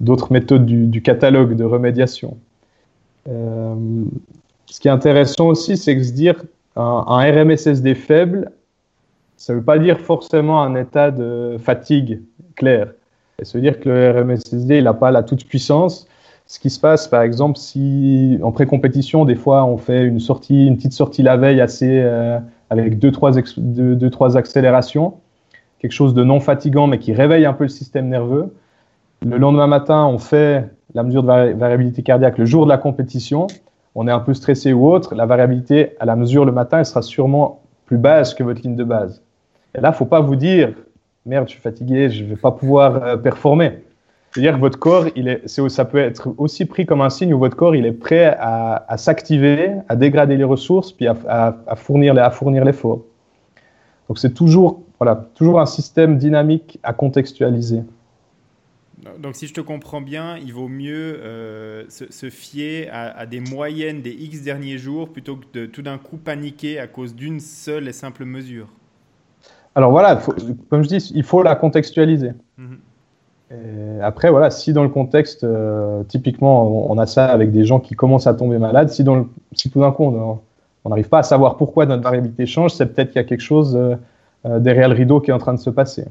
d'autres 0.00 0.32
méthodes 0.32 0.66
du, 0.66 1.02
catalogue 1.02 1.56
de 1.56 1.64
remédiation. 1.64 2.36
Euh, 3.28 3.74
ce 4.66 4.80
qui 4.80 4.88
est 4.88 4.90
intéressant 4.90 5.48
aussi, 5.48 5.76
c'est 5.76 5.96
que 5.96 6.02
se 6.02 6.12
dire 6.12 6.42
un, 6.76 7.02
RMSSD 7.18 7.94
faible, 7.94 8.52
ça 9.36 9.52
ne 9.52 9.58
veut 9.58 9.64
pas 9.64 9.78
dire 9.78 9.98
forcément 9.98 10.62
un 10.62 10.74
état 10.76 11.10
de 11.10 11.56
fatigue 11.58 12.22
clair. 12.54 12.92
Ça 13.42 13.58
veut 13.58 13.62
dire 13.62 13.80
que 13.80 13.88
le 13.88 14.20
RMSSD 14.20 14.82
n'a 14.82 14.94
pas 14.94 15.10
la 15.10 15.22
toute 15.22 15.46
puissance. 15.46 16.06
Ce 16.50 16.58
qui 16.58 16.68
se 16.68 16.80
passe, 16.80 17.06
par 17.06 17.22
exemple, 17.22 17.58
si 17.58 18.36
en 18.42 18.50
pré-compétition, 18.50 19.24
des 19.24 19.36
fois, 19.36 19.64
on 19.64 19.76
fait 19.76 20.02
une 20.02 20.18
sortie, 20.18 20.66
une 20.66 20.76
petite 20.76 20.92
sortie 20.92 21.22
la 21.22 21.36
veille 21.36 21.60
assez 21.60 22.00
euh, 22.02 22.40
avec 22.70 22.98
deux 22.98 23.12
trois, 23.12 23.30
deux, 23.56 24.10
trois 24.10 24.36
accélérations, 24.36 25.14
quelque 25.78 25.92
chose 25.92 26.12
de 26.12 26.24
non 26.24 26.40
fatigant 26.40 26.88
mais 26.88 26.98
qui 26.98 27.12
réveille 27.12 27.46
un 27.46 27.52
peu 27.52 27.62
le 27.62 27.68
système 27.68 28.08
nerveux. 28.08 28.52
Le 29.24 29.38
lendemain 29.38 29.68
matin, 29.68 30.04
on 30.06 30.18
fait 30.18 30.68
la 30.92 31.04
mesure 31.04 31.22
de 31.22 31.28
variabilité 31.28 32.02
cardiaque 32.02 32.36
le 32.36 32.46
jour 32.46 32.64
de 32.64 32.70
la 32.70 32.78
compétition 32.78 33.46
on 33.94 34.08
est 34.08 34.12
un 34.12 34.18
peu 34.18 34.34
stressé 34.34 34.72
ou 34.72 34.88
autre, 34.90 35.14
la 35.14 35.26
variabilité 35.26 35.96
à 36.00 36.04
la 36.04 36.16
mesure 36.16 36.44
le 36.44 36.52
matin, 36.52 36.78
elle 36.78 36.86
sera 36.86 37.02
sûrement 37.02 37.62
plus 37.86 37.98
basse 37.98 38.34
que 38.34 38.42
votre 38.42 38.60
ligne 38.62 38.76
de 38.76 38.84
base. 38.84 39.22
Et 39.76 39.80
là, 39.80 39.92
faut 39.92 40.04
pas 40.04 40.20
vous 40.20 40.36
dire, 40.36 40.74
merde, 41.26 41.46
je 41.46 41.52
suis 41.52 41.60
fatigué, 41.60 42.10
je 42.10 42.24
ne 42.24 42.30
vais 42.30 42.36
pas 42.36 42.50
pouvoir 42.50 43.02
euh, 43.02 43.16
performer. 43.16 43.84
C'est-à-dire 44.30 44.54
que 44.54 44.60
votre 44.60 44.78
corps, 44.78 45.06
il 45.16 45.28
est, 45.28 45.48
ça 45.48 45.84
peut 45.84 45.98
être 45.98 46.32
aussi 46.38 46.64
pris 46.64 46.86
comme 46.86 47.00
un 47.00 47.10
signe 47.10 47.34
où 47.34 47.38
votre 47.38 47.56
corps, 47.56 47.74
il 47.74 47.84
est 47.84 47.92
prêt 47.92 48.36
à, 48.38 48.96
s'activer, 48.96 49.72
à 49.88 49.96
dégrader 49.96 50.36
les 50.36 50.44
ressources, 50.44 50.92
puis 50.92 51.08
à, 51.08 51.74
fournir, 51.76 52.16
à 52.16 52.30
fournir 52.30 52.64
l'effort. 52.64 53.00
Donc 54.08 54.18
c'est 54.18 54.32
toujours, 54.32 54.82
voilà, 55.00 55.28
toujours 55.34 55.60
un 55.60 55.66
système 55.66 56.16
dynamique 56.16 56.78
à 56.82 56.92
contextualiser. 56.92 57.82
Donc, 59.18 59.34
si 59.34 59.46
je 59.46 59.54
te 59.54 59.62
comprends 59.62 60.02
bien, 60.02 60.36
il 60.36 60.52
vaut 60.52 60.68
mieux 60.68 61.18
euh, 61.22 61.84
se, 61.88 62.28
fier 62.28 62.88
à, 62.92 63.24
des 63.24 63.40
moyennes 63.40 64.02
des 64.02 64.10
X 64.10 64.42
derniers 64.42 64.76
jours 64.76 65.08
plutôt 65.08 65.36
que 65.36 65.58
de 65.58 65.66
tout 65.66 65.80
d'un 65.80 65.96
coup 65.96 66.18
paniquer 66.18 66.78
à 66.78 66.86
cause 66.86 67.14
d'une 67.14 67.40
seule 67.40 67.88
et 67.88 67.92
simple 67.92 68.26
mesure. 68.26 68.68
Alors 69.74 69.90
voilà, 69.90 70.20
comme 70.68 70.82
je 70.82 70.88
dis, 70.88 71.12
il 71.14 71.22
faut 71.22 71.42
la 71.42 71.54
contextualiser. 71.54 72.32
Mhm. 73.50 74.00
après, 74.02 74.30
voilà, 74.30 74.50
si 74.50 74.72
dans 74.72 74.82
le 74.82 74.88
contexte, 74.88 75.44
euh, 75.44 76.02
typiquement, 76.04 76.90
on, 76.90 76.96
a 76.98 77.06
ça 77.06 77.26
avec 77.26 77.50
des 77.50 77.64
gens 77.64 77.80
qui 77.80 77.94
commencent 77.94 78.26
à 78.26 78.34
tomber 78.34 78.58
malades, 78.58 78.90
si, 78.90 79.04
tout 79.04 79.80
d'un 79.80 79.92
coup 79.92 80.04
on 80.04 80.88
n'arrive 80.88 81.08
pas 81.08 81.18
à 81.18 81.22
savoir 81.22 81.56
pourquoi 81.56 81.86
notre 81.86 82.02
variabilité 82.02 82.46
change, 82.46 82.72
c'est 82.72 82.86
peut-être 82.86 83.08
qu'il 83.08 83.16
y 83.16 83.24
a 83.24 83.28
quelque 83.28 83.40
chose 83.42 83.76
euh, 83.76 84.58
derrière 84.60 84.88
le 84.88 84.94
rideau 84.94 85.20
qui 85.20 85.30
est 85.30 85.34
en 85.34 85.38
train 85.38 85.54
de 85.54 85.58
se 85.58 85.70
passer. 85.70 86.04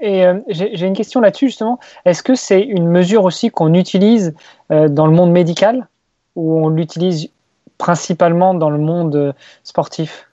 Et 0.00 0.24
euh, 0.26 0.40
j'ai 0.48 0.86
une 0.86 0.94
question 0.94 1.20
là-dessus 1.20 1.46
justement. 1.48 1.78
Est-ce 2.04 2.22
que 2.22 2.34
c'est 2.34 2.60
une 2.60 2.88
mesure 2.88 3.24
aussi 3.24 3.50
qu'on 3.50 3.74
utilise 3.74 4.34
euh, 4.70 4.88
dans 4.88 5.06
le 5.06 5.12
monde 5.12 5.32
médical 5.32 5.88
ou 6.34 6.58
on 6.58 6.68
l'utilise 6.68 7.30
principalement 7.78 8.54
dans 8.54 8.70
le 8.70 8.78
monde 8.78 9.16
euh, 9.16 9.32
sportif? 9.64 10.25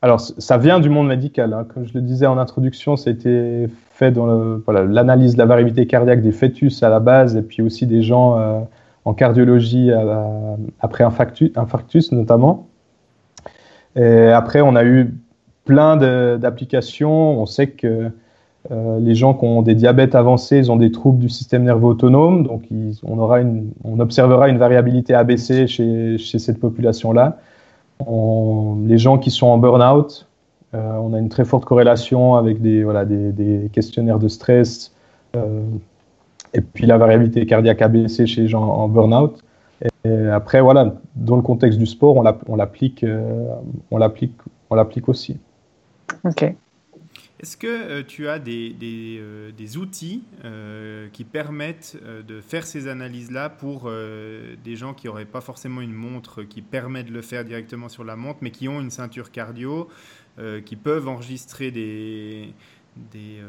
Alors, 0.00 0.20
ça 0.20 0.58
vient 0.58 0.78
du 0.78 0.88
monde 0.88 1.08
médical. 1.08 1.52
Hein. 1.52 1.66
Comme 1.72 1.84
je 1.84 1.94
le 1.94 2.00
disais 2.00 2.26
en 2.26 2.38
introduction, 2.38 2.96
ça 2.96 3.10
a 3.10 3.12
été 3.12 3.66
fait 3.90 4.12
dans 4.12 4.26
l'analyse 4.68 5.34
de 5.34 5.38
la 5.38 5.46
variabilité 5.46 5.86
cardiaque 5.88 6.22
des 6.22 6.30
fœtus 6.30 6.82
à 6.84 6.88
la 6.88 7.00
base 7.00 7.36
et 7.36 7.42
puis 7.42 7.62
aussi 7.62 7.86
des 7.86 8.02
gens 8.02 8.66
en 9.04 9.14
cardiologie 9.14 9.90
après 10.80 11.02
infarctus, 11.02 11.50
infarctus 11.56 12.12
notamment. 12.12 12.68
Et 13.96 14.28
après, 14.28 14.60
on 14.60 14.76
a 14.76 14.84
eu 14.84 15.14
plein 15.64 15.96
d'applications. 15.96 17.40
On 17.40 17.46
sait 17.46 17.70
que 17.70 18.12
les 18.70 19.14
gens 19.16 19.34
qui 19.34 19.46
ont 19.46 19.62
des 19.62 19.74
diabètes 19.74 20.14
avancés, 20.14 20.58
ils 20.58 20.70
ont 20.70 20.76
des 20.76 20.92
troubles 20.92 21.18
du 21.18 21.28
système 21.28 21.64
nerveux 21.64 21.86
autonome, 21.86 22.44
donc 22.44 22.62
on, 23.02 23.18
aura 23.18 23.40
on 23.82 23.98
observera 23.98 24.48
une 24.48 24.58
variabilité 24.58 25.14
chez, 25.66 25.66
chez 26.18 26.38
cette 26.38 26.60
population-là. 26.60 27.38
Les 28.00 28.98
gens 28.98 29.18
qui 29.18 29.30
sont 29.30 29.46
en 29.46 29.58
burn-out, 29.58 30.26
on 30.72 31.12
a 31.14 31.18
une 31.18 31.28
très 31.28 31.44
forte 31.44 31.64
corrélation 31.64 32.34
avec 32.34 32.60
des, 32.60 32.84
voilà, 32.84 33.04
des, 33.04 33.32
des 33.32 33.68
questionnaires 33.72 34.18
de 34.18 34.28
stress, 34.28 34.94
et 36.54 36.60
puis 36.60 36.86
la 36.86 36.96
variabilité 36.98 37.44
cardiaque 37.46 37.82
ABC 37.82 38.26
chez 38.26 38.42
les 38.42 38.48
gens 38.48 38.62
en 38.62 38.88
burn-out. 38.88 39.42
Après, 40.32 40.60
voilà, 40.60 40.94
dans 41.16 41.36
le 41.36 41.42
contexte 41.42 41.78
du 41.78 41.86
sport, 41.86 42.16
on 42.16 42.56
l'applique, 42.56 43.04
on 43.90 43.98
l'applique, 43.98 44.34
on 44.70 44.74
l'applique 44.74 45.08
aussi. 45.08 45.38
Ok. 46.24 46.54
Est-ce 47.40 47.56
que 47.56 47.68
euh, 47.68 48.02
tu 48.06 48.26
as 48.26 48.40
des, 48.40 48.70
des, 48.70 49.20
euh, 49.20 49.78
outils 49.78 50.24
euh, 50.44 51.06
qui 51.12 51.22
permettent 51.22 51.96
de 52.26 52.40
faire 52.40 52.66
ces 52.66 52.88
analyses-là 52.88 53.48
pour 53.48 53.90
des 54.64 54.76
gens 54.76 54.92
qui 54.94 55.06
n'auraient 55.06 55.24
pas 55.24 55.40
forcément 55.40 55.80
une 55.80 55.92
montre 55.92 56.42
qui 56.42 56.62
permet 56.62 57.04
de 57.04 57.12
le 57.12 57.22
faire 57.22 57.44
directement 57.44 57.88
sur 57.88 58.02
la 58.02 58.16
montre, 58.16 58.38
mais 58.42 58.50
qui 58.50 58.68
ont 58.68 58.80
une 58.80 58.90
ceinture 58.90 59.30
cardio, 59.30 59.88
qui 60.64 60.76
peuvent 60.76 61.08
enregistrer 61.08 61.70
des, 61.70 62.52
des, 63.12 63.40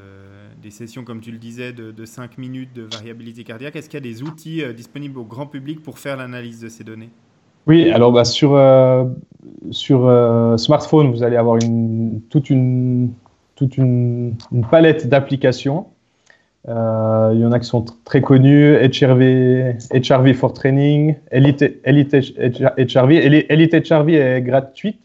des, 0.62 0.72
sessions, 0.72 1.04
comme 1.04 1.22
tu 1.22 1.32
le 1.32 1.38
disais, 1.38 1.72
de, 1.72 1.92
de 1.92 2.06
5 2.06 2.38
minutes 2.38 2.74
de 2.74 2.84
variabilité 2.84 3.44
cardiaque? 3.44 3.76
Est-ce 3.76 3.90
qu'il 3.90 4.04
y 4.04 4.10
a 4.10 4.14
des 4.14 4.24
outils 4.24 4.64
disponibles 4.74 5.20
au 5.20 5.24
grand 5.24 5.46
public 5.46 5.82
pour 5.82 6.00
faire 6.00 6.18
l'analyse 6.18 6.60
de 6.60 6.70
ces 6.70 6.84
données? 6.84 7.10
Oui, 7.68 7.92
alors 7.92 8.12
bah, 8.12 8.26
sur, 8.26 8.60
sur 9.72 10.60
smartphone, 10.60 11.12
vous 11.12 11.24
allez 11.24 11.38
avoir 11.38 11.58
une, 11.58 12.22
toute 12.30 12.50
une 12.50 13.14
toute 13.60 13.78
une, 13.78 14.36
palette 14.72 15.08
d'applications. 15.08 15.88
Euh, 16.70 17.32
il 17.34 17.42
y 17.42 17.46
en 17.46 17.52
a 17.52 17.60
qui 17.60 17.68
sont 17.68 17.84
très 18.06 18.22
connus, 18.22 18.76
HRV, 18.76 19.76
HRV 19.92 20.34
for 20.34 20.54
Training, 20.54 21.16
Elite, 21.32 21.66
Elite 21.84 22.14
HRV. 22.14 23.12
Elite 23.50 23.92
HRV 23.92 24.10
est 24.14 24.42
gratuite. 24.42 25.00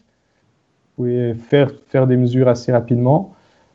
Vous 0.97 1.03
pouvez 1.03 1.33
faire, 1.33 1.69
faire 1.89 2.07
des 2.07 2.15
mesures 2.15 2.47
assez 2.47 2.71
rapidement. 2.71 3.33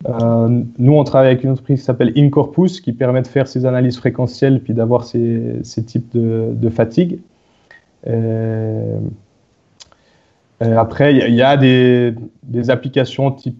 Euh, 0.08 0.62
nous, 0.78 0.94
on 0.94 1.04
travaille 1.04 1.28
avec 1.28 1.44
une 1.44 1.50
entreprise 1.50 1.80
qui 1.80 1.84
s'appelle 1.84 2.12
Incorpus, 2.16 2.80
qui 2.80 2.94
permet 2.94 3.20
de 3.20 3.26
faire 3.26 3.46
ces 3.46 3.66
analyses 3.66 3.98
fréquentielles 3.98 4.60
puis 4.60 4.72
d'avoir 4.72 5.04
ces, 5.04 5.60
types 5.86 6.10
de, 6.16 6.52
de 6.54 6.70
fatigue. 6.70 7.18
Euh, 8.06 8.98
après, 10.60 11.14
il 11.14 11.34
y, 11.34 11.42
a 11.42 11.58
des 11.58 12.14
applications 12.70 13.30
type 13.30 13.58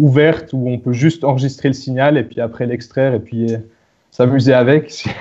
ouverte 0.00 0.52
où 0.52 0.68
on 0.68 0.78
peut 0.78 0.92
juste 0.92 1.24
enregistrer 1.24 1.68
le 1.68 1.74
signal 1.74 2.16
et 2.16 2.24
puis 2.24 2.40
après 2.40 2.66
l'extraire 2.66 3.14
et 3.14 3.20
puis 3.20 3.52
euh, 3.52 3.58
s'amuser 4.10 4.54
avec. 4.54 5.04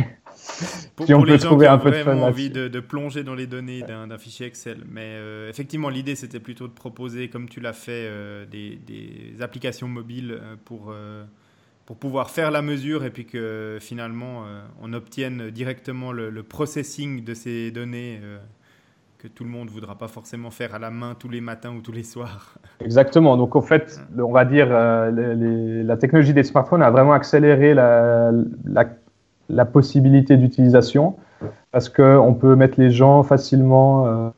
Si, 0.52 0.88
pour, 0.96 1.08
on 1.12 1.24
peut 1.24 1.38
trouver 1.38 1.68
un 1.68 1.78
peu 1.78 1.92
de 1.92 1.98
fun. 1.98 2.18
envie 2.18 2.50
de, 2.50 2.68
de, 2.68 2.80
plonger 2.80 3.24
dans 3.24 3.36
les 3.36 3.46
données 3.46 3.82
d'un 3.84 4.18
fichier 4.18 4.48
Excel. 4.48 4.80
Mais 4.90 5.04
euh, 5.06 5.48
effectivement, 5.48 5.90
l'idée 5.90 6.16
c'était 6.16 6.40
plutôt 6.40 6.68
de 6.68 6.74
proposer, 6.74 7.30
comme 7.30 7.48
tu 7.48 7.60
l'as 7.60 7.72
fait, 7.72 8.08
euh, 8.10 8.46
des, 8.46 8.80
des, 8.88 9.42
applications 9.42 9.88
mobiles 9.88 10.42
pour, 10.66 10.94
pour 11.86 11.98
pouvoir 11.98 12.32
faire 12.32 12.50
la 12.50 12.64
mesure 12.64 13.06
et 13.06 13.12
puis 13.12 13.26
que 13.26 13.78
finalement 13.80 14.46
on 14.82 14.92
obtienne 14.94 15.52
directement 15.52 16.12
le, 16.12 16.32
le 16.32 16.44
processing 16.44 17.24
de 17.24 17.34
ces 17.36 17.70
données 17.70 18.20
que 19.20 19.28
tout 19.28 19.44
le 19.44 19.50
monde 19.50 19.66
ne 19.66 19.72
voudra 19.72 19.98
pas 19.98 20.08
forcément 20.08 20.50
faire 20.50 20.74
à 20.74 20.80
la 20.80 20.92
main 20.92 21.14
tous 21.20 21.28
les 21.28 21.42
matins 21.42 21.72
ou 21.78 21.82
tous 21.82 21.92
les 21.92 22.04
soirs. 22.04 22.56
Exactement. 22.80 23.36
Donc, 23.36 23.58
en 23.58 23.62
fait, 23.62 24.00
on 24.18 24.32
va 24.32 24.46
dire, 24.46 24.68
euh, 24.72 25.84
la 25.84 25.98
technologie 25.98 26.34
des 26.34 26.44
smartphones 26.44 26.82
a 26.82 26.90
vraiment 26.90 27.12
accéléré 27.12 27.74
la, 27.74 28.32
possibilité 29.74 30.38
d'utilisation 30.38 31.18
parce 31.74 31.90
qu'on 31.90 32.34
peut 32.34 32.56
mettre 32.56 32.80
les 32.80 32.92
gens 32.92 33.24
facilement, 33.24 34.08
euh, 34.08 34.30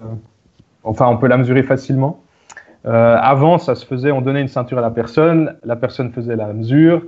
enfin, 0.84 1.06
on 1.10 1.18
peut 1.18 1.28
la 1.28 1.38
mesurer 1.38 1.62
facilement. 1.62 2.24
Euh, 2.88 3.18
avant, 3.22 3.60
ça 3.60 3.76
se 3.76 3.86
faisait, 3.86 4.12
on 4.12 4.22
donnait 4.22 4.42
une 4.42 4.48
ceinture 4.48 4.80
à 4.80 4.82
la 4.82 4.90
personne, 4.90 5.56
la 5.64 5.76
personne 5.76 6.12
faisait 6.12 6.36
la 6.36 6.54
mesure, 6.54 7.04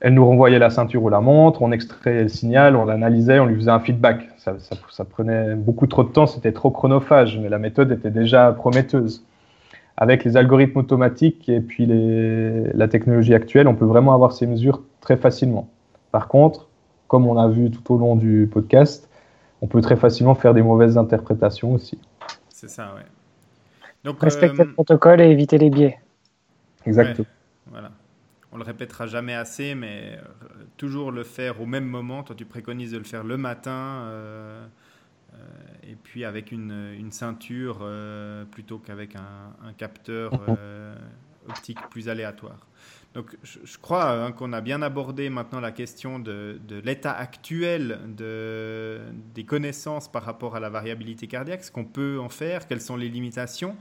elle 0.00 0.14
nous 0.14 0.24
renvoyait 0.24 0.58
la 0.58 0.70
ceinture 0.70 1.02
ou 1.02 1.08
la 1.08 1.20
montre, 1.20 1.62
on 1.62 1.72
extrayait 1.72 2.22
le 2.22 2.28
signal, 2.28 2.76
on 2.76 2.84
l'analysait, 2.84 3.40
on 3.40 3.46
lui 3.46 3.56
faisait 3.56 3.70
un 3.70 3.80
feedback. 3.80 4.28
Ça, 4.36 4.56
ça, 4.90 5.04
prenait 5.04 5.54
beaucoup 5.54 5.86
trop 5.86 6.04
de 6.04 6.10
temps, 6.10 6.26
c'était 6.26 6.52
trop 6.52 6.70
chronophage, 6.70 7.38
mais 7.38 7.48
la 7.48 7.58
méthode 7.58 7.90
était 7.90 8.10
déjà 8.10 8.52
prometteuse. 8.52 9.24
Avec 9.96 10.24
les 10.24 10.36
algorithmes 10.36 10.78
automatiques 10.78 11.48
et 11.48 11.60
puis 11.60 11.84
les, 11.84 12.72
la 12.72 12.86
technologie 12.86 13.34
actuelle, 13.34 13.66
on 13.66 13.74
peut 13.74 13.84
vraiment 13.84 14.14
avoir 14.14 14.32
ces 14.32 14.46
mesures 14.46 14.82
très 15.00 15.16
facilement. 15.16 15.68
Par 16.12 16.28
contre, 16.28 16.68
comme 17.08 17.26
on 17.26 17.36
a 17.36 17.48
vu 17.48 17.70
tout 17.70 17.94
au 17.94 17.98
long 17.98 18.14
du 18.14 18.48
podcast, 18.50 19.08
on 19.60 19.66
peut 19.66 19.80
très 19.80 19.96
facilement 19.96 20.36
faire 20.36 20.54
des 20.54 20.62
mauvaises 20.62 20.96
interprétations 20.96 21.72
aussi. 21.72 21.98
C'est 22.48 22.70
ça, 22.70 22.94
ouais. 22.94 24.12
Respecter 24.20 24.62
le 24.62 24.70
euh, 24.70 24.72
protocole 24.72 25.20
et 25.20 25.24
éviter 25.24 25.58
les 25.58 25.70
biais. 25.70 25.98
Exactement. 26.86 27.26
On 28.58 28.64
le 28.64 28.64
répétera 28.64 29.06
jamais 29.06 29.34
assez, 29.34 29.76
mais 29.76 30.18
euh, 30.18 30.64
toujours 30.76 31.12
le 31.12 31.22
faire 31.22 31.60
au 31.60 31.66
même 31.66 31.84
moment. 31.84 32.24
Toi, 32.24 32.34
tu 32.34 32.44
préconises 32.44 32.90
de 32.90 32.98
le 32.98 33.04
faire 33.04 33.22
le 33.22 33.36
matin, 33.36 34.02
euh, 34.06 34.66
euh, 35.32 35.36
et 35.84 35.94
puis 35.94 36.24
avec 36.24 36.50
une, 36.50 37.08
ceinture 37.12 37.88
plutôt 38.50 38.78
qu'avec 38.78 39.14
un, 39.14 39.72
capteur 39.74 40.32
optique 41.48 41.78
plus 41.90 42.08
aléatoire. 42.08 42.66
Donc, 43.14 43.36
je, 43.42 43.78
crois 43.78 44.10
hein, 44.10 44.32
qu'on 44.32 44.52
a 44.52 44.60
bien 44.60 44.82
abordé 44.82 45.30
maintenant 45.30 45.60
la 45.60 45.72
question 45.72 46.18
de, 46.18 46.60
l'état 46.84 47.12
actuel 47.12 48.00
de, 48.16 49.00
des 49.34 49.44
connaissances 49.44 50.10
par 50.10 50.24
rapport 50.24 50.56
à 50.56 50.60
la 50.60 50.68
variabilité 50.68 51.26
cardiaque, 51.26 51.64
ce 51.64 51.70
qu'on 51.70 51.86
peut 51.86 52.18
en 52.20 52.28
faire, 52.28 52.66
quelles 52.66 52.82
sont 52.82 52.96
les 52.96 53.08
limitations. 53.08 53.76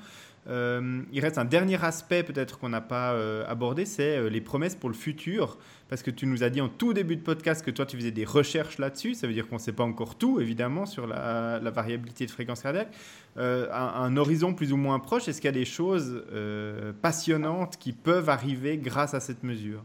Euh, 0.49 1.01
il 1.11 1.19
reste 1.19 1.37
un 1.37 1.45
dernier 1.45 1.83
aspect 1.83 2.23
peut-être 2.23 2.57
qu'on 2.57 2.69
n'a 2.69 2.79
pas 2.79 3.11
euh, 3.11 3.43
abordé, 3.49 3.85
c'est 3.85 4.17
euh, 4.17 4.29
les 4.29 4.39
promesses 4.39 4.75
pour 4.75 4.89
le 4.89 4.95
futur. 4.95 5.57
Parce 5.89 6.03
que 6.03 6.11
tu 6.11 6.25
nous 6.25 6.43
as 6.43 6.49
dit 6.49 6.61
en 6.61 6.69
tout 6.69 6.93
début 6.93 7.15
de 7.15 7.21
podcast 7.21 7.65
que 7.65 7.71
toi 7.71 7.85
tu 7.85 7.97
faisais 7.97 8.11
des 8.11 8.25
recherches 8.25 8.77
là-dessus. 8.77 9.13
Ça 9.13 9.27
veut 9.27 9.33
dire 9.33 9.47
qu'on 9.47 9.55
ne 9.55 9.61
sait 9.61 9.73
pas 9.73 9.83
encore 9.83 10.15
tout, 10.15 10.39
évidemment, 10.39 10.85
sur 10.85 11.07
la, 11.07 11.59
variabilité 11.59 12.25
de 12.25 12.31
fréquence 12.31 12.61
cardiaque. 12.61 12.89
Un, 13.37 13.69
un, 13.71 14.17
horizon 14.17 14.53
plus 14.53 14.73
ou 14.73 14.77
moins 14.77 14.99
proche, 14.99 15.27
est-ce 15.29 15.39
qu'il 15.39 15.47
y 15.47 15.53
a 15.53 15.57
des 15.57 15.63
choses 15.63 16.23
passionnantes 17.01 17.77
qui 17.77 17.93
peuvent 17.93 18.29
arriver 18.29 18.77
grâce 18.77 19.13
à 19.13 19.21
cette 19.21 19.43
mesure? 19.43 19.81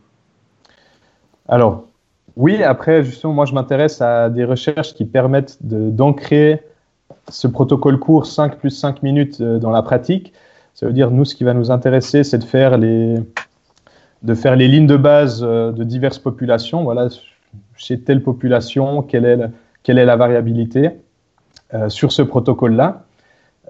Alors, 1.49 1.87
oui, 2.35 2.65
après, 2.65 3.05
justement, 3.05 3.33
moi 3.33 3.45
je 3.45 3.55
m'intéresse 3.55 4.01
à 4.01 4.29
des 4.29 4.45
recherches 4.45 4.95
qui 4.95 5.05
permettent 5.05 5.59
d'ancrer 5.61 6.65
ce 7.29 7.47
protocole 7.47 8.01
court 8.01 8.27
5 8.27 8.59
plus 8.59 8.71
5 8.71 9.05
minutes 9.05 9.41
dans 9.41 9.71
la 9.71 9.83
pratique. 9.83 10.33
Ça 10.75 10.87
veut 10.87 10.93
dire, 10.93 11.11
nous, 11.11 11.25
ce 11.25 11.35
qui 11.35 11.45
va 11.45 11.55
nous 11.55 11.71
intéresser, 11.71 12.25
c'est 12.25 12.39
de 12.39 12.45
faire 12.45 12.79
les, 12.79 13.17
de 14.23 14.35
faire 14.35 14.57
les 14.57 14.69
lignes 14.69 14.87
de 14.87 14.97
base 14.97 15.43
euh, 15.43 15.73
de 15.73 15.85
diverses 15.85 16.19
populations. 16.19 16.83
Voilà, 16.83 17.09
chez 17.77 18.01
telle 18.01 18.23
population, 18.23 19.03
quelle 19.03 19.25
est, 19.25 19.39
quelle 19.83 19.99
est 19.99 20.05
la 20.05 20.17
variabilité 20.17 20.91
euh, 21.75 21.89
sur 21.89 22.13
ce 22.13 22.23
protocole-là. 22.23 23.05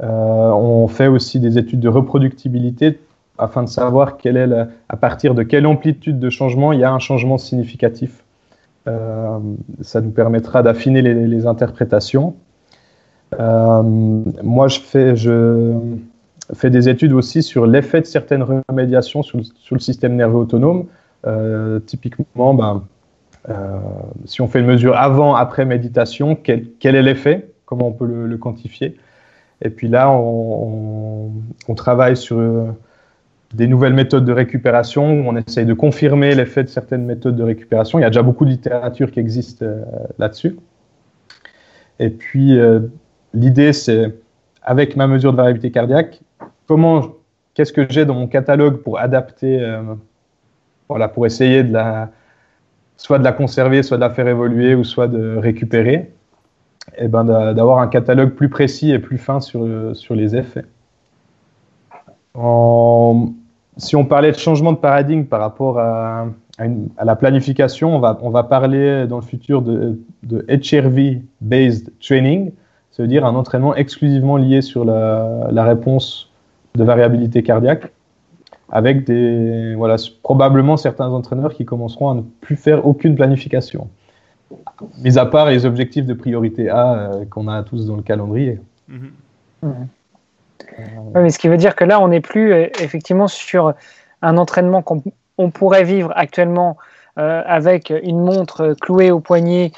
Euh, 0.02 0.06
on 0.06 0.88
fait 0.88 1.06
aussi 1.06 1.40
des 1.40 1.58
études 1.58 1.80
de 1.80 1.88
reproductibilité 1.88 3.00
afin 3.38 3.62
de 3.62 3.68
savoir 3.68 4.16
quelle 4.16 4.36
est 4.36 4.48
à 4.88 4.96
partir 4.96 5.34
de 5.34 5.42
quelle 5.42 5.66
amplitude 5.66 6.18
de 6.18 6.30
changement 6.30 6.72
il 6.72 6.80
y 6.80 6.84
a 6.84 6.92
un 6.92 6.98
changement 6.98 7.38
significatif. 7.38 8.22
ça 8.84 10.00
nous 10.00 10.10
permettra 10.10 10.62
d'affiner 10.62 11.02
les, 11.02 11.26
les, 11.26 11.46
interprétations. 11.46 12.34
moi, 13.38 14.68
je 14.68 14.80
fais, 14.80 15.16
je, 15.16 15.72
fait 16.54 16.70
des 16.70 16.88
études 16.88 17.12
aussi 17.12 17.42
sur 17.42 17.66
l'effet 17.66 18.00
de 18.00 18.06
certaines 18.06 18.44
remédiations 18.68 19.22
sur, 19.22 19.38
le 19.38 19.78
système 19.78 20.16
nerveux 20.16 20.38
autonome. 20.38 20.86
Euh, 21.26 21.78
typiquement, 21.80 22.54
ben, 22.54 22.84
euh, 23.48 23.78
si 24.24 24.40
on 24.40 24.48
fait 24.48 24.60
une 24.60 24.66
mesure 24.66 24.96
avant, 24.96 25.34
après 25.34 25.64
méditation, 25.64 26.36
quel, 26.36 26.66
quel 26.80 26.94
est 26.94 27.02
l'effet? 27.02 27.48
Comment 27.64 27.88
on 27.88 27.92
peut 27.92 28.06
le, 28.06 28.36
quantifier? 28.36 28.96
Et 29.62 29.70
puis 29.70 29.88
là, 29.88 30.10
on, 30.10 31.30
on, 31.68 31.74
travaille 31.74 32.16
sur 32.16 32.38
euh, 32.38 32.64
des 33.54 33.68
nouvelles 33.68 33.94
méthodes 33.94 34.24
de 34.24 34.32
récupération 34.32 35.12
où 35.12 35.28
on 35.28 35.36
essaye 35.36 35.64
de 35.64 35.74
confirmer 35.74 36.34
l'effet 36.34 36.64
de 36.64 36.68
certaines 36.68 37.04
méthodes 37.04 37.36
de 37.36 37.44
récupération. 37.44 37.98
Il 37.98 38.02
y 38.02 38.04
a 38.04 38.10
déjà 38.10 38.22
beaucoup 38.22 38.44
de 38.44 38.50
littérature 38.50 39.10
qui 39.12 39.20
existe 39.20 39.64
là-dessus. 40.18 40.56
Et 42.00 42.10
puis, 42.10 42.58
l'idée, 43.32 43.72
c'est, 43.72 44.12
avec 44.64 44.96
ma 44.96 45.06
mesure 45.06 45.32
de 45.32 45.36
variabilité 45.36 45.70
cardiaque, 45.70 46.20
comment, 46.66 47.02
qu'est-ce 47.54 47.72
que 47.72 47.86
j'ai 47.88 48.04
dans 48.04 48.14
mon 48.14 48.28
catalogue 48.28 48.76
pour 48.78 48.98
adapter, 48.98 49.60
euh, 49.60 49.82
voilà, 50.88 51.08
pour 51.08 51.26
essayer 51.26 51.62
de 51.64 51.72
la, 51.72 52.10
soit 52.96 53.18
de 53.18 53.24
la 53.24 53.32
conserver, 53.32 53.82
soit 53.82 53.96
de 53.96 54.02
la 54.02 54.10
faire 54.10 54.28
évoluer, 54.28 54.74
ou 54.74 54.84
soit 54.84 55.08
de 55.08 55.36
récupérer, 55.36 56.12
et 56.98 57.08
ben 57.08 57.24
d'avoir 57.24 57.78
un 57.78 57.88
catalogue 57.88 58.30
plus 58.30 58.48
précis 58.48 58.90
et 58.90 58.98
plus 58.98 59.18
fin 59.18 59.40
sur, 59.40 59.94
sur 59.94 60.14
les 60.14 60.36
effets. 60.36 60.64
Si 63.78 63.96
on 63.96 64.04
parlait 64.04 64.32
de 64.32 64.36
changement 64.36 64.72
de 64.72 64.78
paradigme 64.78 65.24
par 65.24 65.40
rapport 65.40 65.78
à, 65.78 66.26
à, 66.58 67.04
la 67.04 67.16
planification, 67.16 67.96
on 67.96 68.00
va, 68.00 68.18
on 68.22 68.30
va 68.30 68.42
parler 68.42 69.06
dans 69.06 69.16
le 69.16 69.22
futur 69.22 69.62
de, 69.62 69.98
de 70.22 70.44
HRV-based 70.48 71.90
training, 72.00 72.52
c'est-à-dire 72.92 73.24
un 73.24 73.34
entraînement 73.34 73.74
exclusivement 73.74 74.36
lié 74.36 74.60
sur 74.62 74.84
la, 74.84 75.48
la, 75.50 75.64
réponse 75.64 76.30
de 76.74 76.84
variabilité 76.84 77.42
cardiaque, 77.42 77.90
avec 78.70 79.04
des, 79.04 79.74
voilà, 79.74 79.96
probablement 80.22 80.76
certains 80.76 81.08
entraîneurs 81.08 81.54
qui 81.54 81.64
commenceront 81.64 82.10
à 82.10 82.14
ne 82.14 82.22
plus 82.40 82.56
faire 82.56 82.86
aucune 82.86 83.16
planification, 83.16 83.88
mis 84.98 85.18
à 85.18 85.26
part 85.26 85.50
les 85.50 85.66
objectifs 85.66 86.06
de 86.06 86.14
priorité 86.14 86.68
A 86.68 86.94
euh, 86.94 87.24
qu'on 87.26 87.48
a 87.48 87.62
tous 87.62 87.86
dans 87.86 87.96
le 87.96 88.02
calendrier. 88.02 88.60
Mm-hmm. 88.90 89.86
mais 91.14 91.30
ce 91.30 91.38
qui 91.38 91.48
veut 91.48 91.56
dire 91.56 91.74
que 91.74 91.84
là, 91.84 92.00
on 92.00 92.08
n'est 92.08 92.20
plus 92.20 92.52
euh, 92.52 92.68
effectivement 92.80 93.28
sur 93.28 93.74
un 94.20 94.36
entraînement 94.36 94.82
qu'on 94.82 95.02
on 95.38 95.50
pourrait 95.50 95.84
vivre 95.84 96.12
actuellement 96.14 96.76
euh, 97.18 97.42
avec 97.46 97.92
une 98.02 98.20
montre 98.20 98.74
clouée 98.80 99.10
au 99.10 99.20
poignet 99.20 99.72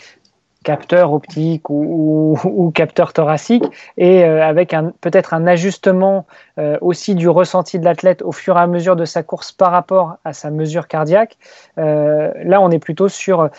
capteur 0.65 1.13
optique 1.13 1.71
ou, 1.71 2.73
capteur 2.75 3.13
thoracique 3.13 3.65
et 3.97 4.25
euh, 4.25 4.45
avec 4.45 4.75
peut-être 5.01 5.33
un 5.33 5.47
ajustement 5.47 6.27
euh, 6.59 6.77
aussi 6.81 7.15
du 7.15 7.29
ressenti 7.29 7.79
de 7.79 7.85
l'athlète 7.85 8.23
au 8.23 8.33
fur 8.33 8.57
et 8.57 8.61
à 8.61 8.67
mesure 8.67 8.97
de 8.97 9.05
sa 9.05 9.23
course 9.23 9.53
par 9.53 9.71
rapport 9.71 10.17
à 10.25 10.33
sa 10.33 10.51
mesure 10.51 10.89
cardiaque. 10.89 11.37
là, 11.77 12.61
on 12.61 12.71
est 12.71 12.79
plutôt 12.79 13.09
sur 13.09 13.51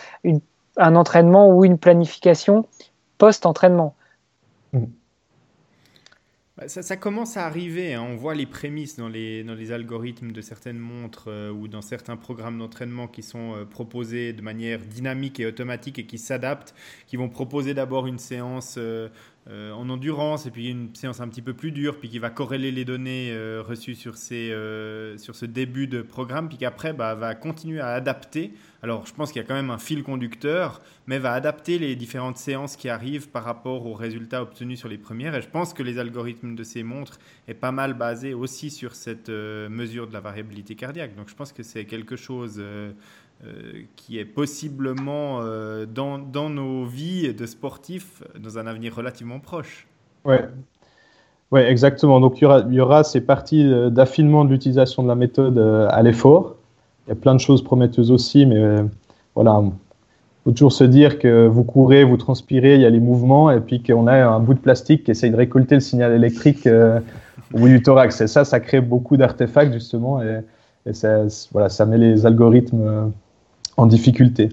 un 0.77 0.95
entraînement 0.95 1.49
ou 1.49 1.64
une 1.64 1.77
planification 1.77 2.65
post-entraînement. 3.18 3.95
Bah, 6.57 6.69
ça, 6.69 6.95
commence 6.95 7.36
à 7.36 7.45
arriver, 7.45 7.95
hein. 7.95 8.02
on 8.02 8.15
voit 8.15 8.34
les 8.34 8.45
prémices 8.45 8.95
dans 8.95 9.10
les, 9.10 9.44
dans 9.44 9.56
les 9.56 9.73
algorithmes 9.73 10.32
de 10.32 10.40
certaines 10.40 10.80
montres 10.80 11.26
euh, 11.27 11.52
ou 11.52 11.68
dans 11.68 11.82
certains 11.82 12.15
programmes 12.15 12.60
d'entraînement 12.60 13.10
qui 13.10 13.23
sont 13.23 13.56
euh, 13.56 13.65
proposés 13.65 14.32
de 14.32 14.41
manière 14.41 14.80
dynamique 14.80 15.41
et 15.41 15.45
automatique 15.48 15.99
et 15.99 16.06
qui 16.06 16.18
s'adaptent, 16.18 16.73
qui 17.07 17.18
vont 17.18 17.27
proposer 17.27 17.73
d'abord 17.73 18.07
une 18.07 18.19
séance 18.19 18.76
euh, 18.77 19.10
en 19.49 19.90
endurance 19.90 20.45
et 20.45 20.49
puis 20.49 20.69
une 20.69 20.95
séance 20.95 21.19
un 21.19 21.27
petit 21.27 21.41
peu 21.41 21.53
plus 21.53 21.73
dure, 21.73 21.99
puis 21.99 22.07
qui 22.07 22.19
va 22.19 22.30
corréler 22.30 22.72
les 22.72 22.86
données 22.86 23.32
reçues 23.60 23.94
sur, 23.94 24.18
ces, 24.18 24.49
sur 25.18 25.36
ce 25.36 25.45
début 25.45 25.86
de 25.86 26.02
programme, 26.02 26.49
puis 26.49 26.57
qu'après 26.57 26.94
bah, 26.94 27.14
va 27.14 27.36
continuer 27.36 27.80
à 27.80 27.90
adapter. 27.90 28.53
Alors 28.86 29.07
je 29.07 29.14
pense 29.16 29.32
qu'il 29.32 29.41
y 29.41 29.44
a 29.44 29.48
quand 29.48 29.56
même 29.56 29.72
un 29.72 29.80
fil 29.80 30.03
conducteur, 30.03 30.80
mais 31.07 31.18
va 31.18 31.34
adapter 31.34 31.80
les 31.80 31.95
différentes 31.95 32.38
séances 32.38 32.76
qui 32.76 32.88
arrivent 32.88 33.30
par 33.30 33.44
rapport 33.44 33.88
aux 33.88 33.95
résultats 33.95 34.44
obtenus 34.44 34.78
sur 34.78 34.90
les 34.90 34.99
premières. 34.99 35.34
Et 35.34 35.41
je 35.41 35.49
pense 35.49 35.74
que 35.74 35.82
les 35.82 35.98
algorithmes 35.98 36.53
de 36.53 36.64
ces 36.64 36.84
montres 36.84 37.18
est 37.48 37.56
pas 37.56 37.72
mal 37.72 37.95
basé 37.95 38.36
aussi 38.36 38.70
sur 38.70 38.94
cette 38.94 39.30
mesure 39.30 40.07
de 40.07 40.14
la 40.14 40.20
variabilité 40.20 40.76
cardiaque. 40.76 41.16
Donc 41.16 41.30
je 41.30 41.36
pense 41.36 41.52
que 41.52 41.64
c'est 41.64 41.86
quelque 41.86 42.16
chose 42.16 42.62
euh, 43.44 43.84
qui 43.98 44.18
est 44.18 44.26
possiblement 44.26 45.41
euh, 45.41 45.86
dans, 45.86 46.18
dans, 46.18 46.49
nos 46.49 46.86
vies 46.86 47.34
de 47.34 47.45
sportifs 47.45 48.24
dans 48.40 48.57
un 48.57 48.66
avenir 48.66 48.95
relativement 48.95 49.40
proche. 49.40 49.88
Ouais. 50.24 50.48
Ouais, 51.52 51.70
exactement. 51.70 52.22
Donc, 52.22 52.40
il 52.41 52.74
y 52.74 52.80
aura, 52.80 53.03
ces 53.03 53.20
parties 53.20 53.68
euh, 53.68 53.90
d'affinement 53.90 54.45
de 54.45 54.52
l'utilisation 54.52 55.03
de 55.03 55.10
la 55.10 55.16
méthode 55.16 55.60
à 55.60 56.02
l'effort. 56.02 56.55
Il 57.06 57.10
y 57.10 57.11
a 57.11 57.15
plein 57.15 57.36
de 57.36 57.40
choses 57.40 57.64
prometteuses 57.64 58.11
aussi, 58.11 58.45
mais 58.45 58.60
voilà, 59.36 59.61
il 59.64 59.72
faut 60.44 60.52
toujours 60.52 60.72
se 60.72 60.84
dire 60.84 61.19
que 61.19 61.48
vous 61.48 61.64
courez, 61.64 62.03
vous 62.03 62.18
transpirez, 62.18 62.76
il 62.76 62.82
y 62.82 62.86
a 62.86 62.90
les 62.90 62.99
mouvements, 62.99 63.52
et 63.52 63.60
puis 63.60 63.84
qu'on 63.84 64.07
a 64.07 64.26
un 64.26 64.40
bout 64.40 64.56
de 64.56 64.60
plastique 64.60 65.03
qui 65.03 65.11
essaye 65.11 65.30
de 65.30 65.36
récolter 65.36 65.76
le 65.76 65.82
signal 65.82 66.14
électrique 66.14 66.68
au 67.53 67.60
bout 67.60 67.68
du 67.68 67.84
thorax. 67.84 68.22
Et 68.22 68.27
ça, 68.27 68.44
ça 68.44 68.60
crée 68.60 68.82
beaucoup 68.82 69.18
d'artefacts, 69.18 69.73
justement, 69.73 70.22
et, 70.22 70.94
ça, 70.94 71.26
voilà, 71.52 71.69
ça 71.69 71.86
met 71.86 71.98
les 71.98 72.26
algorithmes 72.26 73.11
en 73.77 73.86
difficulté. 73.86 74.49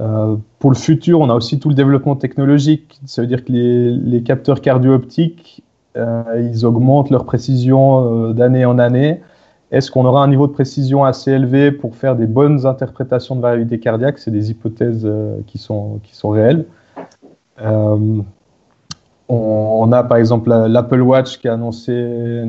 Euh, 0.00 0.36
pour 0.58 0.70
le 0.70 0.76
futur, 0.76 1.20
on 1.20 1.28
a 1.28 1.34
aussi 1.34 1.58
tout 1.58 1.68
le 1.68 1.74
développement 1.74 2.16
technologique. 2.16 3.00
Ça 3.06 3.22
veut 3.22 3.28
dire 3.28 3.44
que 3.44 3.52
les, 3.52 4.22
capteurs 4.22 4.60
cardio-optiques, 4.60 5.62
euh, 5.96 6.22
ils 6.52 6.64
augmentent 6.64 7.10
leur 7.10 7.24
précision 7.24 8.28
euh, 8.28 8.32
d'année 8.32 8.64
en 8.64 8.78
année. 8.78 9.20
Est-ce 9.70 9.90
qu'on 9.90 10.04
aura 10.04 10.22
un 10.22 10.28
niveau 10.28 10.46
de 10.46 10.52
précision 10.52 11.04
assez 11.04 11.30
élevé 11.30 11.72
pour 11.72 11.94
faire 11.94 12.16
des 12.16 12.26
bonnes 12.26 12.66
interprétations 12.66 13.36
de 13.36 13.40
variabilité 13.40 13.78
cardiaque? 13.78 14.18
C'est 14.18 14.30
des 14.30 14.50
hypothèses 14.50 15.06
qui, 15.46 15.58
sont, 15.58 16.00
qui 16.02 16.14
sont 16.16 16.30
réelles. 16.30 16.64
On, 17.60 18.24
on, 19.28 19.92
a 19.92 20.02
par 20.04 20.16
exemple 20.16 20.48
l'Apple 20.48 21.02
Watch 21.02 21.38
qui 21.38 21.48
a 21.48 21.54
annoncé 21.54 22.44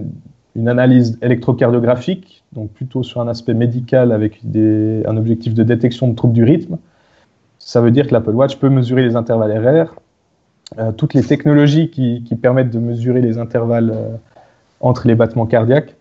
une 0.56 0.68
analyse 0.68 1.18
électrocardiographique, 1.22 2.44
donc 2.54 2.72
plutôt 2.72 3.04
sur 3.04 3.22
un 3.22 3.28
aspect 3.28 3.54
médical 3.54 4.12
avec 4.12 4.41
un 4.56 5.18
objectif 5.18 5.54
de 5.54 5.64
détection 5.64 6.08
de 6.08 6.16
troubles 6.16 6.34
du 6.34 6.44
rythme. 6.44 6.78
Ça 7.60 7.82
veut 7.82 7.91
dire 7.91 8.08
que 8.08 8.14
l'Apple 8.14 8.32
Watch 8.32 8.58
peut 8.58 8.70
mesurer 8.70 9.04
les 9.04 9.16
intervalles 9.16 9.52
RR. 9.58 9.96
Euh, 10.78 10.91
toutes 10.91 11.14
les 11.14 11.24
technologies 11.24 11.90
qui, 11.90 12.22
permettent 12.41 12.72
de 12.72 12.80
mesurer 12.80 13.22
les 13.22 13.38
intervalles 13.38 13.91
euh, 13.94 14.16
entre 14.82 15.08
les 15.08 15.16
battements 15.16 15.46
cardiaques, 15.46 15.96
euh, 15.96 15.99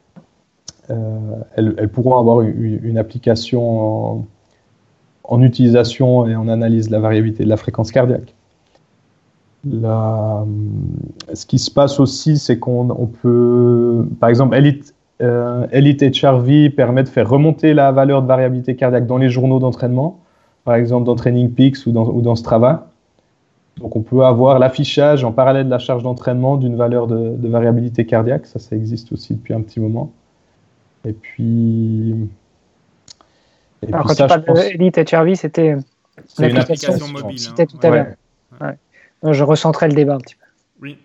elles, 0.89 1.74
elles, 1.77 1.89
pourront 1.89 2.19
avoir 2.19 2.40
une, 2.43 2.98
application 2.98 4.24
en, 5.24 5.43
utilisation 5.43 6.27
et 6.27 6.35
en 6.35 6.48
analyse 6.48 6.89
de 6.89 6.93
la 6.93 7.01
variabilité 7.01 7.44
de 7.44 7.48
la 7.48 7.56
fréquence 7.56 7.93
cardiaque. 7.93 8.35
Ce 9.65 11.47
qui 11.47 11.59
se 11.59 11.70
passe 11.70 12.01
aussi, 12.01 12.39
c'est 12.39 12.59
qu'on 12.59 12.90
on 12.90 13.06
peut, 13.06 14.06
par 14.20 14.28
exemple, 14.28 14.56
Elite, 14.56 14.94
euh, 15.20 15.66
Elite 15.73 16.02
HRV 16.02 16.70
permet 16.70 17.02
de 17.02 17.09
faire 17.09 17.28
remonter 17.28 17.74
la 17.74 17.90
valeur 17.93 18.23
de 18.23 18.28
variabilité 18.28 18.77
cardiaque 18.77 19.06
dans 19.06 19.19
les 19.19 19.31
journaux 19.31 19.59
d'entraînement, 19.59 20.20
par 20.65 20.77
exemple 20.77 21.05
dans 21.05 21.16
Training 21.16 21.51
Peaks 21.51 21.86
ou 21.86 21.93
dans, 21.93 22.09
ou 22.09 22.20
dans 22.23 22.36
Strava. 22.36 22.89
Donc 23.78 23.97
on 23.97 24.02
peut 24.02 24.24
avoir 24.24 24.59
l'affichage 24.59 25.24
en 25.24 25.32
parallèle 25.32 25.66
de 25.66 25.70
la 25.70 25.78
charge 25.78 26.02
d'entraînement 26.02 26.56
d'une 26.56 26.77
valeur 26.77 27.06
de, 27.06 27.36
de, 27.36 27.48
variabilité 27.48 28.06
cardiaque, 28.06 28.47
ça, 28.47 28.59
ça 28.59 28.74
existe 28.77 29.12
aussi 29.12 29.35
depuis 29.35 29.55
un 29.55 29.60
petit 29.60 29.81
moment. 29.81 30.12
Et 31.05 31.12
puis. 31.12 32.29
Et 33.83 33.93
Alors 33.93 34.07
puis 34.07 34.09
quand 34.09 34.15
ça, 34.15 34.25
tu 34.25 34.29
parles 34.29 34.45
pense... 34.45 34.59
d'Elite 34.59 35.12
HRV, 35.12 35.35
c'était 35.35 35.77
une, 36.39 36.57
application, 36.57 37.09
mobile. 37.09 37.41
Hein. 37.49 37.66
tout 37.66 37.79
à 37.83 37.91
l'heure. 37.91 38.07
Ouais. 38.61 38.77
Ouais. 39.23 39.33
Je 39.33 39.45
recentrais 39.45 39.89
le 39.89 39.95
débat 39.95 40.15
un 40.15 40.19
petit 40.19 40.35
peu. 40.35 40.47
Oui. 40.81 40.99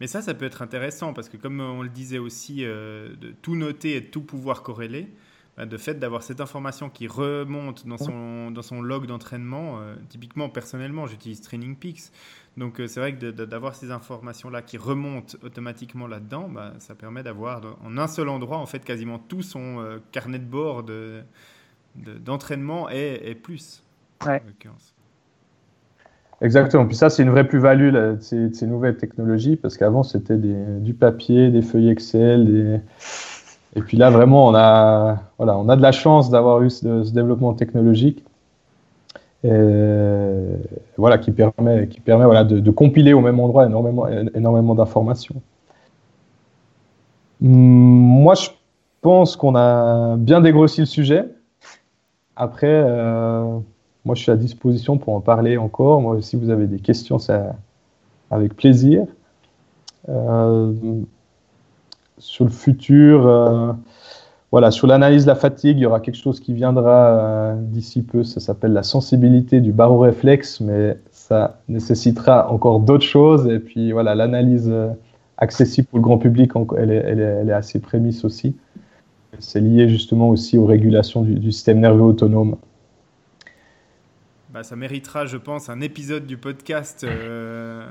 Mais 0.00 0.06
ça, 0.06 0.20
ça 0.20 0.34
peut 0.34 0.44
être 0.44 0.62
intéressant 0.62 1.12
parce 1.12 1.28
que, 1.28 1.36
comme 1.36 1.60
on 1.60 1.82
le 1.82 1.88
disait 1.88 2.18
aussi, 2.18 2.64
euh, 2.64 3.14
de 3.20 3.32
tout 3.42 3.56
noter 3.56 3.96
et 3.96 4.00
de 4.00 4.06
tout 4.06 4.20
pouvoir 4.20 4.62
corréler, 4.62 5.08
bah, 5.56 5.64
de 5.64 5.76
fait 5.78 5.94
d'avoir 5.94 6.22
cette 6.22 6.40
information 6.40 6.90
qui 6.90 7.06
remonte 7.06 7.86
dans 7.86 7.96
son, 7.96 8.50
dans 8.50 8.62
son 8.62 8.82
log 8.82 9.06
d'entraînement, 9.06 9.80
euh, 9.80 9.94
typiquement 10.10 10.50
personnellement, 10.50 11.06
j'utilise 11.06 11.40
Training 11.40 11.76
Peaks. 11.76 12.12
Donc, 12.56 12.80
euh, 12.80 12.86
c'est 12.86 13.00
vrai 13.00 13.14
que 13.14 13.30
d'avoir 13.30 13.74
ces 13.74 13.90
informations-là 13.90 14.62
qui 14.62 14.78
remontent 14.78 15.36
automatiquement 15.42 16.06
là-dedans, 16.06 16.48
bah, 16.48 16.72
ça 16.78 16.94
permet 16.94 17.22
d'avoir 17.22 17.60
en 17.84 17.98
un 17.98 18.06
seul 18.06 18.28
endroit, 18.28 18.58
en 18.58 18.66
fait, 18.66 18.82
quasiment 18.82 19.18
tout 19.18 19.42
son 19.42 19.80
euh, 19.80 19.98
carnet 20.10 20.38
de 20.38 20.44
bord 20.44 20.84
d'entraînement 22.24 22.86
de, 22.86 22.94
et, 22.94 23.30
et, 23.30 23.34
plus. 23.34 23.82
Ouais. 24.24 24.42
Exactement. 26.40 26.86
Puis 26.86 26.96
ça, 26.96 27.10
c'est 27.10 27.22
une 27.22 27.30
vraie 27.30 27.46
plus-value 27.46 27.92
de 27.92 28.16
ces, 28.20 28.52
ces, 28.54 28.66
nouvelles 28.66 28.96
technologies, 28.96 29.56
parce 29.56 29.76
qu'avant, 29.76 30.02
c'était 30.02 30.38
du 30.38 30.94
papier, 30.94 31.50
des 31.50 31.62
feuilles 31.62 31.90
Excel. 31.90 32.46
Des... 32.46 32.80
Et 33.74 33.82
puis 33.82 33.98
là, 33.98 34.08
vraiment, 34.08 34.48
on 34.48 34.54
a, 34.54 35.22
voilà, 35.36 35.58
on 35.58 35.68
a 35.68 35.76
de 35.76 35.82
la 35.82 35.92
chance 35.92 36.30
d'avoir 36.30 36.62
eu 36.62 36.70
ce, 36.70 37.04
ce, 37.04 37.12
développement 37.12 37.52
technologique 37.52 38.24
et, 39.46 40.96
voilà, 40.96 41.18
qui 41.18 41.30
permet, 41.30 41.88
qui 41.88 42.00
permet 42.00 42.24
voilà, 42.24 42.44
de, 42.44 42.70
compiler 42.70 43.12
au 43.12 43.20
même 43.20 43.40
endroit 43.40 43.66
énormément, 43.66 44.08
énormément 44.08 44.74
d'informations. 44.74 45.40
Moi, 47.40 48.34
je 48.34 48.48
pense 49.02 49.36
qu'on 49.36 49.54
a 49.54 50.16
bien 50.16 50.40
dégrossi 50.40 50.80
le 50.80 50.86
sujet. 50.86 51.24
Après, 52.34 52.66
euh, 52.68 53.58
moi, 54.04 54.14
je 54.14 54.22
suis 54.22 54.32
à 54.32 54.36
disposition 54.36 54.98
pour 54.98 55.14
en 55.14 55.20
parler 55.20 55.56
encore. 55.56 56.00
Moi, 56.00 56.20
si 56.22 56.36
vous 56.36 56.50
avez 56.50 56.66
des 56.66 56.78
questions, 56.78 57.18
c'est 57.18 57.40
avec 58.30 58.54
plaisir. 58.56 59.06
Euh, 60.08 60.72
sur 62.18 62.44
le 62.44 62.50
futur, 62.50 63.26
euh, 63.26 63.72
voilà, 64.52 64.70
sur 64.70 64.86
l'analyse 64.86 65.24
de 65.24 65.28
la 65.28 65.34
fatigue, 65.34 65.76
il 65.78 65.82
y 65.82 65.86
aura 65.86 66.00
quelque 66.00 66.16
chose 66.16 66.40
qui 66.40 66.54
viendra 66.54 67.08
euh, 67.08 67.54
d'ici 67.58 68.02
peu. 68.02 68.22
Ça 68.22 68.40
s'appelle 68.40 68.72
la 68.72 68.84
sensibilité 68.84 69.60
du 69.60 69.72
baroréflexe, 69.72 70.60
mais 70.60 70.98
ça 71.10 71.60
nécessitera 71.68 72.50
encore 72.50 72.80
d'autres 72.80 73.04
choses. 73.04 73.48
Et 73.48 73.58
puis, 73.58 73.92
voilà, 73.92 74.14
l'analyse 74.14 74.68
euh, 74.68 74.88
accessible 75.36 75.88
pour 75.88 75.98
le 75.98 76.02
grand 76.02 76.18
public, 76.18 76.52
elle 76.78 76.90
est, 76.90 76.94
elle 76.94 77.20
est, 77.20 77.22
elle 77.22 77.48
est 77.50 77.54
assez 77.54 77.80
prémisse 77.80 78.24
aussi. 78.24 78.56
C'est 79.38 79.60
lié 79.60 79.88
justement 79.88 80.30
aussi 80.30 80.56
aux 80.56 80.64
régulations 80.64 81.22
du, 81.22 81.34
du 81.34 81.52
système 81.52 81.80
nerveux 81.80 82.02
autonome 82.04 82.56
bah, 84.56 84.62
ça 84.62 84.74
méritera, 84.74 85.26
je 85.26 85.36
pense, 85.36 85.68
un 85.68 85.82
épisode 85.82 86.24
du 86.24 86.38
podcast 86.38 87.04
euh, 87.04 87.84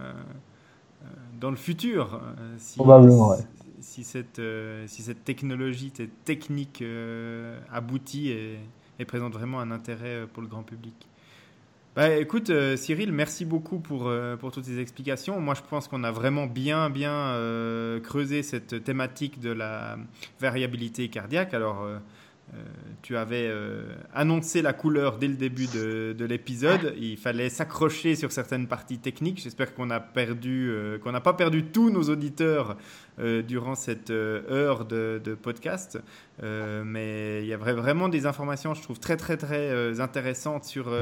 dans 1.40 1.52
le 1.52 1.58
futur. 1.58 2.20
Si, 2.58 2.76
Probablement, 2.76 3.30
ouais. 3.30 3.38
Si, 3.96 4.04
cette, 4.04 4.42
si 4.88 5.02
cette 5.02 5.24
technologie, 5.24 5.92
cette 5.96 6.26
technique 6.26 6.84
aboutit 7.72 8.32
et, 8.32 9.06
présente 9.06 9.34
vraiment 9.34 9.60
un 9.60 9.72
intérêt 9.72 10.28
pour 10.34 10.42
le 10.42 10.50
grand 10.50 10.64
public. 10.64 10.94
Bah, 11.96 12.14
écoute, 12.18 12.52
Cyril, 12.76 13.14
merci 13.14 13.46
beaucoup 13.46 13.80
pour, 13.80 14.12
pour 14.40 14.52
toutes 14.52 14.66
ces 14.66 14.80
explications. 14.80 15.40
Moi, 15.40 15.54
je 15.54 15.62
pense 15.62 15.88
qu'on 15.88 16.04
a 16.04 16.12
vraiment 16.12 16.46
bien, 16.46 16.90
bien 16.90 17.34
creusé 18.04 18.44
cette 18.44 18.84
thématique 18.84 19.40
de 19.40 19.52
la 19.52 19.98
variabilité 20.42 21.08
cardiaque. 21.08 21.54
Alors, 21.54 21.88
euh, 22.54 22.58
tu 23.02 23.18
avais 23.18 23.48
euh, 23.48 23.96
annoncé 24.14 24.62
la 24.62 24.72
couleur 24.72 25.18
dès 25.18 25.28
le 25.28 25.36
début 25.36 25.68
de, 25.68 26.26
l'épisode. 26.26 26.94
Il 26.98 27.18
fallait 27.18 27.50
s'accrocher 27.50 28.16
sur 28.16 28.32
certaines 28.32 28.68
parties 28.68 29.00
techniques. 29.00 29.42
J'espère 29.42 29.74
qu'on 29.74 29.90
a 29.90 30.00
perdu, 30.00 30.70
euh, 30.70 30.98
qu'on 31.00 31.12
n'a 31.12 31.22
pas 31.22 31.34
perdu 31.34 31.66
tous 31.66 31.90
nos 31.90 32.04
auditeurs 32.04 32.78
durant 33.48 33.76
cette 33.76 34.10
heure 34.10 34.84
de, 34.84 35.38
podcast. 35.42 35.98
mais 36.44 37.40
il 37.44 37.48
y 37.48 37.54
avait 37.54 37.72
vraiment 37.72 38.10
des 38.10 38.26
informations, 38.26 38.74
je 38.74 38.82
trouve, 38.82 39.00
très 39.00 39.16
très 39.16 39.38
très 39.38 40.02
intéressantes 40.02 40.66
sur, 40.66 40.94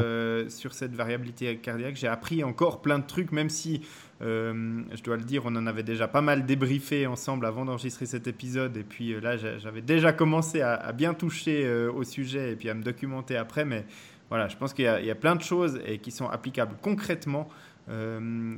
sur 0.47 0.73
cette 0.75 0.93
variabilité 0.93 1.57
cardiaque. 1.57 1.95
J'ai 1.95 2.07
appris 2.07 2.43
encore 2.43 2.83
plein 2.83 2.99
de 2.99 3.07
trucs, 3.07 3.31
même 3.31 3.49
si 3.49 3.81
je 4.23 5.03
dois 5.03 5.17
le 5.17 5.23
dire, 5.23 5.43
on 5.45 5.55
en 5.55 5.67
avait 5.67 5.83
déjà 5.83 6.07
pas 6.07 6.21
mal 6.21 6.45
débriefé 6.45 7.07
ensemble 7.07 7.45
avant 7.45 7.65
d'enregistrer 7.65 8.05
cet 8.05 8.27
épisode. 8.27 8.77
Et 8.77 8.83
puis 8.83 9.13
euh, 9.13 9.19
là, 9.19 9.37
j'avais 9.37 9.81
déjà 9.81 10.13
commencé 10.13 10.61
à, 10.61 10.91
bien 10.93 11.13
toucher 11.13 11.65
euh, 11.65 11.91
au 11.91 12.03
sujet 12.03 12.51
et 12.51 12.55
puis 12.55 12.69
à 12.69 12.73
me 12.73 12.83
documenter 12.83 13.35
après. 13.35 13.65
Mais 13.65 13.85
voilà, 14.29 14.47
je 14.47 14.55
pense 14.55 14.73
qu'il 14.73 14.85
y, 14.85 15.11
a 15.11 15.15
plein 15.15 15.35
de 15.35 15.41
choses 15.41 15.79
et 15.85 15.99
qui 15.99 16.11
sont 16.11 16.27
applicables 16.27 16.75
concrètement. 16.81 17.49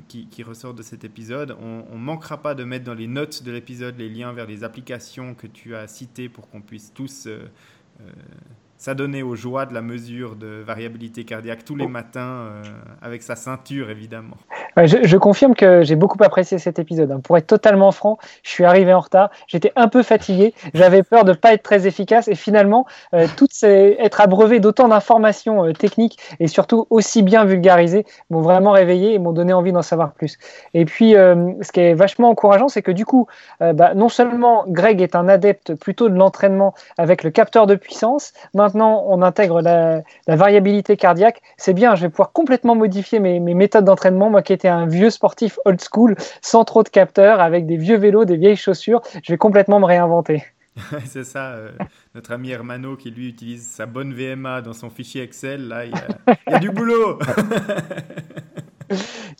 qui, 0.07 0.43
ressortent 0.43 0.77
de 0.77 0.83
cet 0.83 1.03
épisode. 1.03 1.57
On 1.59 1.95
ne 1.95 2.03
manquera 2.03 2.41
pas 2.41 2.53
de 2.53 2.63
mettre 2.63 2.85
dans 2.85 2.93
les 2.93 3.07
notes 3.07 3.41
de 3.41 3.51
l'épisode 3.51 3.97
les 3.97 4.07
liens 4.07 4.33
vers 4.33 4.45
les 4.45 4.63
applications 4.63 5.33
que 5.33 5.47
tu 5.47 5.75
as 5.75 5.87
citées 5.87 6.29
pour 6.29 6.47
qu'on 6.47 6.61
puisse 6.61 6.93
tous 6.93 7.27
s'adonner 8.85 9.23
aux 9.23 9.35
joies 9.35 9.65
de 9.65 9.73
la 9.73 9.81
mesure 9.81 10.35
de 10.35 10.61
variabilité 10.61 11.25
cardiaque 11.25 11.65
tous 11.65 11.75
les 11.75 11.87
matins 11.87 12.51
avec 13.01 13.23
sa 13.23 13.35
ceinture 13.35 13.89
évidemment 13.89 14.37
je, 14.83 15.17
confirme 15.17 15.55
que 15.55 15.83
j'ai 15.83 15.95
beaucoup 15.95 16.21
apprécié 16.23 16.59
cet 16.59 16.79
épisode. 16.79 17.11
Hein. 17.11 17.19
Pour 17.23 17.37
être 17.37 17.47
totalement 17.47 17.91
franc, 17.91 18.17
je 18.43 18.49
suis 18.49 18.65
arrivé 18.65 18.93
en 18.93 18.99
retard, 18.99 19.29
j'étais 19.47 19.71
un 19.75 19.87
peu 19.87 20.03
fatigué, 20.03 20.53
j'avais 20.73 21.03
peur 21.03 21.23
de 21.23 21.31
ne 21.31 21.35
pas 21.35 21.53
être 21.53 21.63
très 21.63 21.87
efficace 21.87 22.27
et 22.27 22.35
finalement, 22.35 22.85
euh, 23.13 23.27
être 23.63 24.21
abreuvé 24.21 24.59
d'autant 24.59 24.87
d'informations 24.87 25.65
euh, 25.65 25.73
techniques 25.73 26.17
et 26.39 26.47
surtout 26.47 26.87
aussi 26.89 27.23
bien 27.23 27.45
vulgarisées 27.45 28.05
m'ont 28.29 28.41
vraiment 28.41 28.71
réveillé 28.71 29.13
et 29.13 29.19
m'ont 29.19 29.31
donné 29.31 29.53
envie 29.53 29.71
d'en 29.71 29.81
savoir 29.81 30.13
plus. 30.13 30.37
Et 30.73 30.85
puis, 30.85 31.15
euh, 31.15 31.53
ce 31.61 31.71
qui 31.71 31.79
est 31.79 31.93
vachement 31.93 32.29
encourageant, 32.29 32.67
c'est 32.67 32.81
que 32.81 32.91
du 32.91 33.05
coup, 33.05 33.27
bah, 33.59 33.93
non 33.93 34.09
seulement 34.09 34.65
Greg 34.67 35.01
est 35.01 35.15
un 35.15 35.27
adepte 35.27 35.75
plutôt 35.75 36.09
de 36.09 36.15
l'entraînement 36.15 36.73
avec 36.97 37.23
le 37.23 37.29
capteur 37.29 37.67
de 37.67 37.75
puissance, 37.75 38.33
maintenant 38.53 38.74
on 38.81 39.21
intègre 39.21 39.61
la, 39.61 40.01
variabilité 40.27 40.97
cardiaque, 40.97 41.41
c'est 41.57 41.73
bien, 41.73 41.95
je 41.95 42.01
vais 42.01 42.09
pouvoir 42.09 42.31
complètement 42.31 42.75
modifier 42.75 43.19
mes, 43.19 43.39
mes 43.39 43.53
méthodes 43.53 43.85
d'entraînement, 43.85 44.29
moi 44.29 44.41
qui 44.41 44.53
étais 44.53 44.67
un 44.67 44.85
vieux 44.85 45.09
sportif 45.09 45.59
old 45.65 45.81
school, 45.81 46.15
sans 46.41 46.65
trop 46.65 46.83
de 46.83 46.89
capteurs, 46.89 47.39
avec 47.39 47.65
des 47.65 47.77
vieux 47.77 47.97
vélos, 47.97 48.25
des 48.25 48.37
vieilles 48.37 48.55
chaussures. 48.55 49.01
Je 49.23 49.33
vais 49.33 49.37
complètement 49.37 49.79
me 49.79 49.85
réinventer. 49.85 50.43
c'est 51.05 51.23
ça, 51.23 51.53
euh, 51.53 51.71
notre 52.13 52.33
ami 52.33 52.51
Hermano 52.51 52.97
qui 52.97 53.09
lui 53.09 53.29
utilise 53.29 53.65
sa 53.65 53.85
bonne 53.85 54.13
VMA 54.13 54.61
dans 54.61 54.73
son 54.73 54.89
fichier 54.89 55.23
Excel, 55.23 55.67
là, 55.67 55.85
il 55.85 55.91
y 55.91 56.53
a, 56.53 56.59
du 56.59 56.69
boulot. 56.69 57.19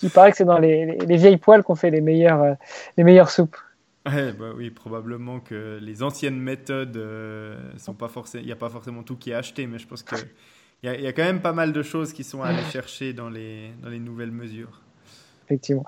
il 0.02 0.10
paraît 0.10 0.32
que 0.32 0.38
c'est 0.38 0.46
dans 0.46 0.60
les, 0.60 0.98
vieilles 1.06 1.38
poêles 1.38 1.64
qu'on 1.64 1.76
fait 1.76 1.90
les 1.90 2.02
meilleures, 2.02 2.42
euh, 2.42 2.54
les 2.98 3.04
meilleures 3.04 3.30
soupes. 3.30 3.58
Bah 4.06 4.54
oui, 4.56 4.70
probablement 4.70 5.40
que 5.40 5.80
les 5.82 6.04
anciennes 6.04 6.40
méthodes 6.40 6.98
euh, 6.98 7.58
sont 7.78 7.94
pas 7.94 8.08
forcément, 8.08 8.44
il 8.44 8.48
n'y 8.48 8.52
a 8.52 8.58
pas 8.58 8.70
forcément 8.70 9.04
tout 9.04 9.16
qui 9.16 9.32
est 9.32 9.36
acheté, 9.36 9.68
mais 9.68 9.80
je 9.80 9.88
pense 9.88 10.04
qu'il 10.04 10.18
y, 10.84 10.88
y, 10.88 11.08
a 11.08 11.14
quand 11.14 11.24
même 11.24 11.42
pas 11.42 11.54
mal 11.54 11.74
de 11.74 11.82
choses 11.82 12.14
qui 12.14 12.24
sont 12.24 12.44
à 12.44 12.48
aller 12.48 12.64
chercher 12.72 13.14
dans 13.14 13.30
les, 13.30 13.72
dans 13.82 13.90
les 13.90 14.00
nouvelles 14.00 14.32
mesures 14.32 14.82
effectivement. 15.46 15.86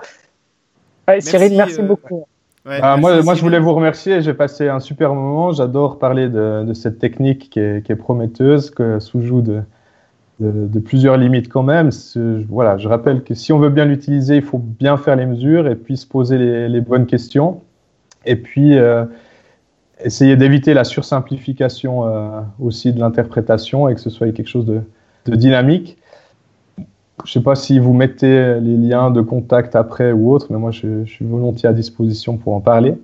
Cyril, 1.19 1.55
merci 1.55 1.79
euh, 1.79 1.83
beaucoup. 1.83 2.25
Ah, 2.65 2.97
moi, 2.97 3.21
moi, 3.23 3.33
je 3.33 3.41
voulais 3.41 3.59
vous 3.59 3.73
remercier. 3.73 4.21
J'ai 4.21 4.33
passé 4.33 4.67
un 4.67 4.81
super 4.81 5.13
moment. 5.13 5.53
J'adore 5.53 5.99
parler 5.99 6.27
de, 6.27 6.73
cette 6.73 6.99
technique 6.99 7.49
qui 7.49 7.59
est, 7.59 7.95
prometteuse, 7.95 8.71
que 8.71 8.99
sous-joue 8.99 9.41
de, 9.41 9.61
de, 10.41 10.79
plusieurs 10.79 11.15
limites 11.17 11.47
quand 11.47 11.63
même. 11.63 11.91
Voilà, 12.49 12.77
je 12.77 12.89
rappelle 12.89 13.23
que 13.23 13.33
si 13.35 13.53
on 13.53 13.59
veut 13.59 13.69
bien 13.69 13.85
l'utiliser, 13.85 14.35
il 14.35 14.41
faut 14.41 14.57
bien 14.57 14.97
faire 14.97 15.15
les 15.15 15.25
mesures 15.25 15.67
et 15.67 15.75
puis 15.75 15.95
se 15.95 16.05
poser 16.05 16.37
les, 16.67 16.81
bonnes 16.81 17.05
questions. 17.05 17.61
Et 18.27 18.35
puis, 18.35 18.77
euh, 18.77 19.05
essayer 20.03 20.35
d'éviter 20.35 20.73
la 20.73 20.83
sursimplification 20.83 22.05
euh, 22.05 22.41
aussi 22.59 22.93
de 22.93 22.99
l'interprétation 22.99 23.87
et 23.87 23.95
que 23.95 24.01
ce 24.01 24.09
soit 24.09 24.31
quelque 24.31 24.49
chose 24.49 24.65
de, 24.65 24.81
dynamique. 25.25 25.97
Je 26.77 26.83
ne 27.23 27.27
sais 27.27 27.41
pas 27.41 27.55
si 27.55 27.79
vous 27.79 27.93
mettez 27.93 28.59
les 28.59 28.77
liens 28.77 29.09
de 29.09 29.21
contact 29.21 29.75
après 29.75 30.11
ou 30.11 30.31
autre, 30.31 30.47
mais 30.51 30.57
moi 30.57 30.71
je, 30.71 31.03
suis 31.05 31.25
volontiers 31.25 31.67
à 31.67 31.73
disposition 31.73 32.37
pour 32.37 32.53
en 32.53 32.61
parler. 32.61 32.95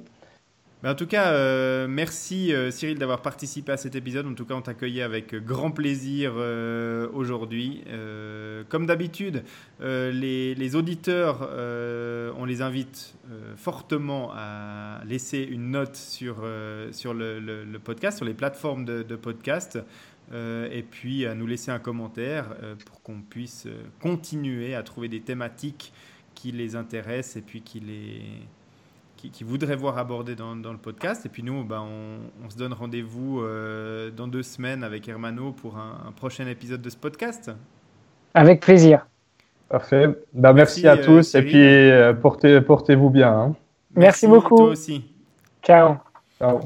En 0.91 0.95
tout 0.95 1.07
cas, 1.07 1.31
euh, 1.31 1.88
merci 1.88 2.53
euh, 2.53 2.69
Cyril 2.69 2.97
d'avoir 2.97 3.22
participé 3.22 3.72
à 3.72 3.77
cet 3.77 3.95
épisode. 3.95 4.27
En 4.27 4.34
tout 4.34 4.43
cas, 4.43 4.55
on 4.55 4.61
t'accueillait 4.61 5.01
avec 5.01 5.34
grand 5.34 5.72
plaisir 5.72 6.34
euh, 6.35 7.07
aujourd'hui. 7.14 7.84
comme 8.68 8.85
d'habitude, 8.85 9.43
les, 9.80 10.76
auditeurs, 10.76 11.49
on 12.38 12.45
les 12.45 12.61
invite 12.61 13.15
fortement 13.55 14.31
à 14.34 15.01
laisser 15.05 15.47
une 15.49 15.72
note 15.72 15.95
sur, 15.95 16.43
sur 16.91 17.14
le, 17.14 17.77
podcast, 17.84 18.18
sur 18.18 18.26
les 18.26 18.34
plateformes 18.34 18.85
de, 18.85 19.15
podcast. 19.15 19.80
Et 20.34 20.84
puis 20.89 21.26
à 21.26 21.35
nous 21.35 21.45
laisser 21.45 21.72
un 21.72 21.80
commentaire 21.80 22.55
pour 22.85 23.01
qu'on 23.03 23.22
puisse 23.22 23.68
continuer 24.01 24.76
à 24.76 24.84
trouver 24.84 25.07
des 25.07 25.22
thématiques 25.22 25.93
qui 26.34 26.51
les 26.51 26.76
intéressent 26.76 27.38
et 27.38 27.41
puis 27.41 27.61
qui 27.61 27.80
les 27.80 28.22
qui, 29.31 29.43
voudraient 29.43 29.75
voir 29.75 29.97
abordées 29.97 30.35
dans, 30.35 30.55
dans, 30.55 30.71
le 30.71 30.77
podcast. 30.77 31.25
Et 31.25 31.29
puis 31.29 31.43
nous, 31.43 31.63
ben, 31.63 31.85
on, 32.43 32.49
se 32.49 32.57
donne 32.57 32.73
rendez-vous 32.73 33.41
dans 34.15 34.27
deux 34.27 34.43
semaines 34.43 34.83
avec 34.83 35.07
Hermano 35.07 35.51
pour 35.51 35.77
un, 35.77 36.11
prochain 36.15 36.47
épisode 36.47 36.81
de 36.81 36.89
ce 36.89 36.97
podcast. 36.97 37.51
Avec 38.33 38.61
plaisir. 38.61 39.07
Parfait. 39.69 40.09
Ben, 40.33 40.53
merci, 40.53 40.87
à 40.87 40.97
tous 40.97 41.35
et 41.35 41.41
puis 41.41 42.21
portez, 42.21 42.61
portez-vous 42.61 43.09
bien. 43.09 43.31
Hein. 43.31 43.55
Merci, 43.95 44.27
merci 44.27 44.27
beaucoup. 44.27 44.57
Toi 44.57 44.69
aussi. 44.69 45.03
Ciao. 45.63 45.97
Ciao. 46.39 46.59